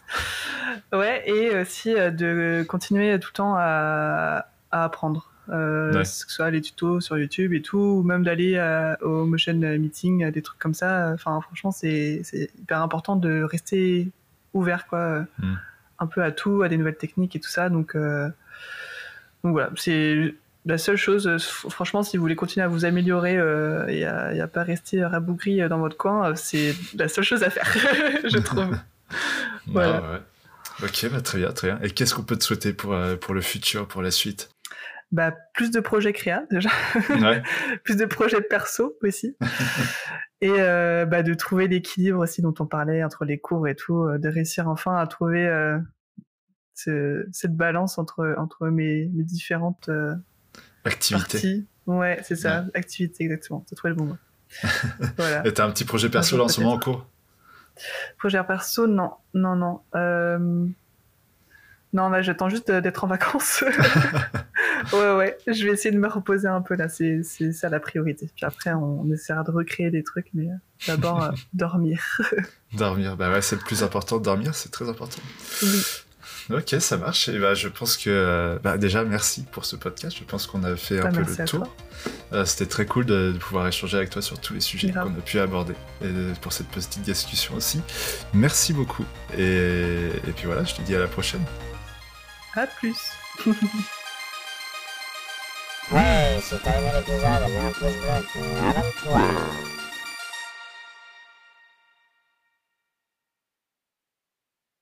Ouais, 0.92 1.22
et 1.24 1.56
aussi 1.56 1.94
euh, 1.94 2.10
de 2.10 2.64
continuer 2.68 3.16
tout 3.20 3.28
le 3.32 3.36
temps 3.36 3.54
à, 3.56 4.46
à 4.72 4.84
apprendre. 4.84 5.30
Euh, 5.50 5.92
Ouais. 5.92 6.02
Que 6.02 6.08
ce 6.08 6.28
soit 6.28 6.50
les 6.50 6.60
tutos 6.60 7.00
sur 7.00 7.16
YouTube 7.16 7.52
et 7.52 7.62
tout, 7.62 7.78
ou 7.78 8.02
même 8.02 8.24
d'aller 8.24 8.54
euh, 8.56 8.96
au 9.02 9.24
motion 9.24 9.54
meeting, 9.54 10.30
des 10.30 10.42
trucs 10.42 10.58
comme 10.58 10.74
ça. 10.74 11.10
Enfin, 11.14 11.40
franchement, 11.40 11.70
c'est 11.70 12.22
c'est 12.24 12.50
hyper 12.58 12.82
important 12.82 13.14
de 13.16 13.42
rester 13.42 14.08
ouvert, 14.52 14.86
quoi. 14.88 15.26
Mm. 15.38 15.54
Un 16.00 16.06
peu 16.06 16.22
à 16.24 16.32
tout, 16.32 16.62
à 16.62 16.68
des 16.68 16.76
nouvelles 16.76 16.96
techniques 16.96 17.36
et 17.36 17.40
tout 17.40 17.48
ça. 17.48 17.68
Donc, 17.68 17.94
euh, 17.94 18.28
donc 19.44 19.52
voilà, 19.52 19.70
c'est 19.76 20.34
la 20.70 20.78
seule 20.78 20.96
chose. 20.96 21.26
euh, 21.26 21.38
Franchement, 21.38 22.02
si 22.02 22.16
vous 22.16 22.22
voulez 22.22 22.36
continuer 22.36 22.64
à 22.64 22.68
vous 22.68 22.84
améliorer 22.84 23.36
euh, 23.36 23.86
et, 23.88 24.04
à, 24.06 24.32
et 24.34 24.40
à 24.40 24.48
pas 24.48 24.62
rester 24.62 25.04
rabougri 25.04 25.60
euh, 25.60 25.68
dans 25.68 25.78
votre 25.78 25.96
coin, 25.96 26.34
c'est 26.34 26.74
la 26.96 27.08
seule 27.08 27.24
chose 27.24 27.42
à 27.42 27.50
faire, 27.50 27.66
je 28.24 28.38
trouve. 28.38 28.76
Voilà. 29.66 30.02
Ah, 30.04 30.12
ouais. 30.12 30.20
Ok, 30.84 31.10
bah, 31.12 31.20
très 31.20 31.38
bien, 31.38 31.52
très 31.52 31.68
bien. 31.68 31.80
Et 31.82 31.90
qu'est-ce 31.90 32.14
qu'on 32.14 32.22
peut 32.22 32.36
te 32.36 32.44
souhaiter 32.44 32.72
pour, 32.72 32.94
euh, 32.94 33.16
pour 33.16 33.34
le 33.34 33.40
futur, 33.40 33.86
pour 33.88 34.02
la 34.02 34.10
suite? 34.12 34.50
Bah, 35.12 35.34
plus 35.54 35.72
de 35.72 35.80
projets 35.80 36.12
créa 36.12 36.44
déjà, 36.50 36.70
plus 37.84 37.96
de 37.96 38.04
projets 38.04 38.40
perso 38.40 38.96
aussi, 39.02 39.36
et 40.40 40.52
euh, 40.58 41.04
bah, 41.04 41.24
de 41.24 41.34
trouver 41.34 41.66
l'équilibre 41.66 42.20
aussi 42.20 42.40
dont 42.42 42.54
on 42.60 42.66
parlait 42.66 43.02
entre 43.02 43.24
les 43.24 43.38
cours 43.38 43.66
et 43.66 43.74
tout, 43.74 44.06
de 44.16 44.28
réussir 44.28 44.68
enfin 44.68 44.96
à 44.96 45.06
trouver 45.08 45.50
cette 46.74 47.56
balance 47.56 47.98
entre 47.98 48.36
entre 48.38 48.68
mes, 48.68 49.10
mes 49.12 49.24
différentes 49.24 49.90
activités. 50.84 51.38
Parties. 51.38 51.66
Ouais, 51.86 52.20
c'est 52.24 52.36
ça, 52.36 52.64
activités 52.74 53.24
exactement. 53.24 53.64
T'as 53.68 53.76
trouvé 53.76 53.90
le 53.90 53.96
bon 53.96 54.04
mot. 54.04 54.16
voilà. 55.16 55.46
Et 55.46 55.52
t'as 55.52 55.66
un 55.66 55.70
petit 55.70 55.84
projet 55.84 56.08
perso 56.08 56.36
là 56.36 56.44
en 56.44 56.48
ce 56.48 56.60
moment 56.60 56.74
en 56.74 56.78
cours? 56.78 57.06
Projet 58.18 58.42
perso, 58.44 58.86
non, 58.86 59.12
non, 59.34 59.56
non. 59.56 59.80
Non, 61.92 62.08
là, 62.08 62.22
j'attends 62.22 62.48
juste 62.48 62.70
d'être 62.70 63.04
en 63.04 63.08
vacances. 63.08 63.64
ouais, 64.92 65.14
ouais, 65.16 65.38
je 65.46 65.66
vais 65.66 65.72
essayer 65.72 65.90
de 65.90 65.98
me 65.98 66.08
reposer 66.08 66.46
un 66.46 66.62
peu 66.62 66.76
là, 66.76 66.88
c'est 66.88 67.22
ça 67.52 67.68
la 67.68 67.80
priorité. 67.80 68.30
Puis 68.34 68.46
après, 68.46 68.72
on, 68.72 69.10
essaiera 69.12 69.42
de 69.42 69.50
recréer 69.50 69.90
des 69.90 70.04
trucs, 70.04 70.28
mais 70.32 70.48
euh, 70.48 70.54
d'abord, 70.86 71.22
euh, 71.22 71.30
dormir. 71.52 72.20
dormir, 72.74 73.16
bah 73.16 73.30
ouais, 73.32 73.42
c'est 73.42 73.56
le 73.56 73.62
plus 73.62 73.82
important, 73.82 74.18
dormir, 74.18 74.54
c'est 74.54 74.70
très 74.70 74.88
important. 74.88 75.20
Oui. 75.62 75.82
Ok, 76.50 76.76
ça 76.80 76.96
marche. 76.96 77.28
Et 77.28 77.38
bah, 77.38 77.54
je 77.54 77.68
pense 77.68 77.96
que 77.96 78.10
euh, 78.10 78.58
bah, 78.62 78.78
déjà 78.78 79.04
merci 79.04 79.44
pour 79.50 79.64
ce 79.64 79.76
podcast. 79.76 80.16
Je 80.18 80.24
pense 80.24 80.46
qu'on 80.46 80.64
a 80.64 80.76
fait 80.76 81.00
un 81.00 81.10
bah, 81.10 81.12
peu 81.12 81.20
le 81.20 81.44
tour. 81.44 81.74
C'était 82.44 82.66
très 82.66 82.86
cool 82.86 83.06
de, 83.06 83.34
pouvoir 83.38 83.66
échanger 83.66 83.96
avec 83.96 84.10
toi 84.10 84.22
sur 84.22 84.38
tous 84.38 84.54
les 84.54 84.60
sujets 84.60 84.92
qu'on 84.92 85.00
a 85.00 85.22
pu 85.24 85.38
aborder 85.38 85.74
et 86.02 86.08
pour 86.40 86.52
cette 86.52 86.68
petite 86.68 87.02
discussion 87.02 87.54
aussi. 87.54 87.80
Merci 88.32 88.72
beaucoup. 88.72 89.04
Et, 89.36 90.10
et 90.26 90.32
puis 90.34 90.46
voilà, 90.46 90.64
je 90.64 90.74
te 90.74 90.82
dis 90.82 90.94
à 90.94 91.00
la 91.00 91.08
prochaine. 91.08 91.44
À 92.54 92.66
plus. 92.66 92.96
ouais, 93.46 93.54
pouce 97.72 99.12
bleu. 99.12 99.79